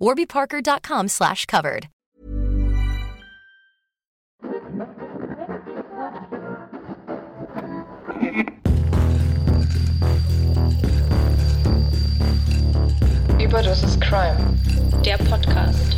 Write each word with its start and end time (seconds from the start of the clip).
warbyparker.com 0.00 1.08
slash 1.08 1.46
covered. 1.46 1.88
Überdosis 13.38 13.98
Crime. 14.00 14.36
Der 15.04 15.18
Podcast. 15.18 15.96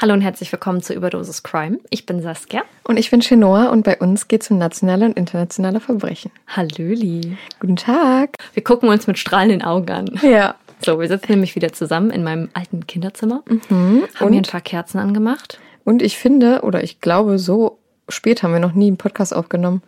Hallo 0.00 0.14
und 0.14 0.20
herzlich 0.20 0.50
willkommen 0.50 0.82
zu 0.82 0.94
Überdosis 0.94 1.44
Crime. 1.44 1.78
Ich 1.90 2.06
bin 2.06 2.22
Saskia. 2.22 2.62
Und 2.82 2.96
ich 2.96 3.10
bin 3.10 3.20
Chenoa 3.20 3.68
und 3.68 3.84
bei 3.84 3.96
uns 3.98 4.26
geht 4.26 4.42
es 4.42 4.50
um 4.50 4.58
nationale 4.58 5.04
und 5.04 5.16
internationale 5.16 5.78
Verbrechen. 5.78 6.32
Hallöli. 6.48 7.36
Guten 7.60 7.76
Tag. 7.76 8.30
Wir 8.54 8.64
gucken 8.64 8.88
uns 8.88 9.06
mit 9.06 9.18
strahlenden 9.18 9.62
Augen 9.62 9.90
an. 9.90 10.20
Ja. 10.22 10.56
So, 10.84 10.98
wir 11.00 11.08
sitzen 11.08 11.30
nämlich 11.32 11.54
wieder 11.54 11.72
zusammen 11.72 12.10
in 12.10 12.24
meinem 12.24 12.48
alten 12.54 12.86
Kinderzimmer, 12.86 13.42
Mhm. 13.48 14.04
haben 14.14 14.26
Und, 14.26 14.32
hier 14.32 14.42
ein 14.42 14.50
paar 14.50 14.60
Kerzen 14.60 14.98
angemacht. 14.98 15.58
und 15.84 16.02
ich 16.02 16.16
finde, 16.18 16.62
oder 16.62 16.82
ich 16.82 17.00
glaube, 17.00 17.38
so 17.38 17.78
spät 18.08 18.42
haben 18.42 18.52
wir 18.52 18.60
noch 18.60 18.72
nie 18.74 18.88
einen 18.88 18.96
Podcast 18.96 19.34
aufgenommen. 19.34 19.82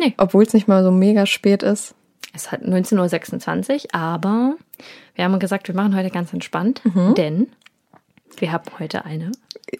Nee. 0.00 0.14
Obwohl 0.16 0.42
es 0.44 0.54
nicht 0.54 0.68
mal 0.68 0.82
so 0.82 0.90
mega 0.90 1.26
spät 1.26 1.62
ist. 1.62 1.94
Es 2.34 2.44
ist 2.44 2.52
halt 2.52 2.62
19.26 2.66 3.84
Uhr, 3.84 3.94
aber 3.94 4.54
wir 5.14 5.24
haben 5.24 5.38
gesagt, 5.38 5.68
wir 5.68 5.74
machen 5.74 5.94
heute 5.96 6.10
ganz 6.10 6.32
entspannt, 6.32 6.80
Mhm. 6.84 7.14
denn 7.14 7.46
wir 8.38 8.52
haben 8.52 8.64
heute 8.78 9.04
eine. 9.04 9.32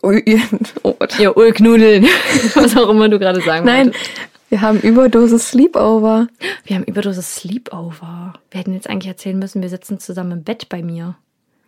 Ui, 0.03 0.23
oh 0.83 0.93
Gott. 0.99 1.19
Ja, 1.19 1.31
Ulknudeln. 1.31 2.05
Was 2.55 2.77
auch 2.77 2.91
immer 2.91 3.09
du 3.09 3.19
gerade 3.19 3.41
sagen 3.41 3.65
Nein, 3.65 3.87
wolltest. 3.87 4.11
Wir 4.53 4.61
haben 4.61 4.79
Überdosis 4.81 5.49
Sleepover. 5.49 6.27
Wir 6.65 6.77
haben 6.77 6.85
Überdosis 6.85 7.37
Sleepover. 7.37 8.35
Wir 8.51 8.61
hätten 8.61 8.75
jetzt 8.75 8.87
eigentlich 8.87 9.09
erzählen 9.09 9.39
müssen, 9.39 9.63
wir 9.63 9.71
sitzen 9.71 9.99
zusammen 9.99 10.33
im 10.33 10.43
Bett 10.43 10.69
bei 10.69 10.83
mir 10.83 11.17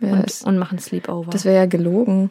Ja, 0.01 0.13
und, 0.13 0.43
und 0.45 0.59
machen 0.59 0.79
Sleepover. 0.79 1.31
Das 1.31 1.47
wäre 1.47 1.57
ja 1.57 1.65
gelogen. 1.65 2.29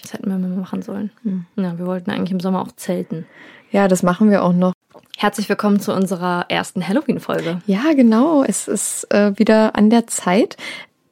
Das 0.00 0.14
hätten 0.14 0.30
wir 0.30 0.38
mal 0.38 0.48
machen 0.48 0.80
sollen. 0.80 1.10
Hm. 1.22 1.44
Ja, 1.56 1.78
wir 1.78 1.84
wollten 1.84 2.10
eigentlich 2.10 2.32
im 2.32 2.40
Sommer 2.40 2.62
auch 2.62 2.72
zelten. 2.72 3.26
Ja, 3.72 3.86
das 3.86 4.02
machen 4.02 4.30
wir 4.30 4.42
auch 4.42 4.54
noch. 4.54 4.72
Herzlich 5.18 5.50
willkommen 5.50 5.78
zu 5.80 5.92
unserer 5.92 6.46
ersten 6.48 6.88
Halloween-Folge. 6.88 7.60
Ja, 7.66 7.92
genau. 7.94 8.42
Es 8.42 8.68
ist 8.68 9.12
äh, 9.12 9.38
wieder 9.38 9.76
an 9.76 9.90
der 9.90 10.06
Zeit. 10.06 10.56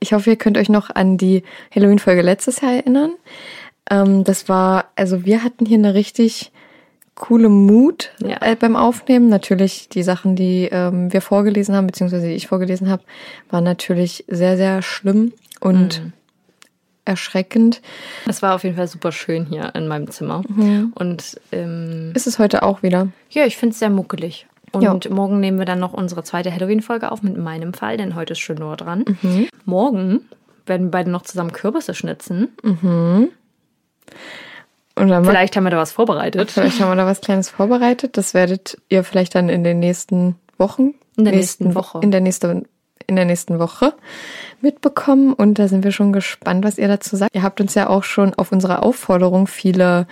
Ich 0.00 0.14
hoffe, 0.14 0.30
ihr 0.30 0.36
könnt 0.36 0.56
euch 0.56 0.70
noch 0.70 0.88
an 0.88 1.18
die 1.18 1.42
Halloween-Folge 1.74 2.22
letztes 2.22 2.62
Jahr 2.62 2.72
erinnern. 2.72 3.12
Ähm, 3.90 4.24
das 4.24 4.48
war, 4.48 4.86
also 4.96 5.26
wir 5.26 5.44
hatten 5.44 5.66
hier 5.66 5.76
eine 5.76 5.92
richtig 5.92 6.52
coole 7.14 7.48
Mut 7.48 8.10
Ja. 8.18 8.38
äh, 8.40 8.56
beim 8.56 8.74
Aufnehmen. 8.76 9.28
Natürlich 9.28 9.88
die 9.88 10.02
Sachen, 10.02 10.34
die 10.36 10.68
ähm, 10.72 11.12
wir 11.12 11.20
vorgelesen 11.20 11.74
haben, 11.74 11.86
beziehungsweise 11.86 12.26
die 12.26 12.34
ich 12.34 12.46
vorgelesen 12.48 12.88
habe, 12.90 13.02
waren 13.50 13.64
natürlich 13.64 14.24
sehr, 14.28 14.56
sehr 14.56 14.82
schlimm 14.82 15.32
und 15.60 16.02
erschreckend. 17.04 17.82
Es 18.28 18.42
war 18.42 18.54
auf 18.54 18.62
jeden 18.64 18.76
Fall 18.76 18.86
super 18.88 19.10
schön 19.12 19.44
hier 19.46 19.74
in 19.74 19.88
meinem 19.88 20.10
Zimmer. 20.10 20.42
Und 20.94 21.40
ähm, 21.50 22.12
Ist 22.14 22.26
es 22.28 22.38
heute 22.38 22.62
auch 22.62 22.82
wieder. 22.82 23.08
ja, 23.30 23.44
ich 23.44 23.56
finde 23.56 23.72
es 23.72 23.78
sehr 23.80 23.90
muckelig. 23.90 24.46
Und 24.70 24.82
Ja. 24.82 24.98
morgen 25.10 25.40
nehmen 25.40 25.58
wir 25.58 25.66
dann 25.66 25.80
noch 25.80 25.92
unsere 25.92 26.22
zweite 26.24 26.50
Halloween-Folge 26.52 27.10
auf 27.12 27.22
mit 27.22 27.36
meinem 27.36 27.74
Fall, 27.74 27.96
denn 27.98 28.14
heute 28.14 28.32
ist 28.32 28.38
schon 28.38 28.56
nur 28.56 28.76
dran. 28.76 29.04
Mhm. 29.20 29.48
Morgen 29.66 30.20
werden 30.64 30.86
wir 30.86 30.90
beide 30.92 31.10
noch 31.10 31.22
zusammen 31.22 31.52
Kürbisse 31.52 31.92
schnitzen. 31.92 32.48
Dann 32.62 33.28
Vielleicht 34.96 35.56
haben 35.56 35.64
wir 35.64 35.70
da 35.70 35.78
was 35.78 35.92
vorbereitet. 35.92 36.50
Vielleicht 36.50 36.80
haben 36.80 36.90
wir 36.90 36.96
da 36.96 37.06
was 37.06 37.20
Kleines 37.20 37.48
vorbereitet. 37.48 38.16
Das 38.16 38.34
werdet 38.34 38.78
ihr 38.88 39.04
vielleicht 39.04 39.34
dann 39.34 39.48
in 39.48 39.64
den 39.64 39.78
nächsten 39.78 40.36
Wochen, 40.58 40.94
In 41.16 41.24
der 41.24 41.34
nächsten 41.34 41.74
Woche. 41.74 42.00
in 42.02 42.10
der 42.10 42.20
nächsten, 42.20 42.66
in 43.06 43.16
der 43.16 43.24
nächsten 43.24 43.58
Woche 43.58 43.94
mitbekommen. 44.60 45.32
Und 45.32 45.58
da 45.58 45.68
sind 45.68 45.82
wir 45.84 45.92
schon 45.92 46.12
gespannt, 46.12 46.64
was 46.64 46.78
ihr 46.78 46.88
dazu 46.88 47.16
sagt. 47.16 47.34
Ihr 47.34 47.42
habt 47.42 47.60
uns 47.60 47.74
ja 47.74 47.88
auch 47.88 48.04
schon 48.04 48.34
auf 48.34 48.52
unsere 48.52 48.82
Aufforderung 48.82 49.46
viele 49.46 50.06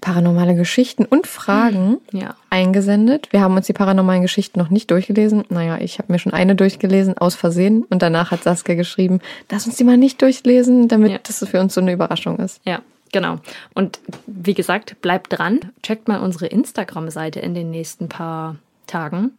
paranormale 0.00 0.54
Geschichten 0.54 1.04
und 1.04 1.26
Fragen 1.26 1.98
Ja. 2.12 2.34
eingesendet. 2.50 3.28
Wir 3.32 3.40
haben 3.40 3.56
uns 3.56 3.66
die 3.66 3.72
paranormalen 3.72 4.22
Geschichten 4.22 4.58
noch 4.58 4.68
nicht 4.70 4.90
durchgelesen. 4.90 5.44
Naja, 5.48 5.78
ich 5.80 5.98
habe 5.98 6.12
mir 6.12 6.18
schon 6.18 6.32
eine 6.32 6.54
durchgelesen, 6.54 7.16
aus 7.18 7.34
Versehen. 7.34 7.84
Und 7.88 8.02
danach 8.02 8.30
hat 8.30 8.42
Saskia 8.44 8.74
geschrieben, 8.74 9.20
lass 9.50 9.66
uns 9.66 9.76
die 9.76 9.84
mal 9.84 9.96
nicht 9.96 10.20
durchlesen, 10.22 10.88
damit 10.88 11.12
Ja. 11.12 11.18
das 11.22 11.44
für 11.48 11.60
uns 11.60 11.74
so 11.74 11.80
eine 11.80 11.92
Überraschung 11.92 12.38
ist. 12.38 12.60
Ja, 12.64 12.80
genau. 13.16 13.38
Und 13.72 13.98
wie 14.26 14.52
gesagt, 14.52 15.00
bleibt 15.00 15.38
dran. 15.38 15.72
Checkt 15.82 16.06
mal 16.06 16.20
unsere 16.20 16.48
Instagram-Seite 16.48 17.40
in 17.40 17.54
den 17.54 17.70
nächsten 17.70 18.10
paar 18.10 18.56
Tagen. 18.86 19.32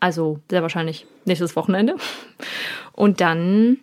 Also 0.00 0.40
sehr 0.50 0.62
wahrscheinlich 0.62 1.06
nächstes 1.24 1.54
Wochenende. 1.54 1.94
Und 2.92 3.20
dann 3.20 3.78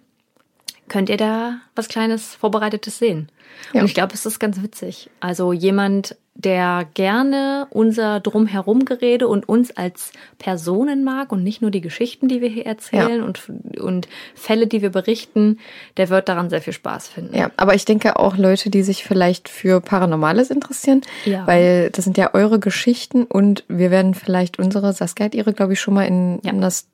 könnt 0.90 1.10
ihr 1.10 1.16
da 1.16 1.60
was 1.76 1.88
Kleines 1.88 2.36
Vorbereitetes 2.36 3.00
sehen. 3.00 3.30
Ja. 3.72 3.80
Und 3.80 3.88
ich 3.88 3.94
glaube, 3.94 4.14
es 4.14 4.26
ist 4.26 4.40
ganz 4.40 4.62
witzig. 4.62 5.10
Also 5.22 5.54
jemand, 5.54 6.18
der 6.34 6.88
gerne 6.94 7.68
unser 7.72 8.20
Drumherumgerede 8.22 9.28
und 9.28 9.48
uns 9.48 9.76
als 9.76 10.12
Personen 10.40 11.04
mag 11.04 11.32
und 11.32 11.44
nicht 11.44 11.62
nur 11.62 11.72
die 11.72 11.82
Geschichten, 11.82 12.28
die 12.30 12.42
wir 12.42 12.50
hier 12.50 12.66
erzählen 12.66 13.22
und, 13.22 13.42
und 13.80 14.08
Fälle, 14.34 14.66
die 14.66 14.82
wir 14.82 14.90
berichten, 14.92 15.60
der 15.98 16.10
wird 16.10 16.30
daran 16.30 16.50
sehr 16.50 16.62
viel 16.62 16.74
Spaß 16.74 17.10
finden. 17.10 17.36
Ja, 17.38 17.52
aber 17.58 17.76
ich 17.76 17.86
denke 17.86 18.18
auch 18.18 18.38
Leute, 18.38 18.70
die 18.70 18.82
sich 18.82 19.04
vielleicht 19.04 19.50
für 19.50 19.82
Paranormales 19.82 20.50
interessieren, 20.52 21.02
Ja. 21.26 21.46
weil 21.46 21.90
das 21.92 22.06
sind 22.06 22.18
ja 22.18 22.34
eure 22.34 22.60
Geschichten 22.60 23.26
und 23.26 23.64
wir 23.68 23.92
werden 23.92 24.14
vielleicht 24.16 24.58
unsere, 24.58 24.94
Saskia 24.94 25.26
hat 25.26 25.36
ihre, 25.36 25.54
glaube 25.54 25.74
ich, 25.74 25.82
schon 25.82 25.94
mal 25.94 26.06
in, 26.08 26.40
Ja. 26.44 26.52
in, 26.54 26.62
das, 26.62 26.88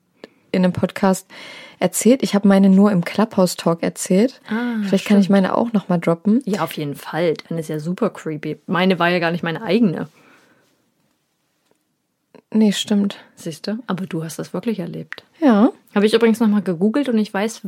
in 0.50 0.64
einem 0.64 0.72
Podcast 0.72 1.26
erzählt. 1.78 2.22
Ich 2.22 2.34
habe 2.34 2.48
meine 2.48 2.68
nur 2.68 2.90
im 2.92 3.04
Clubhouse-Talk 3.04 3.82
erzählt. 3.82 4.40
Ah, 4.48 4.76
vielleicht 4.82 5.06
kann 5.06 5.20
ich 5.20 5.30
meine 5.30 5.56
auch 5.56 5.72
noch 5.72 5.88
mal 5.88 5.98
droppen. 5.98 6.42
Ja, 6.44 6.62
auf 6.62 6.72
jeden 6.72 6.94
Fall. 6.94 7.34
Deine 7.48 7.60
ist 7.60 7.68
ja 7.68 7.78
super 7.78 8.10
creepy. 8.10 8.58
Meine 8.66 8.98
war 8.98 9.08
ja 9.08 9.18
gar 9.18 9.30
nicht 9.30 9.42
meine 9.42 9.62
eigene. 9.62 10.08
Nee, 12.52 12.72
stimmt. 12.72 13.18
Siehst 13.36 13.66
du? 13.66 13.78
Aber 13.86 14.06
du 14.06 14.24
hast 14.24 14.38
das 14.38 14.54
wirklich 14.54 14.78
erlebt. 14.78 15.22
Ja. 15.40 15.70
Habe 15.94 16.06
ich 16.06 16.14
übrigens 16.14 16.40
nochmal 16.40 16.62
gegoogelt 16.62 17.08
und 17.08 17.18
ich 17.18 17.32
weiß, 17.32 17.60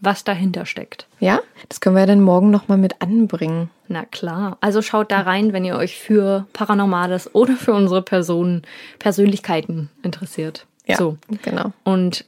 was 0.00 0.24
dahinter 0.24 0.66
steckt. 0.66 1.06
Ja, 1.20 1.40
das 1.68 1.80
können 1.80 1.96
wir 1.96 2.00
ja 2.00 2.06
dann 2.06 2.22
morgen 2.22 2.50
noch 2.50 2.68
mal 2.68 2.78
mit 2.78 3.02
anbringen. 3.02 3.70
Na 3.88 4.04
klar. 4.04 4.56
Also 4.60 4.82
schaut 4.82 5.12
da 5.12 5.20
rein, 5.20 5.52
wenn 5.52 5.64
ihr 5.64 5.76
euch 5.76 5.98
für 5.98 6.46
Paranormales 6.52 7.34
oder 7.34 7.54
für 7.54 7.74
unsere 7.74 8.02
Personen, 8.02 8.62
Persönlichkeiten 8.98 9.90
interessiert. 10.02 10.66
So. 10.96 11.18
genau. 11.42 11.72
Und 11.84 12.24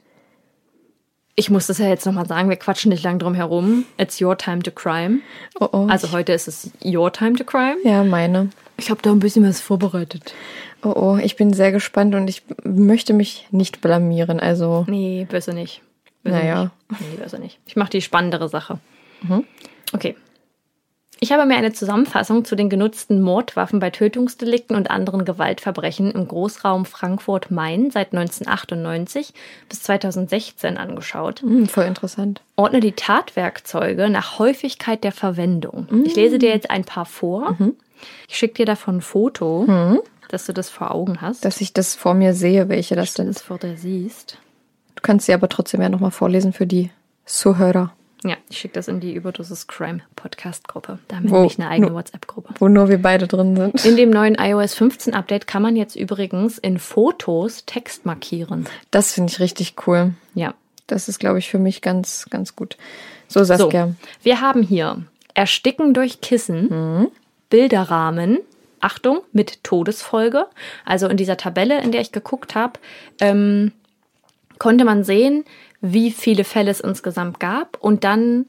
ich 1.39 1.49
muss 1.49 1.67
das 1.67 1.77
ja 1.77 1.87
jetzt 1.87 2.05
nochmal 2.05 2.27
sagen, 2.27 2.49
wir 2.49 2.57
quatschen 2.57 2.89
nicht 2.89 3.03
lang 3.03 3.17
drum 3.17 3.33
herum. 3.33 3.85
It's 3.97 4.21
your 4.21 4.37
time 4.37 4.61
to 4.61 4.71
crime. 4.71 5.21
Oh, 5.59 5.69
oh. 5.71 5.87
Also 5.87 6.11
heute 6.11 6.33
ist 6.33 6.49
es 6.49 6.71
your 6.83 7.13
time 7.13 7.37
to 7.37 7.45
crime. 7.45 7.77
ja, 7.85 8.03
meine. 8.03 8.49
Ich 8.77 8.89
habe 8.89 9.01
da 9.01 9.11
ein 9.11 9.19
bisschen 9.19 9.47
was 9.47 9.61
vorbereitet. 9.61 10.33
Oh, 10.83 10.93
oh, 10.95 11.17
ich 11.17 11.37
bin 11.37 11.53
sehr 11.53 11.71
gespannt 11.71 12.13
und 12.13 12.29
ich 12.29 12.43
möchte 12.63 13.13
mich 13.13 13.47
nicht 13.51 13.79
blamieren. 13.79 14.39
Also, 14.41 14.85
Nee, 14.87 15.27
besser 15.29 15.53
nicht. 15.53 15.81
Besser 16.23 16.39
Naja. 16.39 16.71
Nicht. 16.89 17.01
Nee, 17.01 17.17
besser 17.17 17.39
nicht. 17.39 17.57
Ich 17.65 17.77
mache 17.77 17.91
die 17.91 18.01
spannendere 18.01 18.49
Sache. 18.49 18.79
Okay. 19.93 20.15
Ich 21.21 21.33
habe 21.33 21.45
mir 21.45 21.57
eine 21.57 21.73
Zusammenfassung 21.73 22.45
zu 22.45 22.55
den 22.55 22.69
genutzten 22.69 23.21
Mordwaffen 23.21 23.79
bei 23.79 23.89
Tötungsdelikten 23.89 24.75
und 24.75 24.89
anderen 24.89 25.25
Gewaltverbrechen 25.25 26.11
im 26.11 26.27
Großraum 26.27 26.85
Frankfurt-Main 26.85 27.91
seit 27.91 28.13
1998 28.13 29.33
bis 29.67 29.83
2016 29.83 30.77
angeschaut. 30.77 31.41
hm, 31.41 31.67
voll 31.67 31.85
interessant. 31.85 32.41
Ordne 32.55 32.79
die 32.79 32.93
Tatwerkzeuge 32.93 34.09
nach 34.09 34.39
Häufigkeit 34.39 35.03
der 35.03 35.11
Verwendung. 35.11 35.87
Ich 36.05 36.15
lese 36.15 36.39
dir 36.39 36.49
jetzt 36.49 36.69
ein 36.69 36.85
paar 36.85 37.05
vor. 37.05 37.57
Ich 38.29 38.37
schicke 38.37 38.53
dir 38.55 38.65
davon 38.65 38.97
ein 38.97 39.01
Foto, 39.01 40.01
dass 40.29 40.45
du 40.45 40.53
das 40.53 40.69
vor 40.69 40.91
Augen 40.91 41.19
hast. 41.19 41.43
Dass 41.43 41.59
ich 41.59 41.73
das 41.73 41.95
vor 41.95 42.13
mir 42.13 42.33
sehe, 42.33 42.69
welche 42.69 42.95
das 42.95 43.09
dass 43.09 43.13
du 43.15 43.23
sind. 43.23 43.35
das 43.35 43.41
vor 43.41 43.57
dir 43.57 43.75
siehst. 43.75 44.37
Du 44.95 45.01
kannst 45.01 45.25
sie 45.25 45.33
aber 45.33 45.49
trotzdem 45.49 45.81
ja 45.81 45.89
nochmal 45.89 46.11
vorlesen 46.11 46.53
für 46.53 46.65
die 46.65 46.91
Zuhörer, 47.25 47.93
Ja, 48.23 48.35
ich 48.49 48.57
schicke 48.57 48.73
das 48.73 48.87
in 48.89 48.99
die 48.99 49.13
Überdosis 49.13 49.67
Crime 49.67 50.01
Podcast 50.15 50.67
Gruppe. 50.67 50.99
Da 51.07 51.15
haben 51.17 51.23
wir 51.25 51.31
Wo- 51.31 51.35
nämlich 51.37 51.57
eine 51.59 51.69
eigene 51.69 51.93
WhatsApp-Gruppe. 51.93 52.53
wo 52.59 52.67
nur 52.67 52.89
wir 52.89 53.01
beide 53.01 53.27
drin 53.27 53.55
sind. 53.55 53.85
In 53.85 53.95
dem 53.95 54.09
neuen 54.09 54.35
iOS 54.35 54.73
15 54.73 55.13
Update 55.13 55.47
kann 55.47 55.61
man 55.61 55.75
jetzt 55.77 55.95
übrigens 55.95 56.57
in 56.57 56.79
Fotos 56.79 57.63
Text 57.65 58.05
markieren. 58.05 58.67
Das 58.91 59.13
finde 59.13 59.31
ich 59.31 59.39
richtig 59.39 59.75
cool. 59.87 60.13
Ja. 60.35 60.53
Das 60.87 61.07
ist, 61.07 61.19
glaube 61.19 61.39
ich, 61.39 61.49
für 61.49 61.59
mich 61.59 61.81
ganz, 61.81 62.25
ganz 62.29 62.55
gut. 62.55 62.75
So, 63.27 63.43
Saskia. 63.43 63.87
So, 63.87 63.95
wir 64.23 64.41
haben 64.41 64.63
hier 64.63 65.03
Ersticken 65.35 65.93
durch 65.93 66.19
Kissen, 66.19 67.07
Bilderrahmen, 67.49 68.39
Achtung, 68.81 69.21
mit 69.31 69.63
Todesfolge. 69.63 70.47
Also 70.85 71.07
in 71.07 71.15
dieser 71.17 71.37
Tabelle, 71.37 71.81
in 71.81 71.91
der 71.91 72.01
ich 72.01 72.11
geguckt 72.11 72.55
habe, 72.55 72.79
ähm, 73.19 73.71
konnte 74.57 74.83
man 74.83 75.03
sehen, 75.03 75.45
wie 75.81 76.11
viele 76.11 76.43
Fälle 76.43 76.71
es 76.71 76.79
insgesamt 76.79 77.39
gab 77.39 77.77
und 77.79 78.03
dann 78.03 78.45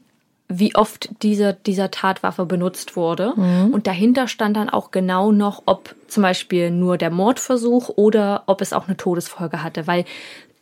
wie 0.53 0.75
oft 0.75 1.09
diese, 1.23 1.55
dieser 1.65 1.91
Tatwaffe 1.91 2.45
benutzt 2.45 2.97
wurde. 2.97 3.31
Und 3.71 3.87
dahinter 3.87 4.27
stand 4.27 4.57
dann 4.57 4.69
auch 4.69 4.91
genau 4.91 5.31
noch, 5.31 5.63
ob 5.65 5.95
zum 6.09 6.23
Beispiel 6.23 6.71
nur 6.71 6.97
der 6.97 7.09
Mordversuch 7.09 7.87
oder 7.95 8.43
ob 8.47 8.59
es 8.59 8.73
auch 8.73 8.87
eine 8.87 8.97
Todesfolge 8.97 9.63
hatte. 9.63 9.87
Weil 9.87 10.03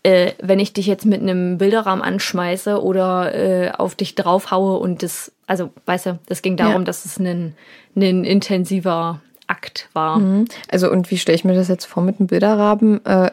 äh, 0.03 0.33
wenn 0.43 0.59
ich 0.59 0.73
dich 0.73 0.85
jetzt 0.85 1.07
mit 1.07 1.21
einem 1.23 1.57
Bilderrahmen 1.57 2.03
anschmeiße 2.03 2.79
oder 2.83 3.33
äh, 3.33 3.71
auf 3.71 3.95
dich 3.95 4.13
draufhaue 4.13 4.77
und 4.77 5.01
das, 5.01 5.31
also 5.47 5.71
weißt 5.87 6.05
du, 6.05 6.19
das 6.27 6.43
ging 6.43 6.55
darum, 6.55 6.81
Ja. 6.81 6.85
dass 6.85 7.05
es 7.05 7.17
ein, 7.17 7.55
ein 7.95 8.23
intensiver 8.25 9.21
Akt 9.47 9.89
war. 9.93 10.21
Also, 10.69 10.91
und 10.91 11.09
wie 11.09 11.17
stelle 11.17 11.35
ich 11.35 11.43
mir 11.43 11.55
das 11.55 11.67
jetzt 11.67 11.85
vor 11.85 12.03
mit 12.03 12.19
einem 12.19 12.27
Bilderrahmen? 12.27 13.03
Äh, 13.07 13.31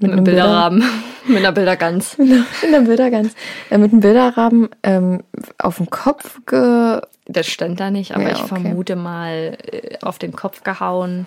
mit 0.00 0.12
einem 0.12 0.24
Bilderrahmen, 0.24 0.82
mit 1.26 1.38
einer 1.38 1.52
Bildergans. 1.52 2.16
Bilder, 2.16 2.44
mit 2.62 2.74
einem 2.74 2.86
Bildergans. 2.86 3.34
Äh, 3.70 3.78
mit 3.78 3.92
einem 3.92 4.00
Bilderrahmen 4.00 4.68
ähm, 4.82 5.22
auf 5.58 5.78
den 5.78 5.90
Kopf 5.90 6.40
ge. 6.46 7.00
Das 7.26 7.46
stand 7.46 7.78
da 7.80 7.90
nicht, 7.90 8.12
aber 8.14 8.24
Ja, 8.24 8.30
ich 8.30 8.38
okay. 8.40 8.48
vermute 8.48 8.96
mal 8.96 9.56
äh, 9.70 9.98
auf 10.02 10.18
den 10.18 10.32
Kopf 10.32 10.62
gehauen 10.64 11.26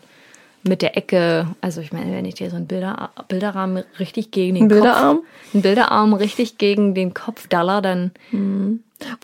mit 0.63 0.81
der 0.81 0.95
Ecke. 0.97 1.47
Also 1.61 1.81
ich 1.81 1.91
meine, 1.91 2.11
wenn 2.15 2.25
ich 2.25 2.35
dir 2.35 2.49
so 2.49 2.55
einen 2.55 2.67
Bilder, 2.67 3.11
Bilderrahmen 3.27 3.83
richtig 3.99 4.31
gegen 4.31 4.55
den 4.55 4.63
Ein 4.65 4.67
Bilderarm? 4.69 5.17
Kopf, 5.17 5.25
einen 5.53 5.61
Bilderarm 5.63 6.13
richtig 6.13 6.57
gegen 6.57 6.93
den 6.93 7.13
Kopf 7.15 7.47
daller, 7.47 7.81
dann 7.81 8.11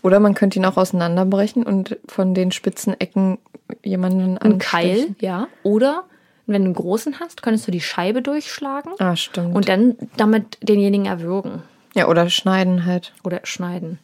Oder 0.02 0.18
man 0.20 0.34
könnte 0.34 0.58
ihn 0.58 0.64
auch 0.64 0.76
auseinanderbrechen 0.76 1.62
und 1.62 1.96
von 2.08 2.34
den 2.34 2.50
spitzen 2.50 2.98
Ecken 3.00 3.38
jemanden 3.84 4.36
ein 4.38 4.58
Keil, 4.58 4.90
anstechen. 4.90 5.16
ja. 5.20 5.46
Oder 5.62 6.04
wenn 6.48 6.62
du 6.62 6.66
einen 6.66 6.74
großen 6.74 7.20
hast, 7.20 7.42
könntest 7.42 7.66
du 7.66 7.70
die 7.70 7.80
Scheibe 7.80 8.22
durchschlagen 8.22 8.92
Ah, 8.98 9.14
stimmt. 9.16 9.54
und 9.54 9.68
dann 9.68 9.96
damit 10.16 10.58
denjenigen 10.62 11.06
erwürgen 11.06 11.62
ja, 11.94 12.08
oder 12.08 12.28
schneiden 12.30 12.84
halt. 12.84 13.12
oder 13.22 13.40
schneiden. 13.44 13.98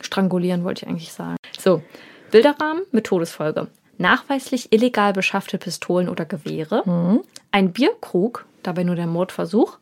Strangulieren 0.00 0.64
wollte 0.64 0.84
ich 0.84 0.88
eigentlich 0.88 1.12
sagen. 1.12 1.36
So, 1.58 1.82
Bilderrahmen 2.30 2.82
mit 2.92 3.04
Todesfolge. 3.06 3.66
Nachweislich 3.98 4.72
illegal 4.72 5.12
beschaffte 5.12 5.58
Pistolen 5.58 6.08
oder 6.08 6.24
Gewehre. 6.24 7.20
Ein 7.50 7.72
Bierkrug, 7.72 8.46
dabei 8.62 8.84
nur 8.84 8.94
der 8.94 9.08
Mordversuch. 9.08 9.78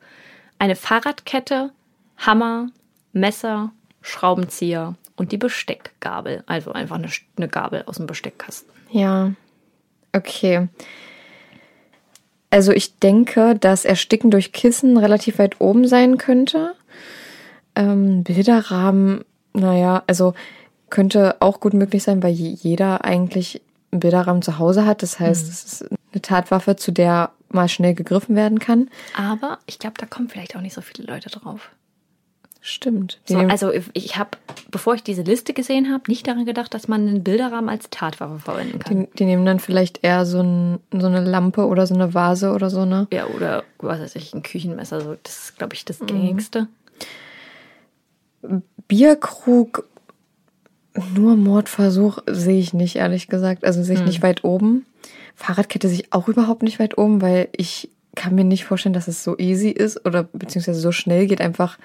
Eine 0.59 0.75
Fahrradkette, 0.77 1.71
Hammer, 2.17 2.69
Messer, 3.13 3.73
Schraubenzieher 4.01 4.95
und 5.17 5.33
die 5.33 5.37
Besteckgabel. 5.37 6.45
Also 6.47 6.73
einfach 6.73 6.97
eine, 6.97 7.09
eine 7.37 7.49
Gabel 7.49 7.83
aus 7.87 7.97
dem 7.97 8.07
Besteckkasten. 8.07 8.73
Ja. 8.91 9.33
Okay. 10.15 10.69
Also 12.51 12.73
ich 12.73 12.99
denke, 12.99 13.55
dass 13.57 13.85
Ersticken 13.85 14.31
durch 14.31 14.53
Kissen 14.53 14.97
relativ 14.97 15.39
weit 15.39 15.61
oben 15.61 15.87
sein 15.89 16.17
könnte. 16.19 16.75
Ähm, 17.75 18.23
Bilderrahmen, 18.25 19.25
naja, 19.53 20.03
also 20.07 20.35
könnte 20.89 21.37
auch 21.41 21.61
gut 21.61 21.75
möglich 21.75 22.03
sein, 22.03 22.23
weil 22.23 22.33
je- 22.33 22.51
jeder 22.51 23.05
eigentlich 23.05 23.61
einen 23.91 24.01
Bilderrahmen 24.01 24.43
zu 24.43 24.59
Hause 24.59 24.87
hat. 24.87 25.03
Das 25.03 25.19
heißt, 25.21 25.49
es 25.49 25.65
ist 25.65 25.91
eine 26.13 26.23
Tatwaffe, 26.23 26.77
zu 26.77 26.93
der 26.93 27.33
mal 27.49 27.69
schnell 27.69 27.95
gegriffen 27.95 28.37
werden 28.37 28.59
kann. 28.59 28.89
Aber 29.17 29.59
ich 29.67 29.79
glaube, 29.79 29.95
da 29.99 30.07
kommen 30.07 30.29
vielleicht 30.29 30.57
auch 30.57 30.61
nicht 30.61 30.75
so 30.75 30.81
viele 30.81 31.07
Leute 31.13 31.29
drauf. 31.31 31.71
Stimmt. 32.69 33.21
So, 33.27 33.39
also 33.39 33.71
ich 33.93 34.17
habe, 34.19 34.31
bevor 34.73 34.95
ich 34.95 35.05
diese 35.05 35.23
Liste 35.23 35.55
gesehen 35.55 35.93
habe, 35.93 36.03
nicht 36.09 36.27
daran 36.27 36.47
gedacht, 36.47 36.75
dass 36.75 36.89
man 36.89 37.07
einen 37.07 37.23
Bilderrahmen 37.23 37.71
als 37.71 37.91
Tatwaffe 37.91 38.41
verwenden 38.41 38.81
kann. 38.81 39.03
die, 39.03 39.09
die 39.19 39.25
nehmen 39.25 39.47
dann 39.47 39.61
vielleicht 39.61 40.03
eher 40.03 40.27
so, 40.27 40.41
ein, 40.43 40.81
so 40.91 41.07
eine 41.07 41.21
Lampe 41.21 41.67
oder 41.69 41.87
so 41.87 41.95
eine 41.95 42.13
Vase 42.13 42.51
oder 42.53 42.69
so, 42.69 42.85
ne? 42.85 43.07
Ja, 43.13 43.27
oder 43.29 43.63
was 43.79 44.01
weiß 44.01 44.17
ich, 44.17 44.35
ein 44.35 44.43
Küchenmesser. 44.43 45.01
So, 45.01 45.17
das 45.23 45.45
ist, 45.45 45.59
glaube 45.59 45.75
ich, 45.75 45.85
das 45.85 46.01
Mhm. 46.01 46.07
gängigste. 46.09 46.67
Bierkrug, 48.89 49.85
nur 51.15 51.37
Mordversuch 51.37 52.19
sehe 52.27 52.59
ich 52.59 52.73
nicht, 52.75 52.97
ehrlich 52.97 53.29
gesagt. 53.29 53.65
Also 53.65 53.85
sehe 53.85 53.95
ich 53.97 54.05
nicht 54.05 54.23
weit 54.25 54.43
oben. 54.43 54.87
Fahrradkette 55.37 55.89
sehe 55.89 55.99
ich 56.01 56.13
auch 56.13 56.27
überhaupt 56.27 56.63
nicht 56.65 56.81
weit 56.81 56.99
oben, 56.99 57.23
weil 57.23 57.49
ich 57.57 57.91
kann 58.17 58.35
mir 58.35 58.45
nicht 58.45 58.65
vorstellen, 58.65 58.93
dass 58.95 59.07
es 59.09 59.23
so 59.23 59.37
easy 59.39 59.69
ist 59.69 60.05
oder 60.07 60.25
beziehungsweise 60.25 60.81
so 60.81 60.91
schnell 60.91 61.27
geht. 61.27 61.41
Einfach, 61.41 61.79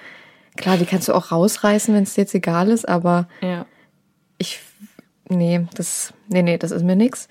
klar, 0.56 0.76
die 0.76 0.84
kannst 0.86 1.08
du 1.08 1.12
auch 1.14 1.32
rausreißen, 1.32 1.94
wenn 1.94 2.02
es 2.04 2.14
dir 2.14 2.22
jetzt 2.22 2.34
egal 2.34 2.68
ist, 2.70 2.88
aber 2.88 3.28
Ja. 3.40 3.66
ich, 4.38 4.60
nee, 5.28 5.66
das, 5.74 6.12
nee, 6.28 6.42
nee, 6.42 6.58
das 6.58 6.70
ist 6.70 6.82
mir 6.84 6.96
nix. 6.96 7.28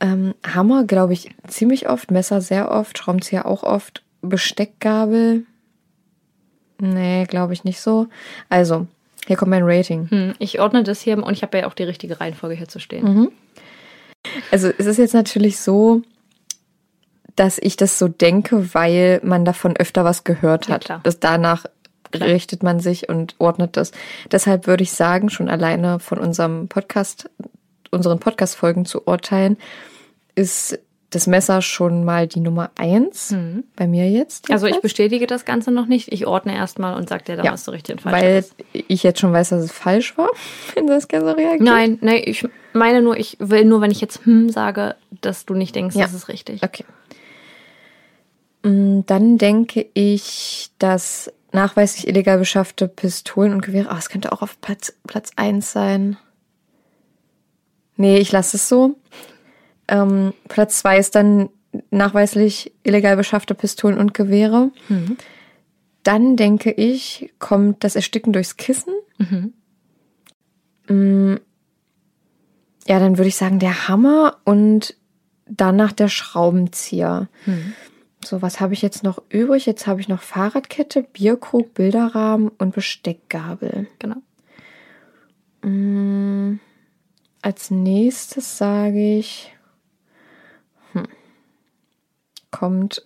Ähm, 0.00 0.34
Hammer, 0.46 0.84
glaube 0.84 1.12
ich, 1.12 1.30
ziemlich 1.48 1.88
oft, 1.88 2.10
Messer 2.10 2.40
sehr 2.40 2.70
oft, 2.70 2.98
Schraubenzieher 2.98 3.46
auch 3.46 3.62
oft, 3.64 4.02
Besteckgabel, 4.22 5.44
nee, 6.80 7.24
glaube 7.26 7.52
ich 7.52 7.64
nicht 7.64 7.80
so. 7.80 8.06
Also, 8.48 8.86
hier 9.26 9.36
kommt 9.36 9.50
mein 9.50 9.64
Rating. 9.64 10.08
Hm, 10.10 10.34
ich 10.38 10.60
ordne 10.60 10.82
das 10.84 11.00
hier 11.00 11.22
und 11.22 11.32
ich 11.32 11.42
habe 11.42 11.58
ja 11.58 11.66
auch 11.66 11.74
die 11.74 11.82
richtige 11.82 12.20
Reihenfolge 12.20 12.54
hier 12.56 12.68
zu 12.68 12.78
stehen. 12.78 13.04
Mhm. 13.04 13.32
Also, 14.50 14.70
es 14.76 14.86
ist 14.86 14.98
jetzt 14.98 15.14
natürlich 15.14 15.58
so, 15.58 16.02
dass 17.36 17.58
ich 17.58 17.76
das 17.76 17.98
so 17.98 18.08
denke, 18.08 18.74
weil 18.74 19.20
man 19.22 19.44
davon 19.44 19.76
öfter 19.76 20.04
was 20.04 20.24
gehört 20.24 20.66
Ja, 20.68 20.74
hat. 20.74 20.84
klar. 20.84 21.00
dass 21.04 21.20
danach 21.20 21.66
richtet 22.14 22.62
man 22.62 22.80
sich 22.80 23.08
und 23.08 23.34
ordnet 23.38 23.76
das. 23.76 23.92
Deshalb 24.30 24.66
würde 24.66 24.82
ich 24.82 24.92
sagen, 24.92 25.30
schon 25.30 25.48
alleine 25.48 25.98
von 26.00 26.18
unserem 26.18 26.68
Podcast, 26.68 27.28
unseren 27.90 28.18
Podcast-Folgen 28.20 28.84
zu 28.84 29.06
urteilen, 29.06 29.56
ist 30.34 30.78
das 31.10 31.26
Messer 31.26 31.62
schon 31.62 32.04
mal 32.04 32.26
die 32.26 32.40
Nummer 32.40 32.70
eins 32.76 33.34
bei 33.76 33.86
mir 33.86 34.10
jetzt. 34.10 34.50
Also 34.50 34.66
ich 34.66 34.78
bestätige 34.82 35.26
das 35.26 35.46
Ganze 35.46 35.70
noch 35.70 35.86
nicht. 35.86 36.12
Ich 36.12 36.26
ordne 36.26 36.54
erstmal 36.54 36.94
und 36.96 37.08
sag 37.08 37.24
dir 37.24 37.36
dann, 37.36 37.46
ja, 37.46 37.52
was 37.52 37.64
du 37.64 37.70
richtig 37.70 37.94
und 37.94 38.02
falsch 38.02 38.20
weil 38.22 38.38
ist. 38.40 38.54
ich 38.72 39.02
jetzt 39.04 39.18
schon 39.20 39.32
weiß, 39.32 39.48
dass 39.48 39.64
es 39.64 39.72
falsch 39.72 40.18
war, 40.18 40.28
wenn 40.74 40.86
das 40.86 41.04
so 41.10 41.16
reagiert. 41.16 41.62
Nein, 41.62 41.96
nein, 42.02 42.20
ich 42.26 42.46
meine 42.74 43.00
nur, 43.00 43.16
ich 43.16 43.38
will 43.40 43.64
nur, 43.64 43.80
wenn 43.80 43.90
ich 43.90 44.02
jetzt 44.02 44.26
hm 44.26 44.50
sage, 44.50 44.96
dass 45.22 45.46
du 45.46 45.54
nicht 45.54 45.74
denkst, 45.74 45.96
Ja. 45.96 46.02
das 46.02 46.12
ist 46.12 46.28
richtig. 46.28 46.62
Okay. 46.62 46.84
Mm, 48.62 49.00
Dann 49.06 49.38
denke 49.38 49.86
ich, 49.94 50.70
dass 50.78 51.32
nachweislich 51.52 52.06
illegal 52.08 52.38
beschaffte 52.38 52.88
Pistolen 52.88 53.52
und 53.52 53.62
Gewehre, 53.62 53.90
ah, 53.90 53.98
es 53.98 54.08
könnte 54.08 54.32
auch 54.32 54.42
auf 54.42 54.60
Platz, 54.60 54.92
Platz 55.06 55.30
1 55.36 55.72
sein. 55.72 56.16
Nee, 57.96 58.18
ich 58.18 58.30
lasse 58.32 58.56
es 58.56 58.68
so. 58.68 58.96
Ähm, 59.88 60.34
Platz 60.48 60.78
2 60.80 60.98
ist 60.98 61.14
dann 61.14 61.48
nachweislich 61.90 62.72
illegal 62.82 63.16
beschaffte 63.16 63.54
Pistolen 63.54 63.98
und 63.98 64.14
Gewehre. 64.14 64.70
Dann 66.02 66.36
denke 66.36 66.70
ich, 66.70 67.32
kommt 67.38 67.82
das 67.84 67.96
Ersticken 67.96 68.32
durchs 68.32 68.56
Kissen. 68.56 68.94
Mm, 70.88 71.36
Ja, 72.86 72.98
dann 73.00 73.18
würde 73.18 73.28
ich 73.28 73.36
sagen, 73.36 73.58
der 73.58 73.88
Hammer 73.88 74.38
und 74.44 74.94
danach 75.46 75.92
der 75.92 76.08
Schraubenzieher. 76.08 77.28
So, 78.24 78.42
was 78.42 78.60
habe 78.60 78.74
ich 78.74 78.82
jetzt 78.82 79.04
noch 79.04 79.22
übrig? 79.28 79.66
Jetzt 79.66 79.86
habe 79.86 80.00
ich 80.00 80.08
noch 80.08 80.22
Fahrradkette, 80.22 81.02
Bierkrug, 81.02 81.74
Bilderrahmen 81.74 82.50
und 82.58 82.74
Besteckgabel. 82.74 83.86
Genau. 83.98 84.16
Als 87.42 87.70
nächstes 87.70 88.58
sage 88.58 89.18
ich, 89.18 89.54
hm, 90.92 91.06
kommt, 92.50 93.02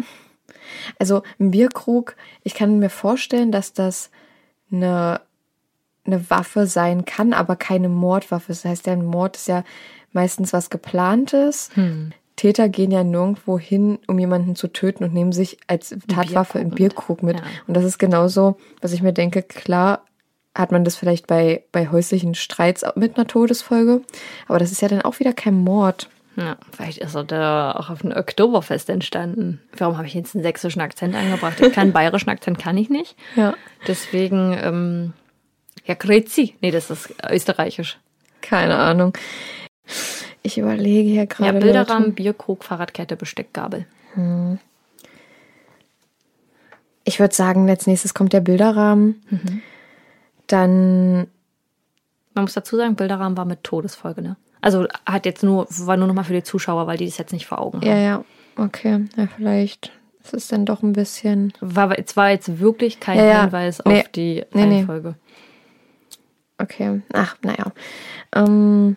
also 0.98 1.22
ein 1.38 1.50
Bierkrug, 1.50 2.16
ich 2.42 2.54
kann 2.54 2.78
mir 2.78 2.90
vorstellen, 2.90 3.52
dass 3.52 3.72
das 3.72 4.10
eine, 4.70 5.20
eine 6.04 6.30
Waffe 6.30 6.66
sein 6.66 7.04
kann, 7.04 7.32
aber 7.34 7.56
keine 7.56 7.88
Mordwaffe. 7.88 8.48
Das 8.48 8.64
heißt, 8.64 8.88
ein 8.88 9.04
Mord 9.04 9.36
ist 9.36 9.48
ja 9.48 9.64
meistens 10.12 10.52
was 10.52 10.70
geplantes. 10.70 11.70
Täter 12.42 12.68
gehen 12.68 12.90
ja 12.90 13.04
nirgendwo 13.04 13.56
hin, 13.56 14.00
um 14.08 14.18
jemanden 14.18 14.56
zu 14.56 14.66
töten 14.66 15.04
und 15.04 15.14
nehmen 15.14 15.30
sich 15.30 15.58
als 15.68 15.94
Tatwaffe 16.08 16.58
einen 16.58 16.70
Bierkrug 16.70 17.22
mit. 17.22 17.36
Ja. 17.36 17.44
Und 17.68 17.74
das 17.74 17.84
ist 17.84 17.98
genauso, 17.98 18.56
was 18.80 18.92
ich 18.92 19.00
mir 19.00 19.12
denke, 19.12 19.44
klar 19.44 20.04
hat 20.52 20.72
man 20.72 20.82
das 20.82 20.96
vielleicht 20.96 21.28
bei, 21.28 21.62
bei 21.70 21.88
häuslichen 21.88 22.34
Streits 22.34 22.84
mit 22.96 23.16
einer 23.16 23.28
Todesfolge, 23.28 24.02
aber 24.48 24.58
das 24.58 24.72
ist 24.72 24.82
ja 24.82 24.88
dann 24.88 25.02
auch 25.02 25.20
wieder 25.20 25.32
kein 25.32 25.54
Mord. 25.54 26.08
Ja, 26.34 26.56
vielleicht 26.72 26.98
ist 26.98 27.14
er 27.14 27.22
da 27.22 27.76
auch 27.76 27.90
auf 27.90 28.04
einem 28.04 28.16
Oktoberfest 28.16 28.90
entstanden. 28.90 29.60
Warum 29.76 29.96
habe 29.96 30.08
ich 30.08 30.14
jetzt 30.14 30.34
einen 30.34 30.42
sächsischen 30.42 30.82
Akzent 30.82 31.14
angebracht? 31.14 31.60
Ich 31.60 31.72
kann 31.72 31.92
bayerischen 31.92 32.30
Akzent 32.30 32.58
kann 32.58 32.76
ich 32.76 32.90
nicht. 32.90 33.14
Ja. 33.36 33.54
Deswegen, 33.86 34.58
ähm, 34.60 35.12
ja, 35.84 35.94
Grezi. 35.94 36.56
Nee, 36.60 36.72
das 36.72 36.90
ist 36.90 37.14
österreichisch. 37.30 38.00
Keine 38.40 38.78
Ahnung. 38.78 39.12
Ich 40.42 40.58
überlege 40.58 41.08
hier 41.08 41.20
Ja, 41.20 41.24
gerade. 41.26 41.58
Bilderrahmen, 41.60 42.02
Leute. 42.04 42.14
Bierkrug, 42.14 42.64
Fahrradkette, 42.64 43.16
Besteckgabel. 43.16 43.86
Ich 47.04 47.18
würde 47.20 47.34
sagen, 47.34 47.68
als 47.68 47.86
nächstes 47.86 48.14
kommt 48.14 48.32
der 48.32 48.40
Bilderrahmen. 48.40 49.22
Dann 50.46 51.26
Man 52.34 52.44
muss 52.44 52.54
dazu 52.54 52.76
sagen, 52.76 52.96
Bilderrahmen 52.96 53.36
war 53.36 53.44
mit 53.44 53.62
Todesfolge, 53.64 54.22
ne? 54.22 54.36
Also 54.60 54.86
hat 55.06 55.26
jetzt 55.26 55.42
nur, 55.42 55.66
war 55.68 55.96
nur 55.96 56.06
nochmal 56.06 56.24
für 56.24 56.34
die 56.34 56.42
Zuschauer, 56.44 56.86
weil 56.86 56.96
die 56.96 57.06
das 57.06 57.18
jetzt 57.18 57.32
nicht 57.32 57.46
vor 57.46 57.58
Augen 57.60 57.78
haben. 57.78 57.86
Ja, 57.86 57.96
ja. 57.96 58.24
Okay. 58.56 59.06
Ja, 59.16 59.26
vielleicht 59.36 59.90
ist 60.22 60.34
es 60.34 60.48
dann 60.48 60.64
doch 60.66 60.82
ein 60.82 60.92
bisschen. 60.92 61.52
War, 61.60 61.98
es 61.98 62.16
war 62.16 62.30
jetzt 62.30 62.60
wirklich 62.60 63.00
kein 63.00 63.18
Ja, 63.18 63.24
ja. 63.24 63.40
Hinweis 63.42 63.82
Nee. 63.84 64.00
auf 64.00 64.08
die 64.08 64.44
Nee, 64.52 64.66
nee. 64.66 64.74
Reihenfolge. 64.76 65.14
Okay. 66.58 67.00
Ach, 67.12 67.36
naja. 67.42 67.72
Ähm, 68.36 68.96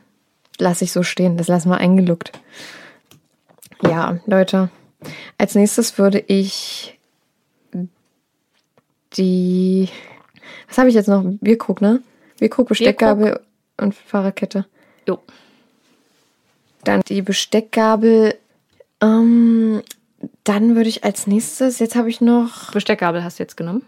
lass 0.59 0.81
ich 0.81 0.91
so 0.91 1.03
stehen. 1.03 1.37
Das 1.37 1.47
lassen 1.47 1.69
wir 1.69 1.77
eingeluckt. 1.77 2.31
Ja, 3.81 4.19
Leute. 4.25 4.69
Als 5.37 5.55
nächstes 5.55 5.97
würde 5.97 6.19
ich 6.19 6.97
die. 9.13 9.89
Was 10.67 10.77
habe 10.77 10.89
ich 10.89 10.95
jetzt 10.95 11.07
noch? 11.07 11.23
Bierkrug, 11.41 11.81
ne? 11.81 12.01
Bierkrug, 12.39 12.67
Besteckgabel 12.67 13.39
und 13.77 13.95
Fahrradkette. 13.95 14.65
Jo. 15.07 15.19
Dann 16.83 17.01
die 17.01 17.21
Besteckgabel. 17.21 18.35
Ähm, 19.01 19.81
dann 20.43 20.75
würde 20.75 20.89
ich 20.89 21.03
als 21.03 21.27
nächstes, 21.27 21.79
jetzt 21.79 21.95
habe 21.95 22.09
ich 22.09 22.21
noch, 22.21 22.71
Besteckgabel 22.71 23.23
hast 23.23 23.39
du 23.39 23.43
jetzt 23.43 23.57
genommen? 23.57 23.83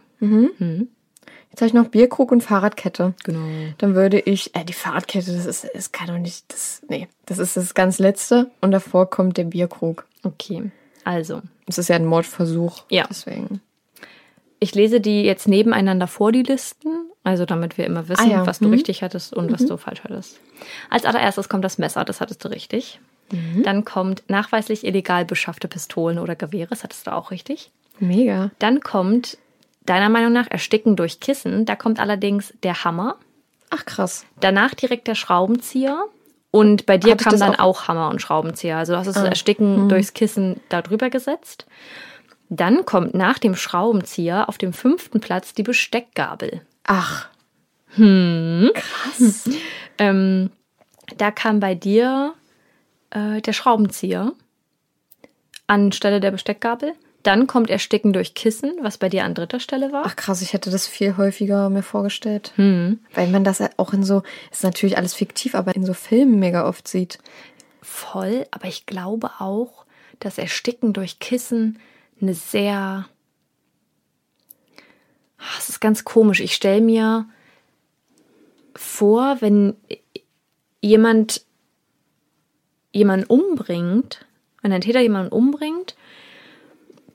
Jetzt 1.49 1.61
habe 1.61 1.67
ich 1.67 1.73
noch 1.73 1.87
Bierkrug 1.89 2.31
und 2.31 2.41
Fahrradkette. 2.41 3.13
Genau. 3.23 3.71
Dann 3.77 3.95
würde 3.95 4.19
ich, 4.19 4.55
äh, 4.55 4.63
die 4.63 4.73
Fahrradkette, 4.73 5.31
das 5.33 5.45
ist, 5.45 5.67
das 5.73 5.91
kann 5.91 6.07
doch 6.07 6.17
nicht, 6.17 6.45
das, 6.51 6.81
nee, 6.89 7.07
das 7.25 7.37
ist 7.39 7.57
das 7.57 7.73
ganz 7.73 7.99
letzte 7.99 8.49
und 8.61 8.71
davor 8.71 9.09
kommt 9.09 9.37
der 9.37 9.45
Bierkrug. 9.45 10.05
Okay. 10.23 10.71
Also, 11.03 11.41
Es 11.67 11.77
ist 11.77 11.87
ja 11.89 11.95
ein 11.95 12.05
Mordversuch. 12.05 12.83
Ja. 12.89 13.05
Deswegen. 13.09 13.61
ich 14.59 14.73
lese 14.75 14.99
die 14.99 15.21
jetzt 15.23 15.47
nebeneinander 15.47 16.07
vor, 16.07 16.31
die 16.31 16.43
Listen. 16.43 16.89
Also 17.23 17.45
damit 17.45 17.77
wir 17.77 17.85
immer 17.85 18.07
wissen, 18.07 18.23
Ah 18.31 18.37
ja. 18.37 18.47
was 18.47 18.59
du 18.59 18.67
Mhm. 18.67 18.73
richtig 18.73 19.03
hattest 19.03 19.33
und 19.33 19.51
was 19.51 19.65
du 19.65 19.75
falsch 19.77 20.01
hattest. 20.03 20.39
Als 20.89 21.03
allererstes 21.03 21.49
kommt 21.49 21.65
das 21.65 21.77
Messer, 21.77 22.05
das 22.05 22.21
hattest 22.21 22.43
du 22.45 22.47
richtig. 22.49 23.01
Mhm. 23.33 23.63
Dann 23.63 23.83
kommt 23.83 24.23
nachweislich 24.29 24.85
illegal 24.85 25.25
beschaffte 25.25 25.67
Pistolen 25.67 26.19
oder 26.19 26.35
Gewehre, 26.37 26.69
das 26.69 26.83
hattest 26.85 27.05
du 27.05 27.11
auch 27.13 27.29
richtig. 27.31 27.69
Mega. 27.99 28.51
Dann 28.59 28.79
kommt 28.79 29.37
deiner 29.87 30.09
Meinung 30.09 30.31
nach 30.33 30.47
Ersticken 30.49 30.95
durch 30.95 31.19
Kissen, 31.19 31.65
da 31.65 31.75
kommt 31.75 31.99
allerdings 31.99 32.53
der 32.63 32.83
Hammer. 32.83 33.15
Ach 33.71 33.85
krass. 33.85 34.25
Danach 34.39 34.73
direkt 34.75 35.07
der 35.07 35.15
Schraubenzieher. 35.15 36.05
Und 36.51 36.85
bei 36.85 36.97
dir 36.97 37.11
Hatte 37.11 37.23
kam 37.25 37.39
dann 37.39 37.55
auch? 37.55 37.81
auch 37.83 37.87
Hammer 37.87 38.09
und 38.09 38.21
Schraubenzieher. 38.21 38.77
Also 38.77 38.93
du 38.93 38.99
hast 38.99 39.07
das 39.07 39.17
Ah. 39.17 39.25
Ersticken 39.25 39.83
Mhm. 39.85 39.89
durchs 39.89 40.13
Kissen 40.13 40.59
da 40.69 40.81
drüber 40.81 41.09
gesetzt. 41.09 41.65
Dann 42.49 42.85
kommt 42.85 43.13
nach 43.13 43.39
dem 43.39 43.55
Schraubenzieher 43.55 44.47
auf 44.47 44.57
dem 44.57 44.71
fünften 44.71 45.19
Platz 45.19 45.53
die 45.53 45.63
Besteckgabel. 45.63 46.61
Ach. 46.85 47.27
Krass. 48.73 49.49
ähm, 49.97 50.49
da 51.17 51.31
kam 51.31 51.59
bei 51.59 51.75
dir 51.75 52.33
äh, 53.09 53.41
der 53.41 53.53
Schraubenzieher 53.53 54.31
anstelle 55.67 56.19
der 56.21 56.31
Besteckgabel. 56.31 56.93
Dann 57.27 57.45
kommt 57.45 57.69
Ersticken 57.69 58.13
durch 58.13 58.35
Kissen, 58.35 58.71
was 58.83 58.97
bei 58.97 59.09
dir 59.09 59.25
an 59.25 59.33
dritter 59.33 59.59
Stelle 59.59 59.91
war. 59.91 60.03
Ach 60.05 60.15
krass, 60.15 60.41
ich 60.41 60.53
hätte 60.53 60.69
das 60.69 60.87
viel 60.87 61.17
häufiger 61.17 61.69
mir 61.69 61.83
vorgestellt. 61.83 62.53
Hm. 62.55 62.99
Weil 63.13 63.27
man 63.27 63.43
das 63.43 63.61
auch 63.75 63.91
in 63.91 64.03
so, 64.03 64.23
ist 64.49 64.63
natürlich 64.63 64.95
alles 64.97 65.13
fiktiv, 65.13 65.53
aber 65.53 65.75
in 65.75 65.85
so 65.85 65.93
Filmen 65.93 66.39
mega 66.39 66.65
oft 66.65 66.87
sieht. 66.87 67.19
voll, 67.81 68.47
aber 68.51 68.69
ich 68.69 68.85
glaube 68.85 69.29
auch, 69.39 69.85
dass 70.19 70.37
Ersticken 70.37 70.93
durch 70.93 71.19
Kissen 71.19 71.79
eine 72.21 72.33
sehr. 72.33 73.09
Ah, 75.37 75.57
Es 75.57 75.67
ist 75.67 75.81
ganz 75.81 76.05
komisch. 76.05 76.39
Ich 76.39 76.53
stelle 76.53 76.79
mir 76.79 77.27
vor, 78.73 79.41
wenn 79.41 79.75
jemand 80.79 81.41
jemanden 82.93 83.25
umbringt, 83.25 84.25
wenn 84.61 84.71
ein 84.71 84.79
Täter 84.79 85.01
jemanden 85.01 85.33
umbringt, 85.33 85.97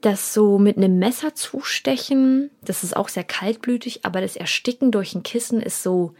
das 0.03 0.35
so 0.35 0.59
mit 0.59 0.77
einem 0.77 0.99
Messer 0.99 1.35
zustechen, 1.35 2.51
das 2.65 2.85
ist 2.85 2.97
auch 2.97 3.09
sehr 3.09 3.25
kaltblütig, 3.25 4.01
aber 4.05 4.21
das 4.21 4.37
Ersticken 4.37 4.91
durch 4.91 5.15
ein 5.15 5.23
Kissen 5.23 5.61
ist 5.63 5.83
so 5.83 6.15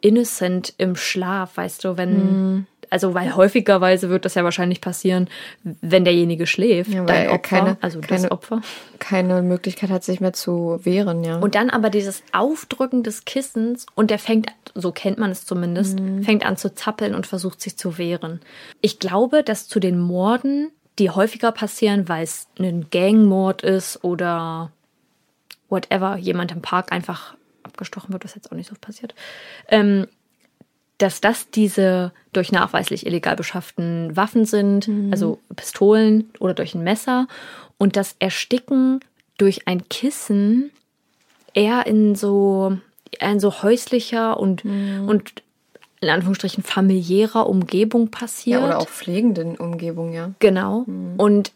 innocent 0.00 0.74
im 0.78 0.94
Schlaf, 0.94 1.56
weißt 1.56 1.84
du, 1.84 1.96
wenn, 1.96 2.66
also 2.90 3.14
weil 3.14 3.34
häufigerweise 3.34 4.10
wird 4.10 4.24
das 4.24 4.34
ja 4.34 4.44
wahrscheinlich 4.44 4.80
passieren, 4.80 5.28
wenn 5.64 6.04
derjenige 6.04 6.46
schläft, 6.46 6.90
Ja, 6.92 7.00
weil 7.00 7.06
dein 7.06 7.26
er 7.26 7.32
Opfer, 7.32 7.56
keine- 7.56 7.76
also 7.80 8.00
das 8.00 8.08
keine- 8.08 8.30
Opfer. 8.30 8.60
Keine 8.98 9.42
Möglichkeit 9.42 9.90
hat, 9.90 10.04
sich 10.04 10.20
mehr 10.20 10.32
zu 10.34 10.78
wehren, 10.82 11.24
ja. 11.24 11.38
Und 11.38 11.54
dann 11.54 11.70
aber 11.70 11.90
dieses 11.90 12.22
Aufdrücken 12.32 13.02
des 13.02 13.24
Kissens 13.24 13.86
und 13.94 14.10
der 14.10 14.18
fängt, 14.18 14.52
so 14.74 14.92
kennt 14.92 15.18
man 15.18 15.30
es 15.30 15.44
zumindest, 15.46 15.98
fängt 16.22 16.44
an 16.46 16.56
zu 16.56 16.74
zappeln 16.74 17.14
und 17.14 17.26
versucht 17.26 17.60
sich 17.60 17.76
zu 17.76 17.98
wehren. 17.98 18.40
Ich 18.82 18.98
glaube, 18.98 19.42
dass 19.42 19.66
zu 19.66 19.80
den 19.80 19.98
Morden, 19.98 20.68
die 20.98 21.10
häufiger 21.10 21.52
passieren, 21.52 22.08
weil 22.08 22.24
es 22.24 22.48
ein 22.58 22.88
Gangmord 22.90 23.62
ist 23.62 24.02
oder 24.02 24.70
whatever, 25.68 26.16
jemand 26.16 26.52
im 26.52 26.62
Park 26.62 26.92
einfach 26.92 27.34
abgestochen 27.62 28.12
wird, 28.12 28.24
was 28.24 28.34
jetzt 28.34 28.50
auch 28.50 28.56
nicht 28.56 28.68
so 28.68 28.72
oft 28.72 28.80
passiert, 28.80 29.14
ähm, 29.68 30.06
dass 30.98 31.20
das 31.20 31.50
diese 31.50 32.12
durch 32.32 32.52
nachweislich 32.52 33.06
illegal 33.06 33.36
beschafften 33.36 34.16
Waffen 34.16 34.46
sind, 34.46 34.88
also 35.10 35.38
Pistolen 35.54 36.30
oder 36.38 36.54
durch 36.54 36.74
ein 36.74 36.84
Messer 36.84 37.28
und 37.76 37.96
das 37.96 38.16
Ersticken 38.18 39.00
durch 39.36 39.68
ein 39.68 39.88
Kissen 39.88 40.70
eher 41.52 41.86
in 41.86 42.14
so 42.14 42.78
in 43.20 43.40
so 43.40 43.62
häuslicher 43.62 44.40
und 44.40 44.64
und 44.64 45.42
in 46.00 46.08
Anführungsstrichen 46.10 46.62
familiärer 46.62 47.48
Umgebung 47.48 48.08
passiert. 48.10 48.60
ja, 48.60 48.66
oder 48.66 48.78
auch 48.78 48.88
pflegenden 48.88 49.56
Umgebung, 49.56 50.12
ja. 50.12 50.30
Genau. 50.40 50.84
Und 51.16 51.52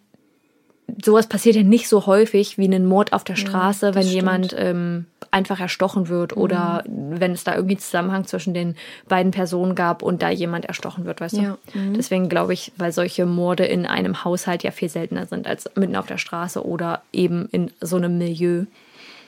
sowas 1.04 1.28
passiert 1.28 1.56
ja 1.56 1.62
nicht 1.62 1.88
so 1.88 2.06
häufig 2.06 2.58
wie 2.58 2.66
ein 2.66 2.86
Mord 2.86 3.12
auf 3.12 3.22
der 3.22 3.36
Straße, 3.36 3.94
wenn 3.94 4.02
stimmt. 4.02 4.14
jemand 4.14 4.54
ähm, 4.58 5.06
einfach 5.30 5.60
erstochen 5.60 6.08
wird 6.08 6.36
oder 6.36 6.82
wenn 6.86 7.30
es 7.32 7.44
da 7.44 7.54
irgendwie 7.54 7.74
einen 7.74 7.80
Zusammenhang 7.80 8.26
zwischen 8.26 8.54
den 8.54 8.74
beiden 9.08 9.30
Personen 9.30 9.76
gab 9.76 10.02
und 10.02 10.22
da 10.22 10.30
jemand 10.30 10.64
erstochen 10.64 11.04
wird, 11.04 11.20
weißt 11.20 11.36
Ja. 11.36 11.58
du? 11.72 11.78
Deswegen 11.96 12.28
glaube 12.28 12.54
ich, 12.54 12.72
weil 12.76 12.90
solche 12.92 13.26
Morde 13.26 13.66
in 13.66 13.86
einem 13.86 14.24
Haushalt 14.24 14.64
ja 14.64 14.72
viel 14.72 14.88
seltener 14.88 15.26
sind 15.26 15.46
als 15.46 15.70
mitten 15.76 15.94
auf 15.94 16.06
der 16.06 16.18
Straße 16.18 16.64
oder 16.66 17.02
eben 17.12 17.48
in 17.52 17.70
so 17.80 17.96
einem 17.96 18.18
Milieu. 18.18 18.64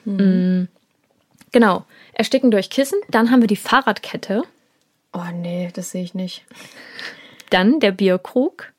Mm. 0.04 0.64
Genau. 1.52 1.85
Ersticken 2.14 2.50
durch 2.50 2.71
Kissen. 2.71 2.99
Dann 3.11 3.31
haben 3.31 3.40
wir 3.42 3.47
die 3.47 3.57
Fahrradkette. 3.57 4.42
Oh 5.12 5.31
nee, 5.33 5.71
das 5.75 5.90
sehe 5.90 6.02
ich 6.02 6.14
nicht. 6.14 6.45
Dann 7.50 7.81
der 7.81 7.92
Bierkrug. 7.92 8.73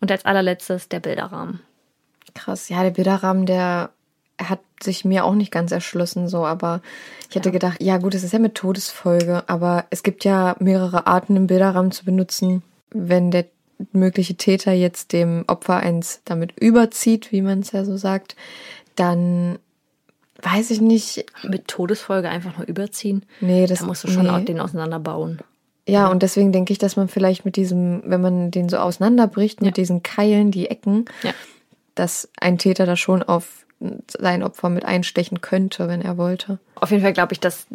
Und 0.00 0.10
als 0.10 0.24
allerletztes 0.24 0.88
der 0.88 1.00
Bilderrahmen. 1.00 1.60
Krass. 2.34 2.68
Ja, 2.68 2.82
der 2.82 2.90
Bilderrahmen, 2.90 3.46
der 3.46 3.90
hat 4.38 4.60
sich 4.82 5.04
mir 5.04 5.24
auch 5.24 5.34
nicht 5.34 5.50
ganz 5.50 5.72
erschlossen, 5.72 6.28
so, 6.28 6.44
aber 6.44 6.82
ich 7.30 7.36
hätte 7.36 7.50
gedacht, 7.50 7.82
ja 7.82 7.96
gut, 7.96 8.14
es 8.14 8.22
ist 8.22 8.32
ja 8.32 8.38
mit 8.38 8.54
Todesfolge, 8.54 9.48
aber 9.48 9.86
es 9.88 10.02
gibt 10.02 10.24
ja 10.24 10.54
mehrere 10.58 11.06
Arten, 11.06 11.36
einen 11.36 11.46
Bilderrahmen 11.46 11.92
zu 11.92 12.04
benutzen, 12.04 12.62
wenn 12.90 13.30
der 13.30 13.46
mögliche 13.92 14.34
Täter 14.34 14.72
jetzt 14.72 15.12
dem 15.12 15.44
Opfer 15.46 15.76
eins 15.76 16.20
damit 16.24 16.58
überzieht, 16.60 17.32
wie 17.32 17.42
man 17.42 17.60
es 17.60 17.72
ja 17.72 17.84
so 17.84 17.96
sagt, 17.96 18.36
dann 18.94 19.58
weiß 20.42 20.70
ich 20.70 20.80
nicht. 20.80 21.26
Mit 21.42 21.68
Todesfolge 21.68 22.28
einfach 22.28 22.56
nur 22.56 22.66
überziehen. 22.66 23.24
Nee, 23.40 23.66
das 23.66 23.80
Da 23.80 23.86
musst 23.86 24.04
du 24.04 24.08
schon 24.08 24.26
nee. 24.26 24.44
den 24.44 24.60
auseinanderbauen. 24.60 25.40
Ja, 25.86 26.08
und 26.08 26.22
deswegen 26.22 26.50
denke 26.52 26.72
ich, 26.72 26.78
dass 26.78 26.96
man 26.96 27.08
vielleicht 27.08 27.44
mit 27.44 27.54
diesem, 27.56 28.02
wenn 28.04 28.20
man 28.20 28.50
den 28.50 28.68
so 28.68 28.76
auseinanderbricht, 28.78 29.60
mit 29.60 29.68
Ja. 29.76 29.82
diesen 29.82 30.02
Keilen, 30.02 30.50
die 30.50 30.68
Ecken, 30.68 31.04
Ja. 31.22 31.32
dass 31.94 32.28
ein 32.40 32.58
Täter 32.58 32.86
da 32.86 32.96
schon 32.96 33.22
auf 33.22 33.64
sein 34.08 34.42
Opfer 34.42 34.68
mit 34.68 34.84
einstechen 34.84 35.40
könnte, 35.42 35.86
wenn 35.86 36.02
er 36.02 36.16
wollte. 36.16 36.58
Auf 36.76 36.90
jeden 36.90 37.02
Fall 37.02 37.12
glaube 37.12 37.34
ich, 37.34 37.40
dass 37.40 37.66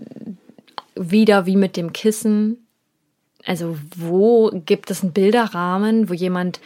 wieder 0.95 1.45
wie 1.45 1.55
mit 1.55 1.77
dem 1.77 1.93
Kissen, 1.93 2.65
also 3.45 3.77
wo 3.95 4.49
gibt 4.65 4.91
es 4.91 5.03
einen 5.03 5.13
Bilderrahmen, 5.13 6.09
wo 6.09 6.13
jemand 6.13 6.59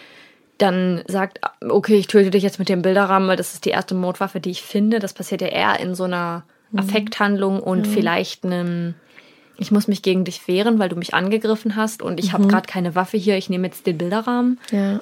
dann 0.58 1.04
sagt, 1.08 1.42
okay, 1.68 1.96
ich 1.96 2.08
töte 2.08 2.32
dich 2.32 2.44
jetzt 2.44 2.60
mit 2.60 2.70
dem 2.70 2.82
Bilderrahmen, 2.82 3.28
weil 3.28 3.36
das 3.38 3.54
ist 3.54 3.66
die 3.66 3.70
erste 3.72 3.94
Mordwaffe, 3.94 4.40
die 4.40 4.52
ich 4.52 4.62
finde. 4.64 5.00
Das 5.00 5.14
passiert 5.14 5.42
ja 5.42 5.48
eher 5.50 5.80
in 5.82 5.96
so 5.96 6.06
einer 6.06 6.44
Affekthandlung 6.76 7.60
und 7.62 7.88
vielleicht 7.88 8.46
einem, 8.46 8.96
ich 9.58 9.72
muss 9.72 9.88
mich 9.88 10.02
gegen 10.02 10.26
dich 10.26 10.48
wehren, 10.48 10.80
weil 10.80 10.90
du 10.90 10.96
mich 10.96 11.14
angegriffen 11.14 11.76
hast 11.76 12.02
und 12.02 12.20
ich 12.20 12.34
habe 12.34 12.48
gerade 12.48 12.68
keine 12.68 12.96
Waffe 12.96 13.18
hier, 13.18 13.38
ich 13.38 13.50
nehme 13.50 13.68
jetzt 13.68 13.88
den 13.88 13.98
Bilderrahmen. 13.98 14.60
Ja. 14.72 15.00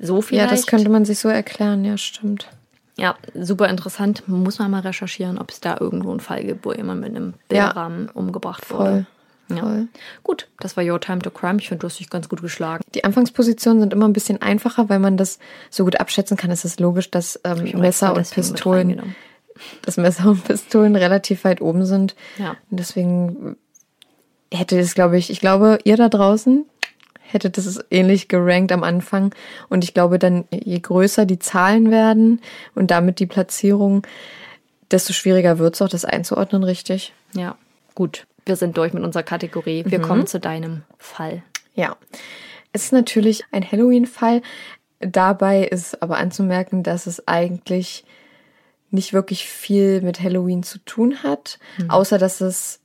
So 0.00 0.20
vielleicht. 0.20 0.50
Ja, 0.50 0.56
das 0.56 0.66
könnte 0.66 0.90
man 0.90 1.04
sich 1.04 1.18
so 1.18 1.28
erklären, 1.28 1.84
ja, 1.84 1.96
stimmt. 1.96 2.48
Ja, 2.96 3.16
super 3.34 3.68
interessant. 3.68 4.28
Muss 4.28 4.58
man 4.58 4.70
mal 4.70 4.80
recherchieren, 4.80 5.38
ob 5.38 5.50
es 5.50 5.60
da 5.60 5.76
irgendwo 5.80 6.10
einen 6.10 6.20
Fall 6.20 6.44
gibt, 6.44 6.64
wo 6.64 6.72
jemand 6.72 7.00
mit 7.00 7.10
einem 7.10 7.34
Bilderrahmen 7.48 8.08
umgebracht 8.08 8.64
Voll. 8.64 8.78
wurde. 8.78 9.06
Ja. 9.50 9.56
Voll. 9.56 9.88
Gut, 10.22 10.48
das 10.60 10.76
war 10.76 10.84
Your 10.84 11.00
Time 11.00 11.18
to 11.18 11.30
Crime. 11.30 11.58
Ich 11.58 11.68
finde, 11.68 11.80
du 11.80 11.88
hast 11.88 11.98
dich 11.98 12.08
ganz 12.08 12.28
gut 12.28 12.40
geschlagen. 12.40 12.84
Die 12.94 13.04
Anfangspositionen 13.04 13.80
sind 13.80 13.92
immer 13.92 14.06
ein 14.06 14.12
bisschen 14.12 14.40
einfacher, 14.40 14.88
weil 14.88 15.00
man 15.00 15.16
das 15.16 15.38
so 15.70 15.84
gut 15.84 16.00
abschätzen 16.00 16.36
kann. 16.36 16.50
Es 16.50 16.64
ist 16.64 16.78
logisch, 16.80 17.10
dass 17.10 17.40
ähm, 17.44 17.64
Messer 17.80 18.14
und 18.14 18.30
Pistolen, 18.30 19.14
dass 19.82 19.96
Messer 19.96 20.30
und 20.30 20.44
Pistolen 20.44 20.94
relativ 20.94 21.44
weit 21.44 21.60
oben 21.60 21.84
sind. 21.84 22.14
Ja. 22.38 22.56
Und 22.70 22.78
deswegen, 22.78 23.56
hätte 24.54 24.78
das, 24.78 24.94
glaube 24.94 25.18
ich, 25.18 25.30
ich 25.30 25.40
glaube, 25.40 25.78
ihr 25.84 25.96
da 25.96 26.08
draußen 26.08 26.64
hättet 27.34 27.58
das 27.58 27.84
ähnlich 27.90 28.28
gerankt 28.28 28.70
am 28.72 28.84
Anfang. 28.84 29.34
Und 29.68 29.84
ich 29.84 29.92
glaube, 29.92 30.18
dann, 30.18 30.44
je 30.50 30.78
größer 30.78 31.26
die 31.26 31.40
Zahlen 31.40 31.90
werden 31.90 32.40
und 32.74 32.90
damit 32.90 33.18
die 33.18 33.26
Platzierung, 33.26 34.06
desto 34.90 35.12
schwieriger 35.12 35.58
wird 35.58 35.74
es 35.74 35.82
auch, 35.82 35.88
das 35.88 36.04
einzuordnen, 36.04 36.62
richtig? 36.62 37.12
Ja, 37.34 37.56
gut. 37.94 38.26
Wir 38.46 38.56
sind 38.56 38.76
durch 38.76 38.92
mit 38.92 39.02
unserer 39.02 39.24
Kategorie. 39.24 39.84
Wir 39.86 39.98
mhm. 39.98 40.02
kommen 40.02 40.26
zu 40.26 40.38
deinem 40.38 40.82
Fall. 40.98 41.42
Ja. 41.74 41.96
Es 42.72 42.84
ist 42.84 42.92
natürlich 42.92 43.44
ein 43.50 43.68
Halloween-Fall. 43.68 44.42
Dabei 45.00 45.64
ist 45.64 46.02
aber 46.02 46.18
anzumerken, 46.18 46.82
dass 46.82 47.06
es 47.06 47.26
eigentlich 47.26 48.04
nicht 48.90 49.12
wirklich 49.12 49.48
viel 49.48 50.02
mit 50.02 50.20
Halloween 50.20 50.62
zu 50.62 50.78
tun 50.78 51.22
hat, 51.24 51.58
mhm. 51.78 51.90
außer 51.90 52.18
dass 52.18 52.40
es 52.40 52.80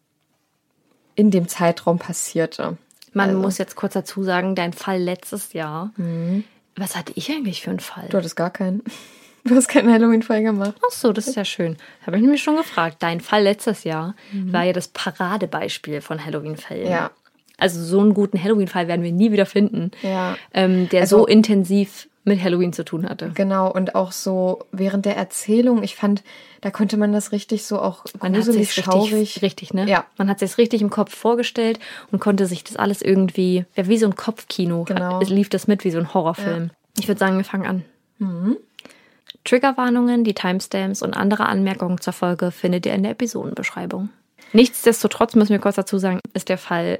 in 1.20 1.32
dem 1.32 1.50
Zeitraum 1.50 2.00
passierte. 2.00 2.78
Man 3.14 3.30
also. 3.30 3.42
muss 3.42 3.58
jetzt 3.58 3.76
kurz 3.76 3.94
dazu 3.94 4.24
sagen, 4.24 4.56
dein 4.56 4.72
Fall 4.72 5.00
letztes 5.02 5.52
Jahr. 5.52 5.92
Mhm. 5.98 6.46
Was 6.78 6.96
hatte 6.96 7.12
ich 7.16 7.30
eigentlich 7.30 7.62
für 7.62 7.72
einen 7.72 7.82
Fall? 7.82 8.08
Du 8.10 8.18
hattest 8.18 8.36
gar 8.36 8.50
keinen. 8.50 8.82
Du 9.46 9.56
hast 9.56 9.70
keinen 9.70 9.92
Halloween-Fall 9.92 10.44
gemacht. 10.44 10.76
Ach 10.86 10.92
so, 10.92 11.14
das 11.14 11.26
ist 11.26 11.36
ja 11.36 11.46
schön. 11.46 11.78
Habe 12.06 12.18
ich 12.18 12.22
nämlich 12.22 12.44
schon 12.44 12.58
gefragt. 12.58 12.98
Dein 13.00 13.22
Fall 13.22 13.44
letztes 13.44 13.86
Jahr 13.86 14.14
mhm. 14.34 14.52
war 14.52 14.64
ja 14.64 14.74
das 14.74 14.90
Paradebeispiel 14.90 16.02
von 16.02 16.24
Halloween-Fällen. 16.24 16.92
Ja. 16.92 17.12
Also 17.58 17.82
so 17.82 18.02
einen 18.02 18.14
guten 18.14 18.42
Halloween-Fall 18.44 18.90
werden 18.90 19.02
wir 19.02 19.14
nie 19.14 19.32
wieder 19.32 19.46
finden, 19.46 19.92
ja. 20.02 20.36
ähm, 20.54 20.90
der 20.90 21.02
also, 21.02 21.20
so 21.20 21.26
intensiv 21.26 22.09
mit 22.30 22.42
Halloween 22.42 22.72
zu 22.72 22.86
tun 22.86 23.08
hatte. 23.08 23.32
Genau, 23.36 23.70
und 23.70 23.96
auch 23.96 24.14
so 24.14 24.66
während 24.72 25.06
der 25.06 25.18
Erzählung, 25.18 25.84
ich 25.84 25.96
fand, 25.96 26.24
da 26.62 26.72
konnte 26.72 26.96
man 26.96 27.12
das 27.12 27.34
richtig 27.34 27.66
so 27.66 27.80
auch 27.80 28.06
man 28.22 28.34
gruselig, 28.34 28.78
hat 28.78 28.86
schaurig. 28.86 29.14
Richtig, 29.14 29.42
richtig, 29.44 29.74
ne? 29.74 29.86
Ja. 29.88 30.06
Man 30.18 30.30
hat 30.30 30.40
sich 30.40 30.58
richtig 30.58 30.82
im 30.82 30.90
Kopf 30.90 31.14
vorgestellt 31.14 31.80
und 32.12 32.20
konnte 32.20 32.46
sich 32.46 32.64
das 32.64 32.78
alles 32.78 33.02
irgendwie, 33.02 33.66
ja, 33.76 33.88
wie 33.88 33.98
so 33.98 34.06
ein 34.06 34.16
Kopfkino. 34.16 34.86
Genau. 34.86 35.20
Es 35.22 35.30
lief 35.30 35.50
das 35.50 35.68
mit 35.68 35.84
wie 35.84 35.92
so 35.92 35.98
ein 35.98 36.14
Horrorfilm. 36.14 36.66
Ja. 36.66 36.70
Ich 37.00 37.08
würde 37.08 37.20
sagen, 37.20 37.38
wir 37.38 37.44
fangen 37.44 37.66
an. 37.66 37.86
Mhm. 38.20 38.58
Triggerwarnungen, 39.44 40.24
die 40.24 40.34
Timestamps 40.34 41.02
und 41.02 41.16
andere 41.16 41.48
Anmerkungen 41.48 42.00
zur 42.00 42.14
Folge 42.14 42.52
findet 42.52 42.86
ihr 42.86 42.94
in 42.94 43.04
der 43.04 43.14
Episodenbeschreibung. 43.14 44.10
Nichtsdestotrotz 44.54 45.36
müssen 45.36 45.52
wir 45.52 45.60
kurz 45.60 45.76
dazu 45.76 45.98
sagen, 45.98 46.20
ist 46.34 46.50
der 46.50 46.58
Fall 46.58 47.00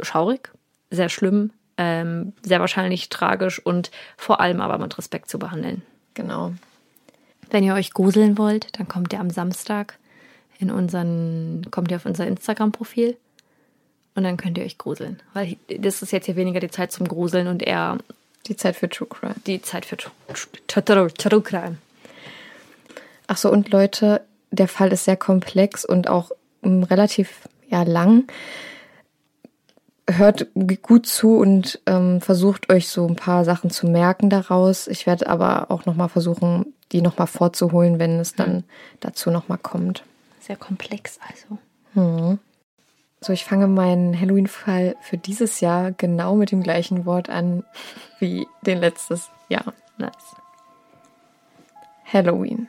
schaurig, 0.00 0.50
sehr 0.90 1.08
schlimm, 1.08 1.50
ähm, 1.76 2.32
sehr 2.42 2.60
wahrscheinlich 2.60 3.08
tragisch 3.08 3.58
und 3.58 3.90
vor 4.16 4.40
allem 4.40 4.60
aber 4.60 4.78
mit 4.78 4.96
Respekt 4.96 5.28
zu 5.28 5.38
behandeln. 5.38 5.82
Genau. 6.14 6.52
Wenn 7.50 7.64
ihr 7.64 7.74
euch 7.74 7.92
gruseln 7.92 8.38
wollt, 8.38 8.78
dann 8.78 8.88
kommt 8.88 9.12
ihr 9.12 9.20
am 9.20 9.30
Samstag 9.30 9.98
in 10.58 10.70
unseren, 10.70 11.66
kommt 11.70 11.90
ihr 11.90 11.96
auf 11.96 12.06
unser 12.06 12.26
Instagram-Profil 12.26 13.16
und 14.14 14.22
dann 14.24 14.36
könnt 14.36 14.58
ihr 14.58 14.64
euch 14.64 14.78
gruseln. 14.78 15.20
Weil 15.32 15.56
das 15.68 16.02
ist 16.02 16.12
jetzt 16.12 16.26
hier 16.26 16.36
weniger 16.36 16.60
die 16.60 16.70
Zeit 16.70 16.92
zum 16.92 17.08
Gruseln 17.08 17.48
und 17.48 17.62
eher 17.62 17.98
die 18.46 18.56
Zeit 18.56 18.76
für 18.76 18.88
True 18.88 19.08
Crime. 19.08 19.34
Die 19.46 19.62
Zeit 19.62 19.84
für 19.84 19.96
True, 19.96 21.42
Crime. 21.42 21.78
Ach 23.26 23.36
so, 23.36 23.50
und 23.50 23.70
Leute, 23.70 24.20
der 24.50 24.68
Fall 24.68 24.92
ist 24.92 25.04
sehr 25.04 25.16
komplex 25.16 25.84
und 25.84 26.08
auch 26.08 26.30
um, 26.60 26.82
relativ 26.82 27.48
ja, 27.68 27.82
lang 27.82 28.24
hört 30.08 30.48
gut 30.82 31.06
zu 31.06 31.38
und 31.38 31.80
ähm, 31.86 32.20
versucht 32.20 32.70
euch 32.70 32.88
so 32.88 33.06
ein 33.06 33.16
paar 33.16 33.44
Sachen 33.44 33.70
zu 33.70 33.86
merken 33.86 34.30
daraus. 34.30 34.86
Ich 34.86 35.06
werde 35.06 35.28
aber 35.28 35.70
auch 35.70 35.86
nochmal 35.86 36.08
versuchen, 36.08 36.74
die 36.92 37.00
nochmal 37.00 37.26
vorzuholen, 37.26 37.98
wenn 37.98 38.20
es 38.20 38.34
dann 38.34 38.64
dazu 39.00 39.30
nochmal 39.30 39.58
kommt. 39.58 40.04
Sehr 40.40 40.56
komplex 40.56 41.18
also. 41.26 41.58
Hm. 41.94 42.38
So, 43.20 43.32
ich 43.32 43.44
fange 43.46 43.66
meinen 43.66 44.18
Halloween-Fall 44.20 44.96
für 45.00 45.16
dieses 45.16 45.60
Jahr 45.60 45.92
genau 45.92 46.34
mit 46.34 46.50
dem 46.50 46.62
gleichen 46.62 47.06
Wort 47.06 47.30
an 47.30 47.64
wie 48.18 48.46
den 48.66 48.78
letztes 48.78 49.30
Jahr. 49.48 49.72
Nice. 49.96 50.36
Halloween. 52.04 52.68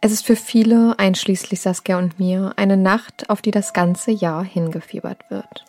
Es 0.00 0.12
ist 0.12 0.24
für 0.24 0.36
viele, 0.36 0.98
einschließlich 0.98 1.60
Saskia 1.60 1.98
und 1.98 2.18
mir, 2.18 2.54
eine 2.56 2.78
Nacht, 2.78 3.28
auf 3.28 3.42
die 3.42 3.50
das 3.50 3.74
ganze 3.74 4.10
Jahr 4.10 4.42
hingefiebert 4.42 5.30
wird. 5.30 5.66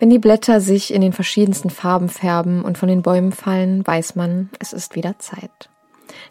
Wenn 0.00 0.08
die 0.08 0.18
Blätter 0.18 0.62
sich 0.62 0.94
in 0.94 1.02
den 1.02 1.12
verschiedensten 1.12 1.68
Farben 1.68 2.08
färben 2.08 2.64
und 2.64 2.78
von 2.78 2.88
den 2.88 3.02
Bäumen 3.02 3.32
fallen, 3.32 3.86
weiß 3.86 4.16
man, 4.16 4.48
es 4.58 4.72
ist 4.72 4.96
wieder 4.96 5.18
Zeit. 5.18 5.68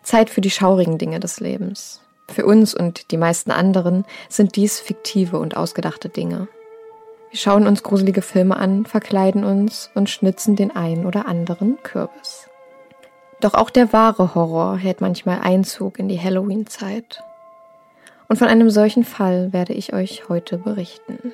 Zeit 0.01 0.32
für 0.32 0.41
die 0.41 0.49
schaurigen 0.49 0.97
Dinge 0.97 1.19
des 1.19 1.39
Lebens. 1.39 2.01
Für 2.27 2.47
uns 2.47 2.73
und 2.73 3.12
die 3.12 3.17
meisten 3.17 3.51
anderen 3.51 4.05
sind 4.27 4.55
dies 4.55 4.79
fiktive 4.79 5.38
und 5.38 5.55
ausgedachte 5.55 6.10
Dinge. 6.10 6.47
Wir 7.29 7.38
schauen 7.38 7.67
uns 7.67 7.84
gruselige 7.84 8.23
Filme 8.23 8.58
an, 8.58 8.88
verkleiden 8.88 9.43
uns 9.43 9.91
und 9.93 10.10
schnitzen 10.10 10.55
den 10.55 10.75
ein 10.75 11.05
oder 11.05 11.27
anderen 11.27 11.77
Kürbis. 11.84 12.49
Doch 13.39 13.53
auch 13.53 13.69
der 13.69 13.93
wahre 13.93 14.34
Horror 14.34 14.77
hält 14.77 14.99
manchmal 14.99 15.41
Einzug 15.41 15.99
in 15.99 16.08
die 16.08 16.19
Halloween-Zeit. 16.19 17.23
Und 18.27 18.38
von 18.38 18.47
einem 18.47 18.71
solchen 18.71 19.03
Fall 19.03 19.53
werde 19.53 19.73
ich 19.73 19.93
euch 19.93 20.27
heute 20.27 20.58
berichten. 20.58 21.34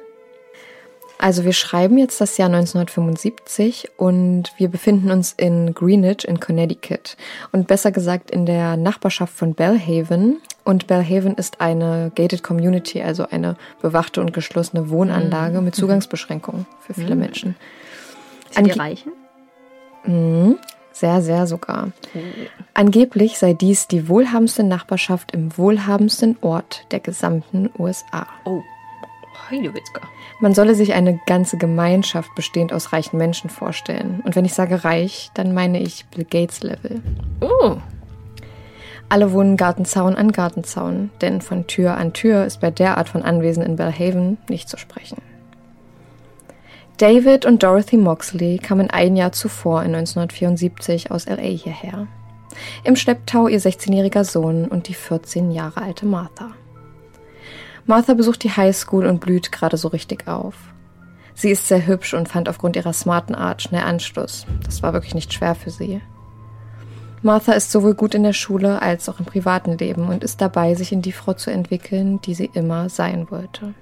Also 1.17 1.45
wir 1.45 1.53
schreiben 1.53 1.97
jetzt 1.97 2.19
das 2.19 2.37
Jahr 2.37 2.49
1975 2.49 3.91
und 3.97 4.51
wir 4.57 4.67
befinden 4.67 5.11
uns 5.11 5.33
in 5.33 5.73
Greenwich 5.73 6.27
in 6.27 6.39
Connecticut 6.39 7.15
und 7.51 7.67
besser 7.67 7.91
gesagt 7.91 8.31
in 8.31 8.45
der 8.45 8.75
Nachbarschaft 8.77 9.33
von 9.33 9.53
Bellhaven. 9.53 10.41
Und 10.65 10.87
Bellhaven 10.87 11.35
ist 11.35 11.61
eine 11.61 12.11
gated 12.15 12.43
community, 12.43 13.01
also 13.01 13.27
eine 13.29 13.55
bewachte 13.81 14.19
und 14.19 14.33
geschlossene 14.33 14.89
Wohnanlage 14.89 15.59
mhm. 15.59 15.65
mit 15.65 15.75
Zugangsbeschränkungen 15.75 16.65
für 16.81 16.93
viele 16.93 17.15
mhm. 17.15 17.21
Menschen. 17.21 17.55
Sind 18.51 18.67
die 18.67 18.71
Reichen? 18.71 19.11
Mhm. 20.05 20.57
Sehr, 20.91 21.21
sehr 21.21 21.45
sogar. 21.45 21.91
Angeblich 22.73 23.37
sei 23.37 23.53
dies 23.53 23.87
die 23.87 24.07
wohlhabendste 24.07 24.63
Nachbarschaft 24.63 25.33
im 25.33 25.57
wohlhabendsten 25.57 26.37
Ort 26.39 26.85
der 26.91 27.01
gesamten 27.01 27.69
USA. 27.77 28.27
Oh. 28.45 28.61
Man 30.39 30.53
solle 30.53 30.75
sich 30.75 30.93
eine 30.93 31.19
ganze 31.25 31.57
Gemeinschaft 31.57 32.33
bestehend 32.35 32.73
aus 32.73 32.93
reichen 32.93 33.17
Menschen 33.17 33.49
vorstellen. 33.49 34.21
Und 34.25 34.35
wenn 34.35 34.45
ich 34.45 34.53
sage 34.53 34.83
reich, 34.83 35.31
dann 35.33 35.53
meine 35.53 35.79
ich 35.79 36.05
Bill 36.07 36.25
Gates 36.25 36.63
Level. 36.63 37.01
Oh. 37.41 37.77
Alle 39.07 39.31
wohnen 39.31 39.55
Gartenzaun 39.55 40.15
an 40.15 40.31
Gartenzaun, 40.31 41.11
denn 41.21 41.41
von 41.41 41.67
Tür 41.67 41.95
an 41.95 42.13
Tür 42.13 42.45
ist 42.45 42.59
bei 42.59 42.71
der 42.71 42.97
Art 42.97 43.09
von 43.09 43.21
Anwesen 43.21 43.63
in 43.63 43.75
Bellhaven 43.75 44.37
nicht 44.49 44.67
zu 44.67 44.77
sprechen. 44.77 45.21
David 46.97 47.45
und 47.45 47.61
Dorothy 47.61 47.97
Moxley 47.97 48.57
kamen 48.57 48.89
ein 48.89 49.15
Jahr 49.15 49.33
zuvor 49.33 49.81
in 49.83 49.93
1974 49.93 51.11
aus 51.11 51.27
LA 51.27 51.41
hierher. 51.41 52.07
Im 52.83 52.95
Schlepptau 52.95 53.47
ihr 53.47 53.59
16-jähriger 53.59 54.23
Sohn 54.23 54.65
und 54.65 54.87
die 54.87 54.93
14 54.93 55.51
Jahre 55.51 55.81
alte 55.81 56.05
Martha. 56.05 56.53
Martha 57.87 58.15
besucht 58.15 58.43
die 58.43 58.51
Highschool 58.51 59.05
und 59.05 59.19
blüht 59.19 59.51
gerade 59.51 59.77
so 59.77 59.89
richtig 59.89 60.27
auf. 60.27 60.55
Sie 61.35 61.51
ist 61.51 61.67
sehr 61.67 61.85
hübsch 61.85 62.13
und 62.13 62.29
fand 62.29 62.49
aufgrund 62.49 62.75
ihrer 62.75 62.93
smarten 62.93 63.35
Art 63.35 63.61
schnell 63.61 63.83
Anschluss. 63.83 64.45
Das 64.63 64.81
war 64.81 64.93
wirklich 64.93 65.13
nicht 65.13 65.33
schwer 65.33 65.53
für 65.53 65.69
sie. 65.69 66.01
Martha 67.21 67.53
ist 67.53 67.71
sowohl 67.71 67.93
gut 67.93 68.15
in 68.15 68.23
der 68.23 68.33
Schule 68.33 68.81
als 68.81 69.09
auch 69.09 69.19
im 69.19 69.25
privaten 69.25 69.77
Leben 69.77 70.07
und 70.07 70.23
ist 70.23 70.41
dabei, 70.41 70.75
sich 70.75 70.91
in 70.91 71.01
die 71.01 71.11
Frau 71.11 71.33
zu 71.33 71.51
entwickeln, 71.51 72.21
die 72.21 72.33
sie 72.33 72.49
immer 72.53 72.89
sein 72.89 73.29
wollte. 73.29 73.73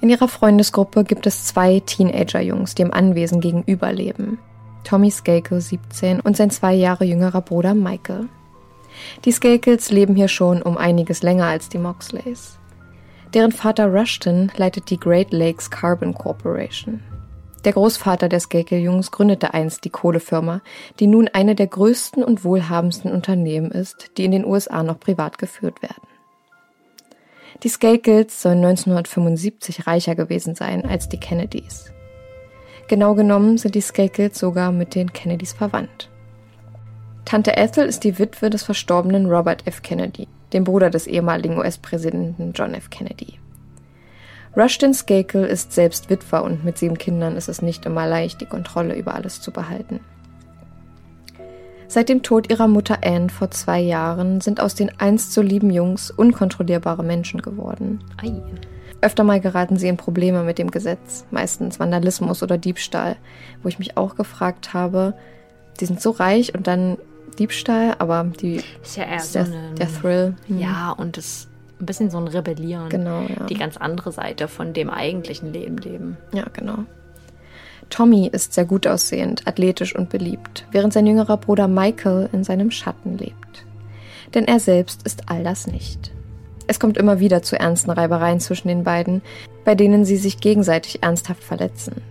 In 0.00 0.10
ihrer 0.10 0.28
Freundesgruppe 0.28 1.04
gibt 1.04 1.26
es 1.26 1.46
zwei 1.46 1.80
Teenager-Jungs, 1.80 2.74
die 2.74 2.82
im 2.82 2.92
Anwesen 2.92 3.40
gegenüber 3.40 3.92
leben. 3.92 4.38
Tommy 4.84 5.10
Skakel, 5.10 5.60
17, 5.60 6.20
und 6.20 6.36
sein 6.36 6.50
zwei 6.50 6.74
Jahre 6.74 7.04
jüngerer 7.04 7.40
Bruder 7.40 7.74
Michael. 7.74 8.28
Die 9.24 9.32
Skakels 9.32 9.90
leben 9.90 10.14
hier 10.14 10.28
schon 10.28 10.62
um 10.62 10.76
einiges 10.76 11.22
länger 11.22 11.46
als 11.46 11.68
die 11.68 11.78
Moxleys. 11.78 12.58
Deren 13.34 13.52
Vater 13.52 13.86
Rushton 13.92 14.50
leitet 14.56 14.88
die 14.90 14.98
Great 14.98 15.32
Lakes 15.32 15.70
Carbon 15.70 16.14
Corporation. 16.14 17.02
Der 17.64 17.72
Großvater 17.72 18.28
der 18.28 18.38
Skakel-Jungs 18.38 19.10
gründete 19.10 19.52
einst 19.52 19.84
die 19.84 19.90
Kohlefirma, 19.90 20.60
die 21.00 21.08
nun 21.08 21.28
eine 21.32 21.56
der 21.56 21.66
größten 21.66 22.22
und 22.22 22.44
wohlhabendsten 22.44 23.10
Unternehmen 23.10 23.72
ist, 23.72 24.12
die 24.16 24.24
in 24.24 24.30
den 24.30 24.44
USA 24.44 24.84
noch 24.84 25.00
privat 25.00 25.38
geführt 25.38 25.82
werden. 25.82 26.06
Die 27.64 27.68
Skakels 27.68 28.40
sollen 28.40 28.58
1975 28.58 29.88
reicher 29.88 30.14
gewesen 30.14 30.54
sein 30.54 30.84
als 30.84 31.08
die 31.08 31.18
Kennedys. 31.18 31.90
Genau 32.86 33.16
genommen 33.16 33.58
sind 33.58 33.74
die 33.74 33.80
Skakels 33.80 34.38
sogar 34.38 34.70
mit 34.70 34.94
den 34.94 35.12
Kennedys 35.12 35.52
verwandt. 35.52 36.08
Tante 37.24 37.56
Ethel 37.56 37.86
ist 37.86 38.04
die 38.04 38.20
Witwe 38.20 38.50
des 38.50 38.62
verstorbenen 38.62 39.26
Robert 39.26 39.66
F. 39.66 39.82
Kennedy 39.82 40.28
dem 40.52 40.64
Bruder 40.64 40.90
des 40.90 41.06
ehemaligen 41.06 41.58
US-Präsidenten 41.58 42.52
John 42.54 42.74
F. 42.74 42.90
Kennedy. 42.90 43.38
Rushton 44.56 44.94
Skakel 44.94 45.44
ist 45.44 45.72
selbst 45.72 46.08
Witwer 46.08 46.42
und 46.42 46.64
mit 46.64 46.78
sieben 46.78 46.96
Kindern 46.96 47.36
ist 47.36 47.48
es 47.48 47.60
nicht 47.60 47.84
immer 47.84 48.06
leicht, 48.06 48.40
die 48.40 48.46
Kontrolle 48.46 48.96
über 48.96 49.14
alles 49.14 49.42
zu 49.42 49.50
behalten. 49.50 50.00
Seit 51.88 52.08
dem 52.08 52.22
Tod 52.22 52.50
ihrer 52.50 52.66
Mutter 52.66 52.98
Anne 53.04 53.28
vor 53.28 53.50
zwei 53.50 53.80
Jahren 53.80 54.40
sind 54.40 54.60
aus 54.60 54.74
den 54.74 54.90
einst 54.98 55.32
so 55.32 55.42
lieben 55.42 55.70
Jungs 55.70 56.10
unkontrollierbare 56.10 57.04
Menschen 57.04 57.42
geworden. 57.42 58.00
Ei. 58.20 58.32
Öfter 59.02 59.24
mal 59.24 59.40
geraten 59.40 59.76
sie 59.76 59.88
in 59.88 59.96
Probleme 59.96 60.42
mit 60.42 60.58
dem 60.58 60.70
Gesetz, 60.70 61.26
meistens 61.30 61.78
Vandalismus 61.78 62.42
oder 62.42 62.58
Diebstahl, 62.58 63.16
wo 63.62 63.68
ich 63.68 63.78
mich 63.78 63.96
auch 63.96 64.16
gefragt 64.16 64.74
habe, 64.74 65.14
die 65.80 65.86
sind 65.86 66.00
so 66.00 66.10
reich 66.10 66.54
und 66.54 66.66
dann 66.66 66.96
Diebstahl, 67.38 67.94
aber 67.98 68.24
die 68.40 68.62
ist 68.82 68.96
ja 68.96 69.04
eher 69.04 69.16
ist 69.16 69.32
so 69.32 69.38
der, 69.38 69.46
eine, 69.46 69.74
der 69.74 69.88
Thrill. 69.92 70.34
Hm. 70.46 70.58
Ja, 70.58 70.92
und 70.92 71.18
es 71.18 71.48
ein 71.80 71.86
bisschen 71.86 72.10
so 72.10 72.18
ein 72.18 72.28
Rebellieren. 72.28 72.88
Genau, 72.88 73.22
ja. 73.22 73.46
Die 73.46 73.54
ganz 73.54 73.76
andere 73.76 74.12
Seite 74.12 74.48
von 74.48 74.72
dem 74.72 74.90
eigentlichen 74.90 75.52
Leben 75.52 75.76
leben. 75.76 76.16
Ja, 76.32 76.46
genau. 76.52 76.84
Tommy 77.90 78.28
ist 78.32 78.54
sehr 78.54 78.64
gut 78.64 78.86
aussehend, 78.86 79.46
athletisch 79.46 79.94
und 79.94 80.08
beliebt, 80.08 80.66
während 80.72 80.92
sein 80.92 81.06
jüngerer 81.06 81.36
Bruder 81.36 81.68
Michael 81.68 82.28
in 82.32 82.42
seinem 82.42 82.70
Schatten 82.70 83.16
lebt. 83.16 83.64
Denn 84.34 84.46
er 84.46 84.58
selbst 84.58 85.02
ist 85.04 85.28
all 85.28 85.44
das 85.44 85.66
nicht. 85.66 86.12
Es 86.66 86.80
kommt 86.80 86.96
immer 86.96 87.20
wieder 87.20 87.42
zu 87.42 87.58
ernsten 87.58 87.90
Reibereien 87.90 88.40
zwischen 88.40 88.68
den 88.68 88.82
beiden, 88.82 89.22
bei 89.64 89.76
denen 89.76 90.04
sie 90.04 90.16
sich 90.16 90.40
gegenseitig 90.40 91.02
ernsthaft 91.02 91.44
verletzen. 91.44 92.02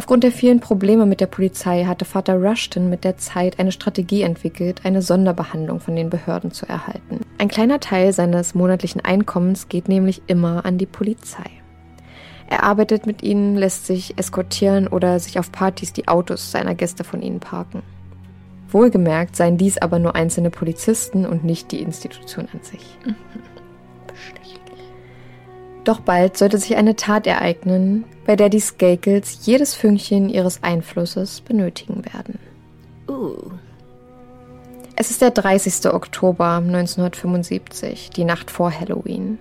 Aufgrund 0.00 0.24
der 0.24 0.32
vielen 0.32 0.60
Probleme 0.60 1.04
mit 1.04 1.20
der 1.20 1.26
Polizei 1.26 1.84
hatte 1.84 2.06
Vater 2.06 2.36
Rushton 2.36 2.88
mit 2.88 3.04
der 3.04 3.18
Zeit 3.18 3.58
eine 3.58 3.70
Strategie 3.70 4.22
entwickelt, 4.22 4.80
eine 4.84 5.02
Sonderbehandlung 5.02 5.78
von 5.78 5.94
den 5.94 6.08
Behörden 6.08 6.52
zu 6.52 6.66
erhalten. 6.66 7.20
Ein 7.36 7.48
kleiner 7.48 7.80
Teil 7.80 8.14
seines 8.14 8.54
monatlichen 8.54 9.04
Einkommens 9.04 9.68
geht 9.68 9.90
nämlich 9.90 10.22
immer 10.26 10.64
an 10.64 10.78
die 10.78 10.86
Polizei. 10.86 11.50
Er 12.48 12.62
arbeitet 12.62 13.04
mit 13.04 13.22
ihnen, 13.22 13.56
lässt 13.56 13.84
sich 13.84 14.18
eskortieren 14.18 14.88
oder 14.88 15.20
sich 15.20 15.38
auf 15.38 15.52
Partys 15.52 15.92
die 15.92 16.08
Autos 16.08 16.50
seiner 16.50 16.74
Gäste 16.74 17.04
von 17.04 17.20
ihnen 17.20 17.40
parken. 17.40 17.82
Wohlgemerkt 18.70 19.36
seien 19.36 19.58
dies 19.58 19.76
aber 19.76 19.98
nur 19.98 20.14
einzelne 20.14 20.48
Polizisten 20.48 21.26
und 21.26 21.44
nicht 21.44 21.72
die 21.72 21.82
Institution 21.82 22.48
an 22.54 22.60
sich. 22.62 22.96
Doch 25.84 26.00
bald 26.00 26.36
sollte 26.36 26.58
sich 26.58 26.76
eine 26.76 26.96
Tat 26.96 27.26
ereignen, 27.26 28.04
bei 28.26 28.36
der 28.36 28.48
die 28.48 28.60
Skakels 28.60 29.46
jedes 29.46 29.74
Fünkchen 29.74 30.28
ihres 30.28 30.62
Einflusses 30.62 31.40
benötigen 31.40 32.04
werden. 32.12 32.38
Uh. 33.08 33.50
Es 34.96 35.10
ist 35.10 35.22
der 35.22 35.30
30. 35.30 35.92
Oktober 35.92 36.56
1975, 36.56 38.10
die 38.10 38.24
Nacht 38.24 38.50
vor 38.50 38.70
Halloween. 38.70 39.38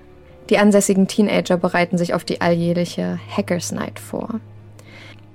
Die 0.50 0.58
ansässigen 0.58 1.08
Teenager 1.08 1.58
bereiten 1.58 1.98
sich 1.98 2.14
auf 2.14 2.24
die 2.24 2.40
alljährliche 2.40 3.20
Hackers 3.36 3.72
Night 3.74 4.00
vor. 4.00 4.40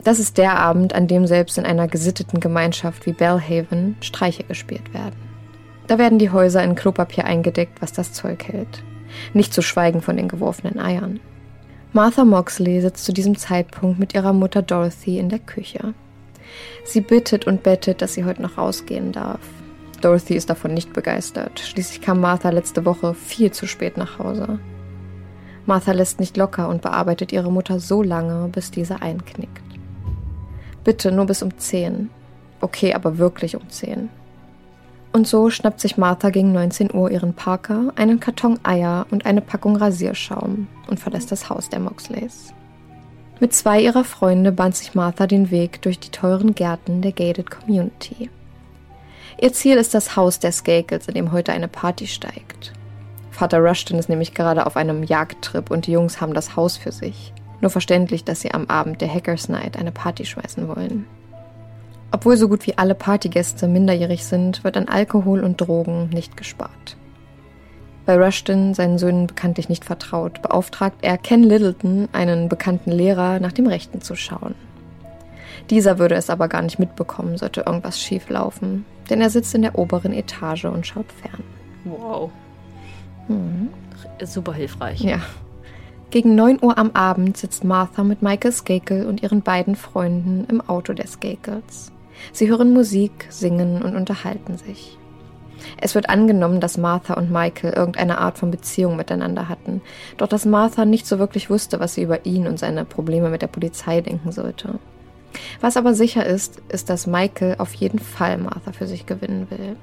Das 0.02 0.18
ist 0.18 0.38
der 0.38 0.58
Abend, 0.58 0.94
an 0.94 1.06
dem 1.06 1.26
selbst 1.26 1.58
in 1.58 1.66
einer 1.66 1.88
gesitteten 1.88 2.40
Gemeinschaft 2.40 3.06
wie 3.06 3.12
Bellhaven 3.12 3.96
Streiche 4.00 4.44
gespielt 4.44 4.92
werden. 4.94 5.16
Da 5.86 5.98
werden 5.98 6.18
die 6.18 6.30
Häuser 6.30 6.64
in 6.64 6.74
Klopapier 6.74 7.26
eingedeckt, 7.26 7.80
was 7.80 7.92
das 7.92 8.12
Zeug 8.12 8.44
hält. 8.48 8.82
Nicht 9.32 9.52
zu 9.52 9.62
schweigen 9.62 10.02
von 10.02 10.16
den 10.16 10.28
geworfenen 10.28 10.78
Eiern. 10.78 11.20
Martha 11.92 12.24
Moxley 12.24 12.80
sitzt 12.80 13.04
zu 13.04 13.12
diesem 13.12 13.36
Zeitpunkt 13.36 13.98
mit 13.98 14.14
ihrer 14.14 14.32
Mutter 14.32 14.62
Dorothy 14.62 15.18
in 15.18 15.28
der 15.28 15.38
Küche. 15.38 15.94
Sie 16.84 17.00
bittet 17.00 17.46
und 17.46 17.62
bettet, 17.62 18.02
dass 18.02 18.14
sie 18.14 18.24
heute 18.24 18.42
noch 18.42 18.58
rausgehen 18.58 19.12
darf. 19.12 19.40
Dorothy 20.00 20.34
ist 20.34 20.50
davon 20.50 20.74
nicht 20.74 20.92
begeistert. 20.92 21.60
Schließlich 21.60 22.00
kam 22.00 22.20
Martha 22.20 22.50
letzte 22.50 22.84
Woche 22.84 23.14
viel 23.14 23.52
zu 23.52 23.66
spät 23.66 23.96
nach 23.96 24.18
Hause. 24.18 24.58
Martha 25.66 25.92
lässt 25.92 26.20
nicht 26.20 26.36
locker 26.36 26.68
und 26.68 26.82
bearbeitet 26.82 27.32
ihre 27.32 27.50
Mutter 27.50 27.80
so 27.80 28.02
lange, 28.02 28.48
bis 28.48 28.70
diese 28.70 29.00
einknickt. 29.00 29.62
Bitte 30.84 31.10
nur 31.10 31.24
bis 31.24 31.42
um 31.42 31.56
10. 31.56 32.10
Okay, 32.60 32.92
aber 32.92 33.16
wirklich 33.18 33.56
um 33.56 33.68
10. 33.70 34.10
Und 35.14 35.28
so 35.28 35.48
schnappt 35.48 35.78
sich 35.78 35.96
Martha 35.96 36.30
gegen 36.30 36.52
19 36.52 36.92
Uhr 36.92 37.08
ihren 37.08 37.34
Parker, 37.34 37.92
einen 37.94 38.18
Karton 38.18 38.58
Eier 38.64 39.06
und 39.12 39.26
eine 39.26 39.40
Packung 39.40 39.76
Rasierschaum 39.76 40.66
und 40.88 40.98
verlässt 40.98 41.30
das 41.30 41.48
Haus 41.48 41.68
der 41.68 41.78
Moxleys. 41.78 42.52
Mit 43.38 43.54
zwei 43.54 43.80
ihrer 43.80 44.02
Freunde 44.02 44.50
bahnt 44.50 44.74
sich 44.74 44.96
Martha 44.96 45.28
den 45.28 45.52
Weg 45.52 45.80
durch 45.82 46.00
die 46.00 46.10
teuren 46.10 46.56
Gärten 46.56 47.00
der 47.00 47.12
Gated 47.12 47.48
Community. 47.48 48.28
Ihr 49.40 49.52
Ziel 49.52 49.76
ist 49.76 49.94
das 49.94 50.16
Haus 50.16 50.40
der 50.40 50.50
Skakels, 50.50 51.06
in 51.06 51.14
dem 51.14 51.30
heute 51.30 51.52
eine 51.52 51.68
Party 51.68 52.08
steigt. 52.08 52.72
Vater 53.30 53.60
Rushton 53.60 54.00
ist 54.00 54.08
nämlich 54.08 54.34
gerade 54.34 54.66
auf 54.66 54.76
einem 54.76 55.04
Jagdtrip 55.04 55.70
und 55.70 55.86
die 55.86 55.92
Jungs 55.92 56.20
haben 56.20 56.34
das 56.34 56.56
Haus 56.56 56.76
für 56.76 56.90
sich. 56.90 57.32
Nur 57.60 57.70
verständlich, 57.70 58.24
dass 58.24 58.40
sie 58.40 58.52
am 58.52 58.66
Abend 58.66 59.00
der 59.00 59.14
Hackers 59.14 59.48
Night 59.48 59.76
eine 59.76 59.92
Party 59.92 60.24
schmeißen 60.24 60.66
wollen. 60.66 61.06
Obwohl 62.14 62.36
so 62.36 62.48
gut 62.48 62.64
wie 62.68 62.78
alle 62.78 62.94
Partygäste 62.94 63.66
minderjährig 63.66 64.24
sind, 64.24 64.62
wird 64.62 64.76
an 64.76 64.86
Alkohol 64.86 65.42
und 65.42 65.60
Drogen 65.60 66.10
nicht 66.10 66.36
gespart. 66.36 66.96
Weil 68.06 68.22
Rushton 68.22 68.72
seinen 68.72 68.98
Söhnen 68.98 69.26
bekanntlich 69.26 69.68
nicht 69.68 69.84
vertraut, 69.84 70.40
beauftragt 70.40 70.98
er 71.02 71.18
Ken 71.18 71.42
Littleton, 71.42 72.08
einen 72.12 72.48
bekannten 72.48 72.92
Lehrer, 72.92 73.40
nach 73.40 73.50
dem 73.50 73.66
Rechten 73.66 74.00
zu 74.00 74.14
schauen. 74.14 74.54
Dieser 75.70 75.98
würde 75.98 76.14
es 76.14 76.30
aber 76.30 76.46
gar 76.46 76.62
nicht 76.62 76.78
mitbekommen, 76.78 77.36
sollte 77.36 77.62
irgendwas 77.66 78.00
schief 78.00 78.28
laufen, 78.28 78.84
denn 79.10 79.20
er 79.20 79.30
sitzt 79.30 79.52
in 79.56 79.62
der 79.62 79.76
oberen 79.76 80.12
Etage 80.12 80.66
und 80.66 80.86
schaut 80.86 81.10
fern. 81.10 81.42
Wow. 81.84 82.30
Mhm. 83.26 83.70
Super 84.22 84.52
hilfreich. 84.52 85.00
Ja. 85.00 85.18
Gegen 86.10 86.36
9 86.36 86.60
Uhr 86.62 86.78
am 86.78 86.92
Abend 86.92 87.36
sitzt 87.36 87.64
Martha 87.64 88.04
mit 88.04 88.22
Michael 88.22 88.52
Skakel 88.52 89.04
und 89.04 89.24
ihren 89.24 89.42
beiden 89.42 89.74
Freunden 89.74 90.44
im 90.48 90.60
Auto 90.60 90.92
der 90.92 91.08
Skakels. 91.08 91.90
Sie 92.32 92.48
hören 92.48 92.72
Musik, 92.72 93.26
singen 93.30 93.82
und 93.82 93.96
unterhalten 93.96 94.56
sich. 94.56 94.98
Es 95.80 95.94
wird 95.94 96.08
angenommen, 96.08 96.60
dass 96.60 96.78
Martha 96.78 97.14
und 97.14 97.30
Michael 97.30 97.72
irgendeine 97.72 98.18
Art 98.18 98.38
von 98.38 98.50
Beziehung 98.50 98.96
miteinander 98.96 99.48
hatten, 99.48 99.80
doch 100.16 100.28
dass 100.28 100.44
Martha 100.44 100.84
nicht 100.84 101.06
so 101.06 101.18
wirklich 101.18 101.50
wusste, 101.50 101.80
was 101.80 101.94
sie 101.94 102.02
über 102.02 102.26
ihn 102.26 102.46
und 102.46 102.58
seine 102.58 102.84
Probleme 102.84 103.30
mit 103.30 103.42
der 103.42 103.48
Polizei 103.48 104.00
denken 104.00 104.32
sollte. 104.32 104.78
Was 105.60 105.76
aber 105.76 105.94
sicher 105.94 106.24
ist, 106.24 106.62
ist, 106.68 106.90
dass 106.90 107.06
Michael 107.06 107.56
auf 107.58 107.74
jeden 107.74 107.98
Fall 107.98 108.38
Martha 108.38 108.72
für 108.72 108.86
sich 108.86 109.06
gewinnen 109.06 109.48
will. 109.50 109.76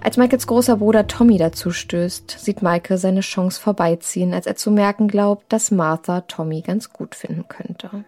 Als 0.00 0.16
Michaels 0.16 0.48
großer 0.48 0.78
Bruder 0.78 1.06
Tommy 1.06 1.38
dazu 1.38 1.70
stößt, 1.70 2.28
sieht 2.40 2.60
Michael 2.60 2.98
seine 2.98 3.20
Chance 3.20 3.60
vorbeiziehen, 3.60 4.34
als 4.34 4.46
er 4.46 4.56
zu 4.56 4.72
merken 4.72 5.06
glaubt, 5.06 5.52
dass 5.52 5.70
Martha 5.70 6.22
Tommy 6.22 6.60
ganz 6.62 6.92
gut 6.92 7.14
finden 7.14 7.46
könnte. 7.46 8.04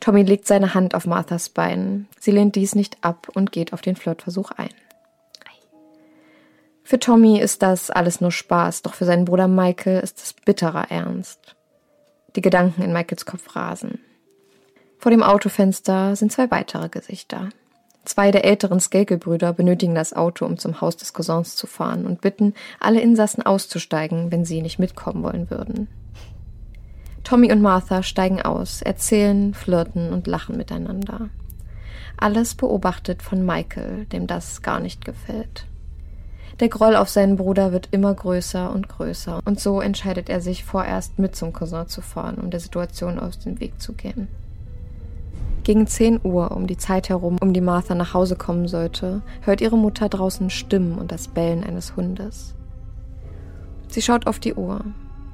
Tommy 0.00 0.22
legt 0.22 0.46
seine 0.46 0.74
Hand 0.74 0.94
auf 0.94 1.06
Marthas 1.06 1.48
Bein. 1.48 2.08
Sie 2.18 2.30
lehnt 2.30 2.56
dies 2.56 2.74
nicht 2.74 2.98
ab 3.02 3.28
und 3.32 3.52
geht 3.52 3.72
auf 3.72 3.80
den 3.80 3.96
Flirtversuch 3.96 4.50
ein. 4.52 4.70
Für 6.84 6.98
Tommy 6.98 7.40
ist 7.40 7.62
das 7.62 7.90
alles 7.90 8.20
nur 8.20 8.32
Spaß, 8.32 8.82
doch 8.82 8.94
für 8.94 9.04
seinen 9.04 9.24
Bruder 9.24 9.48
Michael 9.48 10.00
ist 10.00 10.18
es 10.18 10.32
bitterer 10.32 10.90
Ernst. 10.90 11.56
Die 12.36 12.42
Gedanken 12.42 12.82
in 12.82 12.92
Michaels 12.92 13.24
Kopf 13.24 13.56
rasen. 13.56 14.00
Vor 14.98 15.10
dem 15.10 15.22
Autofenster 15.22 16.16
sind 16.16 16.32
zwei 16.32 16.50
weitere 16.50 16.88
Gesichter. 16.88 17.48
Zwei 18.04 18.30
der 18.30 18.44
älteren 18.44 18.80
Skakel-Brüder 18.80 19.52
benötigen 19.52 19.94
das 19.94 20.12
Auto, 20.12 20.44
um 20.44 20.58
zum 20.58 20.80
Haus 20.80 20.96
des 20.96 21.12
Cousins 21.12 21.56
zu 21.56 21.66
fahren 21.66 22.04
und 22.04 22.20
bitten, 22.20 22.54
alle 22.80 23.00
Insassen 23.00 23.42
auszusteigen, 23.42 24.32
wenn 24.32 24.44
sie 24.44 24.60
nicht 24.60 24.78
mitkommen 24.78 25.22
wollen 25.22 25.50
würden. 25.50 25.88
Tommy 27.24 27.52
und 27.52 27.62
Martha 27.62 28.02
steigen 28.02 28.42
aus, 28.42 28.82
erzählen, 28.82 29.54
flirten 29.54 30.12
und 30.12 30.26
lachen 30.26 30.56
miteinander. 30.56 31.28
Alles 32.16 32.54
beobachtet 32.54 33.22
von 33.22 33.44
Michael, 33.44 34.06
dem 34.06 34.26
das 34.26 34.62
gar 34.62 34.80
nicht 34.80 35.04
gefällt. 35.04 35.66
Der 36.60 36.68
Groll 36.68 36.96
auf 36.96 37.08
seinen 37.08 37.36
Bruder 37.36 37.72
wird 37.72 37.88
immer 37.92 38.12
größer 38.12 38.72
und 38.72 38.88
größer, 38.88 39.40
und 39.44 39.58
so 39.58 39.80
entscheidet 39.80 40.28
er 40.28 40.40
sich 40.40 40.64
vorerst 40.64 41.18
mit 41.18 41.34
zum 41.34 41.52
Cousin 41.52 41.88
zu 41.88 42.02
fahren, 42.02 42.36
um 42.36 42.50
der 42.50 42.60
Situation 42.60 43.18
aus 43.18 43.38
dem 43.38 43.58
Weg 43.60 43.80
zu 43.80 43.94
gehen. 43.94 44.28
Gegen 45.64 45.86
10 45.86 46.20
Uhr, 46.24 46.50
um 46.50 46.66
die 46.66 46.76
Zeit 46.76 47.08
herum, 47.08 47.36
um 47.40 47.52
die 47.52 47.60
Martha 47.60 47.94
nach 47.94 48.14
Hause 48.14 48.36
kommen 48.36 48.66
sollte, 48.66 49.22
hört 49.42 49.60
ihre 49.60 49.78
Mutter 49.78 50.08
draußen 50.08 50.50
Stimmen 50.50 50.98
und 50.98 51.12
das 51.12 51.28
Bellen 51.28 51.62
eines 51.64 51.96
Hundes. 51.96 52.54
Sie 53.88 54.02
schaut 54.02 54.26
auf 54.26 54.38
die 54.38 54.54
Uhr. 54.54 54.84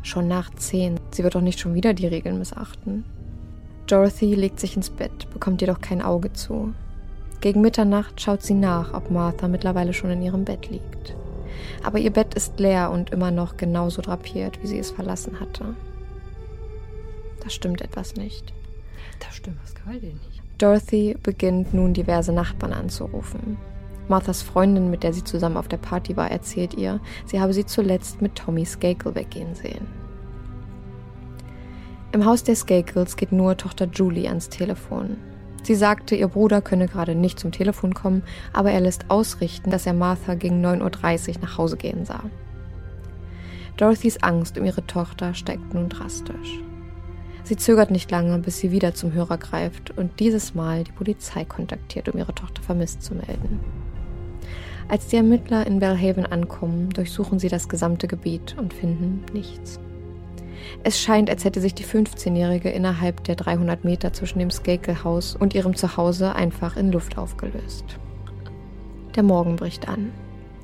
Schon 0.02 0.28
nach 0.28 0.50
10. 0.54 0.98
Sie 1.10 1.24
wird 1.24 1.34
doch 1.34 1.40
nicht 1.40 1.60
schon 1.60 1.74
wieder 1.74 1.94
die 1.94 2.06
Regeln 2.06 2.38
missachten. 2.38 3.04
Dorothy 3.86 4.34
legt 4.34 4.60
sich 4.60 4.76
ins 4.76 4.90
Bett, 4.90 5.30
bekommt 5.32 5.60
jedoch 5.60 5.80
kein 5.80 6.02
Auge 6.02 6.32
zu. 6.32 6.74
Gegen 7.40 7.60
Mitternacht 7.60 8.20
schaut 8.20 8.42
sie 8.42 8.54
nach, 8.54 8.92
ob 8.94 9.10
Martha 9.10 9.48
mittlerweile 9.48 9.92
schon 9.92 10.10
in 10.10 10.22
ihrem 10.22 10.44
Bett 10.44 10.70
liegt. 10.70 11.14
Aber 11.82 11.98
ihr 11.98 12.12
Bett 12.12 12.34
ist 12.34 12.58
leer 12.58 12.90
und 12.90 13.10
immer 13.10 13.30
noch 13.30 13.56
genauso 13.56 14.02
drapiert, 14.02 14.62
wie 14.62 14.66
sie 14.66 14.78
es 14.78 14.90
verlassen 14.90 15.40
hatte. 15.40 15.74
Da 17.42 17.50
stimmt 17.50 17.80
etwas 17.80 18.16
nicht. 18.16 18.52
Da 19.20 19.30
stimmt 19.30 19.58
was 19.62 19.74
geil 19.74 20.00
nicht. 20.00 20.42
Dorothy 20.58 21.16
beginnt 21.22 21.72
nun 21.72 21.94
diverse 21.94 22.32
Nachbarn 22.32 22.72
anzurufen. 22.72 23.56
Marthas 24.08 24.42
Freundin, 24.42 24.90
mit 24.90 25.02
der 25.02 25.12
sie 25.12 25.24
zusammen 25.24 25.56
auf 25.56 25.68
der 25.68 25.76
Party 25.76 26.16
war, 26.16 26.30
erzählt 26.30 26.74
ihr, 26.74 27.00
sie 27.26 27.40
habe 27.40 27.52
sie 27.52 27.66
zuletzt 27.66 28.22
mit 28.22 28.34
Tommy 28.34 28.64
Skakel 28.64 29.14
weggehen 29.14 29.54
sehen. 29.54 29.86
Im 32.12 32.24
Haus 32.24 32.42
der 32.42 32.56
Skakels 32.56 33.16
geht 33.16 33.32
nur 33.32 33.56
Tochter 33.56 33.86
Julie 33.86 34.28
ans 34.28 34.48
Telefon. 34.48 35.18
Sie 35.62 35.74
sagte, 35.74 36.14
ihr 36.14 36.28
Bruder 36.28 36.62
könne 36.62 36.88
gerade 36.88 37.14
nicht 37.14 37.38
zum 37.38 37.52
Telefon 37.52 37.92
kommen, 37.92 38.22
aber 38.54 38.70
er 38.70 38.80
lässt 38.80 39.10
ausrichten, 39.10 39.70
dass 39.70 39.86
er 39.86 39.92
Martha 39.92 40.34
gegen 40.34 40.64
9.30 40.64 41.36
Uhr 41.36 41.42
nach 41.42 41.58
Hause 41.58 41.76
gehen 41.76 42.06
sah. 42.06 42.24
Dorothys 43.76 44.22
Angst 44.22 44.56
um 44.56 44.64
ihre 44.64 44.86
Tochter 44.86 45.34
steigt 45.34 45.74
nun 45.74 45.90
drastisch. 45.90 46.60
Sie 47.44 47.56
zögert 47.56 47.90
nicht 47.90 48.10
lange, 48.10 48.38
bis 48.38 48.58
sie 48.58 48.72
wieder 48.72 48.94
zum 48.94 49.12
Hörer 49.12 49.38
greift 49.38 49.90
und 49.96 50.20
dieses 50.20 50.54
Mal 50.54 50.84
die 50.84 50.92
Polizei 50.92 51.44
kontaktiert, 51.44 52.08
um 52.08 52.18
ihre 52.18 52.34
Tochter 52.34 52.62
vermisst 52.62 53.02
zu 53.02 53.14
melden. 53.14 53.60
Als 54.88 55.08
die 55.08 55.16
Ermittler 55.16 55.66
in 55.66 55.80
Bellhaven 55.80 56.24
ankommen, 56.24 56.88
durchsuchen 56.90 57.38
sie 57.38 57.48
das 57.48 57.68
gesamte 57.68 58.08
Gebiet 58.08 58.56
und 58.58 58.72
finden 58.72 59.22
nichts. 59.34 59.78
Es 60.82 60.98
scheint, 60.98 61.28
als 61.28 61.44
hätte 61.44 61.60
sich 61.60 61.74
die 61.74 61.84
15-Jährige 61.84 62.70
innerhalb 62.70 63.22
der 63.24 63.36
300 63.36 63.84
Meter 63.84 64.14
zwischen 64.14 64.38
dem 64.38 64.50
Skakel-Haus 64.50 65.36
und 65.36 65.54
ihrem 65.54 65.76
Zuhause 65.76 66.34
einfach 66.34 66.76
in 66.76 66.90
Luft 66.90 67.18
aufgelöst. 67.18 67.84
Der 69.14 69.22
Morgen 69.22 69.56
bricht 69.56 69.88
an. 69.88 70.10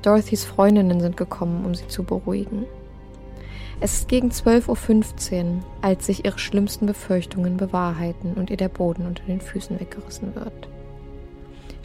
Dorothys 0.01 0.43
Freundinnen 0.43 0.99
sind 0.99 1.17
gekommen, 1.17 1.63
um 1.63 1.75
sie 1.75 1.87
zu 1.87 2.03
beruhigen. 2.03 2.65
Es 3.79 3.93
ist 3.99 4.07
gegen 4.07 4.29
12.15 4.29 5.43
Uhr, 5.43 5.63
als 5.81 6.07
sich 6.07 6.25
ihre 6.25 6.39
schlimmsten 6.39 6.87
Befürchtungen 6.87 7.57
bewahrheiten 7.57 8.33
und 8.33 8.49
ihr 8.49 8.57
der 8.57 8.69
Boden 8.69 9.05
unter 9.05 9.23
den 9.25 9.41
Füßen 9.41 9.79
weggerissen 9.79 10.33
wird. 10.33 10.69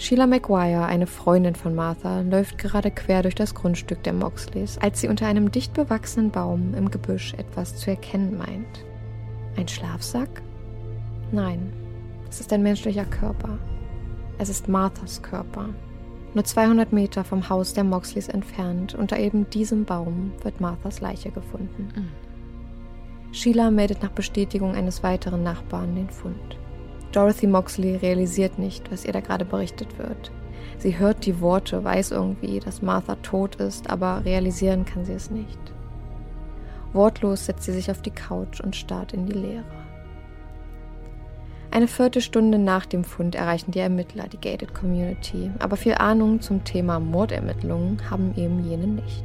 Sheila 0.01 0.27
Maguire, 0.27 0.87
eine 0.87 1.07
Freundin 1.07 1.55
von 1.55 1.75
Martha, 1.75 2.23
läuft 2.23 2.57
gerade 2.57 2.91
quer 2.91 3.21
durch 3.21 3.35
das 3.35 3.55
Grundstück 3.55 4.03
der 4.03 4.15
Moxleys, 4.15 4.79
als 4.79 5.03
sie 5.03 5.09
unter 5.09 5.27
einem 5.27 5.51
dicht 5.51 5.75
bewachsenen 5.75 6.31
Baum 6.31 6.73
im 6.73 6.91
Gebüsch 6.91 7.35
etwas 7.35 7.77
zu 7.77 7.91
erkennen 7.91 8.39
meint. 8.39 8.87
Ein 9.59 9.69
Schlafsack? 9.69 10.41
Nein, 11.33 11.71
es 12.31 12.41
ist 12.41 12.51
ein 12.51 12.63
menschlicher 12.63 13.05
Körper. 13.05 13.59
Es 14.39 14.49
ist 14.49 14.69
Marthas 14.69 15.21
Körper. 15.21 15.69
Nur 16.33 16.45
200 16.45 16.95
Meter 16.95 17.23
vom 17.23 17.51
Haus 17.51 17.75
der 17.75 17.85
Moxleys 17.85 18.29
entfernt, 18.29 18.95
unter 18.95 19.19
eben 19.19 19.51
diesem 19.51 19.85
Baum, 19.85 20.33
wird 20.43 20.63
Marthas 20.63 21.03
Leiche 21.03 21.31
gefunden. 21.31 21.89
Mhm. 21.95 23.35
Sheila 23.35 23.71
meldet 23.71 24.03
nach 24.03 24.13
Bestätigung 24.13 24.75
eines 24.75 25.03
weiteren 25.03 25.43
Nachbarn 25.43 25.95
den 25.95 26.09
Fund. 26.09 26.57
Dorothy 27.13 27.47
Moxley 27.47 27.97
realisiert 27.97 28.59
nicht, 28.59 28.91
was 28.91 29.05
ihr 29.05 29.13
da 29.13 29.21
gerade 29.21 29.45
berichtet 29.45 29.99
wird. 29.99 30.31
Sie 30.79 30.99
hört 30.99 31.27
die 31.27 31.41
Worte, 31.41 31.83
weiß 31.83 32.13
irgendwie, 32.13 32.61
dass 32.61 32.83
Martha 32.83 33.17
tot 33.17 33.57
ist, 33.57 33.91
aber 33.91 34.25
realisieren 34.25 34.85
kann 34.85 35.05
sie 35.05 35.13
es 35.13 35.31
nicht. 35.31 35.59
Wortlos 36.93 37.47
setzt 37.47 37.65
sie 37.65 37.73
sich 37.73 37.91
auf 37.91 38.03
die 38.03 38.11
Couch 38.11 38.61
und 38.61 38.77
starrt 38.77 39.13
in 39.13 39.27
die 39.27 39.33
Leere. 39.33 39.65
Eine 41.73 41.87
Viertelstunde 41.87 42.59
nach 42.59 42.87
dem 42.87 43.05
Fund 43.05 43.37
erreichen 43.37 43.71
die 43.71 43.79
Ermittler 43.79 44.27
die 44.27 44.41
Gated 44.41 44.75
Community, 44.75 45.53
aber 45.61 45.77
viel 45.77 45.95
Ahnung 45.95 46.41
zum 46.41 46.65
Thema 46.65 46.99
Mordermittlungen 46.99 48.11
haben 48.11 48.35
eben 48.37 48.65
jene 48.65 48.89
nicht. 48.89 49.25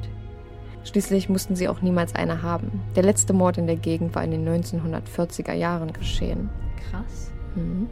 Schließlich 0.83 1.27
mussten 1.27 1.55
sie 1.55 1.67
auch 1.67 1.81
niemals 1.81 2.13
eine 2.13 2.43
haben. 2.43 2.83
Der 2.95 3.01
letzte 3.01 3.33
Mord 3.33 3.57
in 3.57 3.65
der 3.65 3.77
Gegend 3.77 4.13
war 4.13 4.23
in 4.23 4.31
den 4.31 4.47
1940er 4.47 5.53
Jahren 5.53 5.91
geschehen. 5.91 6.49
Krass. 6.91 7.31
Mhm. 7.55 7.89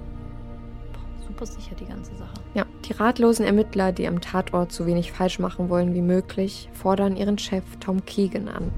Super 1.26 1.45
sicher 1.45 1.76
die 1.76 1.86
ganze 1.86 2.15
Sache. 2.15 2.34
Ja, 2.54 2.65
die 2.86 2.93
ratlosen 2.93 3.45
Ermittler, 3.45 3.91
die 3.91 4.08
am 4.08 4.21
Tatort 4.21 4.71
so 4.71 4.86
wenig 4.86 5.12
falsch 5.12 5.39
machen 5.39 5.69
wollen 5.69 5.93
wie 5.93 6.02
möglich, 6.02 6.69
fordern 6.73 7.15
ihren 7.15 7.38
Chef 7.38 7.63
Tom 7.80 8.06
Keegan 8.06 8.49
an. 8.49 8.71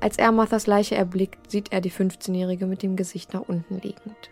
Als 0.00 0.18
er 0.18 0.32
Marthas 0.32 0.66
Leiche 0.66 0.96
erblickt, 0.96 1.50
sieht 1.50 1.72
er 1.72 1.80
die 1.80 1.92
15-Jährige 1.92 2.66
mit 2.66 2.82
dem 2.82 2.96
Gesicht 2.96 3.32
nach 3.32 3.42
unten 3.42 3.80
liegend. 3.80 4.30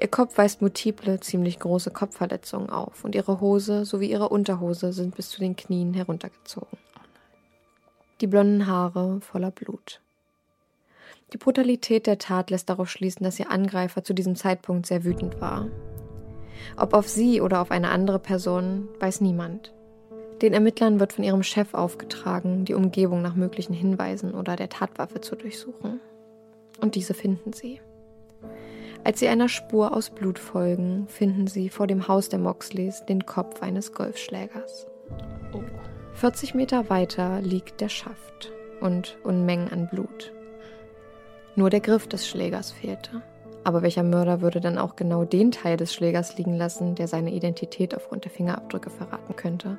Ihr 0.00 0.08
Kopf 0.08 0.36
weist 0.36 0.60
multiple, 0.60 1.20
ziemlich 1.20 1.60
große 1.60 1.92
Kopfverletzungen 1.92 2.70
auf 2.70 3.04
und 3.04 3.14
ihre 3.14 3.40
Hose 3.40 3.84
sowie 3.84 4.10
ihre 4.10 4.28
Unterhose 4.28 4.92
sind 4.92 5.14
bis 5.14 5.30
zu 5.30 5.38
den 5.38 5.54
Knien 5.54 5.94
heruntergezogen. 5.94 6.78
Die 8.20 8.26
blonden 8.26 8.66
Haare 8.66 9.20
voller 9.20 9.52
Blut. 9.52 10.00
Die 11.34 11.38
Brutalität 11.38 12.06
der 12.06 12.18
Tat 12.18 12.50
lässt 12.50 12.70
darauf 12.70 12.88
schließen, 12.88 13.24
dass 13.24 13.40
ihr 13.40 13.50
Angreifer 13.50 14.04
zu 14.04 14.14
diesem 14.14 14.36
Zeitpunkt 14.36 14.86
sehr 14.86 15.02
wütend 15.02 15.40
war. 15.40 15.66
Ob 16.76 16.94
auf 16.94 17.08
sie 17.08 17.40
oder 17.40 17.60
auf 17.60 17.72
eine 17.72 17.90
andere 17.90 18.20
Person, 18.20 18.88
weiß 19.00 19.20
niemand. 19.20 19.74
Den 20.42 20.52
Ermittlern 20.52 21.00
wird 21.00 21.12
von 21.12 21.24
ihrem 21.24 21.42
Chef 21.42 21.74
aufgetragen, 21.74 22.64
die 22.64 22.74
Umgebung 22.74 23.20
nach 23.20 23.34
möglichen 23.34 23.72
Hinweisen 23.72 24.32
oder 24.32 24.54
der 24.54 24.68
Tatwaffe 24.68 25.20
zu 25.20 25.34
durchsuchen. 25.34 25.98
Und 26.80 26.94
diese 26.94 27.14
finden 27.14 27.52
sie. 27.52 27.80
Als 29.02 29.18
sie 29.18 29.26
einer 29.26 29.48
Spur 29.48 29.92
aus 29.92 30.10
Blut 30.10 30.38
folgen, 30.38 31.08
finden 31.08 31.48
sie 31.48 31.68
vor 31.68 31.88
dem 31.88 32.06
Haus 32.06 32.28
der 32.28 32.38
Moxleys 32.38 33.06
den 33.06 33.26
Kopf 33.26 33.60
eines 33.60 33.92
Golfschlägers. 33.92 34.86
40 36.14 36.54
Meter 36.54 36.90
weiter 36.90 37.40
liegt 37.40 37.80
der 37.80 37.88
Schaft 37.88 38.52
und 38.80 39.18
Unmengen 39.24 39.72
an 39.72 39.88
Blut. 39.88 40.33
Nur 41.56 41.70
der 41.70 41.80
Griff 41.80 42.08
des 42.08 42.26
Schlägers 42.26 42.72
fehlte. 42.72 43.22
Aber 43.62 43.82
welcher 43.82 44.02
Mörder 44.02 44.40
würde 44.40 44.60
dann 44.60 44.76
auch 44.76 44.96
genau 44.96 45.24
den 45.24 45.50
Teil 45.50 45.76
des 45.76 45.94
Schlägers 45.94 46.36
liegen 46.36 46.54
lassen, 46.54 46.94
der 46.94 47.08
seine 47.08 47.32
Identität 47.32 47.94
aufgrund 47.94 48.24
der 48.24 48.32
Fingerabdrücke 48.32 48.90
verraten 48.90 49.36
könnte? 49.36 49.78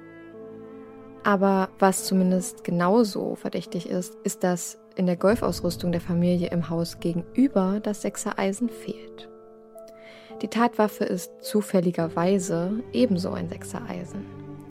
Aber 1.23 1.69
was 1.79 2.05
zumindest 2.05 2.63
genauso 2.63 3.35
verdächtig 3.35 3.89
ist, 3.89 4.15
ist, 4.23 4.43
dass 4.43 4.79
in 4.95 5.05
der 5.05 5.17
Golfausrüstung 5.17 5.91
der 5.91 6.01
Familie 6.01 6.49
im 6.49 6.69
Haus 6.69 6.99
gegenüber 6.99 7.79
das 7.81 8.01
Sechsereisen 8.03 8.69
fehlt. 8.69 9.27
Die 10.41 10.47
Tatwaffe 10.47 11.03
ist 11.03 11.31
zufälligerweise 11.41 12.83
ebenso 12.93 13.31
ein 13.31 13.49
Sechsereisen. 13.49 14.25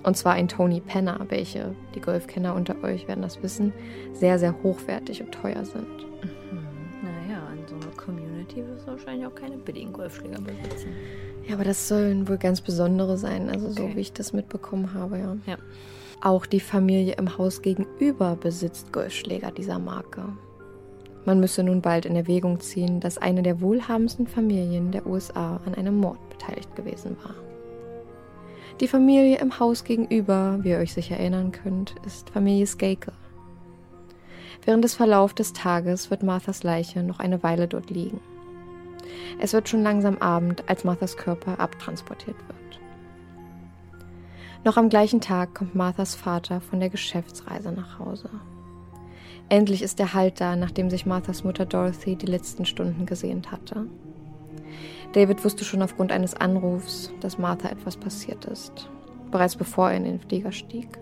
Und 0.05 0.17
zwar 0.17 0.35
ein 0.35 0.49
Tony 0.49 0.81
Penner, 0.81 1.25
welche, 1.29 1.75
die 1.95 2.01
Golfkenner 2.01 2.55
unter 2.55 2.83
euch 2.85 3.09
werden 3.09 3.23
das 3.23 3.43
wissen, 3.43 3.73
sehr, 4.13 4.39
sehr 4.39 4.55
hochwertig 4.63 5.23
und 5.23 5.33
teuer 5.33 5.65
sind. 5.65 6.07
Community 8.05 8.65
wirst 8.67 8.87
du 8.87 8.93
wahrscheinlich 8.93 9.27
auch 9.27 9.35
keine 9.35 9.57
billigen 9.57 9.93
Golfschläger 9.93 10.41
besitzen. 10.41 10.89
Ja, 11.47 11.55
aber 11.55 11.65
das 11.65 11.89
sollen 11.89 12.29
wohl 12.29 12.39
ganz 12.39 12.61
besondere 12.61 13.17
sein, 13.17 13.51
also 13.51 13.67
okay. 13.67 13.75
so 13.77 13.97
wie 13.97 14.01
ich 14.01 14.13
das 14.13 14.33
mitbekommen 14.33 14.95
habe, 14.95 15.19
ja. 15.19 15.37
Ja. 15.47 15.57
Auch 16.23 16.47
die 16.47 16.61
Familie 16.61 17.15
im 17.17 17.37
Haus 17.37 17.61
gegenüber 17.61 18.37
besitzt 18.37 18.93
Golfschläger 18.93 19.51
dieser 19.51 19.79
Marke. 19.79 20.25
Man 21.27 21.41
müsse 21.41 21.63
nun 21.63 21.81
bald 21.81 22.07
in 22.07 22.17
Erwägung 22.17 22.61
ziehen, 22.61 23.01
dass 23.01 23.19
eine 23.19 23.43
der 23.43 23.61
wohlhabendsten 23.61 24.27
Familien 24.27 24.91
der 24.91 25.07
USA 25.07 25.61
an 25.65 25.75
einem 25.75 25.99
Mord 25.99 26.19
beteiligt 26.29 26.75
gewesen 26.77 27.17
war. 27.23 27.35
Die 28.81 28.89
Familie 28.89 29.39
im 29.39 29.59
Haus 29.59 29.85
gegenüber, 29.85 30.59
wie 30.63 30.71
ihr 30.71 30.79
euch 30.79 30.93
sicher 30.93 31.17
erinnern 31.17 31.53
könnt, 31.53 31.95
ist 32.05 32.31
Familie 32.31 32.67
Skakel. 32.67 33.13
Während 34.65 34.83
des 34.85 34.95
Verlaufs 34.95 35.35
des 35.35 35.53
Tages 35.53 36.11
wird 36.11 36.23
Marthas 36.23 36.63
Leiche 36.63 37.03
noch 37.03 37.19
eine 37.19 37.43
Weile 37.43 37.69
dort 37.69 37.91
liegen. 37.91 38.21
Es 39.39 39.53
wird 39.53 39.69
schon 39.69 39.83
langsam 39.83 40.19
Abend, 40.19 40.65
als 40.69 40.85
Marthas 40.85 41.17
Körper 41.17 41.61
abtransportiert 41.61 42.37
wird. 42.49 42.81
Noch 44.65 44.79
am 44.79 44.89
gleichen 44.89 45.21
Tag 45.21 45.55
kommt 45.55 45.75
Marthas 45.75 46.15
Vater 46.15 46.63
von 46.63 46.81
der 46.81 46.89
Geschäftsreise 46.89 47.71
nach 47.73 47.99
Hause. 47.99 48.31
Endlich 49.51 49.83
ist 49.83 50.01
er 50.01 50.15
Halt 50.15 50.41
da, 50.41 50.57
nachdem 50.57 50.89
sich 50.89 51.05
Marthas 51.05 51.45
Mutter 51.45 51.67
Dorothy 51.67 52.17
die 52.17 52.25
letzten 52.25 52.65
Stunden 52.65 53.05
gesehnt 53.05 53.53
hatte. 53.53 53.87
David 55.13 55.45
wusste 55.45 55.65
schon 55.65 55.83
aufgrund 55.83 56.11
eines 56.11 56.35
Anrufs, 56.35 57.13
dass 57.21 57.39
Martha 57.39 57.69
etwas 57.69 57.99
passiert 57.99 58.47
ist, 58.47 58.89
bereits 59.31 59.55
bevor 59.55 59.91
er 59.91 59.99
in 59.99 60.05
den 60.05 60.21
Flieger 60.21 60.51
stieg. 60.51 60.99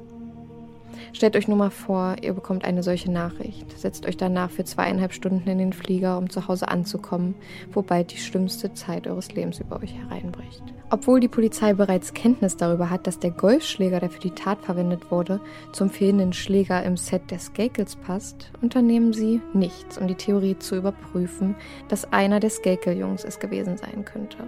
Stellt 1.12 1.36
euch 1.36 1.48
nur 1.48 1.56
mal 1.56 1.70
vor, 1.70 2.16
ihr 2.22 2.32
bekommt 2.32 2.64
eine 2.64 2.82
solche 2.82 3.10
Nachricht, 3.10 3.78
setzt 3.78 4.06
euch 4.06 4.16
danach 4.16 4.50
für 4.50 4.64
zweieinhalb 4.64 5.12
Stunden 5.12 5.48
in 5.48 5.58
den 5.58 5.72
Flieger, 5.72 6.18
um 6.18 6.30
zu 6.30 6.48
Hause 6.48 6.68
anzukommen, 6.68 7.34
wobei 7.72 8.02
die 8.02 8.16
schlimmste 8.16 8.72
Zeit 8.74 9.06
eures 9.06 9.32
Lebens 9.32 9.60
über 9.60 9.80
euch 9.80 9.94
hereinbricht. 9.94 10.62
Obwohl 10.90 11.20
die 11.20 11.28
Polizei 11.28 11.72
bereits 11.72 12.14
Kenntnis 12.14 12.56
darüber 12.56 12.90
hat, 12.90 13.06
dass 13.06 13.18
der 13.18 13.30
Golfschläger, 13.30 14.00
der 14.00 14.10
für 14.10 14.20
die 14.20 14.32
Tat 14.32 14.60
verwendet 14.60 15.10
wurde, 15.10 15.40
zum 15.72 15.90
fehlenden 15.90 16.32
Schläger 16.32 16.82
im 16.82 16.96
Set 16.96 17.30
der 17.30 17.38
Skakels 17.38 17.96
passt, 17.96 18.50
unternehmen 18.60 19.12
sie 19.12 19.40
nichts, 19.54 19.98
um 19.98 20.06
die 20.06 20.14
Theorie 20.14 20.58
zu 20.58 20.76
überprüfen, 20.76 21.56
dass 21.88 22.12
einer 22.12 22.40
der 22.40 22.50
Skakel-Jungs 22.50 23.24
es 23.24 23.40
gewesen 23.40 23.76
sein 23.76 24.04
könnte. 24.04 24.38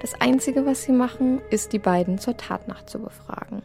Das 0.00 0.20
Einzige, 0.20 0.66
was 0.66 0.82
sie 0.82 0.92
machen, 0.92 1.40
ist, 1.50 1.72
die 1.72 1.78
beiden 1.78 2.18
zur 2.18 2.36
Tatnacht 2.36 2.90
zu 2.90 2.98
befragen. 2.98 3.62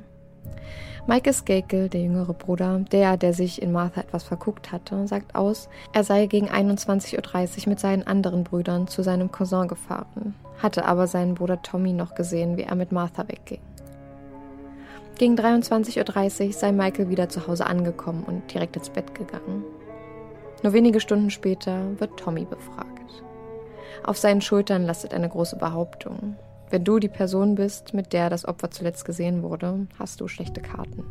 Mike 1.07 1.31
Skakel, 1.33 1.89
der 1.89 2.01
jüngere 2.01 2.33
Bruder, 2.33 2.79
der, 2.91 3.17
der 3.17 3.33
sich 3.33 3.61
in 3.61 3.71
Martha 3.71 4.01
etwas 4.01 4.23
verguckt 4.23 4.71
hatte, 4.71 5.07
sagt 5.07 5.35
aus, 5.35 5.69
er 5.93 6.03
sei 6.03 6.27
gegen 6.27 6.49
21.30 6.49 7.63
Uhr 7.63 7.69
mit 7.69 7.79
seinen 7.79 8.05
anderen 8.05 8.43
Brüdern 8.43 8.87
zu 8.87 9.01
seinem 9.01 9.31
Cousin 9.31 9.67
gefahren, 9.67 10.35
hatte 10.61 10.85
aber 10.85 11.07
seinen 11.07 11.35
Bruder 11.35 11.61
Tommy 11.61 11.93
noch 11.93 12.15
gesehen, 12.15 12.57
wie 12.57 12.63
er 12.63 12.75
mit 12.75 12.91
Martha 12.91 13.27
wegging. 13.27 13.61
Gegen 15.17 15.35
23.30 15.35 16.47
Uhr 16.47 16.53
sei 16.53 16.71
Michael 16.71 17.09
wieder 17.09 17.27
zu 17.27 17.47
Hause 17.47 17.65
angekommen 17.65 18.23
und 18.25 18.53
direkt 18.53 18.77
ins 18.77 18.89
Bett 18.89 19.13
gegangen. 19.15 19.63
Nur 20.63 20.73
wenige 20.73 20.99
Stunden 20.99 21.29
später 21.29 21.99
wird 21.99 22.17
Tommy 22.17 22.45
befragt. 22.45 22.89
Auf 24.03 24.17
seinen 24.17 24.41
Schultern 24.41 24.85
lastet 24.85 25.13
eine 25.13 25.27
große 25.27 25.57
Behauptung. 25.57 26.35
Wenn 26.71 26.83
du 26.83 26.99
die 26.99 27.09
Person 27.09 27.55
bist, 27.55 27.93
mit 27.93 28.13
der 28.13 28.29
das 28.29 28.45
Opfer 28.45 28.69
zuletzt 28.69 29.03
gesehen 29.03 29.41
wurde, 29.41 29.87
hast 29.97 30.21
du 30.21 30.27
schlechte 30.27 30.61
Karten. 30.61 31.03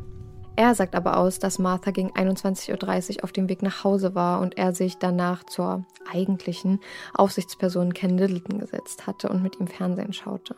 Er 0.55 0.75
sagt 0.75 0.95
aber 0.95 1.17
aus, 1.17 1.39
dass 1.39 1.59
Martha 1.59 1.91
gegen 1.91 2.11
21.30 2.13 3.19
Uhr 3.19 3.25
auf 3.25 3.33
dem 3.33 3.49
Weg 3.49 3.63
nach 3.63 3.85
Hause 3.85 4.15
war 4.15 4.41
und 4.41 4.59
er 4.59 4.73
sich 4.73 4.99
danach 4.99 5.45
zur 5.45 5.85
eigentlichen 6.13 6.81
Aufsichtsperson 7.15 7.93
Ken 7.93 8.19
Littleton 8.19 8.59
gesetzt 8.59 9.07
hatte 9.07 9.29
und 9.29 9.43
mit 9.43 9.61
ihm 9.61 9.69
Fernsehen 9.69 10.13
schaute. 10.13 10.57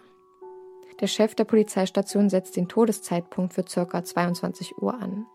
Der 1.00 1.06
Chef 1.06 1.34
der 1.34 1.44
Polizeistation 1.44 2.28
setzt 2.28 2.56
den 2.56 2.68
Todeszeitpunkt 2.68 3.54
für 3.54 3.62
ca. 3.62 4.04
22 4.04 4.78
Uhr 4.78 4.94
an. 4.94 5.26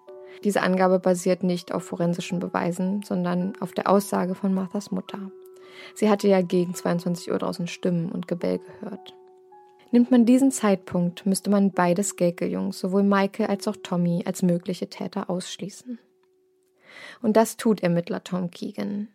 Diese 0.43 0.61
Angabe 0.61 0.99
basiert 0.99 1.43
nicht 1.43 1.71
auf 1.71 1.83
forensischen 1.83 2.39
Beweisen, 2.39 3.01
sondern 3.03 3.53
auf 3.59 3.71
der 3.71 3.89
Aussage 3.89 4.35
von 4.35 4.53
Marthas 4.53 4.91
Mutter. 4.91 5.31
Sie 5.95 6.09
hatte 6.09 6.27
ja 6.27 6.41
gegen 6.41 6.75
22 6.75 7.31
Uhr 7.31 7.39
draußen 7.39 7.67
Stimmen 7.67 8.11
und 8.11 8.27
Gebell 8.27 8.59
gehört. 8.59 9.15
Nimmt 9.91 10.11
man 10.11 10.25
diesen 10.25 10.51
Zeitpunkt, 10.51 11.25
müsste 11.25 11.49
man 11.49 11.71
beide 11.71 12.03
Skelke-Jungs, 12.03 12.79
sowohl 12.79 13.03
Michael 13.03 13.47
als 13.47 13.67
auch 13.67 13.77
Tommy, 13.81 14.23
als 14.25 14.41
mögliche 14.41 14.89
Täter 14.89 15.29
ausschließen. 15.29 15.99
Und 17.21 17.37
das 17.37 17.57
tut 17.57 17.81
Ermittler 17.81 18.23
Tom 18.23 18.51
Keegan. 18.51 19.09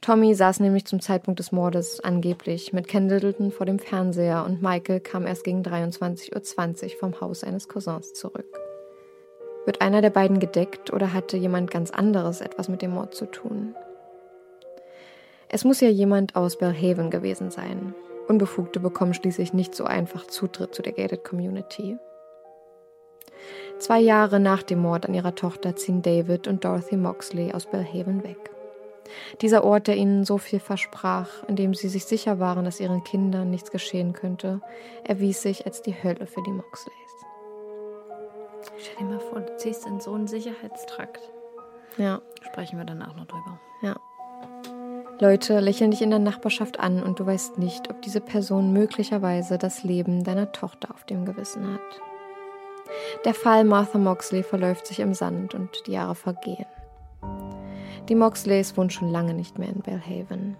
Tommy 0.00 0.34
saß 0.34 0.58
nämlich 0.58 0.84
zum 0.84 1.00
Zeitpunkt 1.00 1.38
des 1.38 1.52
Mordes 1.52 2.00
angeblich 2.00 2.72
mit 2.72 2.88
Ken 2.88 3.08
vor 3.52 3.66
dem 3.66 3.78
Fernseher 3.78 4.44
und 4.44 4.60
Michael 4.60 4.98
kam 4.98 5.26
erst 5.26 5.44
gegen 5.44 5.62
23.20 5.62 6.34
Uhr 6.34 6.98
vom 6.98 7.20
Haus 7.20 7.40
seines 7.40 7.68
Cousins 7.68 8.12
zurück. 8.12 8.58
Wird 9.64 9.80
einer 9.80 10.02
der 10.02 10.10
beiden 10.10 10.40
gedeckt 10.40 10.92
oder 10.92 11.12
hatte 11.12 11.36
jemand 11.36 11.70
ganz 11.70 11.92
anderes 11.92 12.40
etwas 12.40 12.68
mit 12.68 12.82
dem 12.82 12.90
Mord 12.90 13.14
zu 13.14 13.26
tun? 13.26 13.76
Es 15.48 15.64
muss 15.64 15.80
ja 15.80 15.88
jemand 15.88 16.34
aus 16.34 16.58
Belhaven 16.58 17.10
gewesen 17.10 17.52
sein, 17.52 17.94
Unbefugte 18.32 18.80
bekommen 18.80 19.12
schließlich 19.12 19.52
nicht 19.52 19.74
so 19.74 19.84
einfach 19.84 20.26
Zutritt 20.26 20.74
zu 20.74 20.80
der 20.80 20.94
Gated 20.94 21.22
Community. 21.22 21.98
Zwei 23.78 24.00
Jahre 24.00 24.40
nach 24.40 24.62
dem 24.62 24.78
Mord 24.78 25.04
an 25.04 25.12
ihrer 25.12 25.34
Tochter 25.34 25.76
ziehen 25.76 26.00
David 26.00 26.48
und 26.48 26.64
Dorothy 26.64 26.96
Moxley 26.96 27.52
aus 27.52 27.66
Belhaven 27.66 28.24
weg. 28.24 28.50
Dieser 29.42 29.64
Ort, 29.64 29.86
der 29.86 29.98
ihnen 29.98 30.24
so 30.24 30.38
viel 30.38 30.60
versprach, 30.60 31.44
in 31.46 31.56
dem 31.56 31.74
sie 31.74 31.90
sich 31.90 32.06
sicher 32.06 32.38
waren, 32.38 32.64
dass 32.64 32.80
ihren 32.80 33.04
Kindern 33.04 33.50
nichts 33.50 33.70
geschehen 33.70 34.14
könnte, 34.14 34.62
erwies 35.04 35.42
sich 35.42 35.66
als 35.66 35.82
die 35.82 36.02
Hölle 36.02 36.26
für 36.26 36.42
die 36.42 36.52
Moxleys. 36.52 36.96
Stell 38.78 38.96
dir 38.96 39.04
mal 39.12 39.20
vor, 39.20 39.40
du 39.40 39.54
ziehst 39.58 39.86
in 39.86 40.00
so 40.00 40.14
einen 40.14 40.26
Sicherheitstrakt. 40.26 41.20
Ja. 41.98 42.22
Sprechen 42.40 42.78
wir 42.78 42.86
danach 42.86 43.14
noch 43.14 43.26
drüber. 43.26 43.60
Ja. 43.82 43.96
Leute 45.22 45.60
lächeln 45.60 45.92
dich 45.92 46.02
in 46.02 46.10
der 46.10 46.18
Nachbarschaft 46.18 46.80
an 46.80 47.00
und 47.00 47.20
du 47.20 47.26
weißt 47.26 47.56
nicht, 47.56 47.88
ob 47.90 48.02
diese 48.02 48.20
Person 48.20 48.72
möglicherweise 48.72 49.56
das 49.56 49.84
Leben 49.84 50.24
deiner 50.24 50.50
Tochter 50.50 50.90
auf 50.92 51.04
dem 51.04 51.24
Gewissen 51.24 51.74
hat. 51.74 52.00
Der 53.24 53.32
Fall 53.32 53.62
Martha 53.62 53.98
Moxley 53.98 54.42
verläuft 54.42 54.88
sich 54.88 54.98
im 54.98 55.14
Sand 55.14 55.54
und 55.54 55.70
die 55.86 55.92
Jahre 55.92 56.16
vergehen. 56.16 56.66
Die 58.08 58.16
Moxleys 58.16 58.76
wohnen 58.76 58.90
schon 58.90 59.10
lange 59.10 59.32
nicht 59.32 59.60
mehr 59.60 59.68
in 59.68 59.82
Belhaven. 59.82 60.56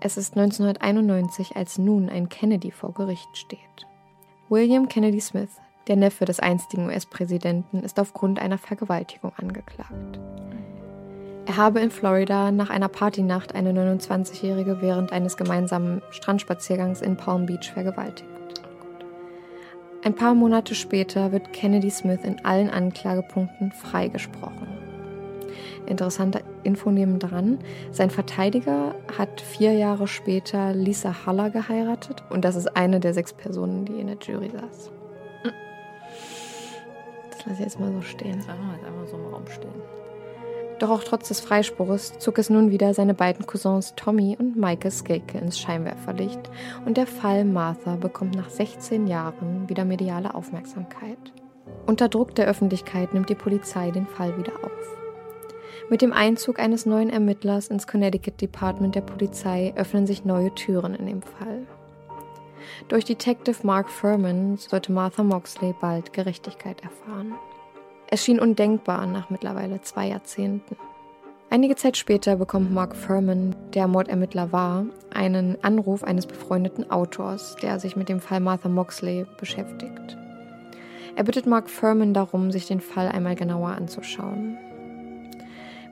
Es 0.00 0.16
ist 0.16 0.34
1991, 0.34 1.56
als 1.56 1.76
nun 1.76 2.08
ein 2.08 2.30
Kennedy 2.30 2.70
vor 2.70 2.94
Gericht 2.94 3.28
steht. 3.36 3.60
William 4.48 4.88
Kennedy 4.88 5.20
Smith, 5.20 5.60
der 5.88 5.96
Neffe 5.96 6.24
des 6.24 6.40
einstigen 6.40 6.86
US-Präsidenten, 6.86 7.80
ist 7.80 8.00
aufgrund 8.00 8.40
einer 8.40 8.56
Vergewaltigung 8.56 9.34
angeklagt. 9.36 10.18
Er 11.50 11.56
habe 11.56 11.80
in 11.80 11.90
Florida 11.90 12.52
nach 12.52 12.70
einer 12.70 12.86
Partynacht 12.86 13.56
eine 13.56 13.72
29-Jährige 13.72 14.80
während 14.82 15.10
eines 15.10 15.36
gemeinsamen 15.36 16.00
Strandspaziergangs 16.10 17.00
in 17.00 17.16
Palm 17.16 17.46
Beach 17.46 17.72
vergewaltigt. 17.74 18.30
Ein 20.04 20.14
paar 20.14 20.36
Monate 20.36 20.76
später 20.76 21.32
wird 21.32 21.52
Kennedy 21.52 21.90
Smith 21.90 22.20
in 22.22 22.44
allen 22.44 22.70
Anklagepunkten 22.70 23.72
freigesprochen. 23.72 24.68
Interessanter 25.86 26.42
Info 26.62 26.92
nebendran, 26.92 27.58
sein 27.90 28.10
Verteidiger 28.10 28.94
hat 29.18 29.40
vier 29.40 29.72
Jahre 29.72 30.06
später 30.06 30.72
Lisa 30.72 31.26
Haller 31.26 31.50
geheiratet 31.50 32.22
und 32.30 32.44
das 32.44 32.54
ist 32.54 32.76
eine 32.76 33.00
der 33.00 33.12
sechs 33.12 33.32
Personen, 33.32 33.86
die 33.86 33.98
in 33.98 34.06
der 34.06 34.18
Jury 34.22 34.50
saß. 34.50 34.92
Das 37.32 37.44
lasse 37.44 37.54
ich 37.54 37.58
jetzt 37.58 37.80
mal 37.80 37.92
so 37.92 38.02
stehen. 38.02 38.36
Das 38.36 38.46
lassen 38.46 38.60
wir 38.68 38.76
jetzt 38.76 38.86
einfach 38.86 39.08
so 39.08 39.16
im 39.16 39.34
Raum 39.34 39.46
stehen. 39.48 40.09
Doch 40.80 40.88
auch 40.88 41.04
trotz 41.04 41.28
des 41.28 41.40
Freispruches 41.40 42.18
zog 42.18 42.38
es 42.38 42.48
nun 42.48 42.70
wieder 42.70 42.94
seine 42.94 43.12
beiden 43.12 43.46
Cousins 43.46 43.92
Tommy 43.96 44.34
und 44.40 44.56
Michael 44.56 44.90
Skelke 44.90 45.36
ins 45.36 45.58
Scheinwerferlicht 45.58 46.40
und 46.86 46.96
der 46.96 47.06
Fall 47.06 47.44
Martha 47.44 47.96
bekommt 47.96 48.34
nach 48.34 48.48
16 48.48 49.06
Jahren 49.06 49.68
wieder 49.68 49.84
mediale 49.84 50.34
Aufmerksamkeit. 50.34 51.18
Unter 51.86 52.08
Druck 52.08 52.34
der 52.34 52.46
Öffentlichkeit 52.46 53.12
nimmt 53.12 53.28
die 53.28 53.34
Polizei 53.34 53.90
den 53.90 54.06
Fall 54.06 54.38
wieder 54.38 54.54
auf. 54.64 54.96
Mit 55.90 56.00
dem 56.00 56.14
Einzug 56.14 56.58
eines 56.58 56.86
neuen 56.86 57.10
Ermittlers 57.10 57.68
ins 57.68 57.86
Connecticut 57.86 58.40
Department 58.40 58.94
der 58.94 59.02
Polizei 59.02 59.74
öffnen 59.76 60.06
sich 60.06 60.24
neue 60.24 60.54
Türen 60.54 60.94
in 60.94 61.06
dem 61.06 61.20
Fall. 61.20 61.66
Durch 62.88 63.04
Detective 63.04 63.66
Mark 63.66 63.90
Furman 63.90 64.56
sollte 64.56 64.92
Martha 64.92 65.22
Moxley 65.22 65.74
bald 65.78 66.14
Gerechtigkeit 66.14 66.82
erfahren. 66.82 67.34
Es 68.12 68.24
schien 68.24 68.40
undenkbar 68.40 69.06
nach 69.06 69.30
mittlerweile 69.30 69.80
zwei 69.82 70.08
Jahrzehnten. 70.08 70.76
Einige 71.48 71.76
Zeit 71.76 71.96
später 71.96 72.36
bekommt 72.36 72.72
Mark 72.72 72.96
Furman, 72.96 73.54
der 73.72 73.86
Mordermittler 73.86 74.50
war, 74.50 74.86
einen 75.14 75.62
Anruf 75.62 76.02
eines 76.02 76.26
befreundeten 76.26 76.90
Autors, 76.90 77.54
der 77.62 77.78
sich 77.78 77.94
mit 77.94 78.08
dem 78.08 78.20
Fall 78.20 78.40
Martha 78.40 78.68
Moxley 78.68 79.26
beschäftigt. 79.38 80.16
Er 81.14 81.22
bittet 81.22 81.46
Mark 81.46 81.70
Furman 81.70 82.12
darum, 82.12 82.50
sich 82.50 82.66
den 82.66 82.80
Fall 82.80 83.08
einmal 83.08 83.36
genauer 83.36 83.70
anzuschauen. 83.70 84.58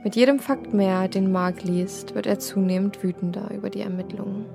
Mit 0.02 0.16
jedem 0.16 0.40
Fakt 0.40 0.72
mehr, 0.74 1.06
den 1.06 1.30
Mark 1.30 1.62
liest, 1.62 2.16
wird 2.16 2.26
er 2.26 2.40
zunehmend 2.40 3.02
wütender 3.04 3.50
über 3.52 3.70
die 3.70 3.80
Ermittlungen. 3.80 4.46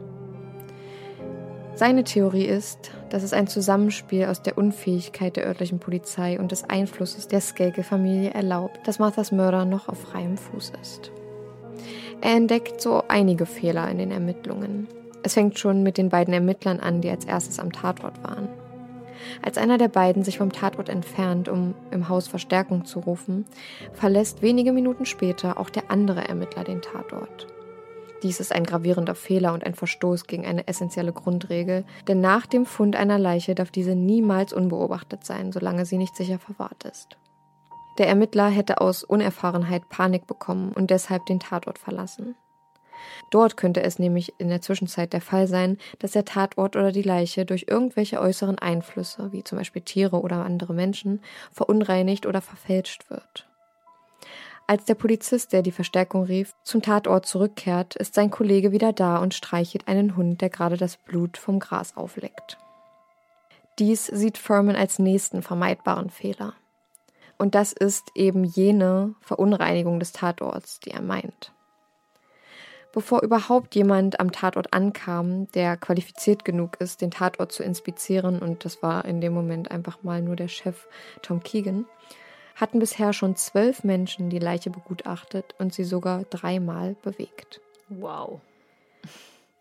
Seine 1.75 2.03
Theorie 2.03 2.45
ist, 2.45 2.91
dass 3.13 3.21
es 3.21 3.31
ein 3.31 3.45
Zusammenspiel 3.45 4.25
aus 4.25 4.41
der 4.41 4.57
Unfähigkeit 4.57 5.35
der 5.35 5.45
örtlichen 5.45 5.77
Polizei 5.77 6.39
und 6.39 6.51
des 6.51 6.67
Einflusses 6.67 7.27
der 7.27 7.41
Skelke-Familie 7.41 8.31
erlaubt, 8.31 8.87
dass 8.87 8.97
Marthas 8.97 9.31
Mörder 9.31 9.65
noch 9.65 9.87
auf 9.87 9.99
freiem 9.99 10.35
Fuß 10.35 10.73
ist. 10.81 11.11
Er 12.21 12.31
entdeckt 12.31 12.81
so 12.81 13.03
einige 13.09 13.45
Fehler 13.45 13.87
in 13.91 13.99
den 13.99 14.09
Ermittlungen. 14.09 14.87
Es 15.21 15.35
fängt 15.35 15.59
schon 15.59 15.83
mit 15.83 15.99
den 15.99 16.09
beiden 16.09 16.33
Ermittlern 16.33 16.79
an, 16.79 17.01
die 17.01 17.09
als 17.11 17.25
erstes 17.25 17.59
am 17.59 17.71
Tatort 17.71 18.23
waren. 18.23 18.47
Als 19.43 19.59
einer 19.59 19.77
der 19.77 19.89
beiden 19.89 20.23
sich 20.23 20.39
vom 20.39 20.51
Tatort 20.51 20.89
entfernt, 20.89 21.49
um 21.49 21.75
im 21.91 22.09
Haus 22.09 22.27
Verstärkung 22.27 22.85
zu 22.85 22.99
rufen, 22.99 23.45
verlässt 23.91 24.41
wenige 24.41 24.71
Minuten 24.71 25.05
später 25.05 25.59
auch 25.59 25.69
der 25.69 25.91
andere 25.91 26.27
Ermittler 26.27 26.63
den 26.63 26.81
Tatort. 26.81 27.52
Dies 28.23 28.39
ist 28.39 28.53
ein 28.53 28.63
gravierender 28.63 29.15
Fehler 29.15 29.53
und 29.53 29.65
ein 29.65 29.75
Verstoß 29.75 30.27
gegen 30.27 30.45
eine 30.45 30.67
essentielle 30.67 31.11
Grundregel, 31.11 31.83
denn 32.07 32.21
nach 32.21 32.45
dem 32.45 32.65
Fund 32.65 32.95
einer 32.95 33.19
Leiche 33.19 33.53
darf 33.53 33.69
diese 33.69 33.95
niemals 33.95 34.53
unbeobachtet 34.53 35.25
sein, 35.25 35.51
solange 35.51 35.85
sie 35.85 35.97
nicht 35.97 36.15
sicher 36.15 36.39
verwahrt 36.39 36.85
ist. 36.85 37.17
Der 37.97 38.07
Ermittler 38.07 38.49
hätte 38.49 38.79
aus 38.79 39.03
Unerfahrenheit 39.03 39.89
Panik 39.89 40.25
bekommen 40.25 40.71
und 40.71 40.89
deshalb 40.89 41.25
den 41.25 41.41
Tatort 41.41 41.77
verlassen. 41.77 42.35
Dort 43.29 43.57
könnte 43.57 43.83
es 43.83 43.99
nämlich 43.99 44.33
in 44.37 44.47
der 44.47 44.61
Zwischenzeit 44.61 45.11
der 45.11 45.21
Fall 45.21 45.47
sein, 45.47 45.77
dass 45.99 46.11
der 46.11 46.23
Tatort 46.23 46.77
oder 46.77 46.93
die 46.93 47.01
Leiche 47.01 47.45
durch 47.45 47.65
irgendwelche 47.67 48.21
äußeren 48.21 48.57
Einflüsse, 48.57 49.33
wie 49.33 49.43
zum 49.43 49.57
Beispiel 49.57 49.81
Tiere 49.81 50.21
oder 50.21 50.45
andere 50.45 50.73
Menschen, 50.73 51.21
verunreinigt 51.51 52.25
oder 52.25 52.41
verfälscht 52.41 53.09
wird. 53.09 53.49
Als 54.73 54.85
der 54.85 54.95
Polizist, 54.95 55.53
der 55.53 55.61
die 55.61 55.71
Verstärkung 55.71 56.23
rief, 56.23 56.55
zum 56.63 56.81
Tatort 56.81 57.27
zurückkehrt, 57.27 57.95
ist 57.95 58.15
sein 58.15 58.31
Kollege 58.31 58.71
wieder 58.71 58.91
da 58.91 59.17
und 59.17 59.35
streichelt 59.35 59.87
einen 59.87 60.17
Hund, 60.17 60.41
der 60.41 60.49
gerade 60.49 60.77
das 60.77 60.97
Blut 60.97 61.37
vom 61.37 61.59
Gras 61.59 61.95
aufleckt. 61.95 62.57
Dies 63.77 64.07
sieht 64.07 64.39
Furman 64.39 64.75
als 64.75 64.97
nächsten 64.97 65.43
vermeidbaren 65.43 66.09
Fehler. 66.09 66.55
Und 67.37 67.53
das 67.53 67.71
ist 67.71 68.09
eben 68.15 68.43
jene 68.43 69.13
Verunreinigung 69.21 69.99
des 69.99 70.11
Tatorts, 70.11 70.79
die 70.79 70.89
er 70.89 71.03
meint. 71.03 71.51
Bevor 72.93 73.21
überhaupt 73.21 73.75
jemand 73.75 74.19
am 74.19 74.31
Tatort 74.31 74.73
ankam, 74.73 75.51
der 75.51 75.77
qualifiziert 75.77 76.45
genug 76.45 76.77
ist, 76.79 77.01
den 77.01 77.11
Tatort 77.11 77.51
zu 77.51 77.61
inspizieren, 77.61 78.39
und 78.39 78.65
das 78.65 78.81
war 78.81 79.05
in 79.05 79.21
dem 79.21 79.33
Moment 79.35 79.69
einfach 79.69 80.01
mal 80.01 80.23
nur 80.23 80.35
der 80.35 80.47
Chef 80.47 80.87
Tom 81.21 81.43
Keegan, 81.43 81.85
hatten 82.55 82.79
bisher 82.79 83.13
schon 83.13 83.35
zwölf 83.35 83.83
Menschen 83.83 84.29
die 84.29 84.39
Leiche 84.39 84.69
begutachtet 84.69 85.55
und 85.57 85.73
sie 85.73 85.83
sogar 85.83 86.23
dreimal 86.29 86.95
bewegt. 87.01 87.61
Wow. 87.89 88.41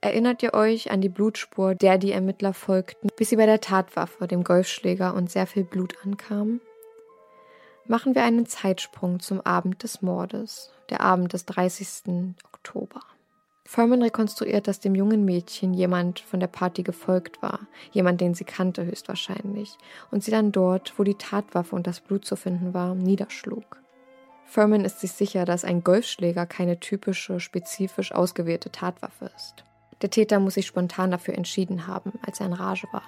Erinnert 0.01 0.43
ihr 0.43 0.53
euch 0.53 0.91
an 0.91 1.01
die 1.01 1.09
Blutspur, 1.09 1.77
der 1.77 1.97
die 1.97 2.11
Ermittler 2.11 2.53
folgten, 2.53 3.09
bis 3.17 3.31
sie 3.31 3.37
bei 3.37 3.47
der 3.47 3.61
Tatwaffe, 3.61 4.27
dem 4.27 4.43
Golfschläger 4.43 5.15
und 5.15 5.31
sehr 5.31 5.47
viel 5.47 5.63
Blut 5.63 5.95
ankamen? 6.05 6.61
Machen 7.87 8.15
wir 8.15 8.25
einen 8.25 8.47
Zeitsprung 8.47 9.21
zum 9.21 9.41
Abend 9.41 9.83
des 9.83 10.03
Mordes, 10.03 10.73
der 10.91 11.01
Abend 11.03 11.33
des 11.33 11.47
30. 11.47 12.35
Oktober. 12.45 13.01
Furman 13.73 14.03
rekonstruiert, 14.03 14.69
dass 14.69 14.81
dem 14.81 14.95
jungen 14.95 15.25
Mädchen 15.25 15.73
jemand 15.73 16.21
von 16.21 16.41
der 16.41 16.47
Party 16.47 16.83
gefolgt 16.83 17.41
war, 17.41 17.61
jemand, 17.91 18.21
den 18.21 18.35
sie 18.35 18.45
kannte 18.45 18.85
höchstwahrscheinlich, 18.85 19.79
und 20.11 20.23
sie 20.23 20.31
dann 20.31 20.53
dort, 20.53 20.93
wo 20.99 21.05
die 21.05 21.15
Tatwaffe 21.15 21.75
und 21.75 21.87
das 21.87 22.01
Blut 22.01 22.27
zu 22.27 22.37
finden 22.37 22.75
war, 22.75 22.95
niederschlug. 22.95 23.81
Furman 24.45 24.85
ist 24.85 25.01
sich 25.01 25.13
sicher, 25.13 25.47
dass 25.47 25.65
ein 25.65 25.83
Golfschläger 25.83 26.45
keine 26.45 26.81
typische, 26.81 27.41
spezifisch 27.41 28.13
ausgewählte 28.13 28.71
Tatwaffe 28.71 29.31
ist. 29.35 29.65
Der 30.03 30.11
Täter 30.11 30.39
muss 30.39 30.53
sich 30.53 30.67
spontan 30.67 31.11
dafür 31.11 31.33
entschieden 31.33 31.87
haben, 31.87 32.13
als 32.27 32.41
er 32.41 32.49
in 32.49 32.53
Rage 32.53 32.89
war. 32.93 33.05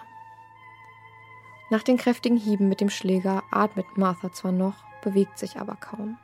Nach 1.69 1.83
den 1.83 1.99
kräftigen 1.99 2.39
Hieben 2.39 2.71
mit 2.71 2.81
dem 2.81 2.89
Schläger 2.89 3.43
atmet 3.51 3.99
Martha 3.99 4.33
zwar 4.33 4.53
noch, 4.53 4.77
bewegt 5.03 5.39
sich 5.39 5.59
aber 5.59 5.77
kaum. 5.77 6.17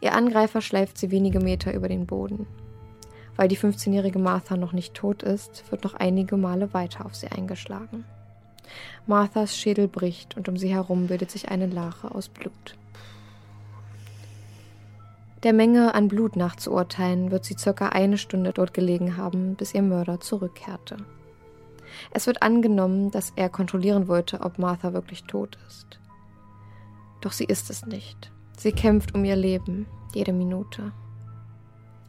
Ihr 0.00 0.14
Angreifer 0.14 0.62
schleift 0.62 0.96
sie 0.96 1.10
wenige 1.10 1.40
Meter 1.40 1.74
über 1.74 1.88
den 1.88 2.06
Boden. 2.06 2.46
Weil 3.40 3.48
die 3.48 3.56
15-jährige 3.56 4.18
Martha 4.18 4.58
noch 4.58 4.74
nicht 4.74 4.92
tot 4.92 5.22
ist, 5.22 5.64
wird 5.70 5.82
noch 5.82 5.94
einige 5.94 6.36
Male 6.36 6.74
weiter 6.74 7.06
auf 7.06 7.14
sie 7.14 7.28
eingeschlagen. 7.28 8.04
Marthas 9.06 9.56
Schädel 9.56 9.88
bricht 9.88 10.36
und 10.36 10.46
um 10.50 10.58
sie 10.58 10.68
herum 10.68 11.06
bildet 11.06 11.30
sich 11.30 11.48
eine 11.48 11.66
Lache 11.66 12.14
aus 12.14 12.28
Blut. 12.28 12.76
Der 15.42 15.54
Menge 15.54 15.94
an 15.94 16.08
Blut 16.08 16.36
nachzuurteilen, 16.36 17.30
wird 17.30 17.46
sie 17.46 17.56
circa 17.56 17.88
eine 17.88 18.18
Stunde 18.18 18.52
dort 18.52 18.74
gelegen 18.74 19.16
haben, 19.16 19.54
bis 19.54 19.72
ihr 19.72 19.80
Mörder 19.80 20.20
zurückkehrte. 20.20 20.98
Es 22.10 22.26
wird 22.26 22.42
angenommen, 22.42 23.10
dass 23.10 23.32
er 23.36 23.48
kontrollieren 23.48 24.06
wollte, 24.06 24.42
ob 24.42 24.58
Martha 24.58 24.92
wirklich 24.92 25.24
tot 25.24 25.56
ist. 25.66 25.98
Doch 27.22 27.32
sie 27.32 27.44
ist 27.44 27.70
es 27.70 27.86
nicht. 27.86 28.30
Sie 28.58 28.72
kämpft 28.72 29.14
um 29.14 29.24
ihr 29.24 29.36
Leben, 29.36 29.86
jede 30.12 30.34
Minute. 30.34 30.92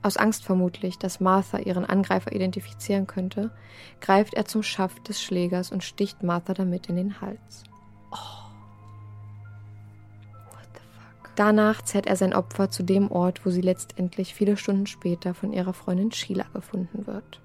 Aus 0.04 0.18
Angst 0.18 0.44
vermutlich, 0.44 0.98
dass 0.98 1.20
Martha 1.20 1.60
ihren 1.60 1.86
Angreifer 1.86 2.32
identifizieren 2.32 3.06
könnte, 3.08 3.52
greift 4.00 4.34
er 4.34 4.46
zum 4.46 4.64
Schaft 4.64 5.10
des 5.10 5.22
Schlägers 5.22 5.72
und 5.72 5.84
sticht 5.84 6.24
Martha 6.24 6.54
damit 6.54 6.88
in 6.88 6.96
den 6.96 7.22
Hals. 7.22 7.64
Oh. 8.12 8.42
Danach 11.36 11.82
zerrt 11.82 12.08
er 12.08 12.16
sein 12.16 12.34
Opfer 12.34 12.70
zu 12.70 12.84
dem 12.84 13.10
Ort, 13.10 13.46
wo 13.46 13.50
sie 13.50 13.62
letztendlich 13.62 14.34
viele 14.34 14.58
Stunden 14.58 14.86
später 14.86 15.34
von 15.34 15.54
ihrer 15.54 15.74
Freundin 15.74 16.12
Sheila 16.12 16.46
gefunden 16.54 17.08
wird. 17.08 17.40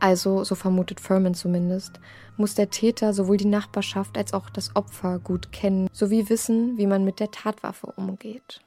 Also, 0.00 0.44
so 0.44 0.54
vermutet 0.54 1.00
Furman 1.00 1.34
zumindest, 1.34 1.98
muss 2.36 2.54
der 2.54 2.70
Täter 2.70 3.12
sowohl 3.12 3.36
die 3.36 3.46
Nachbarschaft 3.46 4.16
als 4.16 4.32
auch 4.32 4.48
das 4.48 4.76
Opfer 4.76 5.18
gut 5.18 5.50
kennen, 5.50 5.88
sowie 5.92 6.28
wissen, 6.28 6.78
wie 6.78 6.86
man 6.86 7.04
mit 7.04 7.20
der 7.20 7.30
Tatwaffe 7.30 7.86
umgeht. 7.96 8.60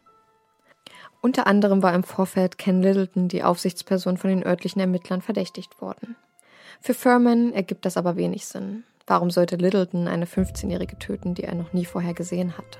Unter 1.22 1.45
anderem 1.45 1.84
war 1.84 1.93
im 1.93 2.03
Vorfeld 2.03 2.57
Ken 2.57 2.82
Littleton, 2.82 3.28
die 3.28 3.43
Aufsichtsperson 3.43 4.17
von 4.17 4.32
den 4.32 4.43
örtlichen 4.45 4.82
Ermittlern, 4.82 5.22
verdächtigt 5.22 5.80
worden. 5.80 6.15
Für 6.80 6.95
Furman 6.95 7.53
ergibt 7.53 7.86
das 7.86 7.95
aber 7.95 8.15
wenig 8.15 8.47
Sinn. 8.47 8.84
Warum 9.05 9.30
sollte 9.30 9.55
Littleton 9.55 10.07
eine 10.07 10.26
15-Jährige 10.26 10.97
töten, 10.97 11.36
die 11.36 11.43
er 11.43 11.53
noch 11.53 11.74
nie 11.74 11.86
vorher 11.86 12.15
gesehen 12.15 12.57
hatte? 12.57 12.80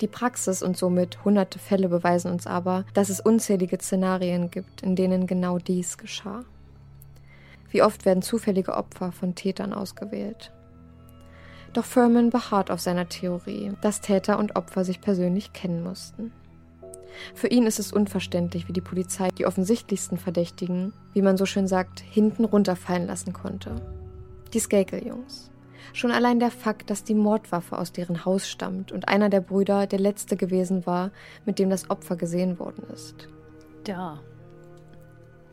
Die 0.00 0.06
Praxis 0.06 0.62
und 0.62 0.76
somit 0.76 1.24
hunderte 1.24 1.58
Fälle 1.58 1.88
beweisen 1.88 2.30
uns 2.30 2.46
aber, 2.46 2.84
dass 2.94 3.08
es 3.08 3.20
unzählige 3.20 3.78
Szenarien 3.78 4.50
gibt, 4.50 4.82
in 4.82 4.94
denen 4.94 5.26
genau 5.26 5.58
dies 5.58 5.98
geschah. 5.98 6.44
Wie 7.70 7.82
oft 7.82 8.04
werden 8.04 8.22
zufällige 8.22 8.76
Opfer 8.76 9.10
von 9.10 9.34
Tätern 9.34 9.72
ausgewählt? 9.72 10.52
Doch 11.72 11.84
Furman 11.84 12.30
beharrt 12.30 12.70
auf 12.70 12.80
seiner 12.80 13.08
Theorie, 13.08 13.72
dass 13.80 14.00
Täter 14.00 14.38
und 14.38 14.56
Opfer 14.56 14.84
sich 14.84 15.00
persönlich 15.00 15.52
kennen 15.52 15.82
mussten. 15.82 16.32
Für 17.34 17.48
ihn 17.48 17.66
ist 17.66 17.78
es 17.78 17.92
unverständlich, 17.92 18.68
wie 18.68 18.72
die 18.72 18.80
Polizei 18.80 19.28
die 19.36 19.46
offensichtlichsten 19.46 20.18
Verdächtigen, 20.18 20.92
wie 21.12 21.22
man 21.22 21.36
so 21.36 21.46
schön 21.46 21.66
sagt, 21.66 22.00
hinten 22.00 22.44
runterfallen 22.44 23.06
lassen 23.06 23.32
konnte. 23.32 23.76
Die 24.52 24.60
Skakel-Jungs. 24.60 25.50
Schon 25.92 26.12
allein 26.12 26.38
der 26.38 26.50
Fakt, 26.50 26.90
dass 26.90 27.04
die 27.04 27.14
Mordwaffe 27.14 27.76
aus 27.76 27.92
deren 27.92 28.24
Haus 28.24 28.48
stammt 28.48 28.92
und 28.92 29.08
einer 29.08 29.28
der 29.28 29.40
Brüder 29.40 29.86
der 29.86 29.98
letzte 29.98 30.36
gewesen 30.36 30.86
war, 30.86 31.10
mit 31.44 31.58
dem 31.58 31.70
das 31.70 31.90
Opfer 31.90 32.16
gesehen 32.16 32.58
worden 32.58 32.84
ist. 32.92 33.28
Da. 33.84 34.20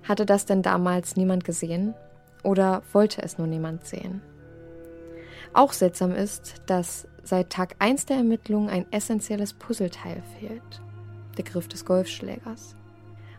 Hatte 0.04 0.26
das 0.26 0.46
denn 0.46 0.62
damals 0.62 1.16
niemand 1.16 1.44
gesehen? 1.44 1.96
Oder 2.44 2.84
wollte 2.94 3.24
es 3.24 3.38
nur 3.38 3.48
niemand 3.48 3.86
sehen? 3.86 4.22
Auch 5.54 5.74
seltsam 5.74 6.14
ist, 6.14 6.56
dass 6.68 7.08
seit 7.24 7.50
Tag 7.50 7.76
1 7.80 8.06
der 8.06 8.18
Ermittlungen 8.18 8.70
ein 8.70 8.86
essentielles 8.92 9.54
Puzzleteil 9.54 10.22
fehlt 10.40 10.82
der 11.38 11.46
Griff 11.46 11.68
des 11.68 11.86
Golfschlägers. 11.86 12.76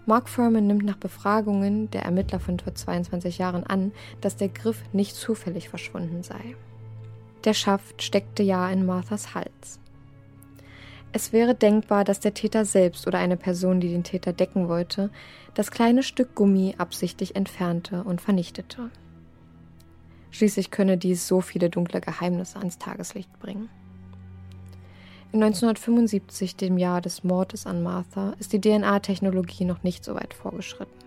Mark 0.06 0.28
Furman 0.28 0.66
nimmt 0.66 0.84
nach 0.84 0.96
Befragungen 0.96 1.90
der 1.90 2.02
Ermittler 2.02 2.40
von 2.40 2.58
vor 2.58 2.74
22 2.74 3.38
Jahren 3.38 3.64
an, 3.64 3.92
dass 4.22 4.36
der 4.36 4.48
Griff 4.48 4.82
nicht 4.92 5.14
zufällig 5.14 5.68
verschwunden 5.68 6.22
sei. 6.22 6.56
Der 7.44 7.52
Schaft 7.52 8.02
steckte 8.02 8.42
ja 8.42 8.70
in 8.70 8.86
Marthas 8.86 9.34
Hals. 9.34 9.78
Es 11.12 11.32
wäre 11.32 11.54
denkbar, 11.54 12.04
dass 12.04 12.20
der 12.20 12.34
Täter 12.34 12.64
selbst 12.64 13.06
oder 13.06 13.18
eine 13.18 13.36
Person, 13.36 13.80
die 13.80 13.88
den 13.88 14.04
Täter 14.04 14.32
decken 14.32 14.68
wollte, 14.68 15.10
das 15.54 15.70
kleine 15.70 16.02
Stück 16.02 16.34
Gummi 16.34 16.74
absichtlich 16.78 17.36
entfernte 17.36 18.04
und 18.04 18.20
vernichtete. 18.20 18.90
Schließlich 20.30 20.70
könne 20.70 20.98
dies 20.98 21.26
so 21.26 21.40
viele 21.40 21.70
dunkle 21.70 22.00
Geheimnisse 22.00 22.58
ans 22.58 22.78
Tageslicht 22.78 23.38
bringen. 23.40 23.68
In 25.30 25.42
1975, 25.42 26.56
dem 26.56 26.78
Jahr 26.78 27.02
des 27.02 27.22
Mordes 27.22 27.66
an 27.66 27.82
Martha, 27.82 28.32
ist 28.38 28.54
die 28.54 28.60
DNA-Technologie 28.62 29.66
noch 29.66 29.82
nicht 29.82 30.02
so 30.02 30.14
weit 30.14 30.32
vorgeschritten. 30.32 31.04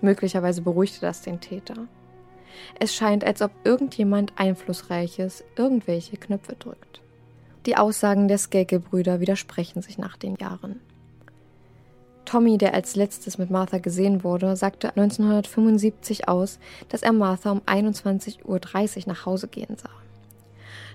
Möglicherweise 0.00 0.62
beruhigte 0.62 1.00
das 1.02 1.20
den 1.20 1.40
Täter. 1.40 1.74
Es 2.80 2.94
scheint, 2.94 3.24
als 3.24 3.42
ob 3.42 3.50
irgendjemand 3.64 4.32
Einflussreiches 4.36 5.44
irgendwelche 5.54 6.16
Knöpfe 6.16 6.56
drückt. 6.58 7.02
Die 7.66 7.76
Aussagen 7.76 8.26
der 8.26 8.38
Skakel-Brüder 8.38 9.20
widersprechen 9.20 9.82
sich 9.82 9.98
nach 9.98 10.16
den 10.16 10.36
Jahren. 10.36 10.80
Tommy, 12.24 12.56
der 12.56 12.72
als 12.72 12.96
letztes 12.96 13.36
mit 13.36 13.50
Martha 13.50 13.78
gesehen 13.78 14.24
wurde, 14.24 14.56
sagte 14.56 14.88
1975 14.96 16.26
aus, 16.26 16.58
dass 16.88 17.02
er 17.02 17.12
Martha 17.12 17.50
um 17.50 17.60
21.30 17.60 18.44
Uhr 18.46 19.02
nach 19.06 19.26
Hause 19.26 19.48
gehen 19.48 19.76
sah. 19.76 19.90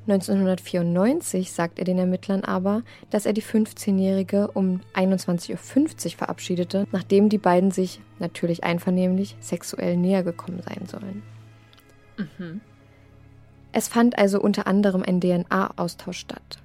1994 0.07 1.51
sagt 1.51 1.79
er 1.79 1.85
den 1.85 1.97
Ermittlern 1.97 2.43
aber, 2.43 2.83
dass 3.09 3.25
er 3.25 3.33
die 3.33 3.41
15-Jährige 3.41 4.49
um 4.49 4.81
21.50 4.93 5.51
Uhr 5.51 6.11
verabschiedete, 6.17 6.85
nachdem 6.91 7.29
die 7.29 7.37
beiden 7.37 7.71
sich, 7.71 8.01
natürlich 8.19 8.63
einvernehmlich, 8.63 9.37
sexuell 9.39 9.95
näher 9.95 10.23
gekommen 10.23 10.61
sein 10.61 10.87
sollen. 10.87 11.23
Mhm. 12.17 12.61
Es 13.71 13.87
fand 13.87 14.17
also 14.17 14.39
unter 14.39 14.67
anderem 14.67 15.03
ein 15.03 15.21
DNA-Austausch 15.21 16.19
statt. 16.19 16.59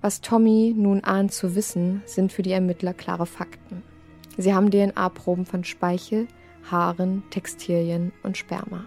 Was 0.00 0.22
Tommy 0.22 0.74
nun 0.76 1.04
ahnt 1.04 1.32
zu 1.32 1.54
wissen, 1.54 2.02
sind 2.06 2.32
für 2.32 2.42
die 2.42 2.52
Ermittler 2.52 2.94
klare 2.94 3.26
Fakten. 3.26 3.82
Sie 4.38 4.54
haben 4.54 4.70
DNA-Proben 4.70 5.44
von 5.44 5.64
Speichel, 5.64 6.26
Haaren, 6.70 7.22
Textilien 7.30 8.12
und 8.22 8.38
Sperma. 8.38 8.86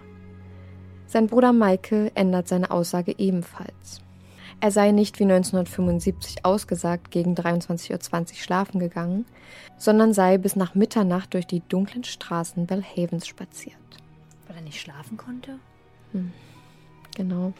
Sein 1.14 1.28
Bruder 1.28 1.52
Michael 1.52 2.10
ändert 2.16 2.48
seine 2.48 2.72
Aussage 2.72 3.14
ebenfalls. 3.16 4.00
Er 4.58 4.72
sei 4.72 4.90
nicht 4.90 5.20
wie 5.20 5.22
1975 5.22 6.44
ausgesagt 6.44 7.12
gegen 7.12 7.36
23.20 7.36 7.92
Uhr 7.92 8.34
schlafen 8.34 8.80
gegangen, 8.80 9.24
sondern 9.78 10.12
sei 10.12 10.38
bis 10.38 10.56
nach 10.56 10.74
Mitternacht 10.74 11.32
durch 11.34 11.46
die 11.46 11.62
dunklen 11.68 12.02
Straßen 12.02 12.66
Belhavens 12.66 13.28
spaziert. 13.28 13.76
Weil 14.48 14.56
er 14.56 14.62
nicht 14.62 14.80
schlafen 14.80 15.16
konnte? 15.16 15.60
Hm. 16.10 16.32
Genau. 17.14 17.52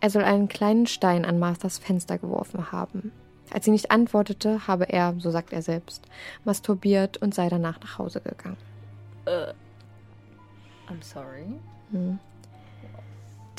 Er 0.00 0.10
soll 0.10 0.22
einen 0.22 0.46
kleinen 0.46 0.86
Stein 0.86 1.24
an 1.24 1.40
Marthas 1.40 1.78
Fenster 1.78 2.18
geworfen 2.18 2.70
haben. 2.70 3.10
Als 3.50 3.64
sie 3.64 3.72
nicht 3.72 3.90
antwortete, 3.90 4.68
habe 4.68 4.84
er, 4.90 5.16
so 5.18 5.32
sagt 5.32 5.52
er 5.52 5.62
selbst, 5.62 6.04
masturbiert 6.44 7.16
und 7.16 7.34
sei 7.34 7.48
danach 7.48 7.80
nach 7.80 7.98
Hause 7.98 8.20
gegangen. 8.20 8.58
Äh. 9.24 9.54
I'm 10.88 11.02
sorry. 11.02 11.46
Hm. 11.90 12.18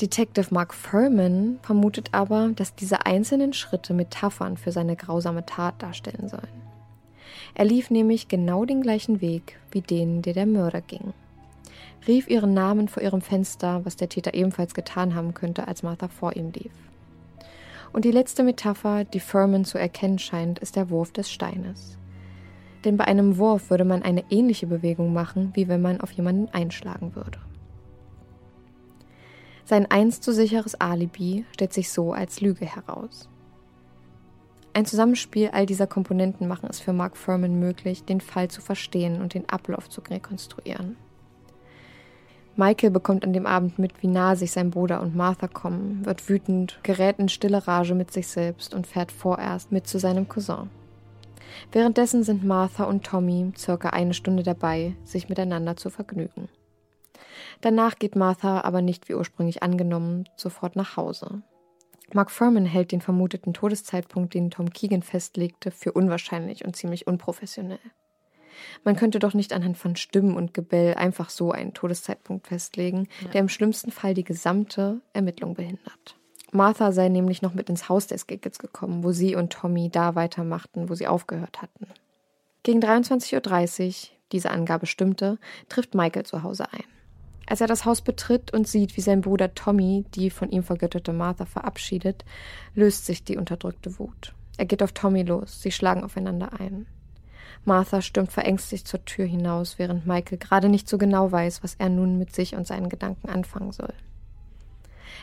Detective 0.00 0.54
Mark 0.54 0.74
Furman 0.74 1.58
vermutet 1.62 2.10
aber, 2.12 2.50
dass 2.54 2.74
diese 2.74 3.04
einzelnen 3.04 3.52
Schritte 3.52 3.94
Metaphern 3.94 4.56
für 4.56 4.70
seine 4.70 4.94
grausame 4.94 5.44
Tat 5.44 5.82
darstellen 5.82 6.28
sollen. 6.28 6.62
Er 7.54 7.64
lief 7.64 7.90
nämlich 7.90 8.28
genau 8.28 8.64
den 8.64 8.80
gleichen 8.80 9.20
Weg 9.20 9.58
wie 9.72 9.80
den, 9.80 10.22
der 10.22 10.34
der 10.34 10.46
Mörder 10.46 10.80
ging. 10.80 11.12
Rief 12.06 12.28
ihren 12.28 12.54
Namen 12.54 12.88
vor 12.88 13.02
ihrem 13.02 13.20
Fenster, 13.20 13.84
was 13.84 13.96
der 13.96 14.08
Täter 14.08 14.34
ebenfalls 14.34 14.72
getan 14.72 15.14
haben 15.16 15.34
könnte, 15.34 15.66
als 15.66 15.82
Martha 15.82 16.06
vor 16.06 16.36
ihm 16.36 16.52
lief. 16.52 16.72
Und 17.92 18.04
die 18.04 18.12
letzte 18.12 18.44
Metapher, 18.44 19.04
die 19.04 19.20
Furman 19.20 19.64
zu 19.64 19.78
erkennen 19.78 20.20
scheint, 20.20 20.60
ist 20.60 20.76
der 20.76 20.90
Wurf 20.90 21.10
des 21.12 21.30
Steines 21.30 21.98
denn 22.84 22.96
bei 22.96 23.04
einem 23.04 23.38
Wurf 23.38 23.70
würde 23.70 23.84
man 23.84 24.02
eine 24.02 24.24
ähnliche 24.30 24.66
Bewegung 24.66 25.12
machen, 25.12 25.50
wie 25.54 25.68
wenn 25.68 25.82
man 25.82 26.00
auf 26.00 26.12
jemanden 26.12 26.48
einschlagen 26.52 27.14
würde. 27.14 27.38
Sein 29.64 29.90
einst 29.90 30.24
so 30.24 30.32
sicheres 30.32 30.80
Alibi 30.80 31.44
stellt 31.52 31.72
sich 31.74 31.90
so 31.90 32.12
als 32.12 32.40
Lüge 32.40 32.64
heraus. 32.64 33.28
Ein 34.72 34.86
Zusammenspiel 34.86 35.50
all 35.52 35.66
dieser 35.66 35.86
Komponenten 35.86 36.46
machen 36.46 36.68
es 36.70 36.80
für 36.80 36.92
Mark 36.92 37.16
Furman 37.16 37.58
möglich, 37.58 38.04
den 38.04 38.20
Fall 38.20 38.48
zu 38.48 38.60
verstehen 38.60 39.20
und 39.20 39.34
den 39.34 39.48
Ablauf 39.48 39.88
zu 39.88 40.00
rekonstruieren. 40.00 40.96
Michael 42.56 42.90
bekommt 42.90 43.24
an 43.24 43.32
dem 43.32 43.46
Abend 43.46 43.78
mit, 43.78 44.02
wie 44.02 44.08
nah 44.08 44.36
sich 44.36 44.52
sein 44.52 44.70
Bruder 44.70 45.00
und 45.00 45.14
Martha 45.14 45.48
kommen, 45.48 46.04
wird 46.06 46.28
wütend, 46.28 46.80
gerät 46.82 47.18
in 47.18 47.28
stille 47.28 47.68
Rage 47.68 47.94
mit 47.94 48.10
sich 48.10 48.26
selbst 48.26 48.74
und 48.74 48.86
fährt 48.86 49.12
vorerst 49.12 49.70
mit 49.70 49.86
zu 49.86 49.98
seinem 49.98 50.28
Cousin. 50.28 50.70
Währenddessen 51.72 52.22
sind 52.22 52.44
Martha 52.44 52.84
und 52.84 53.04
Tommy 53.04 53.52
circa 53.56 53.90
eine 53.90 54.14
Stunde 54.14 54.42
dabei, 54.42 54.94
sich 55.04 55.28
miteinander 55.28 55.76
zu 55.76 55.90
vergnügen. 55.90 56.48
Danach 57.60 57.98
geht 57.98 58.16
Martha 58.16 58.60
aber 58.60 58.82
nicht 58.82 59.08
wie 59.08 59.14
ursprünglich 59.14 59.62
angenommen 59.62 60.28
sofort 60.36 60.76
nach 60.76 60.96
Hause. 60.96 61.42
Mark 62.12 62.30
Furman 62.30 62.64
hält 62.64 62.92
den 62.92 63.00
vermuteten 63.00 63.52
Todeszeitpunkt, 63.52 64.32
den 64.32 64.50
Tom 64.50 64.70
Keegan 64.70 65.02
festlegte, 65.02 65.70
für 65.70 65.92
unwahrscheinlich 65.92 66.64
und 66.64 66.74
ziemlich 66.74 67.06
unprofessionell. 67.06 67.80
Man 68.82 68.96
könnte 68.96 69.18
doch 69.18 69.34
nicht 69.34 69.52
anhand 69.52 69.76
von 69.76 69.94
Stimmen 69.94 70.36
und 70.36 70.54
Gebell 70.54 70.94
einfach 70.94 71.30
so 71.30 71.52
einen 71.52 71.74
Todeszeitpunkt 71.74 72.48
festlegen, 72.48 73.08
ja. 73.22 73.28
der 73.28 73.40
im 73.42 73.48
schlimmsten 73.48 73.90
Fall 73.90 74.14
die 74.14 74.24
gesamte 74.24 75.00
Ermittlung 75.12 75.54
behindert. 75.54 76.17
Martha 76.52 76.92
sei 76.92 77.08
nämlich 77.08 77.42
noch 77.42 77.54
mit 77.54 77.68
ins 77.68 77.88
Haus 77.88 78.06
des 78.06 78.26
Giggles 78.26 78.58
gekommen, 78.58 79.04
wo 79.04 79.12
sie 79.12 79.36
und 79.36 79.52
Tommy 79.52 79.90
da 79.90 80.14
weitermachten, 80.14 80.88
wo 80.88 80.94
sie 80.94 81.06
aufgehört 81.06 81.60
hatten. 81.60 81.86
Gegen 82.62 82.80
23.30 82.80 83.86
Uhr, 83.88 84.16
diese 84.32 84.50
Angabe 84.50 84.86
stimmte, 84.86 85.38
trifft 85.68 85.94
Michael 85.94 86.24
zu 86.24 86.42
Hause 86.42 86.72
ein. 86.72 86.84
Als 87.46 87.62
er 87.62 87.66
das 87.66 87.86
Haus 87.86 88.02
betritt 88.02 88.52
und 88.52 88.68
sieht, 88.68 88.96
wie 88.96 89.00
sein 89.00 89.22
Bruder 89.22 89.54
Tommy 89.54 90.04
die 90.14 90.28
von 90.28 90.50
ihm 90.50 90.62
vergötterte 90.62 91.14
Martha 91.14 91.46
verabschiedet, 91.46 92.24
löst 92.74 93.06
sich 93.06 93.24
die 93.24 93.38
unterdrückte 93.38 93.98
Wut. 93.98 94.34
Er 94.58 94.66
geht 94.66 94.82
auf 94.82 94.92
Tommy 94.92 95.22
los, 95.22 95.62
sie 95.62 95.70
schlagen 95.70 96.04
aufeinander 96.04 96.58
ein. 96.60 96.86
Martha 97.64 98.02
stürmt 98.02 98.32
verängstigt 98.32 98.86
zur 98.86 99.04
Tür 99.04 99.24
hinaus, 99.24 99.78
während 99.78 100.06
Michael 100.06 100.38
gerade 100.38 100.68
nicht 100.68 100.88
so 100.88 100.98
genau 100.98 101.32
weiß, 101.32 101.62
was 101.62 101.74
er 101.76 101.88
nun 101.88 102.18
mit 102.18 102.34
sich 102.34 102.54
und 102.54 102.66
seinen 102.66 102.88
Gedanken 102.88 103.28
anfangen 103.28 103.72
soll. 103.72 103.94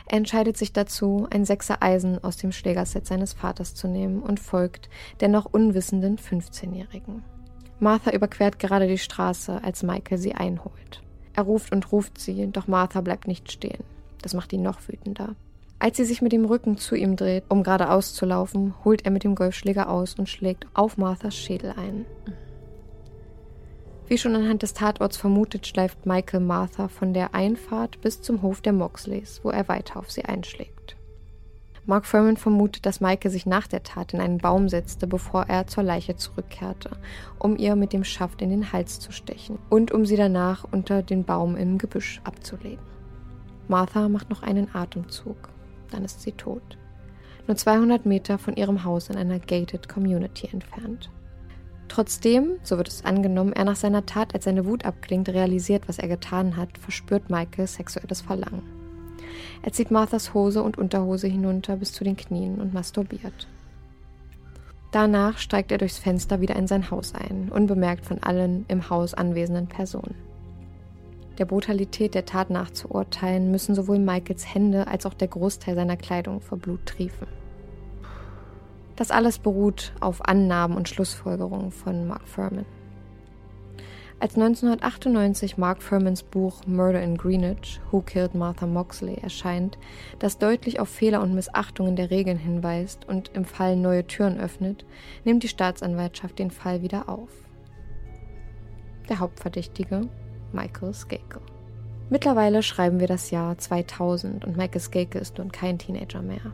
Er 0.06 0.18
entscheidet 0.18 0.56
sich 0.56 0.72
dazu, 0.72 1.26
ein 1.30 1.44
Sechser 1.44 1.82
Eisen 1.82 2.22
aus 2.22 2.36
dem 2.36 2.52
Schlägerset 2.52 3.06
seines 3.06 3.32
Vaters 3.32 3.74
zu 3.74 3.88
nehmen 3.88 4.22
und 4.22 4.40
folgt 4.40 4.88
der 5.20 5.28
noch 5.28 5.46
unwissenden 5.46 6.18
15-Jährigen. 6.18 7.22
Martha 7.78 8.10
überquert 8.10 8.58
gerade 8.58 8.86
die 8.86 8.98
Straße, 8.98 9.62
als 9.62 9.82
Michael 9.82 10.18
sie 10.18 10.34
einholt. 10.34 11.02
Er 11.34 11.42
ruft 11.42 11.72
und 11.72 11.92
ruft 11.92 12.18
sie, 12.18 12.46
doch 12.50 12.66
Martha 12.66 13.00
bleibt 13.00 13.26
nicht 13.28 13.52
stehen. 13.52 13.84
Das 14.22 14.32
macht 14.32 14.52
ihn 14.52 14.62
noch 14.62 14.80
wütender. 14.88 15.34
Als 15.78 15.98
sie 15.98 16.06
sich 16.06 16.22
mit 16.22 16.32
dem 16.32 16.46
Rücken 16.46 16.78
zu 16.78 16.94
ihm 16.94 17.16
dreht, 17.16 17.44
um 17.50 17.62
geradeaus 17.62 18.14
zu 18.14 18.24
laufen, 18.24 18.74
holt 18.84 19.04
er 19.04 19.10
mit 19.10 19.24
dem 19.24 19.34
Golfschläger 19.34 19.90
aus 19.90 20.14
und 20.14 20.28
schlägt 20.28 20.66
auf 20.72 20.96
Marthas 20.96 21.36
Schädel 21.36 21.74
ein. 21.76 22.06
Wie 24.08 24.18
schon 24.18 24.36
anhand 24.36 24.62
des 24.62 24.74
Tatorts 24.74 25.16
vermutet, 25.16 25.66
schleift 25.66 26.06
Michael 26.06 26.40
Martha 26.40 26.88
von 26.88 27.12
der 27.12 27.34
Einfahrt 27.34 28.00
bis 28.00 28.22
zum 28.22 28.42
Hof 28.42 28.60
der 28.60 28.72
Moxleys, 28.72 29.40
wo 29.42 29.50
er 29.50 29.68
weiter 29.68 29.98
auf 29.98 30.10
sie 30.10 30.24
einschlägt. 30.24 30.96
Mark 31.86 32.06
Furman 32.06 32.36
vermutet, 32.36 32.86
dass 32.86 33.00
Michael 33.00 33.30
sich 33.30 33.46
nach 33.46 33.66
der 33.66 33.82
Tat 33.82 34.12
in 34.12 34.20
einen 34.20 34.38
Baum 34.38 34.68
setzte, 34.68 35.06
bevor 35.06 35.44
er 35.48 35.66
zur 35.66 35.84
Leiche 35.84 36.16
zurückkehrte, 36.16 36.90
um 37.38 37.56
ihr 37.56 37.76
mit 37.76 37.92
dem 37.92 38.04
Schaft 38.04 38.42
in 38.42 38.50
den 38.50 38.72
Hals 38.72 38.98
zu 38.98 39.12
stechen 39.12 39.58
und 39.70 39.92
um 39.92 40.04
sie 40.04 40.16
danach 40.16 40.64
unter 40.70 41.02
den 41.02 41.24
Baum 41.24 41.56
im 41.56 41.78
Gebüsch 41.78 42.20
abzulegen. 42.24 42.84
Martha 43.68 44.08
macht 44.08 44.30
noch 44.30 44.42
einen 44.42 44.74
Atemzug 44.74 45.50
dann 45.90 46.04
ist 46.04 46.22
sie 46.22 46.32
tot. 46.32 46.78
Nur 47.46 47.56
200 47.56 48.06
Meter 48.06 48.38
von 48.38 48.56
ihrem 48.56 48.84
Haus 48.84 49.08
in 49.08 49.16
einer 49.16 49.38
gated 49.38 49.88
Community 49.88 50.48
entfernt. 50.52 51.10
Trotzdem, 51.88 52.56
so 52.62 52.76
wird 52.76 52.88
es 52.88 53.04
angenommen, 53.04 53.52
er 53.52 53.64
nach 53.64 53.76
seiner 53.76 54.06
Tat, 54.06 54.34
als 54.34 54.44
seine 54.44 54.66
Wut 54.66 54.84
abklingt, 54.84 55.28
realisiert, 55.28 55.88
was 55.88 55.98
er 55.98 56.08
getan 56.08 56.56
hat, 56.56 56.76
verspürt 56.78 57.30
Michael 57.30 57.66
sexuelles 57.66 58.20
Verlangen. 58.20 58.62
Er 59.62 59.72
zieht 59.72 59.90
Marthas 59.90 60.34
Hose 60.34 60.62
und 60.62 60.78
Unterhose 60.78 61.26
hinunter 61.26 61.76
bis 61.76 61.92
zu 61.92 62.04
den 62.04 62.16
Knien 62.16 62.60
und 62.60 62.74
masturbiert. 62.74 63.48
Danach 64.92 65.38
steigt 65.38 65.72
er 65.72 65.78
durchs 65.78 65.98
Fenster 65.98 66.40
wieder 66.40 66.56
in 66.56 66.66
sein 66.66 66.90
Haus 66.90 67.14
ein, 67.14 67.50
unbemerkt 67.50 68.06
von 68.06 68.22
allen 68.22 68.64
im 68.68 68.88
Haus 68.88 69.14
anwesenden 69.14 69.66
Personen. 69.66 70.14
Der 71.38 71.44
Brutalität 71.44 72.14
der 72.14 72.24
Tat 72.24 72.48
nachzuurteilen, 72.48 73.50
müssen 73.50 73.74
sowohl 73.74 73.98
Michaels 73.98 74.54
Hände 74.54 74.86
als 74.86 75.04
auch 75.04 75.12
der 75.12 75.28
Großteil 75.28 75.74
seiner 75.74 75.96
Kleidung 75.96 76.40
vor 76.40 76.56
Blut 76.56 76.86
triefen. 76.86 77.26
Das 78.96 79.10
alles 79.10 79.38
beruht 79.38 79.92
auf 80.00 80.24
Annahmen 80.24 80.76
und 80.76 80.88
Schlussfolgerungen 80.88 81.70
von 81.70 82.06
Mark 82.06 82.26
Furman. 82.26 82.64
Als 84.18 84.34
1998 84.34 85.58
Mark 85.58 85.82
Furmans 85.82 86.22
Buch 86.22 86.66
Murder 86.66 87.02
in 87.02 87.18
Greenwich, 87.18 87.82
Who 87.90 88.00
Killed 88.00 88.34
Martha 88.34 88.66
Moxley 88.66 89.16
erscheint, 89.16 89.76
das 90.18 90.38
deutlich 90.38 90.80
auf 90.80 90.88
Fehler 90.88 91.20
und 91.20 91.34
Missachtungen 91.34 91.96
der 91.96 92.10
Regeln 92.10 92.38
hinweist 92.38 93.06
und 93.06 93.30
im 93.34 93.44
Fall 93.44 93.76
neue 93.76 94.06
Türen 94.06 94.40
öffnet, 94.40 94.86
nimmt 95.24 95.42
die 95.42 95.48
Staatsanwaltschaft 95.48 96.38
den 96.38 96.50
Fall 96.50 96.80
wieder 96.80 97.10
auf. 97.10 97.28
Der 99.10 99.18
Hauptverdächtige, 99.18 100.08
Michael 100.52 100.94
Skakel. 100.94 101.42
Mittlerweile 102.08 102.62
schreiben 102.62 103.00
wir 103.00 103.08
das 103.08 103.30
Jahr 103.30 103.58
2000 103.58 104.46
und 104.46 104.56
Michael 104.56 104.80
Skakel 104.80 105.20
ist 105.20 105.36
nun 105.36 105.52
kein 105.52 105.78
Teenager 105.78 106.22
mehr. 106.22 106.52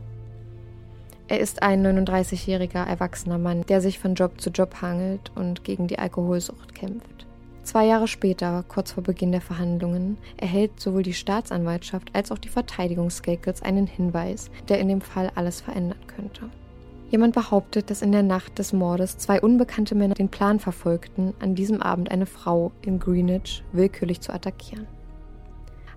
Er 1.29 1.39
ist 1.39 1.63
ein 1.63 1.85
39-jähriger 1.85 2.85
erwachsener 2.85 3.37
Mann, 3.37 3.63
der 3.63 3.79
sich 3.79 3.97
von 3.97 4.13
Job 4.15 4.41
zu 4.41 4.49
Job 4.49 4.81
hangelt 4.81 5.31
und 5.35 5.63
gegen 5.63 5.87
die 5.87 5.97
Alkoholsucht 5.97 6.75
kämpft. 6.75 7.25
Zwei 7.63 7.85
Jahre 7.85 8.09
später, 8.09 8.65
kurz 8.67 8.91
vor 8.91 9.03
Beginn 9.03 9.31
der 9.31 9.39
Verhandlungen, 9.39 10.17
erhält 10.35 10.81
sowohl 10.81 11.03
die 11.03 11.13
Staatsanwaltschaft 11.13 12.09
als 12.13 12.29
auch 12.29 12.37
die 12.37 12.49
Verteidigung 12.49 13.09
Skakels 13.09 13.61
einen 13.61 13.87
Hinweis, 13.87 14.51
der 14.67 14.79
in 14.79 14.89
dem 14.89 14.99
Fall 14.99 15.31
alles 15.35 15.61
verändern 15.61 16.05
könnte. 16.07 16.49
Jemand 17.09 17.35
behauptet, 17.35 17.89
dass 17.89 18.01
in 18.01 18.11
der 18.11 18.23
Nacht 18.23 18.59
des 18.59 18.73
Mordes 18.73 19.17
zwei 19.17 19.39
unbekannte 19.39 19.95
Männer 19.95 20.15
den 20.15 20.29
Plan 20.29 20.59
verfolgten, 20.59 21.33
an 21.39 21.55
diesem 21.55 21.81
Abend 21.81 22.11
eine 22.11 22.25
Frau 22.25 22.73
in 22.81 22.99
Greenwich 22.99 23.63
willkürlich 23.71 24.19
zu 24.19 24.33
attackieren. 24.33 24.87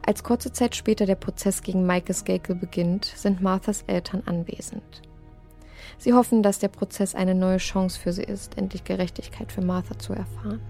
Als 0.07 0.23
kurze 0.23 0.53
Zeit 0.53 0.77
später 0.77 1.05
der 1.05 1.17
Prozess 1.17 1.63
gegen 1.63 1.85
Michael 1.85 2.15
Skakel 2.15 2.55
beginnt, 2.55 3.07
sind 3.07 3.43
Marthas 3.43 3.83
Eltern 3.89 4.23
anwesend. 4.27 5.03
Sie 5.99 6.13
hoffen, 6.13 6.43
dass 6.43 6.59
der 6.59 6.69
Prozess 6.69 7.15
eine 7.15 7.35
neue 7.35 7.59
Chance 7.59 7.99
für 7.99 8.13
sie 8.13 8.25
ist, 8.25 8.59
endlich 8.59 8.85
Gerechtigkeit 8.85 9.51
für 9.51 9.63
Martha 9.63 9.99
zu 9.99 10.13
erfahren. 10.13 10.61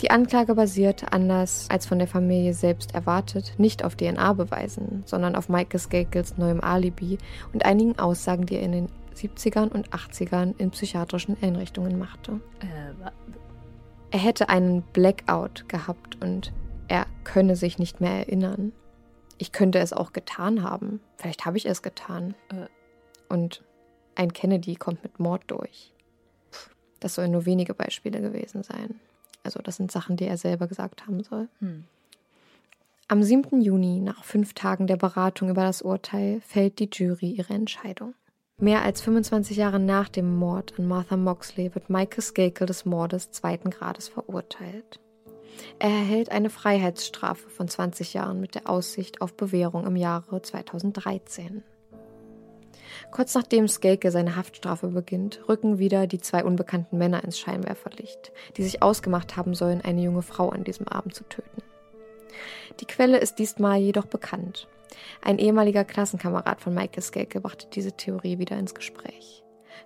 Die 0.00 0.10
Anklage 0.10 0.54
basiert, 0.54 1.12
anders 1.12 1.66
als 1.70 1.86
von 1.86 1.98
der 1.98 2.08
Familie 2.08 2.52
selbst 2.52 2.94
erwartet, 2.94 3.54
nicht 3.58 3.84
auf 3.84 3.94
DNA-Beweisen, 3.94 5.04
sondern 5.06 5.36
auf 5.36 5.48
Michael 5.48 5.78
Skakels 5.78 6.36
neuem 6.36 6.60
Alibi 6.60 7.18
und 7.52 7.64
einigen 7.64 7.98
Aussagen, 7.98 8.46
die 8.46 8.56
er 8.56 8.62
in 8.62 8.72
den 8.72 8.88
70ern 9.14 9.68
und 9.68 9.90
80ern 9.90 10.54
in 10.58 10.70
psychiatrischen 10.70 11.36
Einrichtungen 11.40 11.98
machte. 11.98 12.40
Äh, 12.60 13.10
er 14.10 14.18
hätte 14.18 14.48
einen 14.48 14.82
Blackout 14.82 15.68
gehabt 15.68 16.22
und 16.22 16.52
er 16.88 17.06
könne 17.22 17.56
sich 17.56 17.78
nicht 17.78 18.00
mehr 18.00 18.12
erinnern. 18.12 18.72
Ich 19.38 19.52
könnte 19.52 19.78
es 19.78 19.92
auch 19.92 20.12
getan 20.12 20.62
haben. 20.62 21.00
Vielleicht 21.16 21.44
habe 21.44 21.56
ich 21.56 21.66
es 21.66 21.82
getan. 21.82 22.34
Äh. 22.50 22.66
Und 23.32 23.64
ein 24.14 24.32
Kennedy 24.32 24.76
kommt 24.76 25.02
mit 25.02 25.18
Mord 25.18 25.42
durch. 25.48 25.92
Das 27.00 27.14
sollen 27.14 27.32
nur 27.32 27.46
wenige 27.46 27.74
Beispiele 27.74 28.20
gewesen 28.20 28.62
sein. 28.62 29.00
Also 29.42 29.60
das 29.60 29.76
sind 29.76 29.92
Sachen, 29.92 30.16
die 30.16 30.24
er 30.24 30.38
selber 30.38 30.66
gesagt 30.66 31.06
haben 31.06 31.22
soll. 31.22 31.48
Hm. 31.60 31.84
Am 33.08 33.22
7. 33.22 33.60
Juni, 33.60 34.00
nach 34.00 34.24
fünf 34.24 34.54
Tagen 34.54 34.86
der 34.86 34.96
Beratung 34.96 35.50
über 35.50 35.62
das 35.62 35.82
Urteil, 35.82 36.40
fällt 36.40 36.78
die 36.78 36.88
Jury 36.90 37.32
ihre 37.32 37.52
Entscheidung. 37.52 38.14
Mehr 38.56 38.82
als 38.82 39.02
25 39.02 39.58
Jahre 39.58 39.78
nach 39.78 40.08
dem 40.08 40.36
Mord 40.36 40.74
an 40.78 40.86
Martha 40.88 41.16
Moxley 41.16 41.74
wird 41.74 41.90
Michael 41.90 42.22
Skakel 42.22 42.66
des 42.66 42.86
Mordes 42.86 43.30
zweiten 43.32 43.68
Grades 43.68 44.08
verurteilt. 44.08 45.00
Er 45.78 45.90
erhält 45.90 46.30
eine 46.30 46.50
Freiheitsstrafe 46.50 47.50
von 47.50 47.68
20 47.68 48.14
Jahren 48.14 48.40
mit 48.40 48.54
der 48.54 48.70
Aussicht 48.70 49.20
auf 49.20 49.36
Bewährung 49.36 49.86
im 49.86 49.96
Jahre 49.96 50.40
2013. 50.40 51.62
Kurz 53.10 53.34
nachdem 53.34 53.68
Skelke 53.68 54.10
seine 54.10 54.36
Haftstrafe 54.36 54.88
beginnt, 54.88 55.40
rücken 55.48 55.78
wieder 55.78 56.06
die 56.06 56.20
zwei 56.20 56.44
unbekannten 56.44 56.98
Männer 56.98 57.24
ins 57.24 57.38
Scheinwerferlicht, 57.38 58.32
die 58.56 58.62
sich 58.62 58.82
ausgemacht 58.82 59.36
haben 59.36 59.54
sollen, 59.54 59.80
eine 59.80 60.02
junge 60.02 60.22
Frau 60.22 60.48
an 60.48 60.64
diesem 60.64 60.88
Abend 60.88 61.14
zu 61.14 61.24
töten. 61.24 61.62
Die 62.80 62.86
Quelle 62.86 63.18
ist 63.18 63.38
diesmal 63.38 63.78
jedoch 63.78 64.06
bekannt. 64.06 64.68
Ein 65.22 65.38
ehemaliger 65.38 65.84
Klassenkamerad 65.84 66.60
von 66.60 66.74
Michael 66.74 67.02
Skelke 67.02 67.40
brachte 67.40 67.66
diese 67.72 67.92
Theorie 67.92 68.38
wieder 68.38 68.56
ins 68.58 68.74
Gespräch. 68.74 69.42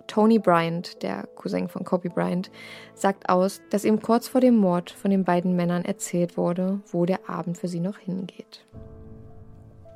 Tony 0.07 0.39
Bryant, 0.39 1.03
der 1.03 1.27
Cousin 1.35 1.67
von 1.67 1.83
Kobe 1.83 2.09
Bryant, 2.09 2.49
sagt 2.95 3.29
aus, 3.29 3.61
dass 3.69 3.85
ihm 3.85 4.01
kurz 4.01 4.27
vor 4.27 4.41
dem 4.41 4.55
Mord 4.55 4.89
von 4.89 5.11
den 5.11 5.23
beiden 5.23 5.55
Männern 5.55 5.85
erzählt 5.85 6.37
wurde, 6.37 6.81
wo 6.91 7.05
der 7.05 7.29
Abend 7.29 7.57
für 7.57 7.67
sie 7.67 7.79
noch 7.79 7.97
hingeht. 7.97 8.65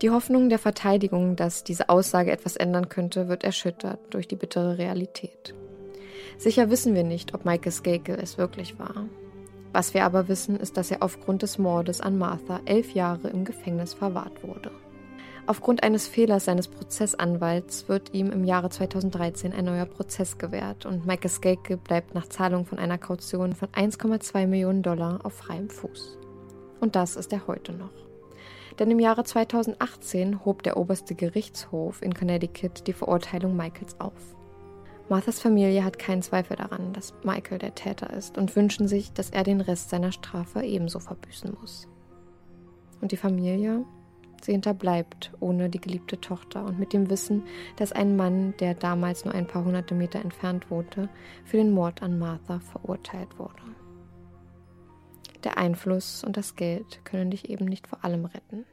Die 0.01 0.09
Hoffnung 0.09 0.49
der 0.49 0.59
Verteidigung, 0.59 1.35
dass 1.35 1.63
diese 1.63 1.89
Aussage 1.89 2.31
etwas 2.31 2.57
ändern 2.57 2.89
könnte, 2.89 3.29
wird 3.29 3.43
erschüttert 3.43 3.99
durch 4.09 4.27
die 4.27 4.35
bittere 4.35 4.77
Realität. 4.77 5.53
Sicher 6.37 6.69
wissen 6.69 6.95
wir 6.95 7.03
nicht, 7.03 7.33
ob 7.33 7.45
Michael 7.45 7.71
Skakel 7.71 8.17
es 8.21 8.37
wirklich 8.37 8.79
war. 8.79 9.05
Was 9.71 9.93
wir 9.93 10.03
aber 10.05 10.27
wissen, 10.27 10.55
ist, 10.57 10.77
dass 10.77 10.91
er 10.91 11.01
aufgrund 11.01 11.41
des 11.41 11.57
Mordes 11.57 12.01
an 12.01 12.17
Martha 12.17 12.59
elf 12.65 12.93
Jahre 12.93 13.29
im 13.29 13.45
Gefängnis 13.45 13.93
verwahrt 13.93 14.43
wurde. 14.43 14.71
Aufgrund 15.45 15.83
eines 15.83 16.07
Fehlers 16.07 16.45
seines 16.45 16.69
Prozessanwalts 16.69 17.89
wird 17.89 18.13
ihm 18.13 18.31
im 18.31 18.45
Jahre 18.45 18.69
2013 18.69 19.51
ein 19.51 19.65
neuer 19.65 19.85
Prozess 19.85 20.37
gewährt 20.37 20.85
und 20.85 21.05
Michael 21.05 21.29
Skakel 21.29 21.77
bleibt 21.77 22.15
nach 22.15 22.27
Zahlung 22.27 22.65
von 22.65 22.77
einer 22.77 22.97
Kaution 22.97 23.53
von 23.53 23.67
1,2 23.69 24.47
Millionen 24.47 24.83
Dollar 24.83 25.19
auf 25.23 25.33
freiem 25.33 25.69
Fuß. 25.69 26.17
Und 26.79 26.95
das 26.95 27.17
ist 27.17 27.33
er 27.33 27.45
heute 27.47 27.73
noch. 27.73 28.02
Denn 28.79 28.91
im 28.91 28.99
Jahre 28.99 29.23
2018 29.23 30.45
hob 30.45 30.63
der 30.63 30.77
oberste 30.77 31.15
Gerichtshof 31.15 32.01
in 32.01 32.13
Connecticut 32.13 32.87
die 32.87 32.93
Verurteilung 32.93 33.55
Michaels 33.55 33.99
auf. 33.99 34.35
Marthas 35.09 35.39
Familie 35.39 35.83
hat 35.83 35.99
keinen 35.99 36.21
Zweifel 36.21 36.55
daran, 36.55 36.93
dass 36.93 37.13
Michael 37.23 37.59
der 37.59 37.75
Täter 37.75 38.11
ist 38.11 38.37
und 38.37 38.55
wünschen 38.55 38.87
sich, 38.87 39.11
dass 39.13 39.29
er 39.29 39.43
den 39.43 39.61
Rest 39.61 39.89
seiner 39.89 40.11
Strafe 40.11 40.61
ebenso 40.63 40.99
verbüßen 40.99 41.55
muss. 41.59 41.87
Und 43.01 43.11
die 43.11 43.17
Familie 43.17 43.85
Sie 44.43 44.51
hinterbleibt 44.51 45.31
ohne 45.39 45.69
die 45.69 45.79
geliebte 45.79 46.19
Tochter 46.19 46.65
und 46.65 46.77
mit 46.77 46.91
dem 46.91 47.09
Wissen, 47.09 47.43
dass 47.77 47.93
ein 47.93 48.17
Mann, 48.17 48.53
der 48.59 48.73
damals 48.73 49.23
nur 49.23 49.33
ein 49.33 49.47
paar 49.47 49.63
hunderte 49.63 49.95
Meter 49.95 50.19
entfernt 50.19 50.69
wohnte, 50.69 51.07
für 51.45 51.57
den 51.57 51.71
Mord 51.71 52.03
an 52.03 52.19
Martha 52.19 52.59
verurteilt 52.59 53.39
wurde. 53.39 53.63
Der 55.43 55.57
Einfluss 55.57 56.23
und 56.23 56.37
das 56.37 56.55
Geld 56.55 57.03
können 57.03 57.31
dich 57.31 57.49
eben 57.49 57.65
nicht 57.65 57.87
vor 57.87 58.03
allem 58.03 58.25
retten. 58.25 58.65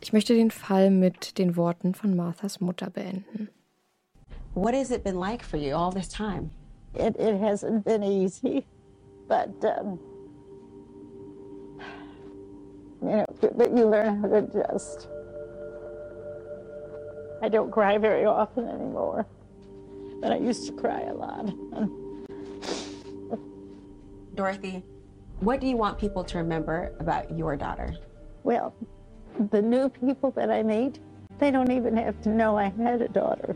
Ich 0.00 0.12
möchte 0.12 0.34
den 0.34 0.50
Fall 0.50 0.90
mit 0.90 1.38
den 1.38 1.56
Worten 1.56 1.94
von 1.94 2.16
Marthas 2.16 2.60
Mutter 2.60 2.90
beenden. 2.90 3.48
What 4.54 4.74
has 4.74 4.90
it 4.90 5.04
been 5.04 5.18
like 5.18 5.44
for 5.44 5.58
you 5.58 5.74
all 5.74 5.92
this 5.92 6.08
time? 6.08 6.50
It, 6.94 7.16
it 7.18 7.40
hasn't 7.40 7.84
been 7.84 8.02
easy, 8.02 8.64
but 9.28 9.50
um, 9.62 9.98
you 13.02 13.08
know, 13.08 13.26
but 13.54 13.76
you 13.76 13.84
learn 13.86 14.22
how 14.22 14.28
to 14.28 14.36
adjust. 14.38 15.08
I 17.42 17.50
don't 17.50 17.70
cry 17.70 17.98
very 17.98 18.24
often 18.24 18.66
anymore, 18.66 19.26
but 20.22 20.32
I 20.32 20.38
used 20.38 20.66
to 20.68 20.72
cry 20.72 21.02
a 21.02 21.14
lot. 21.14 21.52
Dorothy, 24.34 24.82
what 25.40 25.60
do 25.60 25.66
you 25.66 25.76
want 25.76 25.98
people 25.98 26.24
to 26.24 26.38
remember 26.38 26.92
about 26.98 27.36
your 27.36 27.56
daughter? 27.56 27.94
Well, 28.42 28.74
the 29.50 29.60
new 29.60 29.88
people 29.88 30.30
that 30.32 30.50
I 30.50 30.62
meet, 30.62 30.98
they 31.38 31.50
don't 31.50 31.70
even 31.70 31.96
have 31.96 32.20
to 32.22 32.30
know 32.30 32.56
I 32.56 32.70
had 32.70 33.02
a 33.02 33.08
daughter. 33.08 33.54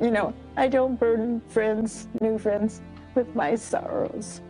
You 0.00 0.10
know, 0.10 0.34
I 0.56 0.68
don't 0.68 0.98
burden 0.98 1.40
friends, 1.48 2.08
new 2.20 2.38
friends, 2.38 2.82
with 3.14 3.34
my 3.34 3.54
sorrows. 3.54 4.42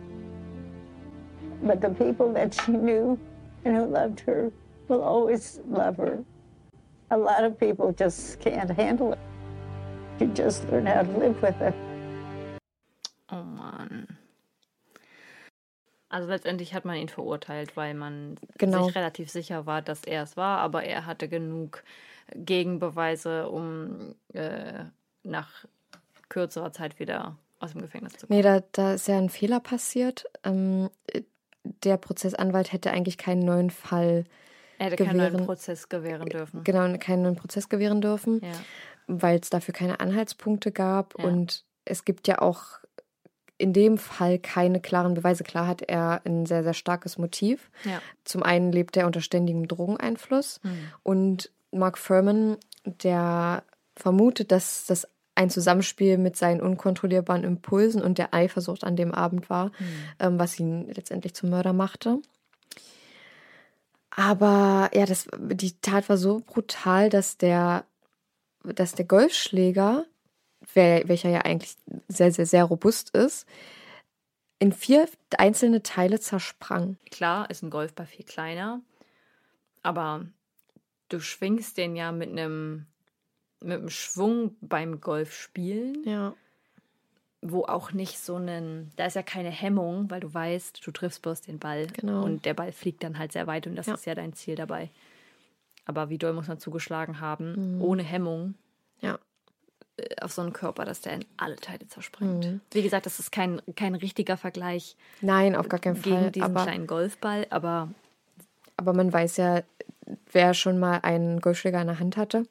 But 1.63 1.81
the 1.81 1.89
people 1.89 2.31
that 2.33 2.53
she 2.53 2.73
knew 2.73 3.19
and 3.65 3.75
who 3.75 3.85
loved 3.85 4.19
her 4.21 4.51
will 4.87 5.01
always 5.01 5.59
love 5.67 5.97
her. 5.97 6.23
A 7.11 7.17
lot 7.17 7.43
of 7.43 7.59
people 7.59 7.91
just 7.93 8.39
can't 8.39 8.69
handle 8.69 9.13
it. 9.13 9.19
You 10.19 10.27
just 10.27 10.69
learn 10.69 10.85
how 10.85 11.03
to 11.03 11.11
live 11.17 11.41
with 11.41 11.59
it. 11.61 11.73
Oh 13.31 13.43
Mann. 13.43 14.18
Also 16.09 16.27
letztendlich 16.27 16.73
hat 16.73 16.85
man 16.85 16.95
ihn 16.95 17.09
verurteilt, 17.09 17.77
weil 17.77 17.93
man 17.93 18.37
genau. 18.57 18.85
sich 18.85 18.95
relativ 18.95 19.29
sicher 19.29 19.67
war, 19.67 19.83
dass 19.83 20.03
er 20.03 20.23
es 20.23 20.35
war, 20.35 20.59
aber 20.59 20.83
er 20.83 21.05
hatte 21.05 21.29
genug 21.29 21.83
Gegenbeweise, 22.33 23.47
um 23.47 24.15
äh, 24.33 24.85
nach 25.23 25.65
kürzerer 26.29 26.71
Zeit 26.71 26.99
wieder 26.99 27.37
aus 27.59 27.73
dem 27.73 27.81
Gefängnis 27.81 28.13
zu 28.13 28.27
kommen. 28.27 28.37
Nee, 28.37 28.43
da, 28.43 28.61
da 28.71 28.93
ist 28.93 29.07
ja 29.07 29.17
ein 29.17 29.29
Fehler 29.29 29.59
passiert. 29.59 30.25
Ähm, 30.43 30.89
der 31.63 31.97
Prozessanwalt 31.97 32.71
hätte 32.71 32.91
eigentlich 32.91 33.17
keinen 33.17 33.45
neuen 33.45 33.69
Fall 33.69 34.25
er 34.79 34.87
hätte 34.87 34.97
gewähren, 34.97 35.17
keinen 35.17 35.33
neuen 35.33 35.45
Prozess 35.45 35.89
gewähren 35.89 36.29
dürfen. 36.29 36.63
Genau, 36.63 36.97
keinen 36.97 37.23
neuen 37.23 37.35
Prozess 37.35 37.69
gewähren 37.69 38.01
dürfen, 38.01 38.41
ja. 38.41 38.51
weil 39.07 39.39
es 39.39 39.49
dafür 39.49 39.73
keine 39.73 39.99
Anhaltspunkte 39.99 40.71
gab. 40.71 41.19
Ja. 41.19 41.25
Und 41.25 41.65
es 41.85 42.05
gibt 42.05 42.27
ja 42.27 42.39
auch 42.39 42.79
in 43.59 43.73
dem 43.73 43.97
Fall 43.97 44.39
keine 44.39 44.79
klaren 44.79 45.13
Beweise. 45.13 45.43
Klar 45.43 45.67
hat 45.67 45.83
er 45.83 46.21
ein 46.25 46.45
sehr, 46.45 46.63
sehr 46.63 46.73
starkes 46.73 47.17
Motiv. 47.17 47.69
Ja. 47.83 48.01
Zum 48.23 48.41
einen 48.41 48.71
lebt 48.71 48.97
er 48.97 49.05
unter 49.05 49.21
ständigem 49.21 49.67
Drogeneinfluss. 49.67 50.61
Mhm. 50.63 50.79
Und 51.03 51.51
Mark 51.71 51.97
Furman, 51.97 52.57
der 52.85 53.63
vermutet, 53.95 54.51
dass 54.51 54.85
das 54.87 55.07
ein 55.35 55.49
Zusammenspiel 55.49 56.17
mit 56.17 56.37
seinen 56.37 56.61
unkontrollierbaren 56.61 57.43
Impulsen 57.43 58.01
und 58.01 58.17
der 58.17 58.33
Eifersucht 58.33 58.83
an 58.83 58.95
dem 58.95 59.13
Abend 59.13 59.49
war, 59.49 59.67
mhm. 59.67 59.73
ähm, 60.19 60.39
was 60.39 60.59
ihn 60.59 60.87
letztendlich 60.93 61.33
zum 61.33 61.49
Mörder 61.49 61.73
machte. 61.73 62.19
Aber 64.09 64.89
ja, 64.93 65.05
das, 65.05 65.27
die 65.37 65.79
Tat 65.81 66.09
war 66.09 66.17
so 66.17 66.41
brutal, 66.45 67.09
dass 67.09 67.37
der, 67.37 67.85
dass 68.63 68.93
der 68.93 69.05
Golfschläger, 69.05 70.05
welcher 70.75 71.29
ja 71.29 71.41
eigentlich 71.41 71.75
sehr, 72.07 72.31
sehr, 72.31 72.45
sehr 72.45 72.63
robust 72.63 73.09
ist, 73.11 73.47
in 74.59 74.73
vier 74.73 75.07
einzelne 75.37 75.83
Teile 75.83 76.19
zersprang. 76.19 76.97
Klar, 77.11 77.49
ist 77.49 77.63
ein 77.63 77.69
Golfball 77.69 78.05
viel 78.05 78.25
kleiner, 78.25 78.81
aber 79.83 80.25
du 81.07 81.19
schwingst 81.19 81.77
den 81.77 81.95
ja 81.95 82.11
mit 82.11 82.29
einem 82.29 82.85
mit 83.61 83.91
Schwung 83.91 84.55
beim 84.61 85.01
Golfspielen. 85.01 86.03
Ja. 86.05 86.33
Wo 87.41 87.63
auch 87.63 87.93
nicht 87.93 88.19
so 88.19 88.35
einen, 88.35 88.91
da 88.97 89.05
ist 89.05 89.15
ja 89.15 89.23
keine 89.23 89.49
Hemmung, 89.49 90.09
weil 90.09 90.19
du 90.19 90.33
weißt, 90.33 90.85
du 90.85 90.91
triffst 90.91 91.21
bloß 91.21 91.41
den 91.41 91.57
Ball. 91.57 91.87
Genau. 91.87 92.23
Und 92.23 92.45
der 92.45 92.53
Ball 92.53 92.73
fliegt 92.73 93.01
dann 93.03 93.17
halt 93.17 93.31
sehr 93.31 93.47
weit 93.47 93.65
und 93.65 93.75
das 93.75 93.87
ja. 93.87 93.93
ist 93.93 94.05
ja 94.05 94.13
dein 94.13 94.33
Ziel 94.33 94.55
dabei. 94.55 94.89
Aber 95.85 96.09
wie 96.09 96.17
doll 96.17 96.33
muss 96.33 96.49
man 96.49 96.59
zugeschlagen 96.59 97.21
haben, 97.21 97.75
mhm. 97.75 97.81
ohne 97.81 98.03
Hemmung. 98.03 98.55
Auf 100.21 100.31
so 100.33 100.41
einen 100.41 100.53
Körper, 100.53 100.85
dass 100.85 101.01
der 101.01 101.13
in 101.13 101.25
alle 101.37 101.55
Teile 101.55 101.87
zerspringt. 101.87 102.45
Mhm. 102.45 102.61
Wie 102.71 102.81
gesagt, 102.81 103.05
das 103.05 103.19
ist 103.19 103.31
kein, 103.31 103.61
kein 103.75 103.95
richtiger 103.95 104.37
Vergleich. 104.37 104.95
Nein, 105.21 105.55
auf 105.55 105.69
gar 105.69 105.79
keinen 105.79 106.01
gegen 106.01 106.15
Fall. 106.15 106.23
Gegen 106.25 106.31
diesen 106.33 106.55
aber, 106.55 106.63
kleinen 106.63 106.87
Golfball, 106.87 107.47
aber. 107.49 107.89
Aber 108.77 108.93
man 108.93 109.11
weiß 109.11 109.37
ja, 109.37 109.63
wer 110.31 110.53
schon 110.53 110.79
mal 110.79 110.99
einen 111.03 111.41
Golfschläger 111.41 111.81
in 111.81 111.87
der 111.87 111.99
Hand 111.99 112.17
hatte, 112.17 112.45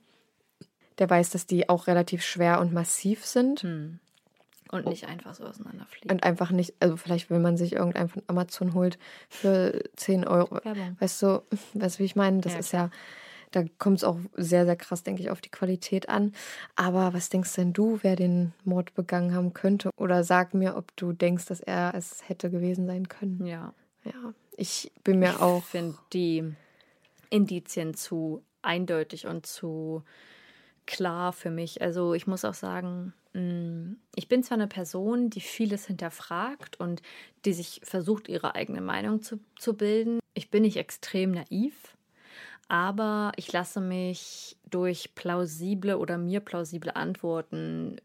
der 0.99 1.09
weiß, 1.09 1.31
dass 1.31 1.47
die 1.47 1.69
auch 1.69 1.87
relativ 1.87 2.23
schwer 2.23 2.61
und 2.61 2.73
massiv 2.73 3.25
sind. 3.25 3.63
Hm. 3.63 3.99
Und 4.71 4.87
nicht 4.87 5.07
einfach 5.07 5.35
so 5.35 5.45
auseinanderfliegen. 5.45 6.11
Und 6.11 6.25
einfach 6.25 6.51
nicht, 6.51 6.75
also 6.81 6.99
vielleicht, 6.99 7.31
wenn 7.31 7.41
man 7.41 7.57
sich 7.57 7.73
irgendeinen 7.73 8.11
von 8.11 8.23
Amazon 8.27 8.75
holt 8.75 8.99
für 9.31 9.83
10 9.97 10.27
Euro. 10.27 10.63
Werbung. 10.63 10.97
Weißt 11.01 11.23
du, 11.23 11.43
weißt 11.73 11.97
du, 11.97 12.01
wie 12.01 12.05
ich 12.05 12.17
meine? 12.17 12.43
Das 12.43 12.53
ja, 12.53 12.59
ist 12.59 12.73
ja, 12.73 12.91
da 13.51 13.65
kommt 13.79 13.99
es 13.99 14.05
auch 14.05 14.19
sehr, 14.37 14.65
sehr 14.65 14.77
krass, 14.77 15.03
denke 15.03 15.23
ich, 15.23 15.31
auf 15.31 15.41
die 15.41 15.51
Qualität 15.51 16.09
an. 16.09 16.33
Aber 16.77 17.15
was 17.15 17.29
denkst 17.29 17.55
denn 17.55 17.73
du, 17.73 17.99
wer 18.03 18.17
den 18.17 18.53
Mord 18.65 18.95
begangen 18.95 19.35
haben 19.35 19.55
könnte? 19.55 19.91
Oder 19.97 20.25
sag 20.25 20.55
mir, 20.55 20.77
ob 20.77 20.95
du 20.97 21.13
denkst, 21.13 21.47
dass 21.47 21.61
er 21.61 21.95
es 21.95 22.29
hätte 22.29 22.51
gewesen 22.51 22.87
sein 22.87 23.09
können. 23.09 23.47
Ja. 23.47 23.73
Ja. 24.05 24.35
Ich 24.57 24.93
bin 25.05 25.19
mir 25.19 25.31
ich 25.31 25.41
auch. 25.41 25.59
Ich 25.59 25.65
finde 25.65 25.99
die 26.13 26.55
Indizien 27.31 27.95
zu 27.95 28.43
eindeutig 28.63 29.27
und 29.27 29.47
zu 29.47 30.03
klar 30.87 31.33
für 31.33 31.51
mich. 31.51 31.83
Also 31.83 32.15
ich 32.15 32.27
muss 32.27 32.45
auch 32.45 32.55
sagen, 32.55 33.13
mm, 33.35 33.93
ich 34.15 34.29
bin 34.29 34.43
zwar 34.43 34.57
eine 34.57 34.67
Person, 34.67 35.31
die 35.31 35.41
vieles 35.41 35.87
hinterfragt 35.87 36.81
und 36.81 37.03
die 37.45 37.53
sich 37.53 37.81
versucht, 37.85 38.29
ihre 38.29 38.55
eigene 38.55 38.81
Meinung 38.81 39.23
zu, 39.23 39.39
zu 39.59 39.75
bilden. 39.75 40.19
Ich 40.35 40.51
bin 40.51 40.63
nicht 40.63 40.77
extrem 40.77 41.33
naiv, 41.33 41.97
aber 42.69 43.33
ich 43.37 43.53
lasse 43.53 43.81
mich 43.81 44.57
durch 44.71 45.15
plausible 45.15 45.99
oder 45.99 46.19
mir 46.19 46.41
plausible 46.41 46.95
Antworten 46.95 47.97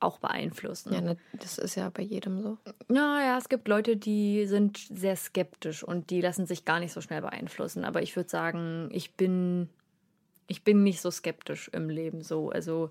auch 0.00 0.18
beeinflussen. 0.18 0.92
Ja, 0.92 1.00
ne, 1.00 1.16
das 1.32 1.58
ist 1.58 1.76
ja 1.76 1.88
bei 1.88 2.02
jedem 2.02 2.40
so. 2.42 2.58
Naja, 2.88 3.38
es 3.38 3.48
gibt 3.48 3.68
Leute, 3.68 3.96
die 3.96 4.46
sind 4.46 4.78
sehr 4.78 5.16
skeptisch 5.16 5.84
und 5.84 6.10
die 6.10 6.20
lassen 6.20 6.46
sich 6.46 6.64
gar 6.64 6.80
nicht 6.80 6.92
so 6.92 7.00
schnell 7.00 7.22
beeinflussen. 7.22 7.84
Aber 7.84 8.02
ich 8.02 8.16
würde 8.16 8.28
sagen, 8.28 8.88
ich 8.92 9.14
bin 9.14 9.68
ich 10.48 10.64
bin 10.64 10.82
nicht 10.82 11.00
so 11.00 11.10
skeptisch 11.10 11.68
im 11.72 11.88
Leben 11.88 12.22
so. 12.22 12.50
Also 12.50 12.90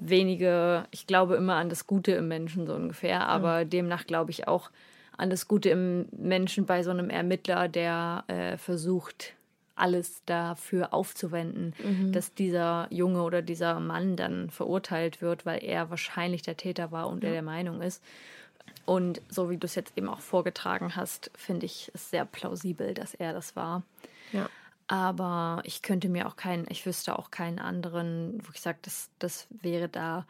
wenige, 0.00 0.84
ich 0.90 1.06
glaube 1.06 1.36
immer 1.36 1.56
an 1.56 1.68
das 1.68 1.86
Gute 1.86 2.12
im 2.12 2.28
Menschen 2.28 2.66
so 2.66 2.74
ungefähr, 2.74 3.28
aber 3.28 3.64
mhm. 3.64 3.70
demnach 3.70 4.06
glaube 4.06 4.30
ich 4.30 4.48
auch 4.48 4.70
an 5.16 5.30
das 5.30 5.48
Gute 5.48 5.70
im 5.70 6.06
Menschen 6.12 6.64
bei 6.64 6.82
so 6.82 6.90
einem 6.90 7.10
Ermittler, 7.10 7.68
der 7.68 8.24
äh, 8.28 8.56
versucht, 8.56 9.34
alles 9.80 10.22
dafür 10.26 10.92
aufzuwenden, 10.92 11.74
mhm. 11.82 12.12
dass 12.12 12.34
dieser 12.34 12.86
Junge 12.90 13.22
oder 13.22 13.42
dieser 13.42 13.80
Mann 13.80 14.16
dann 14.16 14.50
verurteilt 14.50 15.22
wird, 15.22 15.46
weil 15.46 15.62
er 15.64 15.90
wahrscheinlich 15.90 16.42
der 16.42 16.56
Täter 16.56 16.90
war 16.90 17.08
und 17.08 17.22
ja. 17.22 17.28
er 17.30 17.34
der 17.34 17.42
Meinung 17.42 17.80
ist. 17.82 18.02
Und 18.84 19.20
so 19.28 19.50
wie 19.50 19.56
du 19.56 19.66
es 19.66 19.74
jetzt 19.74 19.92
eben 19.96 20.08
auch 20.08 20.20
vorgetragen 20.20 20.96
hast, 20.96 21.30
finde 21.34 21.66
ich 21.66 21.90
es 21.94 22.10
sehr 22.10 22.24
plausibel, 22.24 22.94
dass 22.94 23.14
er 23.14 23.32
das 23.32 23.54
war. 23.56 23.82
Ja. 24.32 24.48
Aber 24.86 25.60
ich 25.64 25.82
könnte 25.82 26.08
mir 26.08 26.26
auch 26.26 26.36
keinen, 26.36 26.66
ich 26.70 26.86
wüsste 26.86 27.18
auch 27.18 27.30
keinen 27.30 27.58
anderen, 27.58 28.40
wo 28.42 28.50
ich 28.54 28.60
sage, 28.60 28.78
das, 28.82 29.10
das 29.18 29.46
wäre 29.50 29.88
da, 29.88 30.26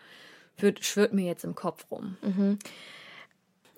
wird, 0.56 0.84
schwirrt 0.84 1.12
mir 1.12 1.26
jetzt 1.26 1.44
im 1.44 1.54
Kopf 1.54 1.86
rum. 1.90 2.16
Mhm. 2.22 2.58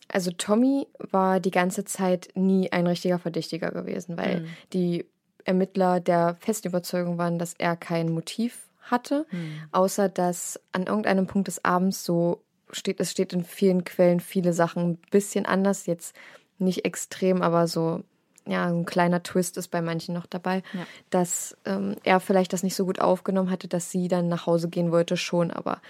Also 0.08 0.30
Tommy 0.30 0.88
war 1.10 1.38
die 1.40 1.50
ganze 1.50 1.84
Zeit 1.84 2.30
nie 2.34 2.72
ein 2.72 2.86
richtiger 2.86 3.18
Verdächtiger 3.18 3.70
gewesen, 3.70 4.16
weil 4.16 4.40
mhm. 4.40 4.48
die 4.72 5.06
Ermittler 5.50 6.00
der 6.00 6.36
festen 6.40 6.68
Überzeugung 6.68 7.18
waren, 7.18 7.38
dass 7.38 7.54
er 7.54 7.76
kein 7.76 8.10
Motiv 8.10 8.68
hatte, 8.82 9.26
mhm. 9.30 9.62
außer 9.72 10.08
dass 10.08 10.60
an 10.72 10.86
irgendeinem 10.86 11.26
Punkt 11.26 11.48
des 11.48 11.64
Abends 11.64 12.04
so 12.04 12.42
steht, 12.72 13.00
es 13.00 13.10
steht 13.10 13.32
in 13.32 13.44
vielen 13.44 13.84
Quellen 13.84 14.20
viele 14.20 14.52
Sachen 14.52 14.92
ein 14.92 14.98
bisschen 15.10 15.46
anders, 15.46 15.86
jetzt 15.86 16.14
nicht 16.58 16.84
extrem, 16.84 17.42
aber 17.42 17.66
so 17.66 18.04
ja, 18.46 18.66
ein 18.66 18.84
kleiner 18.84 19.22
Twist 19.22 19.56
ist 19.56 19.68
bei 19.68 19.82
manchen 19.82 20.14
noch 20.14 20.26
dabei, 20.26 20.62
ja. 20.72 20.86
dass 21.10 21.56
ähm, 21.64 21.96
er 22.04 22.20
vielleicht 22.20 22.52
das 22.52 22.62
nicht 22.62 22.74
so 22.74 22.84
gut 22.84 23.00
aufgenommen 23.00 23.50
hatte, 23.50 23.68
dass 23.68 23.90
sie 23.90 24.08
dann 24.08 24.28
nach 24.28 24.46
Hause 24.46 24.68
gehen 24.68 24.92
wollte, 24.92 25.16
schon, 25.16 25.50
aber. 25.50 25.80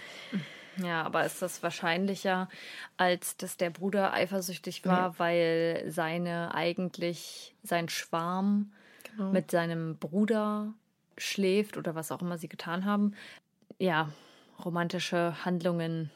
Ja, 0.76 1.02
aber 1.02 1.24
ist 1.24 1.42
das 1.42 1.62
wahrscheinlicher, 1.62 2.48
als 2.96 3.36
dass 3.36 3.56
der 3.56 3.70
Bruder 3.70 4.12
eifersüchtig 4.12 4.84
war, 4.84 5.12
ja. 5.12 5.18
weil 5.18 5.84
seine 5.88 6.54
eigentlich, 6.54 7.54
sein 7.62 7.88
Schwarm 7.88 8.72
genau. 9.20 9.32
mit 9.32 9.50
seinem 9.50 9.96
Bruder 9.96 10.72
schläft 11.18 11.76
oder 11.76 11.94
was 11.94 12.10
auch 12.10 12.22
immer 12.22 12.38
sie 12.38 12.48
getan 12.48 12.84
haben, 12.84 13.12
ja, 13.78 14.10
romantische 14.64 15.44
Handlungen 15.44 16.10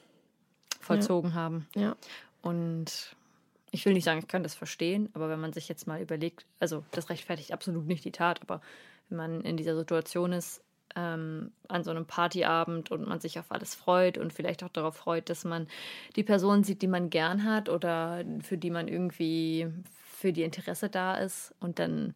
vollzogen 0.80 1.30
ja. 1.30 1.36
haben. 1.36 1.68
Ja. 1.74 1.96
Und 2.42 3.16
ich 3.70 3.84
will 3.84 3.92
nicht 3.92 4.04
sagen, 4.04 4.20
ich 4.20 4.28
kann 4.28 4.42
das 4.42 4.54
verstehen, 4.54 5.08
aber 5.14 5.28
wenn 5.28 5.40
man 5.40 5.52
sich 5.52 5.68
jetzt 5.68 5.86
mal 5.86 6.00
überlegt, 6.00 6.46
also 6.60 6.84
das 6.92 7.10
rechtfertigt 7.10 7.52
absolut 7.52 7.86
nicht 7.86 8.04
die 8.04 8.12
Tat, 8.12 8.40
aber 8.42 8.60
wenn 9.08 9.18
man 9.18 9.40
in 9.42 9.56
dieser 9.56 9.76
Situation 9.76 10.32
ist, 10.32 10.62
ähm, 10.96 11.50
an 11.68 11.82
so 11.82 11.90
einem 11.90 12.06
Partyabend 12.06 12.90
und 12.90 13.06
man 13.06 13.20
sich 13.20 13.38
auf 13.38 13.50
alles 13.50 13.74
freut 13.74 14.16
und 14.16 14.32
vielleicht 14.32 14.62
auch 14.62 14.68
darauf 14.68 14.96
freut, 14.96 15.28
dass 15.28 15.44
man 15.44 15.66
die 16.14 16.22
Person 16.22 16.62
sieht, 16.62 16.82
die 16.82 16.86
man 16.86 17.10
gern 17.10 17.44
hat 17.44 17.68
oder 17.68 18.24
für 18.42 18.56
die 18.56 18.70
man 18.70 18.86
irgendwie 18.86 19.66
für 20.04 20.32
die 20.32 20.44
Interesse 20.44 20.88
da 20.88 21.16
ist 21.16 21.52
und 21.58 21.78
dann 21.78 22.14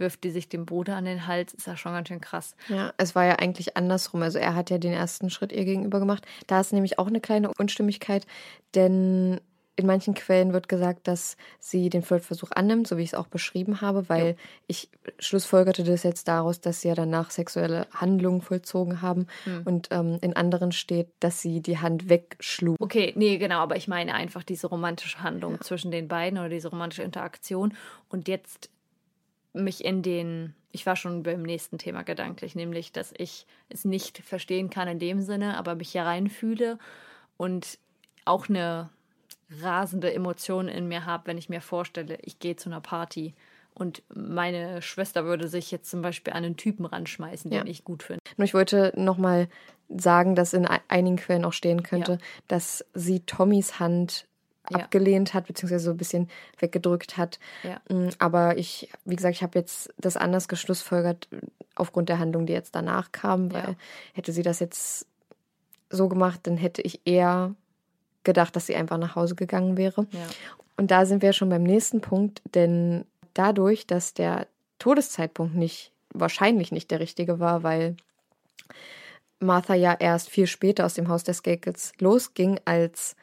wirft 0.00 0.24
die 0.24 0.30
sich 0.30 0.48
dem 0.48 0.66
Bruder 0.66 0.96
an 0.96 1.04
den 1.04 1.26
Hals, 1.26 1.54
ist 1.54 1.66
ja 1.66 1.76
schon 1.76 1.92
ganz 1.92 2.08
schön 2.08 2.20
krass. 2.20 2.56
Ja, 2.68 2.92
es 2.96 3.14
war 3.14 3.24
ja 3.24 3.36
eigentlich 3.36 3.76
andersrum. 3.76 4.22
Also 4.22 4.38
er 4.38 4.54
hat 4.54 4.70
ja 4.70 4.78
den 4.78 4.92
ersten 4.92 5.30
Schritt 5.30 5.52
ihr 5.52 5.64
gegenüber 5.64 6.00
gemacht. 6.00 6.26
Da 6.46 6.60
ist 6.60 6.72
nämlich 6.72 6.98
auch 6.98 7.06
eine 7.06 7.20
kleine 7.20 7.52
Unstimmigkeit, 7.56 8.26
denn 8.74 9.40
in 9.80 9.86
manchen 9.86 10.14
Quellen 10.14 10.52
wird 10.52 10.68
gesagt, 10.68 11.08
dass 11.08 11.38
sie 11.58 11.88
den 11.88 12.02
Flirtversuch 12.02 12.50
annimmt, 12.54 12.86
so 12.86 12.98
wie 12.98 13.02
ich 13.02 13.10
es 13.10 13.14
auch 13.14 13.28
beschrieben 13.28 13.80
habe, 13.80 14.08
weil 14.10 14.26
ja. 14.26 14.34
ich 14.66 14.90
schlussfolgerte 15.18 15.84
das 15.84 16.02
jetzt 16.02 16.28
daraus, 16.28 16.60
dass 16.60 16.82
sie 16.82 16.88
ja 16.88 16.94
danach 16.94 17.30
sexuelle 17.30 17.86
Handlungen 17.92 18.42
vollzogen 18.42 19.00
haben. 19.00 19.26
Mhm. 19.46 19.62
Und 19.64 19.88
ähm, 19.90 20.18
in 20.20 20.36
anderen 20.36 20.72
steht, 20.72 21.08
dass 21.20 21.40
sie 21.40 21.62
die 21.62 21.78
Hand 21.78 22.10
wegschlug. 22.10 22.76
Okay, 22.78 23.14
nee, 23.16 23.38
genau, 23.38 23.60
aber 23.60 23.76
ich 23.76 23.88
meine 23.88 24.12
einfach 24.12 24.42
diese 24.42 24.66
romantische 24.66 25.22
Handlung 25.22 25.54
ja. 25.54 25.60
zwischen 25.60 25.90
den 25.90 26.08
beiden 26.08 26.38
oder 26.38 26.50
diese 26.50 26.68
romantische 26.68 27.02
Interaktion. 27.02 27.72
Und 28.10 28.28
jetzt 28.28 28.68
mich 29.52 29.84
in 29.84 30.02
den, 30.02 30.54
ich 30.72 30.86
war 30.86 30.96
schon 30.96 31.22
beim 31.22 31.42
nächsten 31.42 31.78
Thema 31.78 32.02
gedanklich, 32.02 32.54
nämlich, 32.54 32.92
dass 32.92 33.12
ich 33.16 33.46
es 33.68 33.84
nicht 33.84 34.18
verstehen 34.18 34.70
kann 34.70 34.88
in 34.88 34.98
dem 34.98 35.20
Sinne, 35.20 35.58
aber 35.58 35.74
mich 35.74 35.92
hier 35.92 36.02
reinfühle 36.02 36.78
und 37.36 37.78
auch 38.24 38.48
eine 38.48 38.90
rasende 39.60 40.12
Emotionen 40.12 40.68
in 40.68 40.86
mir 40.86 41.06
habe, 41.06 41.26
wenn 41.26 41.38
ich 41.38 41.48
mir 41.48 41.60
vorstelle, 41.60 42.18
ich 42.22 42.38
gehe 42.38 42.56
zu 42.56 42.68
einer 42.68 42.80
Party 42.80 43.34
und 43.74 44.02
meine 44.14 44.82
Schwester 44.82 45.24
würde 45.24 45.48
sich 45.48 45.70
jetzt 45.70 45.90
zum 45.90 46.02
Beispiel 46.02 46.32
an 46.32 46.44
einen 46.44 46.56
Typen 46.56 46.84
ranschmeißen, 46.86 47.50
den 47.50 47.66
ja. 47.66 47.70
ich 47.70 47.84
gut 47.84 48.02
finde. 48.02 48.20
Nur 48.36 48.44
ich 48.44 48.54
wollte 48.54 48.92
nochmal 48.96 49.48
sagen, 49.88 50.34
dass 50.34 50.52
in 50.52 50.66
einigen 50.66 51.16
Quellen 51.16 51.44
auch 51.44 51.52
stehen 51.52 51.82
könnte, 51.82 52.12
ja. 52.12 52.18
dass 52.48 52.84
sie 52.94 53.20
Tommys 53.20 53.80
Hand 53.80 54.26
ja. 54.70 54.78
abgelehnt 54.78 55.34
hat, 55.34 55.46
beziehungsweise 55.46 55.84
so 55.84 55.90
ein 55.90 55.96
bisschen 55.96 56.28
weggedrückt 56.58 57.16
hat. 57.16 57.38
Ja. 57.62 57.80
Mm, 57.94 58.10
aber 58.18 58.56
ich, 58.58 58.90
wie 59.04 59.16
gesagt, 59.16 59.36
ich 59.36 59.42
habe 59.42 59.58
jetzt 59.58 59.92
das 59.98 60.16
anders 60.16 60.48
geschlussfolgert 60.48 61.28
aufgrund 61.74 62.08
der 62.08 62.18
Handlung, 62.18 62.46
die 62.46 62.52
jetzt 62.52 62.74
danach 62.74 63.12
kam, 63.12 63.52
weil 63.52 63.76
hätte 64.12 64.32
sie 64.32 64.42
das 64.42 64.60
jetzt 64.60 65.06
so 65.90 66.08
gemacht, 66.08 66.40
dann 66.44 66.56
hätte 66.56 66.82
ich 66.82 67.00
eher 67.04 67.54
gedacht, 68.24 68.54
dass 68.54 68.66
sie 68.66 68.76
einfach 68.76 68.98
nach 68.98 69.16
Hause 69.16 69.34
gegangen 69.34 69.76
wäre. 69.76 70.06
Ja. 70.12 70.26
Und 70.76 70.90
da 70.90 71.04
sind 71.04 71.22
wir 71.22 71.32
schon 71.32 71.48
beim 71.48 71.62
nächsten 71.62 72.00
Punkt, 72.00 72.42
denn 72.54 73.04
dadurch, 73.34 73.86
dass 73.86 74.14
der 74.14 74.46
Todeszeitpunkt 74.78 75.54
nicht, 75.54 75.92
wahrscheinlich 76.12 76.72
nicht 76.72 76.90
der 76.90 77.00
richtige 77.00 77.38
war, 77.38 77.62
weil 77.62 77.96
Martha 79.40 79.74
ja 79.74 79.94
erst 79.98 80.30
viel 80.30 80.46
später 80.46 80.86
aus 80.86 80.94
dem 80.94 81.08
Haus 81.08 81.24
der 81.24 81.34
Skakels 81.34 81.92
losging, 81.98 82.60
als 82.64 83.16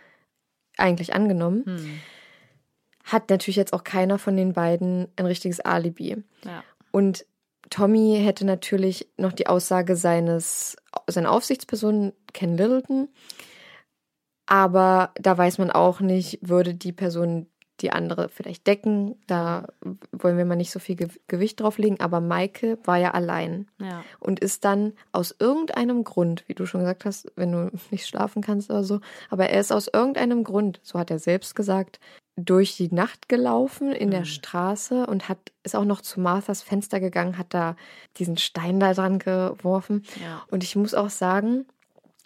eigentlich 0.77 1.13
angenommen, 1.13 1.63
hm. 1.65 1.99
hat 3.03 3.29
natürlich 3.29 3.55
jetzt 3.55 3.73
auch 3.73 3.83
keiner 3.83 4.19
von 4.19 4.35
den 4.35 4.53
beiden 4.53 5.07
ein 5.15 5.25
richtiges 5.25 5.59
Alibi. 5.59 6.23
Ja. 6.43 6.63
Und 6.91 7.25
Tommy 7.69 8.19
hätte 8.23 8.45
natürlich 8.45 9.09
noch 9.17 9.33
die 9.33 9.47
Aussage 9.47 9.95
seines, 9.95 10.77
seiner 11.07 11.31
Aufsichtsperson 11.31 12.13
Ken 12.33 12.57
Littleton, 12.57 13.09
aber 14.45 15.11
da 15.15 15.37
weiß 15.37 15.57
man 15.57 15.71
auch 15.71 15.99
nicht, 15.99 16.39
würde 16.41 16.73
die 16.73 16.93
Person 16.93 17.47
die 17.81 17.91
andere 17.91 18.29
vielleicht 18.29 18.67
decken. 18.67 19.15
Da 19.27 19.67
wollen 20.11 20.37
wir 20.37 20.45
mal 20.45 20.55
nicht 20.55 20.71
so 20.71 20.79
viel 20.79 20.95
Gewicht 21.27 21.59
drauf 21.59 21.77
legen. 21.77 21.99
Aber 21.99 22.21
Maike 22.21 22.77
war 22.83 22.97
ja 22.97 23.11
allein 23.11 23.67
ja. 23.79 24.03
und 24.19 24.39
ist 24.39 24.65
dann 24.65 24.93
aus 25.11 25.35
irgendeinem 25.39 26.03
Grund, 26.03 26.43
wie 26.47 26.53
du 26.53 26.65
schon 26.65 26.81
gesagt 26.81 27.05
hast, 27.05 27.31
wenn 27.35 27.51
du 27.51 27.71
nicht 27.91 28.07
schlafen 28.07 28.41
kannst 28.41 28.69
oder 28.69 28.83
so, 28.83 28.99
aber 29.29 29.49
er 29.49 29.59
ist 29.59 29.71
aus 29.71 29.87
irgendeinem 29.91 30.43
Grund, 30.43 30.79
so 30.83 30.99
hat 30.99 31.11
er 31.11 31.19
selbst 31.19 31.55
gesagt, 31.55 31.99
durch 32.39 32.77
die 32.77 32.93
Nacht 32.93 33.29
gelaufen 33.29 33.91
in 33.91 34.09
mhm. 34.09 34.11
der 34.11 34.25
Straße 34.25 35.07
und 35.07 35.27
hat 35.27 35.39
ist 35.63 35.75
auch 35.75 35.85
noch 35.85 36.01
zu 36.01 36.19
Marthas 36.21 36.61
Fenster 36.61 36.99
gegangen, 36.99 37.37
hat 37.37 37.53
da 37.53 37.75
diesen 38.17 38.37
Stein 38.37 38.79
da 38.79 38.93
dran 38.93 39.19
geworfen. 39.19 40.03
Ja. 40.21 40.45
Und 40.49 40.63
ich 40.63 40.75
muss 40.75 40.93
auch 40.93 41.09
sagen, 41.09 41.65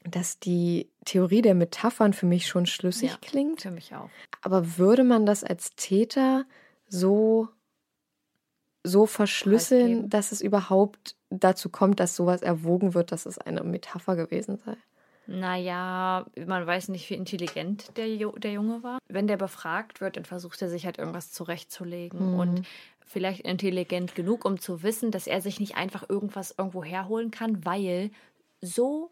dass 0.03 0.39
die 0.39 0.89
Theorie 1.05 1.41
der 1.41 1.55
Metaphern 1.55 2.13
für 2.13 2.25
mich 2.25 2.47
schon 2.47 2.65
schlüssig 2.65 3.11
ja, 3.11 3.17
klingt. 3.21 3.61
Für 3.61 3.71
mich 3.71 3.93
auch. 3.93 4.09
Aber 4.41 4.77
würde 4.77 5.03
man 5.03 5.25
das 5.25 5.43
als 5.43 5.75
Täter 5.75 6.45
so, 6.87 7.49
so 8.83 9.05
verschlüsseln, 9.05 10.09
dass 10.09 10.31
es 10.31 10.41
überhaupt 10.41 11.15
dazu 11.29 11.69
kommt, 11.69 11.99
dass 11.99 12.15
sowas 12.15 12.41
erwogen 12.41 12.93
wird, 12.93 13.11
dass 13.11 13.25
es 13.25 13.37
eine 13.37 13.63
Metapher 13.63 14.15
gewesen 14.15 14.57
sei? 14.57 14.75
Naja, 15.27 16.25
man 16.45 16.65
weiß 16.65 16.89
nicht, 16.89 17.09
wie 17.09 17.13
intelligent 17.13 17.95
der, 17.95 18.07
der 18.07 18.51
Junge 18.51 18.83
war. 18.83 18.97
Wenn 19.07 19.27
der 19.27 19.37
befragt 19.37 20.01
wird, 20.01 20.17
dann 20.17 20.25
versucht 20.25 20.61
er 20.61 20.69
sich 20.69 20.85
halt 20.85 20.97
irgendwas 20.97 21.31
zurechtzulegen. 21.31 22.33
Mhm. 22.33 22.39
Und 22.39 22.67
vielleicht 23.05 23.41
intelligent 23.41 24.15
genug, 24.15 24.45
um 24.45 24.59
zu 24.59 24.83
wissen, 24.83 25.11
dass 25.11 25.27
er 25.27 25.41
sich 25.41 25.59
nicht 25.59 25.75
einfach 25.75 26.09
irgendwas 26.09 26.55
irgendwo 26.57 26.83
herholen 26.83 27.29
kann, 27.29 27.65
weil 27.65 28.09
so 28.61 29.11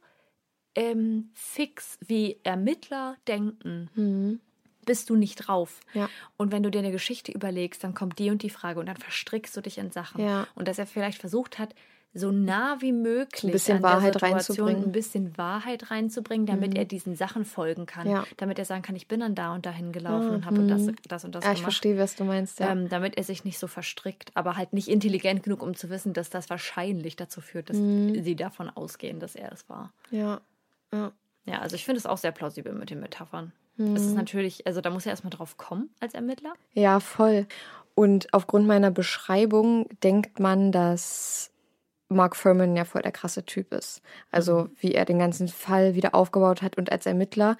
ähm, 0.75 1.29
fix 1.33 1.97
wie 2.05 2.39
Ermittler 2.43 3.17
denken, 3.27 3.89
mhm. 3.95 4.39
bist 4.85 5.09
du 5.09 5.15
nicht 5.15 5.35
drauf. 5.35 5.79
Ja. 5.93 6.09
Und 6.37 6.51
wenn 6.51 6.63
du 6.63 6.71
dir 6.71 6.79
eine 6.79 6.91
Geschichte 6.91 7.31
überlegst, 7.31 7.83
dann 7.83 7.93
kommt 7.93 8.19
die 8.19 8.29
und 8.29 8.43
die 8.43 8.49
Frage 8.49 8.79
und 8.79 8.85
dann 8.85 8.97
verstrickst 8.97 9.55
du 9.55 9.61
dich 9.61 9.77
in 9.77 9.91
Sachen. 9.91 10.23
Ja. 10.23 10.47
Und 10.55 10.67
dass 10.67 10.79
er 10.79 10.87
vielleicht 10.87 11.19
versucht 11.19 11.59
hat, 11.59 11.73
so 12.13 12.31
nah 12.31 12.77
wie 12.79 12.91
möglich 12.91 13.43
ein 13.43 13.51
bisschen 13.51 13.83
Wahrheit 13.83 14.21
reinzubringen. 14.21 14.85
ein 14.85 14.91
bisschen 14.91 15.37
Wahrheit 15.37 15.91
reinzubringen, 15.91 16.47
damit 16.47 16.71
mhm. 16.71 16.77
er 16.77 16.85
diesen 16.85 17.15
Sachen 17.15 17.45
folgen 17.45 17.85
kann, 17.85 18.09
ja. 18.09 18.25
damit 18.37 18.57
er 18.57 18.65
sagen 18.65 18.81
kann, 18.81 18.95
ich 18.95 19.07
bin 19.07 19.19
dann 19.19 19.35
da 19.35 19.53
und 19.53 19.65
dahin 19.65 19.91
gelaufen 19.91 20.29
mhm. 20.29 20.33
und 20.35 20.45
habe 20.45 20.63
das, 20.65 20.87
das 21.07 21.23
und 21.23 21.35
das 21.35 21.43
ja, 21.43 21.49
gemacht. 21.51 21.57
Ich 21.57 21.61
verstehe, 21.61 21.97
was 21.99 22.15
du 22.15 22.23
meinst. 22.23 22.59
Ja. 22.59 22.71
Ähm, 22.71 22.89
damit 22.89 23.15
er 23.17 23.23
sich 23.23 23.45
nicht 23.45 23.59
so 23.59 23.67
verstrickt, 23.67 24.31
aber 24.33 24.55
halt 24.57 24.73
nicht 24.73 24.87
intelligent 24.87 25.43
genug, 25.43 25.61
um 25.61 25.75
zu 25.75 25.89
wissen, 25.89 26.13
dass 26.13 26.31
das 26.31 26.49
wahrscheinlich 26.49 27.15
dazu 27.15 27.41
führt, 27.41 27.69
dass 27.69 27.77
mhm. 27.77 28.23
sie 28.23 28.35
davon 28.35 28.69
ausgehen, 28.69 29.19
dass 29.19 29.35
er 29.35 29.51
es 29.51 29.69
war. 29.69 29.93
Ja. 30.09 30.41
Ja. 30.93 31.11
Ja, 31.45 31.59
also 31.59 31.75
ich 31.75 31.85
finde 31.85 31.97
es 31.97 32.05
auch 32.05 32.17
sehr 32.17 32.31
plausibel 32.31 32.73
mit 32.73 32.91
den 32.91 32.99
Metaphern. 32.99 33.53
Mhm. 33.77 33.95
Es 33.95 34.03
ist 34.03 34.15
natürlich, 34.15 34.67
also 34.67 34.81
da 34.81 34.89
muss 34.89 35.05
er 35.05 35.11
erstmal 35.11 35.31
drauf 35.31 35.57
kommen 35.57 35.89
als 35.99 36.13
Ermittler. 36.13 36.53
Ja, 36.73 36.99
voll. 36.99 37.47
Und 37.95 38.33
aufgrund 38.33 38.67
meiner 38.67 38.91
Beschreibung 38.91 39.87
denkt 40.03 40.39
man, 40.39 40.71
dass 40.71 41.51
Mark 42.07 42.35
Furman 42.35 42.75
ja 42.75 42.85
voll 42.85 43.01
der 43.01 43.11
krasse 43.11 43.45
Typ 43.45 43.73
ist. 43.73 44.01
Also 44.31 44.63
mhm. 44.63 44.71
wie 44.79 44.93
er 44.93 45.05
den 45.05 45.19
ganzen 45.19 45.47
Fall 45.47 45.95
wieder 45.95 46.13
aufgebaut 46.13 46.61
hat 46.61 46.77
und 46.77 46.91
als 46.91 47.05
Ermittler 47.05 47.57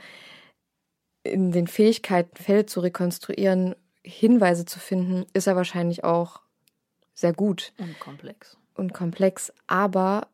in 1.24 1.52
den 1.52 1.68
Fähigkeiten, 1.68 2.36
Fälle 2.36 2.66
zu 2.66 2.80
rekonstruieren, 2.80 3.76
Hinweise 4.04 4.66
zu 4.66 4.80
finden, 4.80 5.26
ist 5.34 5.48
er 5.48 5.56
wahrscheinlich 5.56 6.04
auch 6.04 6.42
sehr 7.14 7.34
gut. 7.34 7.74
Und 7.78 8.00
komplex. 8.00 8.58
Und 8.76 8.94
komplex. 8.94 9.54
Aber 9.68 10.28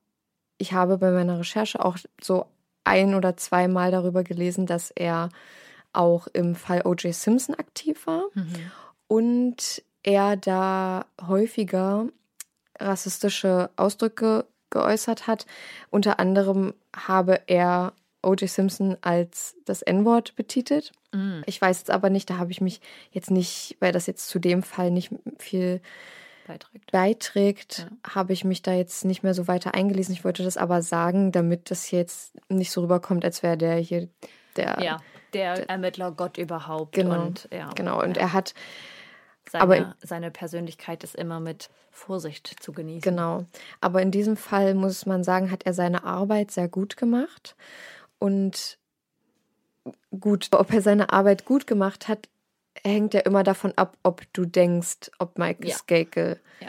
ich 0.58 0.74
habe 0.74 0.98
bei 0.98 1.12
meiner 1.12 1.40
Recherche 1.40 1.84
auch 1.84 1.98
so 2.22 2.46
ein 2.86 3.16
oder 3.16 3.38
zweimal 3.38 3.92
darüber 3.92 4.24
gelesen, 4.24 4.66
dass 4.66 4.92
er 4.92 5.30
auch 5.94 6.28
im 6.28 6.56
Fall 6.56 6.82
O.J. 6.86 7.14
Simpson 7.14 7.56
aktiv 7.56 8.06
war 8.08 8.26
mhm. 8.34 8.72
und 9.08 9.84
er 10.04 10.36
da 10.38 11.06
häufiger 11.28 12.08
rassistische 12.80 13.70
Ausdrücke 13.76 14.46
geäußert 14.70 15.28
hat. 15.28 15.46
Unter 15.90 16.20
anderem 16.20 16.74
habe 16.96 17.42
er 17.48 17.94
O.J. 18.22 18.50
Simpson 18.50 18.98
als 19.02 19.56
das 19.66 19.82
N-Wort 19.82 20.36
betitelt. 20.36 20.92
Mm. 21.14 21.42
Ich 21.46 21.62
weiß 21.62 21.80
jetzt 21.80 21.92
aber 21.92 22.10
nicht, 22.10 22.30
da 22.30 22.38
habe 22.38 22.52
ich 22.52 22.60
mich 22.60 22.82
jetzt 23.12 23.32
nicht, 23.32 23.78
weil 23.80 23.92
das 23.92 24.08
jetzt 24.08 24.28
zu 24.28 24.40
dem 24.40 24.64
Fall 24.64 24.92
nicht 24.92 25.12
viel 25.38 25.82
beiträgt, 26.46 26.92
beiträgt 26.92 27.78
ja. 27.80 28.14
habe 28.16 28.34
ich 28.34 28.44
mich 28.44 28.62
da 28.62 28.74
jetzt 28.74 29.06
nicht 29.06 29.24
mehr 29.24 29.34
so 29.34 29.48
weiter 29.48 29.74
eingelesen. 29.74 30.14
Ich 30.14 30.24
wollte 30.24 30.44
das 30.44 30.58
aber 30.58 30.82
sagen, 30.82 31.32
damit 31.32 31.72
das 31.72 31.92
jetzt 31.92 32.34
nicht 32.50 32.72
so 32.72 32.82
rüberkommt, 32.82 33.26
als 33.26 33.44
wäre 33.44 33.58
der 33.58 33.76
hier 33.76 34.08
der, 34.56 34.78
ja, 34.82 34.98
der, 35.34 35.56
der 35.56 35.70
Ermittler 35.70 36.12
Gott 36.12 36.38
überhaupt. 36.38 36.94
Genau, 36.94 37.26
und, 37.26 37.50
ja, 37.52 37.70
genau. 37.76 38.02
Und 38.02 38.18
er 38.18 38.34
hat 38.34 38.54
seine, 39.50 39.64
aber 39.64 39.96
seine 40.02 40.32
Persönlichkeit 40.32 41.04
ist 41.04 41.16
immer 41.16 41.40
mit 41.40 41.70
Vorsicht 41.92 42.56
zu 42.62 42.72
genießen. 42.72 43.02
Genau. 43.02 43.46
Aber 43.82 44.02
in 44.02 44.12
diesem 44.12 44.38
Fall 44.38 44.74
muss 44.74 45.06
man 45.06 45.24
sagen, 45.24 45.52
hat 45.52 45.64
er 45.64 45.74
seine 45.74 46.04
Arbeit 46.04 46.52
sehr 46.52 46.68
gut 46.68 46.98
gemacht. 46.98 47.56
Und 48.18 48.78
gut, 50.20 50.50
ob 50.52 50.74
er 50.74 50.82
seine 50.82 51.12
Arbeit 51.12 51.46
gut 51.46 51.68
gemacht 51.68 52.08
hat, 52.08 52.28
hängt 52.84 53.14
ja 53.14 53.22
immer 53.22 53.44
davon 53.44 53.74
ab, 53.76 53.98
ob 54.04 54.22
du 54.34 54.46
denkst, 54.46 55.12
ob 55.20 55.38
Mike 55.38 55.68
ja. 55.68 55.76
Skakel 55.76 56.40
ja. 56.60 56.68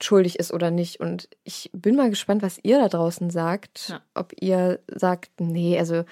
schuldig 0.00 0.38
ist 0.38 0.52
oder 0.52 0.70
nicht. 0.70 1.00
Und 1.00 1.28
ich 1.44 1.70
bin 1.72 1.96
mal 1.96 2.10
gespannt, 2.10 2.42
was 2.42 2.58
ihr 2.62 2.78
da 2.78 2.88
draußen 2.88 3.30
sagt. 3.30 3.88
Ja. 3.88 4.00
Ob 4.14 4.32
ihr 4.40 4.80
sagt, 4.88 5.40
nee, 5.40 5.78
also 5.78 6.04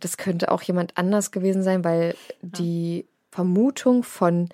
das 0.00 0.16
könnte 0.16 0.50
auch 0.50 0.62
jemand 0.62 0.96
anders 0.96 1.30
gewesen 1.30 1.62
sein, 1.62 1.84
weil 1.84 2.14
die 2.42 3.06
Vermutung 3.30 4.02
von 4.02 4.48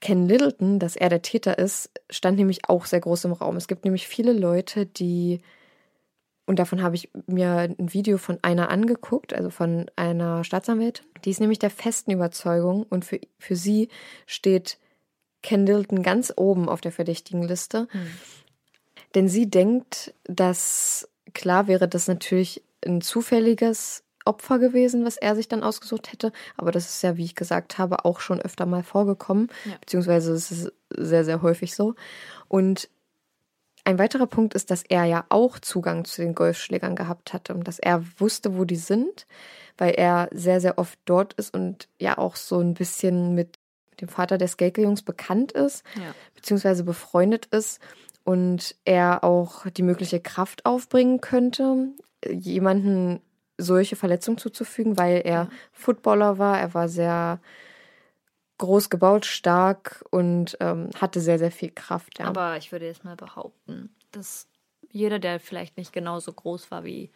Ken 0.00 0.26
Littleton, 0.26 0.78
dass 0.78 0.96
er 0.96 1.10
der 1.10 1.22
Täter 1.22 1.58
ist, 1.58 1.90
stand 2.08 2.38
nämlich 2.38 2.68
auch 2.68 2.86
sehr 2.86 3.00
groß 3.00 3.24
im 3.26 3.32
Raum. 3.32 3.56
Es 3.56 3.68
gibt 3.68 3.84
nämlich 3.84 4.08
viele 4.08 4.32
Leute, 4.32 4.86
die, 4.86 5.40
und 6.46 6.58
davon 6.58 6.82
habe 6.82 6.96
ich 6.96 7.10
mir 7.26 7.52
ein 7.78 7.92
Video 7.92 8.18
von 8.18 8.38
einer 8.42 8.70
angeguckt, 8.70 9.32
also 9.32 9.50
von 9.50 9.90
einer 9.96 10.42
Staatsanwältin, 10.44 11.06
die 11.24 11.30
ist 11.30 11.40
nämlich 11.40 11.58
der 11.58 11.70
festen 11.70 12.10
Überzeugung 12.10 12.84
und 12.88 13.04
für, 13.04 13.20
für 13.38 13.56
sie 13.56 13.88
steht 14.26 14.78
Ken 15.42 15.66
Littleton 15.66 16.02
ganz 16.02 16.32
oben 16.36 16.68
auf 16.68 16.80
der 16.80 16.92
verdächtigen 16.92 17.42
Liste. 17.42 17.88
Hm. 17.90 18.06
Denn 19.14 19.28
sie 19.28 19.48
denkt, 19.48 20.14
dass 20.24 21.08
klar 21.32 21.66
wäre 21.66 21.88
das 21.88 22.08
natürlich 22.08 22.62
ein 22.84 23.00
zufälliges 23.00 24.02
Opfer 24.24 24.58
gewesen, 24.58 25.04
was 25.04 25.16
er 25.16 25.34
sich 25.34 25.48
dann 25.48 25.62
ausgesucht 25.62 26.12
hätte. 26.12 26.32
Aber 26.56 26.70
das 26.70 26.88
ist 26.88 27.02
ja, 27.02 27.16
wie 27.16 27.24
ich 27.24 27.34
gesagt 27.34 27.78
habe, 27.78 28.04
auch 28.04 28.20
schon 28.20 28.40
öfter 28.40 28.66
mal 28.66 28.82
vorgekommen. 28.82 29.48
Ja. 29.64 29.76
Beziehungsweise 29.80 30.32
es 30.32 30.50
ist 30.50 30.72
sehr, 30.90 31.24
sehr 31.24 31.42
häufig 31.42 31.74
so. 31.74 31.94
Und 32.48 32.88
ein 33.84 33.98
weiterer 33.98 34.26
Punkt 34.26 34.54
ist, 34.54 34.70
dass 34.70 34.82
er 34.82 35.04
ja 35.04 35.24
auch 35.28 35.58
Zugang 35.58 36.04
zu 36.04 36.22
den 36.22 36.34
Golfschlägern 36.34 36.96
gehabt 36.96 37.32
hatte 37.32 37.54
und 37.54 37.66
dass 37.66 37.78
er 37.78 38.04
wusste, 38.18 38.56
wo 38.56 38.64
die 38.64 38.76
sind, 38.76 39.26
weil 39.78 39.92
er 39.92 40.28
sehr, 40.32 40.60
sehr 40.60 40.78
oft 40.78 40.98
dort 41.04 41.32
ist 41.34 41.54
und 41.54 41.88
ja 41.98 42.18
auch 42.18 42.36
so 42.36 42.60
ein 42.60 42.74
bisschen 42.74 43.34
mit 43.34 43.58
dem 44.00 44.08
Vater 44.08 44.38
der 44.38 44.48
Skakel-Jungs 44.48 45.02
bekannt 45.02 45.52
ist, 45.52 45.84
ja. 45.96 46.14
beziehungsweise 46.34 46.84
befreundet 46.84 47.46
ist 47.46 47.80
und 48.24 48.76
er 48.84 49.24
auch 49.24 49.66
die 49.66 49.82
mögliche 49.82 50.20
Kraft 50.20 50.66
aufbringen 50.66 51.20
könnte, 51.20 51.88
jemanden 52.30 53.20
solche 53.58 53.96
Verletzungen 53.96 54.38
zuzufügen, 54.38 54.98
weil 54.98 55.22
er 55.24 55.32
ja. 55.32 55.48
Footballer 55.72 56.38
war. 56.38 56.58
Er 56.58 56.74
war 56.74 56.88
sehr 56.88 57.40
groß 58.60 58.90
gebaut, 58.90 59.26
stark 59.26 60.04
und 60.10 60.56
ähm, 60.60 60.90
hatte 61.00 61.20
sehr, 61.20 61.38
sehr 61.38 61.50
viel 61.50 61.70
Kraft. 61.70 62.18
Ja. 62.18 62.26
Aber 62.26 62.56
ich 62.56 62.70
würde 62.70 62.86
jetzt 62.86 63.04
mal 63.04 63.16
behaupten, 63.16 63.94
dass 64.12 64.46
jeder, 64.92 65.18
der 65.18 65.40
vielleicht 65.40 65.76
nicht 65.76 65.92
genauso 65.92 66.32
groß 66.32 66.70
war 66.70 66.84
wie, 66.84 67.10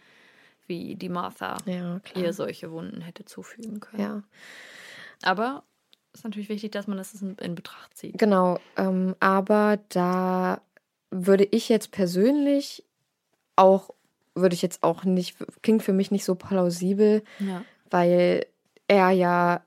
wie 0.66 0.96
die 0.96 1.08
Martha, 1.08 1.56
ja, 1.66 2.00
ihr 2.14 2.32
solche 2.32 2.72
Wunden 2.72 3.00
hätte 3.00 3.24
zufügen 3.24 3.80
können. 3.80 4.02
Ja. 4.02 4.22
Aber 5.22 5.62
es 6.12 6.20
ist 6.20 6.24
natürlich 6.24 6.48
wichtig, 6.48 6.72
dass 6.72 6.86
man 6.86 6.96
das 6.96 7.14
in, 7.20 7.36
in 7.36 7.54
Betracht 7.54 7.96
zieht. 7.96 8.18
Genau, 8.18 8.58
ähm, 8.76 9.14
aber 9.20 9.78
da 9.90 10.60
würde 11.10 11.44
ich 11.44 11.68
jetzt 11.68 11.92
persönlich 11.92 12.84
auch 13.56 13.90
würde 14.34 14.54
ich 14.54 14.62
jetzt 14.62 14.82
auch 14.82 15.04
nicht, 15.04 15.36
klingt 15.62 15.84
für 15.84 15.92
mich 15.92 16.10
nicht 16.10 16.24
so 16.24 16.34
plausibel, 16.34 17.22
ja. 17.38 17.64
weil 17.88 18.46
er 18.88 19.10
ja 19.10 19.62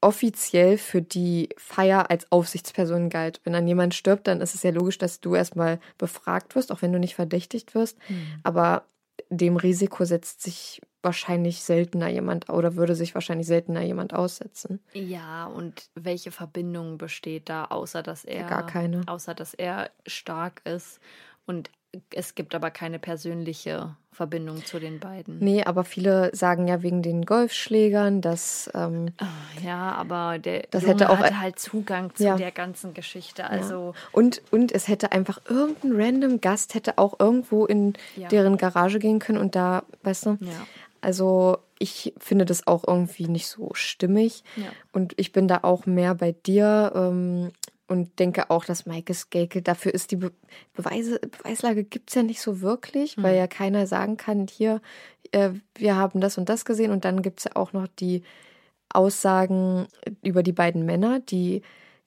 offiziell 0.00 0.78
für 0.78 1.02
die 1.02 1.50
Feier 1.56 2.10
als 2.10 2.30
Aufsichtsperson 2.32 3.10
galt. 3.10 3.40
Wenn 3.44 3.52
dann 3.52 3.68
jemand 3.68 3.94
stirbt, 3.94 4.26
dann 4.26 4.40
ist 4.40 4.54
es 4.54 4.62
ja 4.62 4.70
logisch, 4.70 4.98
dass 4.98 5.20
du 5.20 5.34
erstmal 5.34 5.78
befragt 5.98 6.54
wirst, 6.54 6.72
auch 6.72 6.82
wenn 6.82 6.92
du 6.92 6.98
nicht 6.98 7.14
verdächtigt 7.14 7.74
wirst. 7.74 7.98
Mhm. 8.08 8.40
Aber 8.42 8.84
dem 9.28 9.56
Risiko 9.56 10.04
setzt 10.04 10.42
sich 10.42 10.80
wahrscheinlich 11.02 11.62
seltener 11.62 12.08
jemand 12.08 12.50
oder 12.50 12.76
würde 12.76 12.94
sich 12.94 13.14
wahrscheinlich 13.14 13.46
seltener 13.46 13.82
jemand 13.82 14.14
aussetzen. 14.14 14.80
Ja, 14.92 15.46
und 15.46 15.90
welche 15.94 16.30
Verbindung 16.30 16.98
besteht 16.98 17.48
da, 17.48 17.66
außer 17.66 18.02
dass 18.02 18.24
er 18.24 18.44
gar 18.44 18.66
keine, 18.66 19.02
außer 19.06 19.34
dass 19.34 19.54
er 19.54 19.90
stark 20.06 20.60
ist 20.64 21.00
und 21.46 21.70
es 22.14 22.34
gibt 22.34 22.54
aber 22.54 22.70
keine 22.70 22.98
persönliche 22.98 23.96
Verbindung 24.12 24.64
zu 24.64 24.78
den 24.78 25.00
beiden. 25.00 25.38
Nee, 25.38 25.64
aber 25.64 25.84
viele 25.84 26.34
sagen 26.34 26.68
ja 26.68 26.82
wegen 26.82 27.02
den 27.02 27.24
Golfschlägern, 27.24 28.20
dass. 28.20 28.70
Ähm, 28.74 29.12
oh, 29.20 29.64
ja, 29.64 29.92
aber 29.92 30.38
der 30.38 30.64
das 30.70 30.82
Junge 30.82 30.94
hätte 30.94 31.10
auch 31.10 31.18
hatte 31.18 31.40
halt 31.40 31.58
Zugang 31.58 32.14
zu 32.14 32.24
ja. 32.24 32.36
der 32.36 32.50
ganzen 32.50 32.92
Geschichte. 32.92 33.48
Also 33.48 33.94
ja. 33.94 34.08
und, 34.12 34.42
und 34.50 34.72
es 34.72 34.88
hätte 34.88 35.12
einfach 35.12 35.40
irgendein 35.48 35.92
random 35.94 36.40
Gast 36.40 36.74
hätte 36.74 36.98
auch 36.98 37.18
irgendwo 37.18 37.66
in 37.66 37.94
ja. 38.16 38.28
deren 38.28 38.56
Garage 38.56 38.98
gehen 38.98 39.20
können 39.20 39.38
und 39.38 39.54
da, 39.54 39.84
weißt 40.02 40.26
du? 40.26 40.30
Ja. 40.40 40.66
Also 41.00 41.58
ich 41.78 42.12
finde 42.18 42.44
das 42.44 42.66
auch 42.66 42.84
irgendwie 42.86 43.26
nicht 43.26 43.48
so 43.48 43.70
stimmig. 43.72 44.44
Und 44.92 45.14
ich 45.16 45.32
bin 45.32 45.48
da 45.48 45.60
auch 45.62 45.86
mehr 45.86 46.14
bei 46.14 46.32
dir. 46.32 46.92
Ähm, 46.94 47.52
und 47.90 48.20
denke 48.20 48.50
auch, 48.50 48.64
dass 48.64 48.86
Maike 48.86 49.12
Skakel, 49.12 49.62
dafür 49.62 49.92
ist 49.92 50.12
die 50.12 50.16
Be 50.16 50.30
Beweise, 50.74 51.18
Beweislage 51.18 51.82
gibt 51.82 52.10
es 52.10 52.14
ja 52.14 52.22
nicht 52.22 52.40
so 52.40 52.60
wirklich, 52.60 53.16
mhm. 53.16 53.24
weil 53.24 53.36
ja 53.36 53.48
keiner 53.48 53.88
sagen 53.88 54.16
kann, 54.16 54.46
hier, 54.46 54.80
äh, 55.32 55.50
wir 55.74 55.96
haben 55.96 56.20
das 56.20 56.38
und 56.38 56.48
das 56.48 56.64
gesehen. 56.64 56.92
Und 56.92 57.04
dann 57.04 57.20
gibt 57.20 57.40
es 57.40 57.44
ja 57.46 57.56
auch 57.56 57.72
noch 57.72 57.88
die 57.88 58.22
Aussagen 58.90 59.88
über 60.22 60.44
die 60.44 60.52
beiden 60.52 60.86
Männer, 60.86 61.18
die 61.18 61.62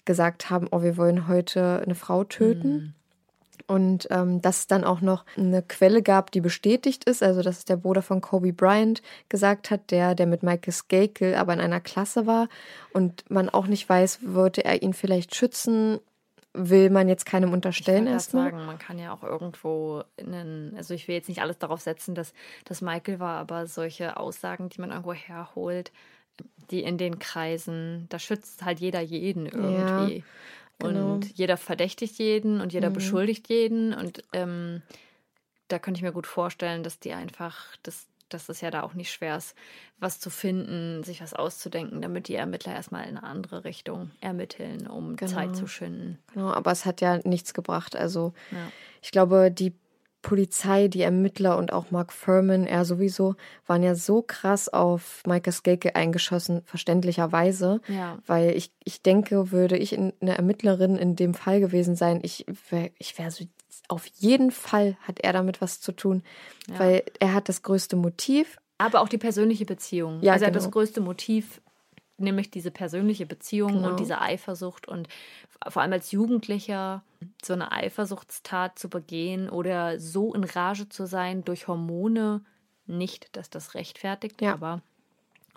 gesagt 0.05 0.49
haben, 0.49 0.67
oh, 0.71 0.81
wir 0.81 0.95
wollen 0.95 1.27
heute 1.27 1.81
eine 1.83 1.95
Frau 1.95 2.23
töten. 2.23 2.73
Mhm. 2.73 2.93
Und 3.67 4.07
ähm, 4.11 4.41
dass 4.41 4.59
es 4.59 4.67
dann 4.67 4.83
auch 4.83 5.01
noch 5.01 5.25
eine 5.37 5.61
Quelle 5.61 6.01
gab, 6.01 6.31
die 6.31 6.41
bestätigt 6.41 7.05
ist, 7.05 7.23
also 7.23 7.41
dass 7.41 7.59
es 7.59 7.65
der 7.65 7.77
Bruder 7.77 8.01
von 8.01 8.21
Kobe 8.21 8.53
Bryant 8.53 9.01
gesagt 9.29 9.71
hat, 9.71 9.91
der, 9.91 10.15
der 10.15 10.27
mit 10.27 10.43
Michael 10.43 10.73
Skakel 10.73 11.35
aber 11.35 11.53
in 11.53 11.61
einer 11.61 11.79
Klasse 11.79 12.27
war 12.27 12.49
und 12.91 13.29
man 13.29 13.49
auch 13.49 13.67
nicht 13.67 13.87
weiß, 13.87 14.19
wollte 14.23 14.65
er 14.65 14.81
ihn 14.81 14.93
vielleicht 14.93 15.35
schützen, 15.35 15.99
will 16.53 16.89
man 16.89 17.09
jetzt 17.09 17.25
keinem 17.25 17.51
unterstellen 17.51 18.05
erstmal. 18.05 18.51
sagen, 18.51 18.65
man 18.65 18.77
kann 18.77 18.99
ja 18.99 19.11
auch 19.11 19.23
irgendwo 19.23 20.03
einen, 20.19 20.75
also 20.77 20.93
ich 20.93 21.07
will 21.07 21.15
jetzt 21.15 21.29
nicht 21.29 21.41
alles 21.41 21.57
darauf 21.57 21.81
setzen, 21.81 22.15
dass 22.15 22.33
das 22.65 22.81
Michael 22.81 23.19
war, 23.19 23.39
aber 23.39 23.65
solche 23.65 24.17
Aussagen, 24.17 24.69
die 24.69 24.79
man 24.79 24.91
irgendwo 24.91 25.13
herholt, 25.13 25.91
die 26.71 26.83
in 26.83 26.97
den 26.97 27.19
Kreisen, 27.19 28.07
da 28.09 28.19
schützt 28.19 28.63
halt 28.63 28.79
jeder 28.79 29.01
jeden 29.01 29.45
irgendwie. 29.45 30.17
Ja. 30.17 30.23
Genau. 30.79 31.13
Und 31.13 31.37
jeder 31.37 31.57
verdächtigt 31.57 32.17
jeden 32.17 32.61
und 32.61 32.73
jeder 32.73 32.89
mhm. 32.89 32.93
beschuldigt 32.93 33.49
jeden. 33.49 33.93
Und 33.93 34.23
ähm, 34.33 34.81
da 35.67 35.79
könnte 35.79 35.99
ich 35.99 36.03
mir 36.03 36.11
gut 36.11 36.27
vorstellen, 36.27 36.83
dass 36.83 36.99
die 36.99 37.13
einfach, 37.13 37.75
dass, 37.83 38.07
dass 38.29 38.49
es 38.49 38.61
ja 38.61 38.71
da 38.71 38.83
auch 38.83 38.93
nicht 38.93 39.11
schwer 39.11 39.37
ist, 39.37 39.55
was 39.99 40.19
zu 40.19 40.29
finden, 40.29 41.03
sich 41.03 41.21
was 41.21 41.33
auszudenken, 41.33 42.01
damit 42.01 42.27
die 42.27 42.35
Ermittler 42.35 42.73
erstmal 42.73 43.03
in 43.03 43.17
eine 43.17 43.23
andere 43.23 43.63
Richtung 43.63 44.11
ermitteln, 44.19 44.87
um 44.87 45.15
genau. 45.15 45.31
Zeit 45.31 45.55
zu 45.55 45.67
schinden. 45.67 46.19
Genau, 46.33 46.51
aber 46.51 46.71
es 46.71 46.85
hat 46.85 47.01
ja 47.01 47.19
nichts 47.23 47.53
gebracht. 47.53 47.95
Also 47.95 48.33
ja. 48.51 48.71
ich 49.01 49.11
glaube, 49.11 49.51
die 49.51 49.73
Polizei, 50.23 50.87
die 50.87 51.01
Ermittler 51.01 51.57
und 51.57 51.71
auch 51.71 51.91
Mark 51.91 52.11
Furman, 52.11 52.65
er 52.65 52.85
sowieso, 52.85 53.35
waren 53.67 53.83
ja 53.83 53.93
so 53.93 54.23
krass 54.23 54.69
auf 54.69 55.21
Michael 55.27 55.53
Skake 55.53 55.95
eingeschossen, 55.95 56.63
verständlicherweise. 56.65 57.81
Ja. 57.87 58.17
Weil 58.25 58.55
ich, 58.55 58.71
ich 58.83 59.03
denke, 59.03 59.51
würde 59.51 59.77
ich 59.77 59.95
eine 59.95 60.13
Ermittlerin 60.37 60.95
in 60.95 61.15
dem 61.15 61.33
Fall 61.35 61.59
gewesen 61.59 61.95
sein, 61.95 62.21
ich 62.23 62.45
wäre 62.69 62.89
ich 62.97 63.19
wär 63.19 63.29
so, 63.29 63.43
auf 63.89 64.07
jeden 64.15 64.51
Fall 64.51 64.97
hat 65.01 65.19
er 65.19 65.33
damit 65.33 65.61
was 65.61 65.81
zu 65.81 65.91
tun. 65.91 66.23
Ja. 66.67 66.79
Weil 66.79 67.03
er 67.19 67.33
hat 67.33 67.49
das 67.49 67.61
größte 67.61 67.97
Motiv. 67.97 68.57
Aber 68.77 69.01
auch 69.01 69.09
die 69.09 69.17
persönliche 69.17 69.65
Beziehung. 69.65 70.21
Ja, 70.21 70.33
also 70.33 70.45
er 70.45 70.47
hat 70.47 70.55
das 70.55 70.63
genau. 70.63 70.73
größte 70.73 71.01
Motiv 71.01 71.61
nämlich 72.17 72.51
diese 72.51 72.71
persönliche 72.71 73.25
Beziehung 73.25 73.73
genau. 73.73 73.89
und 73.89 73.99
diese 73.99 74.21
Eifersucht 74.21 74.87
und 74.87 75.07
vor 75.67 75.81
allem 75.81 75.93
als 75.93 76.11
Jugendlicher 76.11 77.03
so 77.43 77.53
eine 77.53 77.71
Eifersuchtstat 77.71 78.77
zu 78.77 78.89
begehen 78.89 79.49
oder 79.49 79.99
so 79.99 80.33
in 80.33 80.43
Rage 80.43 80.89
zu 80.89 81.05
sein 81.05 81.43
durch 81.43 81.67
Hormone, 81.67 82.41
nicht, 82.85 83.35
dass 83.35 83.49
das 83.49 83.75
rechtfertigt, 83.75 84.41
ja. 84.41 84.53
aber 84.53 84.81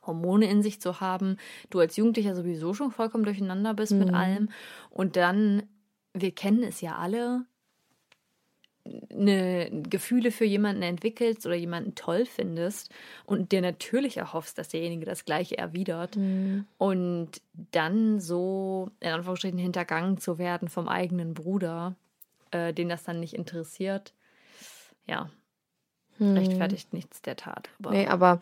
Hormone 0.07 0.49
in 0.49 0.63
sich 0.63 0.81
zu 0.81 1.01
haben, 1.01 1.37
du 1.71 1.81
als 1.81 1.97
Jugendlicher 1.97 2.35
sowieso 2.35 2.75
schon 2.75 2.93
vollkommen 2.93 3.25
durcheinander 3.25 3.75
bist 3.75 3.93
mhm. 3.93 3.99
mit 3.99 4.15
allem 4.15 4.49
und 4.91 5.17
dann, 5.17 5.65
wir 6.13 6.33
kennen 6.33 6.63
es 6.63 6.81
ja 6.81 6.97
alle, 6.97 7.45
eine 9.11 9.71
Gefühle 9.89 10.31
für 10.31 10.45
jemanden 10.45 10.83
entwickelst 10.83 11.47
oder 11.47 11.55
jemanden 11.55 11.95
toll 11.95 12.27
findest 12.27 12.91
und 13.25 13.53
dir 13.53 13.61
natürlich 13.61 14.17
erhoffst, 14.17 14.59
dass 14.59 14.69
derjenige 14.69 15.05
das 15.07 15.25
gleiche 15.25 15.59
erwidert 15.59 16.17
Mhm. 16.17 16.67
und 16.79 17.31
dann 17.73 18.21
so 18.21 18.91
in 19.01 19.11
Anführungsstrichen 19.11 19.59
hintergangen 19.59 20.19
zu 20.19 20.39
werden 20.39 20.69
vom 20.69 20.89
eigenen 20.89 21.35
Bruder, 21.35 21.95
äh, 22.51 22.73
den 22.73 22.89
das 22.89 23.05
dann 23.05 23.21
nicht 23.21 23.35
interessiert, 23.35 24.13
ja, 25.07 25.31
rechtfertigt 26.19 26.95
nichts 26.95 27.21
der 27.21 27.37
Tat. 27.37 27.69
Aber 27.79 27.91
Nee, 27.91 28.07
aber 28.07 28.41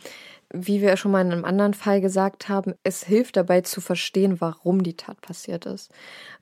wie 0.53 0.81
wir 0.81 0.97
schon 0.97 1.11
mal 1.11 1.23
in 1.27 1.33
einem 1.33 1.45
anderen 1.45 1.75
Fall 1.75 2.01
gesagt 2.01 2.49
haben, 2.49 2.75
es 2.85 3.03
hilft 3.05 3.37
dabei 3.37 3.63
zu 3.63 3.81
verstehen, 3.81 4.41
warum 4.41 4.85
die 4.85 4.97
Tat 4.97 5.21
passiert 5.21 5.67
ist. 5.67 5.91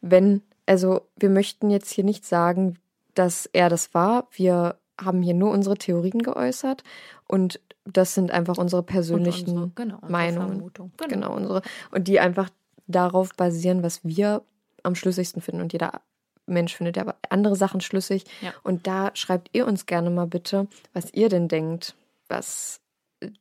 Wenn, 0.03 0.43
also 0.67 1.09
wir 1.17 1.31
möchten 1.31 1.71
jetzt 1.71 1.91
hier 1.91 2.05
nicht 2.05 2.27
sagen, 2.27 2.79
dass 3.15 3.47
er 3.53 3.69
das 3.69 3.95
war. 3.95 4.29
Wir 4.33 4.77
haben 5.01 5.23
hier 5.23 5.35
nur 5.35 5.51
unsere 5.51 5.77
Theorien 5.77 6.23
geäußert 6.23 6.85
und 7.27 7.61
das 7.85 8.15
sind 8.15 8.31
einfach 8.31 8.59
unsere 8.59 8.83
persönlichen 8.83 9.49
unsere, 9.51 9.71
genau, 9.75 9.95
unsere 9.97 10.13
Meinungen. 10.13 10.49
Vermutung. 10.49 10.93
Genau, 11.09 11.35
unsere. 11.35 11.63
Und 11.91 12.09
die 12.09 12.21
einfach 12.21 12.51
darauf 12.87 13.35
basieren, 13.35 13.83
was 13.83 14.05
wir 14.05 14.43
am 14.83 14.95
schlüssigsten 14.95 15.43
finden. 15.43 15.63
Und 15.63 15.73
jeder 15.73 16.01
Mensch 16.47 16.77
findet 16.77 16.97
ja 16.97 17.15
andere 17.29 17.57
Sachen 17.57 17.81
schlüssig. 17.81 18.25
Ja. 18.41 18.53
Und 18.63 18.87
da 18.87 19.11
schreibt 19.15 19.51
ihr 19.53 19.67
uns 19.67 19.87
gerne 19.87 20.11
mal 20.11 20.27
bitte, 20.27 20.69
was 20.93 21.13
ihr 21.13 21.29
denn 21.29 21.49
denkt, 21.49 21.95
was 22.29 22.81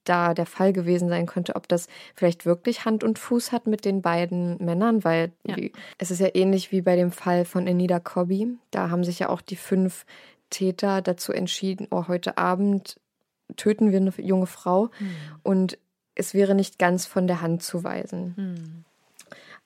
da 0.03 0.34
der 0.34 0.45
Fall 0.45 0.73
gewesen 0.73 1.09
sein 1.09 1.25
könnte, 1.25 1.55
ob 1.55 1.67
das 1.67 1.88
vielleicht 2.15 2.45
wirklich 2.45 2.86
Hand 2.86 3.03
und 3.03 3.19
Fuß 3.19 3.51
hat 3.51 3.67
mit 3.67 3.86
den 3.86 4.01
beiden 4.01 4.57
Männern, 4.63 5.03
weil 5.03 5.32
Ja. 5.45 5.57
wie, 5.57 5.71
es 5.97 6.11
ist 6.11 6.19
ja 6.19 6.29
ähnlich 6.34 6.71
wie 6.71 6.82
bei 6.82 6.95
dem 6.95 7.11
Fall 7.11 7.45
von 7.45 7.67
Anita 7.67 7.99
Cobby. 7.99 8.57
Da 8.71 8.89
haben 8.89 9.03
sich 9.03 9.19
ja 9.19 9.29
auch 9.29 9.41
die 9.41 9.55
fünf 9.55 10.05
Täter 10.49 11.01
dazu 11.01 11.32
entschieden, 11.32 11.88
oh, 11.91 12.07
heute 12.07 12.38
Abend 12.38 12.99
töten 13.57 13.91
wir 13.91 13.99
eine 13.99 14.13
junge 14.17 14.47
Frau 14.47 14.89
und 15.43 15.77
es 16.15 16.34
wäre 16.34 16.55
nicht 16.55 16.77
ganz 16.79 17.05
von 17.05 17.27
der 17.27 17.41
Hand 17.41 17.63
zu 17.63 17.84
weisen. 17.84 18.34
Hm. 18.36 18.86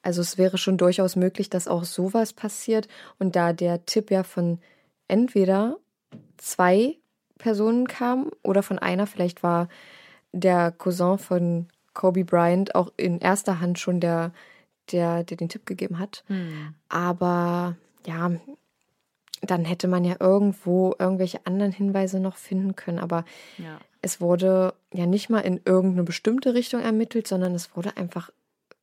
Also 0.02 0.22
es 0.22 0.38
wäre 0.38 0.60
schon 0.60 0.78
durchaus 0.78 1.16
möglich, 1.16 1.50
dass 1.50 1.68
auch 1.68 1.84
sowas 1.84 2.32
passiert. 2.32 2.88
Und 3.18 3.36
da 3.36 3.54
der 3.54 3.86
Tipp 3.88 4.12
ja 4.12 4.22
von 4.22 4.60
entweder 5.08 5.78
zwei 6.38 6.98
Personen 7.40 7.88
kam 7.88 8.30
oder 8.44 8.62
von 8.62 8.78
einer, 8.78 9.08
vielleicht 9.08 9.42
war 9.42 9.68
der 10.40 10.72
Cousin 10.72 11.18
von 11.18 11.68
Kobe 11.94 12.26
Bryant 12.26 12.76
auch 12.76 12.92
in 12.98 13.20
erster 13.20 13.60
Hand 13.62 13.80
schon 13.80 14.00
der, 14.00 14.32
der, 14.92 15.24
der 15.24 15.38
den 15.38 15.50
Tipp 15.50 15.66
gegeben 15.66 15.98
hat. 16.00 16.24
Hm. 16.28 16.76
Aber 16.90 17.76
ja, 18.06 18.32
dann 19.42 19.66
hätte 19.66 19.88
man 19.88 20.04
ja 20.04 20.16
irgendwo 20.20 20.94
irgendwelche 21.00 21.46
anderen 21.46 21.72
Hinweise 21.72 22.20
noch 22.20 22.36
finden 22.36 22.76
können. 22.76 23.00
Aber 23.00 23.24
Ja. 23.58 23.80
es 24.02 24.20
wurde 24.20 24.74
ja 24.94 25.06
nicht 25.06 25.30
mal 25.30 25.40
in 25.42 25.62
irgendeine 25.66 26.04
bestimmte 26.04 26.54
Richtung 26.54 26.82
ermittelt, 26.82 27.28
sondern 27.28 27.54
es 27.56 27.76
wurde 27.76 27.96
einfach 27.98 28.30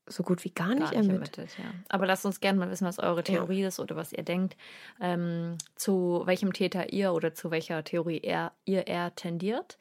so 0.06 0.22
gut 0.22 0.44
wie 0.44 0.50
gar 0.50 0.68
nicht, 0.70 0.78
Gar 0.80 1.00
nicht 1.00 1.08
ermittelt. 1.10 1.38
ermittelt, 1.38 1.58
ja. 1.58 1.64
Aber 1.88 2.06
lasst 2.06 2.26
uns 2.26 2.40
gerne 2.40 2.58
mal 2.58 2.70
wissen, 2.70 2.86
was 2.86 2.98
eure 2.98 3.22
Theorie 3.22 3.62
ist 3.62 3.78
oder 3.78 3.94
was 3.94 4.12
ihr 4.12 4.24
denkt, 4.24 4.56
ähm, 5.00 5.56
zu 5.76 6.22
welchem 6.24 6.52
Täter 6.52 6.92
ihr 6.92 7.12
oder 7.12 7.34
zu 7.34 7.50
welcher 7.50 7.84
Theorie 7.84 8.18
er, 8.22 8.52
ihr 8.64 8.86
eher 8.88 9.14
tendiert. 9.14 9.78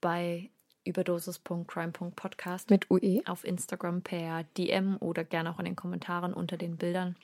Bei 0.00 0.48
überdosis.crime.podcast 0.88 2.70
Mit? 2.70 2.90
UE. 2.90 3.22
auf 3.26 3.44
Instagram 3.44 4.02
per 4.02 4.44
DM 4.56 4.96
oder 5.00 5.24
gerne 5.24 5.50
auch 5.50 5.58
in 5.58 5.66
den 5.66 5.76
Kommentaren 5.76 6.32
unter 6.32 6.56
den 6.56 6.76
Bildern, 6.76 7.16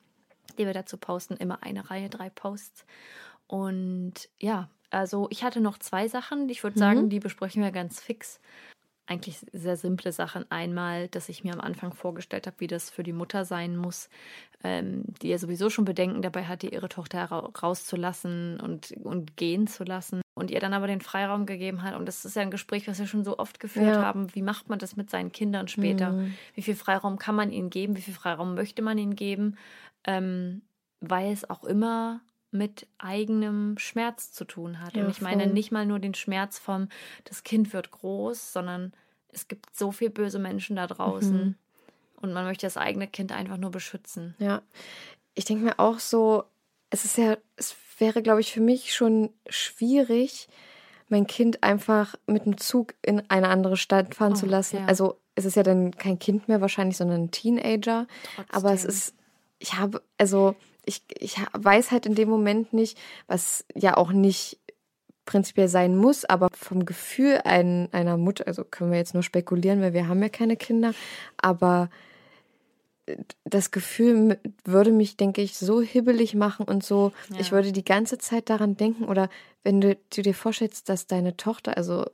die 0.58 0.66
wir 0.66 0.74
dazu 0.74 0.96
posten. 0.96 1.36
Immer 1.36 1.62
eine 1.62 1.90
Reihe, 1.90 2.08
drei 2.08 2.30
Posts. 2.30 2.84
Und 3.46 4.28
ja, 4.38 4.68
also 4.90 5.26
ich 5.30 5.42
hatte 5.42 5.60
noch 5.60 5.78
zwei 5.78 6.08
Sachen. 6.08 6.48
Ich 6.48 6.62
würde 6.62 6.78
sagen, 6.78 7.08
die 7.08 7.20
besprechen 7.20 7.62
wir 7.62 7.72
ganz 7.72 8.00
fix. 8.00 8.40
Eigentlich 9.06 9.44
sehr 9.52 9.76
simple 9.76 10.12
Sachen. 10.12 10.50
Einmal, 10.50 11.08
dass 11.08 11.28
ich 11.28 11.44
mir 11.44 11.52
am 11.52 11.60
Anfang 11.60 11.92
vorgestellt 11.92 12.46
habe, 12.46 12.56
wie 12.60 12.68
das 12.68 12.88
für 12.88 13.02
die 13.02 13.12
Mutter 13.12 13.44
sein 13.44 13.76
muss, 13.76 14.08
ähm, 14.62 15.04
die 15.20 15.28
ja 15.28 15.36
sowieso 15.36 15.68
schon 15.68 15.84
Bedenken 15.84 16.22
dabei 16.22 16.44
hatte, 16.44 16.68
ihre 16.68 16.88
Tochter 16.88 17.24
ra 17.24 17.40
rauszulassen 17.62 18.58
und, 18.60 18.92
und 19.02 19.36
gehen 19.36 19.66
zu 19.66 19.84
lassen. 19.84 20.23
Und 20.34 20.50
ihr 20.50 20.58
dann 20.58 20.74
aber 20.74 20.88
den 20.88 21.00
Freiraum 21.00 21.46
gegeben 21.46 21.82
hat. 21.82 21.94
Und 21.94 22.06
das 22.06 22.24
ist 22.24 22.34
ja 22.34 22.42
ein 22.42 22.50
Gespräch, 22.50 22.88
was 22.88 22.98
wir 22.98 23.06
schon 23.06 23.24
so 23.24 23.38
oft 23.38 23.60
geführt 23.60 23.86
Ja. 23.86 24.02
haben. 24.02 24.34
Wie 24.34 24.42
macht 24.42 24.68
man 24.68 24.80
das 24.80 24.96
mit 24.96 25.08
seinen 25.08 25.30
Kindern 25.30 25.68
später? 25.68 26.18
Wie 26.54 26.62
viel 26.62 26.74
Freiraum 26.74 27.18
kann 27.18 27.36
man 27.36 27.52
ihnen 27.52 27.70
geben? 27.70 27.96
Wie 27.96 28.02
viel 28.02 28.14
Freiraum 28.14 28.54
möchte 28.56 28.82
man 28.82 28.98
ihnen 28.98 29.14
geben? 29.14 29.56
Ähm, 30.04 30.62
weil 31.00 31.32
es 31.32 31.48
auch 31.48 31.62
immer 31.62 32.20
mit 32.50 32.86
eigenem 32.98 33.78
Schmerz 33.78 34.32
zu 34.32 34.44
tun 34.44 34.80
hat. 34.80 34.94
Ja, 34.96 35.04
Und 35.04 35.10
ich 35.10 35.20
meine 35.20 35.44
voll. 35.44 35.52
nicht 35.52 35.70
mal 35.72 35.86
nur 35.86 35.98
den 35.98 36.14
Schmerz 36.14 36.58
vom, 36.58 36.88
das 37.24 37.42
Kind 37.44 37.72
wird 37.72 37.90
groß, 37.90 38.52
sondern 38.52 38.92
es 39.28 39.48
gibt 39.48 39.74
so 39.76 39.92
viele 39.92 40.10
böse 40.10 40.38
Menschen 40.38 40.76
da 40.76 40.86
draußen. 40.86 41.36
Mhm. 41.48 41.54
Und 42.16 42.32
man 42.32 42.44
möchte 42.44 42.66
das 42.66 42.76
eigene 42.76 43.06
Kind 43.06 43.32
einfach 43.32 43.56
nur 43.56 43.70
beschützen. 43.70 44.34
Ja. 44.38 44.62
Ich 45.34 45.44
denke 45.44 45.64
mir 45.64 45.78
auch 45.78 45.98
so, 45.98 46.44
es 46.90 47.04
ist 47.04 47.18
ja, 47.18 47.36
es 47.56 47.74
wäre, 47.98 48.22
glaube 48.22 48.40
ich, 48.40 48.52
für 48.52 48.60
mich 48.60 48.94
schon 48.94 49.30
schwierig, 49.48 50.48
mein 51.08 51.26
Kind 51.26 51.62
einfach 51.62 52.14
mit 52.26 52.46
dem 52.46 52.56
Zug 52.58 52.94
in 53.02 53.22
eine 53.28 53.48
andere 53.48 53.76
Stadt 53.76 54.14
fahren 54.14 54.36
zu 54.36 54.46
Oh, 54.46 54.50
lassen. 54.50 54.78
ja. 54.78 54.86
Also 54.86 55.18
es 55.34 55.44
ist 55.44 55.56
ja 55.56 55.62
dann 55.62 55.90
kein 55.96 56.18
Kind 56.18 56.48
mehr 56.48 56.60
wahrscheinlich, 56.60 56.96
sondern 56.96 57.24
ein 57.24 57.30
Teenager. 57.30 58.06
Aber 58.50 58.72
es 58.72 58.82
Trotzdem. 58.82 58.90
ist, 58.90 59.14
ich 59.58 59.74
habe, 59.74 60.02
also 60.18 60.54
ich, 60.86 61.02
ich 61.18 61.36
weiß 61.52 61.90
halt 61.90 62.06
in 62.06 62.14
dem 62.14 62.28
Moment 62.28 62.72
nicht, 62.72 62.98
was 63.26 63.64
ja 63.74 63.96
auch 63.96 64.12
nicht 64.12 64.58
prinzipiell 65.26 65.68
sein 65.68 65.96
muss, 65.96 66.24
aber 66.26 66.48
vom 66.52 66.84
Gefühl 66.84 67.40
ein, 67.44 67.88
einer 67.92 68.16
Mutter, 68.18 68.46
also 68.46 68.62
können 68.64 68.90
wir 68.90 68.98
jetzt 68.98 69.14
nur 69.14 69.22
spekulieren, 69.22 69.80
weil 69.80 69.94
wir 69.94 70.06
haben 70.08 70.22
ja 70.22 70.28
keine 70.28 70.56
Kinder, 70.56 70.92
aber 71.38 71.88
das 73.44 73.70
Gefühl 73.70 74.38
würde 74.64 74.90
mich, 74.90 75.16
denke 75.16 75.42
ich, 75.42 75.56
so 75.56 75.80
hibbelig 75.82 76.34
machen 76.34 76.66
und 76.66 76.84
so, 76.84 77.12
ich 77.38 77.48
Ja. 77.48 77.52
würde 77.52 77.72
die 77.72 77.84
ganze 77.84 78.18
Zeit 78.18 78.48
daran 78.48 78.76
denken 78.76 79.04
oder 79.04 79.28
wenn 79.62 79.80
du, 79.80 79.96
du 80.14 80.22
dir 80.22 80.34
vorstellst, 80.34 80.88
dass 80.88 81.06
deine 81.06 81.36
Tochter, 81.36 81.76
also 81.76 82.04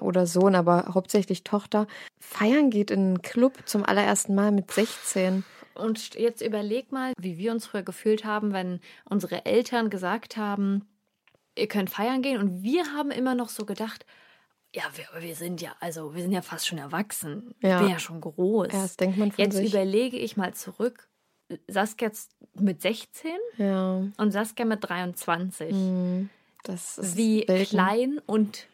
oder 0.00 0.26
Sohn, 0.26 0.54
aber 0.54 0.90
hauptsächlich 0.94 1.42
Tochter, 1.42 1.86
feiern 2.20 2.70
geht 2.70 2.90
in 2.90 3.00
einen 3.00 3.22
Club 3.22 3.58
zum 3.64 3.84
allerersten 3.84 4.34
Mal 4.34 4.52
mit 4.52 4.70
16. 4.70 5.42
Und 5.74 6.14
jetzt 6.14 6.42
überleg 6.42 6.92
mal, 6.92 7.12
wie 7.18 7.38
wir 7.38 7.50
uns 7.52 7.66
früher 7.66 7.82
gefühlt 7.82 8.24
haben, 8.24 8.52
wenn 8.52 8.80
unsere 9.04 9.46
Eltern 9.46 9.90
gesagt 9.90 10.36
haben, 10.36 10.86
ihr 11.56 11.66
könnt 11.68 11.90
feiern 11.90 12.22
gehen. 12.22 12.38
Und 12.38 12.62
wir 12.62 12.92
haben 12.92 13.10
immer 13.10 13.34
noch 13.34 13.48
so 13.48 13.64
gedacht, 13.64 14.04
ja, 14.74 14.84
wir, 14.94 15.22
wir 15.22 15.34
sind 15.34 15.60
ja, 15.60 15.74
also 15.80 16.14
wir 16.14 16.22
sind 16.22 16.32
ja 16.32 16.42
fast 16.42 16.66
schon 16.66 16.78
erwachsen. 16.78 17.54
Ja. 17.60 17.76
Ich 17.76 17.82
bin 17.82 17.90
ja 17.92 17.98
schon 17.98 18.20
groß. 18.20 18.68
Ja, 18.72 18.82
das 18.82 18.96
denkt 18.96 19.18
man 19.18 19.32
von 19.32 19.44
jetzt 19.44 19.56
sich. 19.56 19.72
überlege 19.72 20.16
ich 20.16 20.36
mal 20.36 20.54
zurück. 20.54 21.08
Saskia 21.66 22.10
mit 22.54 22.80
16 22.80 23.32
Ja, 23.56 24.04
und 24.16 24.30
Saskia 24.30 24.64
mit 24.64 24.88
23. 24.88 25.74
das 26.62 26.96
ist 26.98 27.16
Wie 27.16 27.44
Welten. 27.48 27.66
klein 27.66 28.20
und 28.26 28.68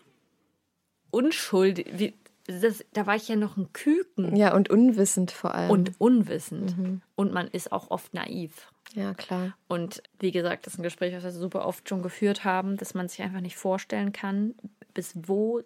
unschuldig. 1.10 1.86
Wie, 1.92 2.14
das, 2.46 2.84
da 2.92 3.06
war 3.06 3.16
ich 3.16 3.28
ja 3.28 3.36
noch 3.36 3.56
ein 3.56 3.72
Küken 3.72 4.36
Ja, 4.36 4.54
und 4.54 4.70
unwissend 4.70 5.30
vor 5.32 5.54
allem. 5.54 5.70
und 5.70 5.92
unwissend. 5.98 6.76
Mhm. 6.78 7.02
Und 7.14 7.32
man 7.32 7.48
ist 7.48 7.72
auch 7.72 7.90
oft 7.90 8.14
naiv. 8.14 8.70
ja, 8.94 9.14
klar. 9.14 9.56
Und 9.68 10.02
wie 10.20 10.30
gesagt, 10.30 10.66
das 10.66 10.74
ist 10.74 10.78
ein 10.78 10.82
Gespräch, 10.84 11.14
was 11.14 11.24
wir 11.24 11.32
super 11.32 11.66
oft 11.66 11.88
schon 11.88 12.02
geführt 12.02 12.44
haben, 12.44 12.76
dass 12.76 12.94
man 12.94 13.08
sich 13.08 13.22
einfach 13.22 13.40
nicht 13.40 13.56
vorstellen 13.56 14.12
kann, 14.12 14.54
bis 14.94 15.12
wo, 15.16 15.62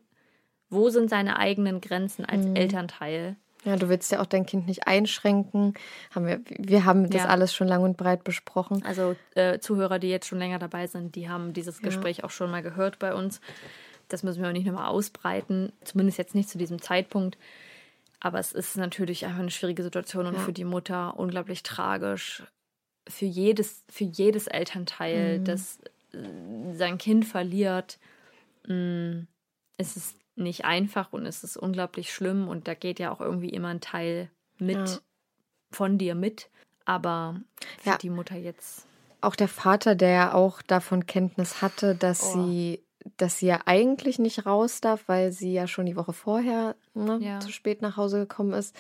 wo 0.71 0.89
sind 0.91 1.11
seine 1.11 1.37
eigenen 1.39 1.81
Grenzen 1.81 2.25
als 2.25 2.47
Mhm. 2.47 2.57
Elternteil. 2.57 3.37
Ja, 3.65 3.77
du 3.77 3.91
willst 3.91 4.11
ja 4.11 4.23
auch 4.23 4.27
dein 4.27 4.47
Kind 4.47 4.67
nicht 4.67 4.87
einschränken. 4.87 5.75
Haben 6.15 6.27
wir, 6.27 6.41
wir 6.49 6.87
haben 6.87 7.11
das 7.11 7.25
Ja. 7.25 7.29
alles 7.29 7.53
schon 7.55 7.69
lang 7.69 7.83
und 7.83 7.99
breit 7.99 8.25
besprochen. 8.25 8.83
Also 8.87 9.17
äh, 9.35 9.59
Zuhörer, 9.59 9.99
die 9.99 10.09
jetzt 10.09 10.27
schon 10.27 10.39
länger 10.39 10.59
dabei 10.59 10.87
sind, 10.87 11.15
die 11.15 11.29
haben 11.29 11.53
dieses 11.53 11.83
Gespräch 11.83 12.25
auch 12.25 12.31
schon 12.31 12.51
mal 12.51 12.63
gehört 12.63 12.99
bei 12.99 13.13
uns. 13.15 13.43
Das 14.09 14.23
müssen 14.23 14.41
wir 14.41 14.49
auch 14.49 14.53
nicht 14.55 14.67
nochmal 14.67 14.89
ausbreiten, 14.89 15.73
zumindest 15.85 16.17
jetzt 16.17 16.35
nicht 16.35 16.49
zu 16.49 16.57
diesem 16.57 16.81
Zeitpunkt. 16.81 17.37
Aber 18.19 18.39
es 18.39 18.53
ist 18.53 18.77
natürlich 18.79 19.27
einfach 19.27 19.41
eine 19.41 19.51
schwierige 19.51 19.83
Situation 19.83 20.27
und 20.27 20.35
Ja. 20.35 20.41
für 20.41 20.53
die 20.55 20.65
Mutter 20.65 21.19
unglaublich 21.19 21.63
tragisch. 21.63 22.43
Für 23.09 23.25
jedes, 23.27 23.85
für 23.91 24.05
jedes 24.05 24.47
Elternteil, 24.47 25.39
Mhm. 25.41 25.45
das 25.45 25.79
äh, 26.13 26.75
sein 26.75 26.97
Kind 26.99 27.25
verliert, 27.27 27.99
mh, 28.67 29.27
ist 29.79 29.97
es 29.97 30.15
nicht 30.41 30.65
einfach 30.65 31.13
und 31.13 31.27
es 31.27 31.45
ist 31.45 31.57
unglaublich 31.57 32.13
schlimm 32.13 32.49
und 32.49 32.67
da 32.69 32.75
geht 32.75 32.99
ja 32.99 33.13
auch 33.13 33.21
irgendwie 33.21 33.51
immer 33.51 33.69
ein 33.69 33.81
Teil 33.81 34.31
mit 34.59 34.77
Ja. 34.77 34.99
von 35.71 35.99
dir 35.99 36.15
mit. 36.15 36.51
Aber 36.85 37.41
für 37.79 37.91
Ja. 37.91 37.99
die 37.99 38.11
Mutter 38.11 38.37
jetzt 38.37 38.87
Auch 39.21 39.37
der 39.37 39.49
Vater, 39.49 39.95
der 39.95 40.09
ja 40.11 40.35
auch 40.35 40.63
davon 40.63 41.07
Kenntnis 41.07 41.61
hatte, 41.63 41.95
dass 41.95 42.23
Oh. 42.23 42.33
sie, 42.33 42.83
dass 43.19 43.39
sie 43.39 43.47
ja 43.49 43.61
eigentlich 43.67 44.19
nicht 44.19 44.47
raus 44.47 44.81
darf, 44.81 45.05
weil 45.09 45.31
sie 45.31 45.53
ja 45.53 45.67
schon 45.67 45.85
die 45.87 45.95
Woche 45.97 46.15
vorher 46.15 46.75
ne, 46.95 47.19
Ja. 47.21 47.39
zu 47.41 47.53
spät 47.53 47.83
nach 47.83 47.97
Hause 47.99 48.21
gekommen 48.21 48.55
ist. 48.55 48.75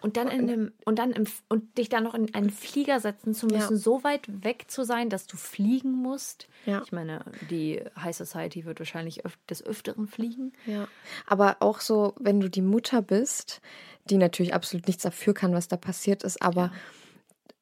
Und 0.00 0.16
dann 0.16 0.28
in 0.28 0.42
einem, 0.48 0.72
und 0.84 0.98
dann 0.98 1.10
im, 1.12 1.26
und 1.48 1.76
dich 1.76 1.88
dann 1.88 2.04
noch 2.04 2.14
in 2.14 2.32
einen 2.34 2.50
Flieger 2.50 3.00
setzen 3.00 3.34
zu 3.34 3.46
müssen, 3.46 3.74
Ja. 3.74 3.76
so 3.76 4.04
weit 4.04 4.44
weg 4.44 4.66
zu 4.68 4.84
sein, 4.84 5.10
dass 5.10 5.26
du 5.26 5.36
fliegen 5.36 5.90
musst. 5.90 6.46
Ja. 6.66 6.82
Ich 6.84 6.92
meine, 6.92 7.24
die 7.50 7.82
High 8.00 8.14
Society 8.16 8.64
wird 8.64 8.78
wahrscheinlich 8.78 9.24
öf 9.24 9.36
des 9.50 9.64
Öfteren 9.64 10.06
fliegen. 10.06 10.52
Ja, 10.66 10.86
aber 11.26 11.56
auch 11.60 11.80
so, 11.80 12.14
wenn 12.18 12.38
du 12.40 12.48
die 12.48 12.62
Mutter 12.62 13.02
bist, 13.02 13.60
die 14.04 14.18
natürlich 14.18 14.54
absolut 14.54 14.86
nichts 14.86 15.02
dafür 15.02 15.34
kann, 15.34 15.52
was 15.52 15.68
da 15.68 15.76
passiert 15.76 16.22
ist, 16.22 16.40
aber 16.42 16.70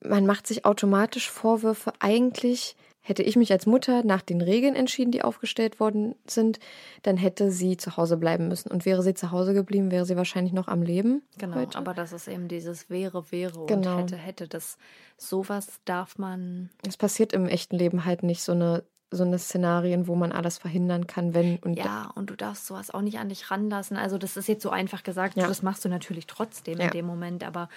man 0.05 0.27
macht 0.27 0.47
sich 0.47 0.65
automatisch 0.65 1.31
Vorwürfe. 1.31 1.93
Eigentlich 2.01 2.77
hätte 3.07 3.23
ich 3.23 3.37
mich 3.37 3.53
als 3.53 3.67
Mutter 3.67 4.03
nach 4.05 4.21
den 4.21 4.41
Regeln 4.41 4.75
entschieden, 4.75 5.13
die 5.13 5.23
aufgestellt 5.23 5.79
worden 5.79 6.17
sind, 6.27 6.59
dann 7.03 7.17
hätte 7.17 7.53
sie 7.53 7.77
zu 7.77 7.97
Hause 7.97 8.17
bleiben 8.17 8.49
müssen. 8.49 8.69
Und 8.71 8.85
wäre 8.85 9.03
sie 9.05 9.15
zu 9.15 9.31
Hause 9.31 9.55
geblieben, 9.55 9.93
wäre 9.93 10.05
sie 10.05 10.17
wahrscheinlich 10.17 10.53
noch 10.53 10.67
am 10.67 10.83
Leben. 10.83 11.23
Genau, 11.39 11.55
heute. 11.57 11.79
aber 11.79 11.95
das 11.95 12.13
ist 12.13 12.27
eben 12.27 12.49
dieses 12.49 12.91
wäre, 12.91 13.31
wäre 13.31 13.65
Genau. 13.67 13.93
und 13.99 14.03
hätte, 14.03 14.17
hätte. 14.17 14.49
Das 14.49 14.77
sowas 15.17 15.81
darf 15.85 16.19
man. 16.19 16.71
Es 16.87 16.97
passiert 16.97 17.33
im 17.33 17.47
echten 17.47 17.77
Leben 17.77 18.05
halt 18.05 18.25
nicht 18.25 18.43
so 18.43 18.53
eine 18.53 18.83
so 19.13 19.23
eine 19.23 19.39
Szenarien, 19.39 20.09
wo 20.09 20.17
man 20.17 20.33
alles 20.33 20.59
verhindern 20.59 21.07
kann, 21.07 21.33
wenn 21.33 21.59
und 21.59 21.77
Ja, 21.77 22.11
und 22.17 22.29
du 22.29 22.35
darfst 22.37 22.67
sowas 22.67 22.91
auch 22.91 23.03
nicht 23.03 23.19
an 23.19 23.29
dich 23.29 23.51
ranlassen. 23.53 23.97
Also, 23.97 24.19
das 24.19 24.37
ist 24.37 24.49
jetzt 24.49 24.63
so 24.63 24.71
einfach 24.71 25.05
gesagt, 25.05 25.37
Ja. 25.37 25.47
das 25.47 25.63
machst 25.63 25.85
du 25.85 25.89
natürlich 25.89 26.27
trotzdem 26.27 26.79
Ja. 26.79 26.87
in 26.87 26.91
dem 26.91 27.07
Moment, 27.07 27.45
aber 27.45 27.69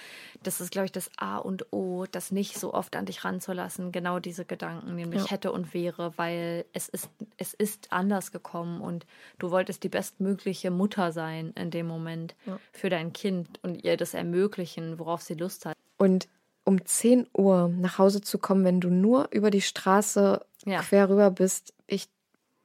das 0.42 0.60
ist, 0.60 0.72
glaube 0.72 0.86
ich, 0.86 0.92
das 0.92 1.12
A 1.18 1.38
und 1.38 1.72
O, 1.72 2.06
das 2.12 2.32
nicht 2.32 2.58
so 2.58 2.74
oft 2.74 2.96
an 2.96 3.06
dich 3.06 3.24
ranzulassen. 3.24 3.92
Genau 3.92 4.18
diese 4.20 4.44
Gedanken, 4.44 4.96
nämlich 4.96 5.26
Ja. 5.26 5.30
hätte 5.30 5.52
und 5.52 5.74
wäre, 5.76 6.14
weil 6.18 6.66
es 6.74 6.90
ist, 6.90 7.10
es 7.38 7.54
ist 7.54 7.94
anders 7.94 8.32
gekommen 8.32 8.82
und 8.82 9.06
du 9.38 9.52
wolltest 9.52 9.84
die 9.84 9.90
bestmögliche 9.90 10.72
Mutter 10.72 11.12
sein 11.12 11.54
in 11.56 11.70
dem 11.70 11.86
Moment 11.88 12.36
für 12.72 12.90
dein 12.90 13.14
Kind 13.14 13.60
und 13.64 13.84
ihr 13.84 13.98
das 13.98 14.16
ermöglichen, 14.16 14.98
worauf 14.98 15.22
sie 15.22 15.36
Lust 15.36 15.66
hat. 15.68 15.78
Und 15.98 16.28
um 16.66 16.84
10 16.86 17.28
Uhr 17.36 17.68
nach 17.68 17.98
Hause 18.00 18.22
zu 18.22 18.38
kommen, 18.38 18.64
wenn 18.64 18.80
du 18.82 18.90
nur 18.90 19.28
über 19.32 19.50
die 19.52 19.62
Straße 19.62 20.46
Ja. 20.66 20.82
quer 20.82 21.10
rüber 21.10 21.32
bist, 21.32 21.74
ich 21.88 22.07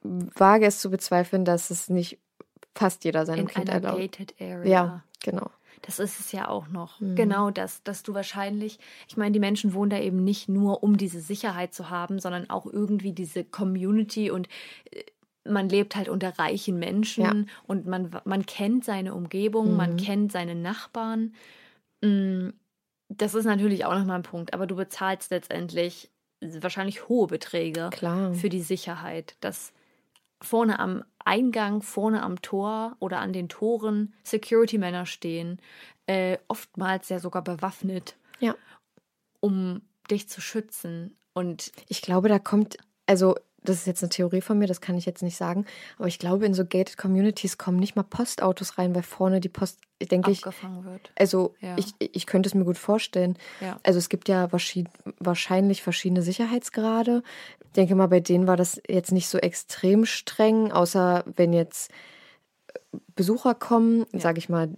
wage 0.03 0.67
es 0.67 0.81
zu 0.81 0.91
bezweifeln, 0.91 1.45
dass 1.45 1.71
es 1.71 1.89
nicht 1.89 2.19
fast 2.75 3.05
jeder 3.05 3.25
seinem 3.25 3.41
In 3.41 3.47
Kind 3.49 3.71
einer 3.71 3.85
erlaubt. 3.87 4.01
gated 4.19 4.35
area. 4.41 4.65
Ja, 4.67 5.05
genau. 5.23 5.51
Das 5.83 5.99
ist 5.99 6.19
es 6.21 6.33
ja 6.33 6.49
auch 6.49 6.69
noch. 6.69 7.01
Mhm. 7.01 7.15
Genau 7.15 7.51
das, 7.51 7.83
dass 7.83 8.03
du 8.03 8.15
wahrscheinlich, 8.15 8.79
ich 9.09 9.17
meine, 9.17 9.33
die 9.33 9.39
Menschen 9.41 9.75
wohnen 9.75 9.91
da 9.91 9.99
eben 9.99 10.25
nicht 10.25 10.49
nur, 10.49 10.83
um 10.83 10.97
diese 10.97 11.21
Sicherheit 11.21 11.75
zu 11.75 11.91
haben, 11.91 12.19
sondern 12.21 12.49
auch 12.51 12.67
irgendwie 12.67 13.13
diese 13.13 13.45
Community 13.45 14.31
und 14.31 14.49
äh, 14.91 15.03
man 15.47 15.69
lebt 15.69 15.95
halt 15.95 16.09
unter 16.09 16.39
reichen 16.39 16.79
Menschen 16.79 17.25
Ja. 17.25 17.35
Mhm. 17.35 17.47
und 17.67 17.87
man, 17.87 18.11
man 18.25 18.47
kennt 18.47 18.85
seine 18.85 19.15
Umgebung, 19.15 19.77
man 19.77 19.97
kennt 19.99 20.33
seine 20.33 20.55
Nachbarn. 20.55 21.35
Mm, 22.03 22.51
Das 23.09 23.35
ist 23.35 23.45
natürlich 23.45 23.85
auch 23.85 23.95
nochmal 23.95 24.17
ein 24.17 24.23
Punkt, 24.23 24.55
aber 24.55 24.67
du 24.67 24.75
bezahlst 24.77 25.31
letztendlich 25.31 26.11
wahrscheinlich 26.61 27.09
hohe 27.09 27.27
Beträge 27.27 27.91
Klar. 27.93 28.35
für 28.35 28.49
die 28.49 28.63
Sicherheit, 28.63 29.37
dass 29.41 29.73
vorne 30.43 30.79
am 30.79 31.05
Eingang, 31.25 31.81
vorne 31.83 32.23
am 32.23 32.43
Tor 32.43 32.97
oder 33.01 33.19
an 33.21 33.33
den 33.33 33.49
Toren 33.49 34.13
Security-Männer 34.25 35.07
stehen, 35.07 35.59
äh, 36.07 36.39
oftmals 36.49 37.09
ja 37.09 37.19
sogar 37.19 37.43
bewaffnet, 37.43 38.17
Ja. 38.41 38.55
um 39.41 39.81
dich 40.11 40.29
zu 40.29 40.41
schützen. 40.41 41.17
Und 41.33 41.73
Ich 41.89 42.03
glaube, 42.03 42.29
da 42.29 42.39
kommt, 42.39 42.77
also 43.07 43.37
das 43.65 43.79
ist 43.79 43.87
jetzt 43.87 44.03
eine 44.03 44.11
Theorie 44.11 44.41
von 44.41 44.59
mir, 44.59 44.67
das 44.67 44.81
kann 44.81 44.97
ich 44.97 45.07
jetzt 45.07 45.23
nicht 45.23 45.37
sagen, 45.37 45.65
aber 45.99 46.07
ich 46.07 46.19
glaube, 46.19 46.47
in 46.47 46.55
so 46.55 46.65
gated 46.65 46.97
Communities 46.97 47.59
kommen 47.59 47.79
nicht 47.79 47.97
mal 47.97 48.03
Postautos 48.03 48.79
rein, 48.79 48.95
weil 48.95 49.03
vorne 49.03 49.41
die 49.41 49.49
Post, 49.49 49.81
denke 50.11 50.31
ich, 50.31 50.45
wird. 50.45 51.13
also 51.17 51.55
Ja. 51.61 51.77
ich, 51.79 51.95
ich 51.99 52.27
könnte 52.27 52.49
es 52.49 52.55
mir 52.55 52.65
gut 52.65 52.79
vorstellen. 52.79 53.37
Ja. 53.61 53.81
Also 53.83 53.99
es 53.99 54.09
gibt 54.09 54.29
ja 54.29 54.49
wahrscheinlich 55.19 55.83
verschiedene 55.83 56.23
Sicherheitsgrade. 56.23 57.23
Ich 57.65 57.73
denke 57.73 57.95
mal, 57.95 58.07
bei 58.09 58.21
denen 58.21 58.47
war 58.47 58.57
das 58.57 58.81
jetzt 58.89 59.13
nicht 59.13 59.29
so 59.29 59.39
extrem 59.39 60.05
streng, 60.05 60.71
außer 60.71 61.25
wenn 61.35 61.53
jetzt 61.53 61.91
Besucher 63.17 63.55
kommen, 63.55 64.05
sage 64.13 64.39
ich 64.39 64.49
mal, 64.49 64.69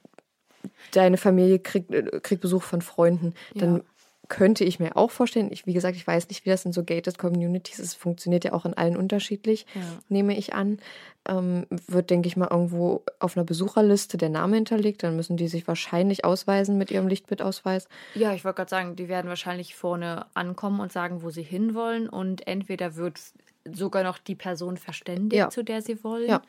deine 0.92 1.16
Familie 1.16 1.58
kriegt, 1.58 1.92
äh, 1.92 2.20
kriegt 2.22 2.40
Besuch 2.40 2.62
von 2.62 2.82
Freunden, 2.82 3.34
dann 3.54 3.76
Ja. 3.76 3.82
Könnte 4.28 4.64
ich 4.64 4.78
mir 4.80 4.96
auch 4.96 5.10
vorstellen, 5.10 5.48
ich, 5.52 5.66
wie 5.66 5.72
gesagt, 5.72 5.96
ich 5.96 6.06
weiß 6.06 6.28
nicht, 6.28 6.44
wie 6.44 6.50
das 6.50 6.64
in 6.64 6.72
so 6.72 6.82
gated 6.84 7.18
Communities 7.18 7.78
ist, 7.78 7.94
funktioniert 7.94 8.44
ja 8.44 8.52
auch 8.52 8.64
in 8.64 8.74
allen 8.74 8.96
unterschiedlich, 8.96 9.66
Ja. 9.74 9.80
nehme 10.08 10.36
ich 10.36 10.54
an. 10.54 10.78
Ähm, 11.28 11.66
wird, 11.88 12.10
denke 12.10 12.28
ich 12.28 12.36
mal, 12.36 12.48
irgendwo 12.50 13.02
auf 13.18 13.36
einer 13.36 13.44
Besucherliste 13.44 14.16
der 14.16 14.28
Name 14.28 14.54
hinterlegt, 14.56 15.02
dann 15.02 15.16
müssen 15.16 15.36
die 15.36 15.48
sich 15.48 15.66
wahrscheinlich 15.66 16.24
ausweisen 16.24 16.78
mit 16.78 16.90
ihrem 16.92 17.08
Lichtbildausweis. 17.08 17.88
Ja, 18.14 18.32
ich 18.32 18.44
wollte 18.44 18.56
gerade 18.58 18.70
sagen, 18.70 18.94
die 18.96 19.08
werden 19.08 19.28
wahrscheinlich 19.28 19.74
vorne 19.74 20.26
ankommen 20.34 20.78
und 20.78 20.92
sagen, 20.92 21.22
wo 21.22 21.30
sie 21.30 21.42
hinwollen. 21.42 22.08
Und 22.08 22.46
entweder 22.46 22.94
wird 22.94 23.18
sogar 23.68 24.04
noch 24.04 24.18
die 24.18 24.36
Person 24.36 24.76
verständigt, 24.76 25.38
Ja. 25.38 25.50
zu 25.50 25.64
der 25.64 25.82
sie 25.82 26.04
wollen. 26.04 26.28
Ja. 26.28 26.42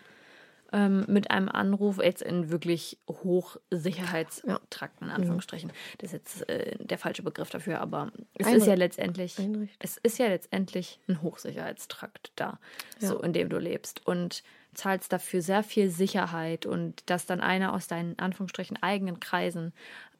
Ähm, 0.73 1.05
mit 1.07 1.31
einem 1.31 1.49
Anruf 1.49 1.97
jetzt 2.01 2.21
in 2.21 2.49
wirklich 2.49 2.97
Hochsicherheitstrakten, 3.09 5.07
in 5.07 5.13
Anführungsstrichen. 5.13 5.71
Das 5.99 6.11
ist 6.11 6.13
jetzt 6.13 6.49
äh, 6.49 6.77
der 6.83 6.97
falsche 6.97 7.23
Begriff 7.23 7.49
dafür, 7.49 7.79
aber 7.81 8.11
es 8.35 8.47
Einricht- 8.47 8.61
ist 8.61 8.67
ja 8.67 8.73
letztendlich, 8.75 9.39
Einricht- 9.39 9.75
es 9.79 9.97
ist 9.97 10.17
ja 10.19 10.27
letztendlich 10.27 10.99
ein 11.07 11.21
Hochsicherheitstrakt 11.21 12.31
da, 12.35 12.59
so 12.99 13.21
in 13.21 13.33
dem 13.33 13.49
du 13.49 13.57
lebst 13.59 14.05
und 14.05 14.43
zahlst 14.73 15.11
dafür 15.11 15.41
sehr 15.41 15.63
viel 15.63 15.89
Sicherheit 15.89 16.65
und 16.65 17.09
dass 17.09 17.25
dann 17.25 17.41
einer 17.41 17.73
aus 17.73 17.87
deinen 17.87 18.17
Anführungsstrichen 18.19 18.81
eigenen 18.83 19.19
Kreisen 19.19 19.73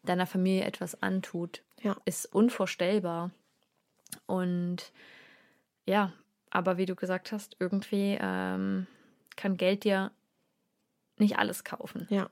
deiner 0.03 0.25
Familie 0.25 0.63
etwas 0.63 1.01
antut, 1.03 1.61
Ja. 1.81 1.95
ist 2.05 2.25
unvorstellbar. 2.33 3.31
Und 4.25 4.91
ja, 5.85 6.13
aber 6.49 6.77
wie 6.77 6.85
du 6.85 6.95
gesagt 6.95 7.31
hast, 7.31 7.55
irgendwie 7.59 8.17
ähm, 8.19 8.87
kann 9.35 9.57
Geld 9.57 9.83
dir 9.83 10.11
nicht 11.19 11.37
alles 11.39 11.63
kaufen. 11.63 12.07
Ja. 12.09 12.29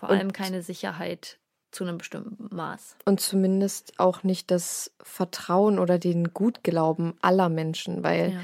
Vor 0.00 0.10
Und- 0.10 0.16
allem 0.18 0.32
keine 0.32 0.62
Sicherheit 0.62 1.38
zu 1.72 1.84
einem 1.84 1.98
bestimmten 1.98 2.54
Maß. 2.54 2.96
Und 3.04 3.20
zumindest 3.20 3.98
auch 3.98 4.22
nicht 4.22 4.50
das 4.50 4.92
Vertrauen 5.02 5.78
oder 5.78 5.98
den 5.98 6.32
Gutglauben 6.32 7.14
aller 7.20 7.48
Menschen, 7.48 8.02
weil 8.02 8.32
Ja. 8.32 8.40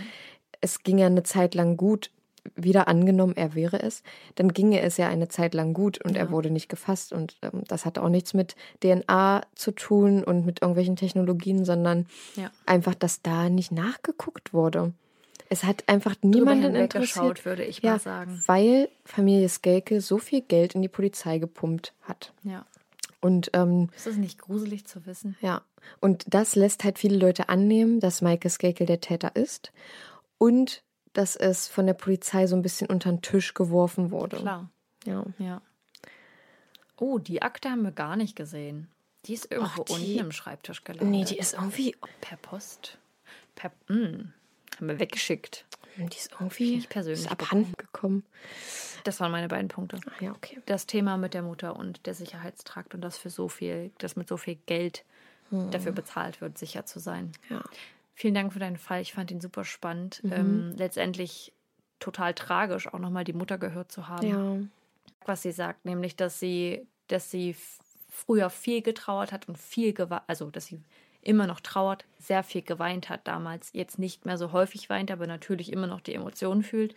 es 0.61 0.83
ging 0.83 0.99
ja 0.99 1.07
eine 1.07 1.23
Zeit 1.23 1.55
lang 1.55 1.77
gut. 1.77 2.11
Wieder 2.57 2.89
angenommen, 2.89 3.37
er 3.37 3.55
wäre 3.55 3.81
es, 3.81 4.03
dann 4.35 4.53
ginge 4.53 4.81
es 4.81 4.97
ja 4.97 5.09
eine 5.09 5.29
Zeit 5.29 5.55
lang 5.55 5.75
gut 5.75 6.05
und 6.05 6.17
er 6.17 6.33
wurde 6.33 6.51
nicht 6.51 6.69
gefasst. 6.69 7.13
Und 7.13 7.37
ähm, 7.43 7.63
das 7.69 7.87
hat 7.87 7.99
auch 8.01 8.09
nichts 8.09 8.35
mit 8.35 8.57
DNA 8.83 9.43
zu 9.55 9.71
tun 9.71 10.25
und 10.25 10.45
mit 10.45 10.61
irgendwelchen 10.61 10.97
Technologien, 10.97 11.65
sondern 11.65 12.07
Ja. 12.35 12.51
einfach, 12.67 12.97
dass 12.97 13.23
da 13.23 13.49
nicht 13.49 13.71
nachgeguckt 13.71 14.53
wurde. 14.53 14.93
Es 15.53 15.65
hat 15.65 15.87
einfach 15.87 16.15
niemanden 16.23 16.75
interessiert. 16.75 17.45
würde 17.45 17.63
ich 17.65 17.83
ja, 17.83 17.93
mal 17.93 17.99
sagen. 18.01 18.43
Weil 18.47 18.89
Familie 19.05 19.51
Skelke 19.51 20.01
so 20.01 20.17
viel 20.17 20.41
Geld 20.41 20.75
in 20.75 20.81
die 20.81 20.89
Polizei 20.89 21.37
gepumpt 21.39 21.93
hat. 22.01 22.33
Ja. 22.43 22.65
Und 23.21 23.51
ähm, 23.53 23.91
Ist 23.95 24.07
es 24.07 24.17
nicht 24.17 24.39
gruselig 24.41 24.87
zu 24.87 25.05
wissen? 25.05 25.37
ja, 25.43 25.61
und 26.01 26.25
das 26.33 26.57
lässt 26.57 26.85
halt 26.85 26.99
viele 26.99 27.17
Leute 27.19 27.49
annehmen, 27.51 28.01
dass 28.01 28.23
Maike 28.23 28.49
Skelkel 28.49 28.87
der 28.87 29.01
Täter 29.01 29.37
ist 29.37 29.73
und 30.39 30.83
dass 31.12 31.37
es 31.37 31.69
von 31.69 31.87
der 31.87 31.95
Polizei 31.95 32.47
so 32.47 32.57
ein 32.57 32.62
bisschen 32.62 32.89
unter 32.89 33.11
den 33.11 33.20
Tisch 33.20 33.53
geworfen 33.53 34.11
wurde. 34.11 34.39
Klar. 34.39 34.70
Ja. 35.05 35.24
Ja. 35.39 35.61
Oh, 36.99 37.19
die 37.19 37.43
Akte 37.43 37.69
haben 37.70 37.83
wir 37.83 37.93
gar 37.93 38.16
nicht 38.16 38.37
gesehen. 38.37 38.89
Die 39.27 39.35
ist 39.35 39.51
irgendwo 39.53 39.83
Ach, 39.83 39.85
die- 39.85 39.93
unten 39.93 40.19
im 40.19 40.33
Schreibtisch 40.33 40.83
gelandet. 40.85 41.09
Nee, 41.11 41.24
die 41.24 41.37
ist 41.39 41.53
irgendwie, 41.55 41.95
per 42.23 42.39
Post. 42.39 42.97
Per, 43.55 43.70
mm, 43.89 44.33
haben 44.83 44.89
wir 44.89 44.99
weggeschickt. 44.99 45.65
die 45.97 46.17
ist 46.17 46.33
irgendwie 46.33 46.79
Ich 46.79 46.89
persönlich 46.89 47.31
abhanden 47.31 47.73
gekommen. 47.77 48.25
Das 49.05 49.21
waren 49.21 49.33
meine 49.33 49.49
beiden 49.49 49.69
Punkte. 49.69 49.99
Ach 50.11 50.21
ja, 50.21 50.33
okay. 50.33 50.61
Das 50.67 50.87
Thema 50.87 51.17
mit 51.17 51.35
der 51.35 51.43
Mutter 51.43 51.77
und 51.77 52.07
der 52.07 52.15
Sicherheitstrakt 52.15 52.95
und 52.95 53.01
das 53.01 53.17
für 53.17 53.31
so 53.31 53.49
viel, 53.49 53.91
dass 53.99 54.17
mit 54.17 54.29
so 54.29 54.37
viel 54.37 54.57
Geld 54.67 55.05
dafür 55.71 55.93
bezahlt 55.93 56.41
wird, 56.41 56.57
sicher 56.57 56.87
zu 56.87 56.99
sein. 56.99 57.33
Hm. 57.49 57.57
Ja. 57.57 57.65
Vielen 58.15 58.35
Dank 58.35 58.53
für 58.55 58.59
deinen 58.59 58.79
Fall. 58.79 59.03
Ich 59.03 59.13
fand 59.13 59.31
ihn 59.31 59.41
super 59.41 59.65
spannend. 59.65 60.23
Mhm. 60.25 60.33
Ähm, 60.33 60.73
letztendlich 60.77 61.53
total 61.99 62.35
tragisch, 62.35 62.93
auch 62.93 62.99
nochmal 62.99 63.25
die 63.25 63.33
Mutter 63.33 63.59
gehört 63.59 63.93
zu 63.93 64.09
haben. 64.09 64.27
Ja. 64.27 64.57
Was 65.27 65.43
sie 65.43 65.53
sagt, 65.53 65.85
nämlich, 65.85 66.17
dass 66.17 66.41
sie, 66.41 66.87
dass 67.09 67.31
sie 67.31 67.55
früher 68.09 68.51
viel 68.51 68.83
getrauert 68.83 69.31
hat 69.31 69.47
und 69.47 69.59
viel 69.59 69.93
geweint, 69.93 70.23
also 70.27 70.51
dass 70.51 70.67
sie 70.67 70.81
immer 71.23 71.47
noch 71.47 71.61
trauert, 71.61 72.05
sehr 72.19 72.43
viel 72.43 72.62
geweint 72.62 73.09
hat 73.09 73.27
damals, 73.27 73.70
jetzt 73.73 73.99
nicht 73.99 74.27
mehr 74.27 74.36
so 74.36 74.53
häufig 74.53 74.90
weint, 74.90 75.11
aber 75.11 75.27
natürlich 75.27 75.73
immer 75.73 75.86
noch 75.86 76.01
die 76.01 76.15
Emotionen 76.15 76.62
fühlt. 76.62 76.94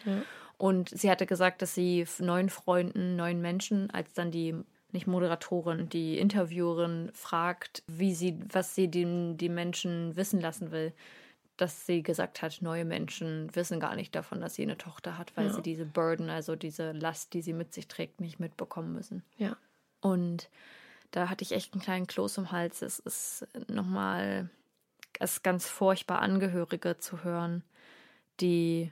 Und 0.57 0.89
sie 0.89 1.09
hatte 1.09 1.25
gesagt, 1.25 1.61
dass 1.61 1.73
sie 1.73 2.05
neuen 2.19 2.49
Freunden, 2.49 3.15
neuen 3.15 3.41
Menschen, 3.41 3.89
als 3.91 4.13
dann 4.13 4.31
die 4.31 4.55
nicht 4.91 5.07
Moderatorin, 5.07 5.89
die 5.89 6.17
Interviewerin 6.17 7.11
fragt, 7.13 7.83
wie 7.87 8.15
sie, 8.15 8.39
was 8.51 8.75
sie 8.75 8.87
den, 8.87 9.37
die 9.37 9.49
Menschen 9.49 10.15
wissen 10.15 10.39
lassen 10.39 10.71
will, 10.71 10.93
dass 11.57 11.85
sie 11.85 12.01
gesagt 12.01 12.41
hat, 12.41 12.61
neue 12.61 12.85
Menschen 12.85 13.53
wissen 13.55 13.79
gar 13.79 13.95
nicht 13.95 14.15
davon, 14.15 14.41
dass 14.41 14.55
sie 14.55 14.63
eine 14.63 14.77
Tochter 14.77 15.17
hat, 15.17 15.35
weil 15.35 15.53
sie 15.53 15.61
diese 15.61 15.85
Burden, 15.85 16.29
also 16.29 16.55
diese 16.55 16.91
Last, 16.91 17.33
die 17.33 17.41
sie 17.41 17.53
mit 17.53 17.73
sich 17.73 17.87
trägt, 17.87 18.19
nicht 18.19 18.39
mitbekommen 18.39 18.93
müssen. 18.93 19.23
Ja. 19.37 19.55
Und 20.01 20.49
da 21.15 21.29
hatte 21.29 21.43
ich 21.43 21.53
echt 21.53 21.73
einen 21.73 21.81
kleinen 21.81 22.07
Kloß 22.07 22.37
im 22.39 22.51
Hals. 22.51 22.81
Es 22.81 22.99
ist 22.99 23.47
nochmal, 23.69 24.49
es 25.19 25.33
ist 25.33 25.43
ganz 25.43 25.65
furchtbar, 25.65 26.19
Angehörige 26.19 26.97
zu 26.97 27.23
hören, 27.23 27.63
die 28.41 28.91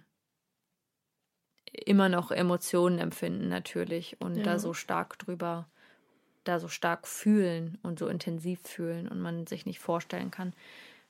immer 1.74 2.08
noch 2.08 2.32
Emotionen 2.32 3.00
empfinden 3.00 3.50
natürlich 3.50 4.22
und 4.22 4.38
Ja. 4.38 4.44
da 4.44 4.60
so 4.60 4.74
stark 4.74 5.20
drüber, 5.20 5.68
da 6.46 6.60
so 6.60 6.70
stark 6.70 7.08
fühlen 7.08 7.78
und 7.84 8.00
so 8.00 8.08
intensiv 8.08 8.62
fühlen 8.62 9.10
und 9.10 9.20
man 9.20 9.46
sich 9.46 9.66
nicht 9.66 9.80
vorstellen 9.80 10.32
kann, 10.32 10.54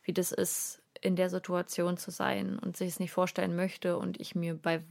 wie 0.02 0.14
das 0.14 0.32
ist, 0.32 0.82
in 1.00 1.16
der 1.16 1.30
Situation 1.30 1.98
zu 1.98 2.10
sein 2.10 2.58
und 2.58 2.76
sich 2.76 2.88
es 2.88 3.00
nicht 3.00 3.12
vorstellen 3.12 3.56
möchte 3.56 3.98
und 3.98 4.20
ich 4.20 4.34
mir 4.34 4.56
bei 4.56 4.84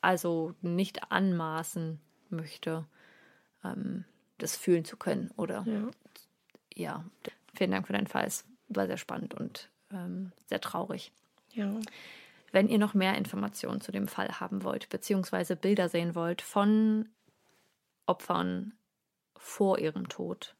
also 0.00 0.54
nicht 0.62 1.12
anmaßen 1.12 2.00
möchte, 2.30 2.86
ähm, 3.62 4.04
das 4.42 4.56
fühlen 4.56 4.84
zu 4.84 4.96
können 4.96 5.30
oder 5.36 5.64
Ja. 5.66 5.90
ja. 6.74 7.04
Vielen 7.54 7.70
Dank 7.70 7.86
für 7.86 7.92
deinen 7.92 8.06
Fall. 8.06 8.24
Es 8.26 8.44
war 8.68 8.86
sehr 8.86 8.96
spannend 8.96 9.34
und 9.34 9.68
ähm, 9.92 10.32
sehr 10.46 10.60
traurig. 10.60 11.12
Ja. 11.52 11.70
Wenn 12.50 12.68
ihr 12.68 12.78
noch 12.78 12.94
mehr 12.94 13.16
Informationen 13.16 13.80
zu 13.80 13.92
dem 13.92 14.08
Fall 14.08 14.40
haben 14.40 14.62
wollt, 14.64 14.88
beziehungsweise 14.88 15.54
Bilder 15.56 15.88
sehen 15.88 16.14
wollt 16.14 16.42
von 16.42 17.08
Opfern 18.06 18.72
vor 19.36 19.78
ihrem 19.78 20.08
Tod 20.08 20.54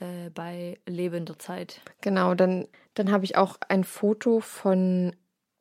äh, 0.00 0.30
bei 0.30 0.78
lebender 0.86 1.38
Zeit. 1.38 1.80
Genau, 2.00 2.34
dann, 2.34 2.66
dann 2.94 3.10
habe 3.10 3.24
ich 3.24 3.36
auch 3.36 3.56
ein 3.68 3.84
Foto 3.84 4.40
von 4.40 5.14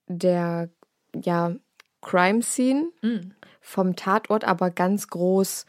der 0.07 0.69
ja, 1.15 1.56
Crime 2.02 2.41
Scene 2.41 2.91
Mm. 3.02 3.31
vom 3.61 3.95
Tatort, 3.95 4.44
aber 4.45 4.69
ganz 4.72 5.07
groß 5.07 5.65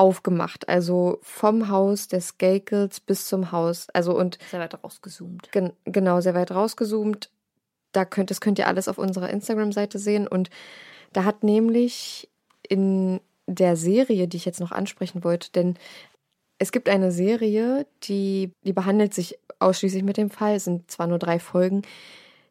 aufgemacht. 0.00 0.66
Also 0.66 1.18
vom 1.20 1.68
Haus 1.68 2.08
des 2.08 2.28
Skakels 2.28 3.00
bis 3.00 3.26
zum 3.26 3.52
Haus. 3.52 3.88
Also 3.90 4.16
und 4.16 4.38
Sehr 4.50 4.58
weit 4.58 4.82
rausgezoomt. 4.82 5.52
gen 5.52 5.74
genau, 5.84 6.22
sehr 6.22 6.34
weit 6.34 6.52
rausgezoomt. 6.52 7.30
Da 7.92 8.06
könnt, 8.06 8.30
das 8.30 8.40
könnt 8.40 8.58
ihr 8.58 8.66
alles 8.66 8.88
auf 8.88 8.96
unserer 8.96 9.28
Instagram-Seite 9.28 9.98
sehen. 9.98 10.26
Und 10.26 10.48
da 11.12 11.24
hat 11.24 11.44
nämlich 11.44 12.30
in 12.66 13.20
der 13.46 13.76
Serie, 13.76 14.26
die 14.26 14.38
ich 14.38 14.46
jetzt 14.46 14.60
noch 14.60 14.72
ansprechen 14.72 15.22
wollte, 15.22 15.52
denn 15.52 15.74
es 16.58 16.72
gibt 16.72 16.88
eine 16.88 17.12
Serie, 17.12 17.86
die, 18.04 18.52
die 18.64 18.72
behandelt 18.72 19.12
sich 19.12 19.38
ausschließlich 19.58 20.02
mit 20.02 20.16
dem 20.16 20.30
Fall. 20.30 20.54
Es 20.54 20.64
sind 20.64 20.90
zwar 20.90 21.08
nur 21.08 21.18
drei 21.18 21.38
Folgen. 21.38 21.82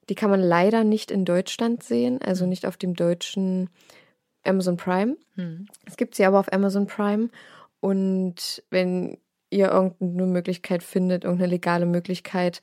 Die 0.09 0.15
kann 0.15 0.29
man 0.29 0.41
leider 0.41 0.83
nicht 0.83 1.09
in 1.09 1.25
Deutschland 1.25 1.81
sehen, 1.83 2.21
also 2.21 2.45
nicht 2.45 2.67
auf 2.67 2.77
dem 2.77 2.95
deutschen 2.95 3.69
Amazon 4.43 4.77
Prime. 4.77 5.17
Hm. 5.35 5.67
Es 5.85 5.97
gibt 5.97 6.15
sie 6.15 6.25
aber 6.25 6.39
auf 6.39 6.51
Amazon 6.53 6.87
Prime. 6.87 7.29
Und 7.81 8.63
wenn 8.69 9.17
ihr 9.49 9.69
irgendeine 9.71 10.27
Möglichkeit 10.31 10.83
findet, 10.83 11.23
irgendeine 11.23 11.49
legale 11.51 11.85
Möglichkeit, 11.85 12.61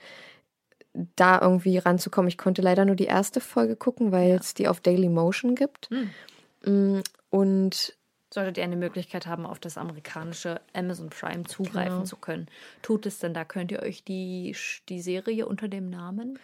da 1.17 1.41
irgendwie 1.41 1.79
ranzukommen. 1.79 2.29
Ich 2.29 2.39
konnte 2.39 2.63
leider 2.63 2.85
nur 2.85 2.97
die 2.97 3.05
erste 3.05 3.41
Folge 3.41 3.77
gucken, 3.77 4.13
weil 4.13 4.31
es 4.33 4.55
die 4.55 4.69
auf 4.69 4.81
Daily 4.81 5.09
Motion 5.09 5.55
gibt. 5.55 5.91
Hm. 5.91 6.11
Mm, 6.97 7.03
Und 7.31 7.95
Solltet 8.33 8.59
ihr 8.59 8.65
eine 8.65 8.77
Möglichkeit 8.77 9.27
haben, 9.27 9.47
auf 9.47 9.59
das 9.59 9.79
amerikanische 9.79 10.61
Amazon 10.75 11.11
Prime 11.11 11.45
zugreifen 11.45 11.93
Genau. 11.99 12.05
zu 12.05 12.17
können. 12.17 12.49
Tut 12.83 13.07
es 13.07 13.19
denn, 13.21 13.33
da 13.35 13.45
könnt 13.45 13.71
ihr 13.73 13.83
euch 13.83 14.05
die, 14.05 14.55
die 14.89 15.01
Serie 15.01 15.47
unter 15.47 15.69
dem 15.69 15.89
Namen, 15.91 16.39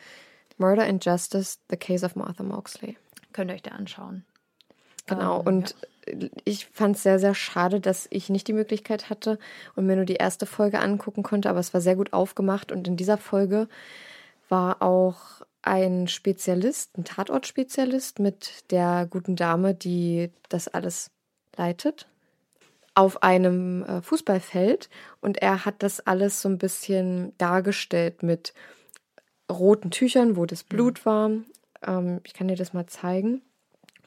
Murder 0.59 0.85
and 0.85 1.05
Justice, 1.05 1.59
The 1.71 1.77
Case 1.77 2.05
of 2.07 2.15
Martha 2.15 2.43
Moxley. 2.45 2.97
könnt 3.33 3.51
ihr 3.51 3.55
euch 3.55 3.63
da 3.63 3.73
anschauen. 3.73 4.25
Genau. 5.07 5.41
Ähm, 5.41 5.47
und 5.47 5.77
ich 6.45 6.67
fand 6.67 6.97
es 6.97 7.03
sehr, 7.03 7.19
sehr 7.19 7.35
schade, 7.35 7.81
dass 7.81 8.09
ich 8.11 8.29
nicht 8.29 8.49
die 8.49 8.53
Möglichkeit 8.53 9.09
hatte 9.09 9.39
und 9.77 9.87
mir 9.87 9.97
nur 9.97 10.05
die 10.05 10.17
erste 10.17 10.47
Folge 10.47 10.81
angucken 10.81 11.23
konnte, 11.23 11.49
aber 11.49 11.61
es 11.61 11.73
war 11.75 11.81
sehr 11.81 11.97
gut 11.97 12.13
aufgemacht. 12.13 12.73
Und 12.73 12.89
in 12.89 12.97
dieser 12.97 13.19
Folge 13.19 13.69
war 14.49 14.83
auch 14.83 15.43
ein 15.63 16.09
Spezialist, 16.09 16.99
ein 16.99 17.05
Tatortspezialist 17.05 18.19
mit 18.19 18.71
der 18.71 19.07
guten 19.09 19.37
Dame, 19.37 19.75
die 19.75 20.31
das 20.49 20.69
alles 20.69 21.11
leitet, 21.57 22.09
auf 22.95 23.23
einem 23.23 23.85
äh, 23.85 24.03
Fußballfeld. 24.03 24.91
Und 25.21 25.39
er 25.39 25.65
hat 25.65 25.83
das 25.83 26.01
alles 26.01 26.43
so 26.43 26.49
ein 26.49 26.59
bisschen 26.59 27.33
dargestellt 27.39 28.23
mit 28.23 28.55
roten 29.51 29.91
Tüchern, 29.91 30.37
wo 30.37 30.47
das 30.47 30.65
Blut 30.65 31.07
war. 31.07 31.31
Ähm, 31.87 32.21
ich 32.25 32.35
kann 32.35 32.49
dir 32.49 32.57
das 32.57 32.73
mal 32.73 32.87
zeigen. 32.87 33.43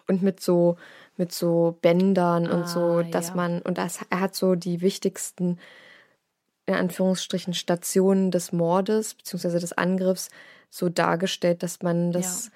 Und 0.07 0.21
mit 0.21 0.39
so, 0.39 0.77
mit 1.17 1.31
so 1.31 1.77
Bändern 1.81 2.47
und 2.49 2.67
so, 2.69 2.99
Ah, 2.99 3.03
dass 3.03 3.29
ja. 3.29 3.35
man, 3.35 3.61
und 3.61 3.77
das, 3.77 3.99
er 4.09 4.19
hat 4.19 4.35
so 4.35 4.55
die 4.55 4.81
wichtigsten, 4.81 5.57
in 6.67 6.73
Anführungsstrichen, 6.75 7.53
Stationen 7.53 8.31
des 8.31 8.51
Mordes, 8.51 9.15
beziehungsweise 9.15 9.59
des 9.59 9.73
Angriffs, 9.73 10.29
so 10.69 10.89
dargestellt, 10.89 11.63
dass 11.63 11.81
man 11.81 12.11
das 12.11 12.51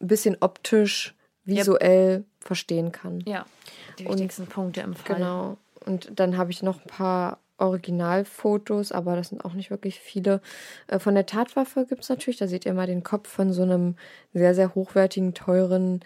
ein 0.00 0.08
bisschen 0.08 0.36
optisch, 0.40 1.14
visuell 1.44 2.24
verstehen 2.40 2.92
kann. 2.92 3.20
Ja, 3.26 3.46
die 3.98 4.04
Und- 4.06 4.14
wichtigsten 4.14 4.46
Punkte 4.46 4.82
im 4.82 4.94
Fall. 4.94 5.16
Genau. 5.16 5.56
Und 5.86 6.10
dann 6.20 6.36
habe 6.36 6.50
ich 6.50 6.62
noch 6.62 6.80
ein 6.82 6.86
paar 6.86 7.38
Originalfotos, 7.58 8.92
aber 8.92 9.16
das 9.16 9.28
sind 9.28 9.44
auch 9.44 9.52
nicht 9.54 9.70
wirklich 9.70 10.00
viele. 10.00 10.40
Äh, 10.86 10.98
Von 10.98 11.14
der 11.14 11.26
Tatwaffe 11.26 11.86
gibt 11.86 12.02
es 12.02 12.08
natürlich, 12.08 12.38
da 12.38 12.46
seht 12.46 12.66
ihr 12.66 12.74
mal 12.74 12.86
den 12.86 13.02
Kopf 13.02 13.28
von 13.28 13.52
so 13.52 13.62
einem 13.62 13.96
sehr, 14.32 14.54
sehr 14.54 14.74
hochwertigen, 14.74 15.34
teuren 15.34 16.00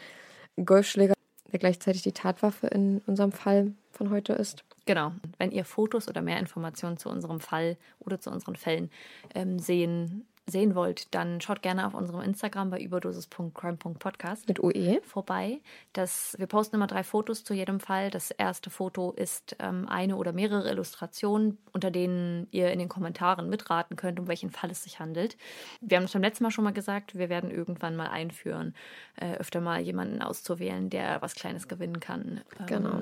Golfschläger, 0.56 1.14
der 1.52 1.58
gleichzeitig 1.58 2.02
die 2.02 2.12
Tatwaffe 2.12 2.66
in 2.68 3.00
unserem 3.06 3.32
Fall 3.32 3.72
von 3.92 4.10
heute 4.10 4.32
ist. 4.32 4.64
Genau. 4.86 5.12
Wenn 5.38 5.50
ihr 5.50 5.64
Fotos 5.64 6.08
oder 6.08 6.20
mehr 6.20 6.38
Informationen 6.38 6.96
zu 6.96 7.08
unserem 7.08 7.40
Fall 7.40 7.76
oder 8.00 8.20
zu 8.20 8.30
unseren 8.30 8.56
Fällen 8.56 8.90
ähm, 9.34 9.58
sehen, 9.58 10.26
sehen 10.46 10.74
wollt, 10.74 11.14
dann 11.14 11.40
schaut 11.40 11.62
gerne 11.62 11.86
auf 11.86 11.94
unserem 11.94 12.20
Instagram 12.20 12.70
bei 12.70 12.80
überdosis.crime.podcast 12.80 14.46
Mit 14.48 14.62
OE. 14.62 15.00
vorbei. 15.02 15.60
Das, 15.92 16.34
wir 16.38 16.46
posten 16.46 16.76
immer 16.76 16.86
drei 16.86 17.02
Fotos 17.02 17.44
zu 17.44 17.54
jedem 17.54 17.80
Fall. 17.80 18.10
Das 18.10 18.30
erste 18.30 18.68
Foto 18.70 19.12
ist 19.12 19.56
ähm, 19.58 19.88
eine 19.88 20.16
oder 20.16 20.32
mehrere 20.32 20.70
Illustrationen, 20.70 21.58
unter 21.72 21.90
denen 21.90 22.46
ihr 22.50 22.70
in 22.72 22.78
den 22.78 22.88
Kommentaren 22.88 23.48
mitraten 23.48 23.96
könnt, 23.96 24.20
um 24.20 24.28
welchen 24.28 24.50
Fall 24.50 24.70
es 24.70 24.84
sich 24.84 25.00
handelt. 25.00 25.36
Wir 25.80 25.96
haben 25.96 26.04
es 26.04 26.12
beim 26.12 26.22
letzten 26.22 26.44
Mal 26.44 26.50
schon 26.50 26.64
mal 26.64 26.72
gesagt, 26.72 27.16
wir 27.16 27.28
werden 27.28 27.50
irgendwann 27.50 27.96
mal 27.96 28.08
einführen, 28.08 28.74
äh, 29.16 29.34
öfter 29.36 29.60
mal 29.60 29.80
jemanden 29.80 30.20
auszuwählen, 30.20 30.90
der 30.90 31.22
was 31.22 31.34
Kleines 31.34 31.68
gewinnen 31.68 32.00
kann. 32.00 32.42
Genau. 32.66 33.00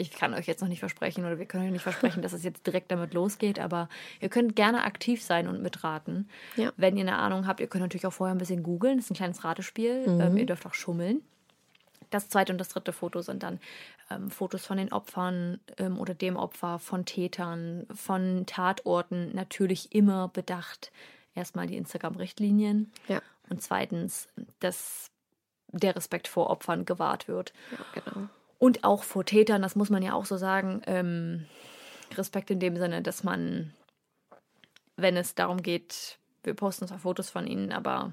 Ich 0.00 0.12
kann 0.12 0.32
euch 0.32 0.46
jetzt 0.46 0.60
noch 0.60 0.68
nicht 0.68 0.78
versprechen 0.78 1.24
oder 1.24 1.38
wir 1.38 1.46
können 1.46 1.66
euch 1.66 1.72
nicht 1.72 1.82
versprechen, 1.82 2.22
dass 2.22 2.32
es 2.32 2.44
jetzt 2.44 2.66
direkt 2.66 2.90
damit 2.92 3.14
losgeht, 3.14 3.58
aber 3.58 3.88
ihr 4.20 4.28
könnt 4.28 4.54
gerne 4.54 4.84
aktiv 4.84 5.22
sein 5.22 5.48
und 5.48 5.60
mitraten. 5.60 6.28
Ja. 6.56 6.72
Wenn 6.76 6.96
ihr 6.96 7.02
eine 7.02 7.16
Ahnung 7.16 7.48
habt, 7.48 7.58
ihr 7.58 7.66
könnt 7.66 7.82
natürlich 7.82 8.06
auch 8.06 8.12
vorher 8.12 8.34
ein 8.34 8.38
bisschen 8.38 8.62
googeln. 8.62 8.98
Das 8.98 9.06
ist 9.06 9.10
ein 9.10 9.16
kleines 9.16 9.42
Ratespiel. 9.42 10.04
Ähm, 10.06 10.36
ihr 10.36 10.46
dürft 10.46 10.64
auch 10.66 10.74
schummeln. 10.74 11.20
Das 12.10 12.28
zweite 12.28 12.52
und 12.52 12.58
das 12.58 12.68
dritte 12.68 12.92
Foto 12.92 13.20
sind 13.22 13.42
dann 13.42 13.58
ähm, 14.10 14.30
Fotos 14.30 14.64
von 14.64 14.78
den 14.78 14.92
Opfern 14.92 15.58
ähm, 15.76 15.98
oder 15.98 16.14
dem 16.14 16.36
Opfer, 16.36 16.78
von 16.78 17.04
Tätern, 17.04 17.86
von 17.92 18.46
Tatorten. 18.46 19.34
Natürlich 19.34 19.92
immer 19.92 20.28
bedacht. 20.28 20.92
Erstmal 21.34 21.66
die 21.66 21.76
Instagram-Richtlinien 21.76 22.90
Ja, 23.08 23.20
und 23.50 23.62
zweitens, 23.62 24.28
dass 24.60 25.10
der 25.72 25.96
Respekt 25.96 26.28
vor 26.28 26.50
Opfern 26.50 26.84
gewahrt 26.84 27.28
wird. 27.28 27.52
ja, 27.72 28.00
genau. 28.00 28.28
Und 28.58 28.84
auch 28.84 29.04
vor 29.04 29.24
Tätern, 29.24 29.62
das 29.62 29.76
muss 29.76 29.90
man 29.90 30.02
ja 30.02 30.14
auch 30.14 30.26
so 30.26 30.36
sagen. 30.36 30.82
Ähm, 30.86 31.46
Respekt 32.16 32.50
in 32.50 32.60
dem 32.60 32.76
Sinne, 32.76 33.02
dass 33.02 33.22
man, 33.22 33.72
wenn 34.96 35.16
es 35.16 35.34
darum 35.34 35.62
geht, 35.62 36.18
wir 36.42 36.54
posten 36.54 36.88
zwar 36.88 36.98
Fotos 36.98 37.30
von 37.30 37.46
ihnen, 37.46 37.72
aber 37.72 38.12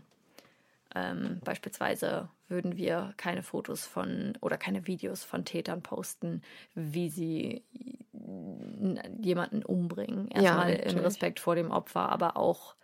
ähm, 0.94 1.40
beispielsweise 1.44 2.30
würden 2.48 2.78
wir 2.78 3.14
keine 3.18 3.44
Fotos 3.44 3.86
von 3.86 4.38
oder 4.42 4.58
keine 4.58 4.88
Videos 4.88 5.24
von 5.24 5.46
Tätern 5.46 5.82
posten, 5.82 6.42
wie 6.74 7.10
sie 7.10 7.64
jemanden 9.20 9.64
umbringen. 9.64 10.30
Ja, 10.34 10.42
Erstmal 10.42 10.70
in 10.72 10.78
natürlich. 10.78 11.06
Respekt 11.06 11.40
vor 11.40 11.56
dem 11.56 11.72
Opfer, 11.72 12.10
aber 12.10 12.38
auch, 12.38 12.76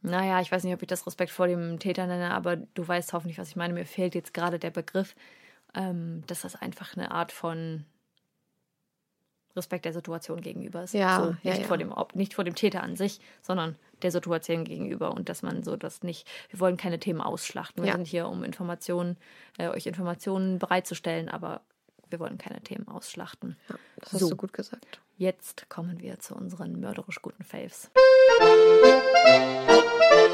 naja, 0.00 0.40
ich 0.40 0.50
weiß 0.50 0.64
nicht, 0.64 0.74
ob 0.74 0.82
ich 0.82 0.88
das 0.88 1.06
Respekt 1.06 1.32
vor 1.32 1.46
dem 1.46 1.78
Täter 1.78 2.06
nenne, 2.06 2.30
aber 2.30 2.56
du 2.56 2.86
weißt 2.86 3.12
hoffentlich, 3.12 3.38
was 3.38 3.48
ich 3.48 3.56
meine. 3.56 3.74
Mir 3.74 3.84
fehlt 3.84 4.14
jetzt 4.14 4.32
gerade 4.32 4.58
der 4.58 4.70
Begriff, 4.70 5.14
ähm, 5.74 6.22
dass 6.26 6.42
das 6.42 6.56
einfach 6.56 6.96
eine 6.96 7.10
Art 7.10 7.32
von 7.32 7.84
Respekt 9.56 9.84
der 9.84 9.92
Situation 9.92 10.40
gegenüber 10.40 10.84
ist. 10.84 10.94
Ja, 10.94 11.16
so, 11.16 11.36
ja, 11.42 11.52
nicht, 11.54 11.62
ja. 11.62 11.66
Vor 11.66 11.76
dem, 11.76 11.92
nicht 12.14 12.34
vor 12.34 12.44
dem 12.44 12.54
Täter 12.54 12.82
an 12.82 12.94
sich, 12.96 13.20
sondern 13.42 13.76
der 14.02 14.12
Situation 14.12 14.64
gegenüber 14.64 15.12
und 15.12 15.28
dass 15.28 15.42
man 15.42 15.62
so 15.64 15.76
das 15.76 16.02
nicht, 16.02 16.26
wir 16.50 16.60
wollen 16.60 16.76
keine 16.76 17.00
Themen 17.00 17.20
ausschlachten. 17.20 17.82
Wir 17.82 17.90
Ja. 17.90 17.96
sind 17.96 18.06
hier, 18.06 18.28
um 18.28 18.44
Informationen, 18.44 19.16
äh, 19.58 19.68
euch 19.68 19.86
Informationen 19.86 20.58
bereitzustellen, 20.60 21.28
aber 21.28 21.62
wir 22.08 22.20
wollen 22.20 22.38
keine 22.38 22.60
Themen 22.62 22.86
ausschlachten. 22.88 23.56
Das 23.96 24.12
hast 24.12 24.20
So. 24.20 24.30
du 24.30 24.36
gut 24.36 24.52
gesagt. 24.52 25.00
Jetzt 25.16 25.68
kommen 25.68 26.00
wir 26.00 26.18
zu 26.20 26.34
unseren 26.34 26.78
mörderisch 26.80 27.20
guten 27.20 27.42
Faves. 27.44 27.90
Aber 28.40 30.29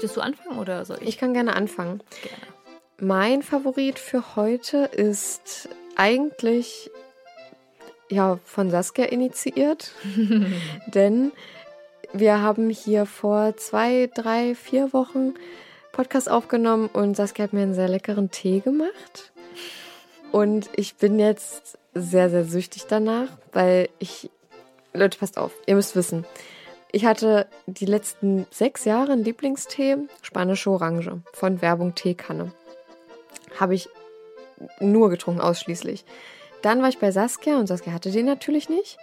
möchtest 0.00 0.16
du 0.16 0.22
anfangen 0.22 0.58
oder 0.58 0.84
soll 0.86 0.96
ich? 1.02 1.08
Ich 1.08 1.18
kann 1.18 1.34
gerne 1.34 1.54
anfangen. 1.54 2.02
gerne. 2.22 2.36
mein 3.00 3.42
Favorit 3.42 3.98
für 3.98 4.34
heute 4.34 4.78
ist 4.78 5.68
eigentlich 5.94 6.90
ja 8.08 8.38
von 8.44 8.70
Saskia 8.70 9.04
initiiert, 9.04 9.92
denn 10.86 11.32
wir 12.14 12.40
haben 12.40 12.70
hier 12.70 13.04
vor 13.04 13.58
zwei, 13.58 14.08
drei, 14.14 14.54
vier 14.54 14.94
Wochen 14.94 15.34
Podcast 15.92 16.30
aufgenommen 16.30 16.88
und 16.90 17.14
Saskia 17.14 17.44
hat 17.44 17.52
mir 17.52 17.60
einen 17.60 17.74
sehr 17.74 17.88
leckeren 17.88 18.30
Tee 18.30 18.60
gemacht. 18.60 19.32
Und 20.32 20.70
ich 20.76 20.94
bin 20.94 21.18
jetzt 21.18 21.76
sehr, 21.92 22.30
sehr 22.30 22.44
süchtig 22.44 22.86
danach, 22.88 23.28
weil 23.52 23.90
ich. 23.98 24.30
Leute, 24.92 25.18
passt 25.18 25.36
auf, 25.36 25.52
ihr 25.66 25.74
müsst 25.76 25.94
wissen. 25.94 26.24
Ich 26.92 27.04
hatte 27.04 27.46
die 27.66 27.86
letzten 27.86 28.46
sechs 28.50 28.84
Jahre 28.84 29.12
einen 29.12 29.24
Lieblingstee, 29.24 29.96
spanische 30.22 30.70
Orange 30.70 31.12
von 31.32 31.62
Werbung 31.62 31.94
Teekanne. 31.94 32.52
Habe 33.58 33.74
ich 33.74 33.88
nur 34.80 35.08
getrunken, 35.10 35.40
ausschließlich. 35.40 36.04
Dann 36.62 36.82
war 36.82 36.88
ich 36.88 36.98
bei 36.98 37.10
Saskia 37.10 37.58
und 37.58 37.66
Saskia 37.66 37.92
hatte 37.92 38.10
den 38.10 38.26
natürlich 38.26 38.68
nicht. 38.68 38.98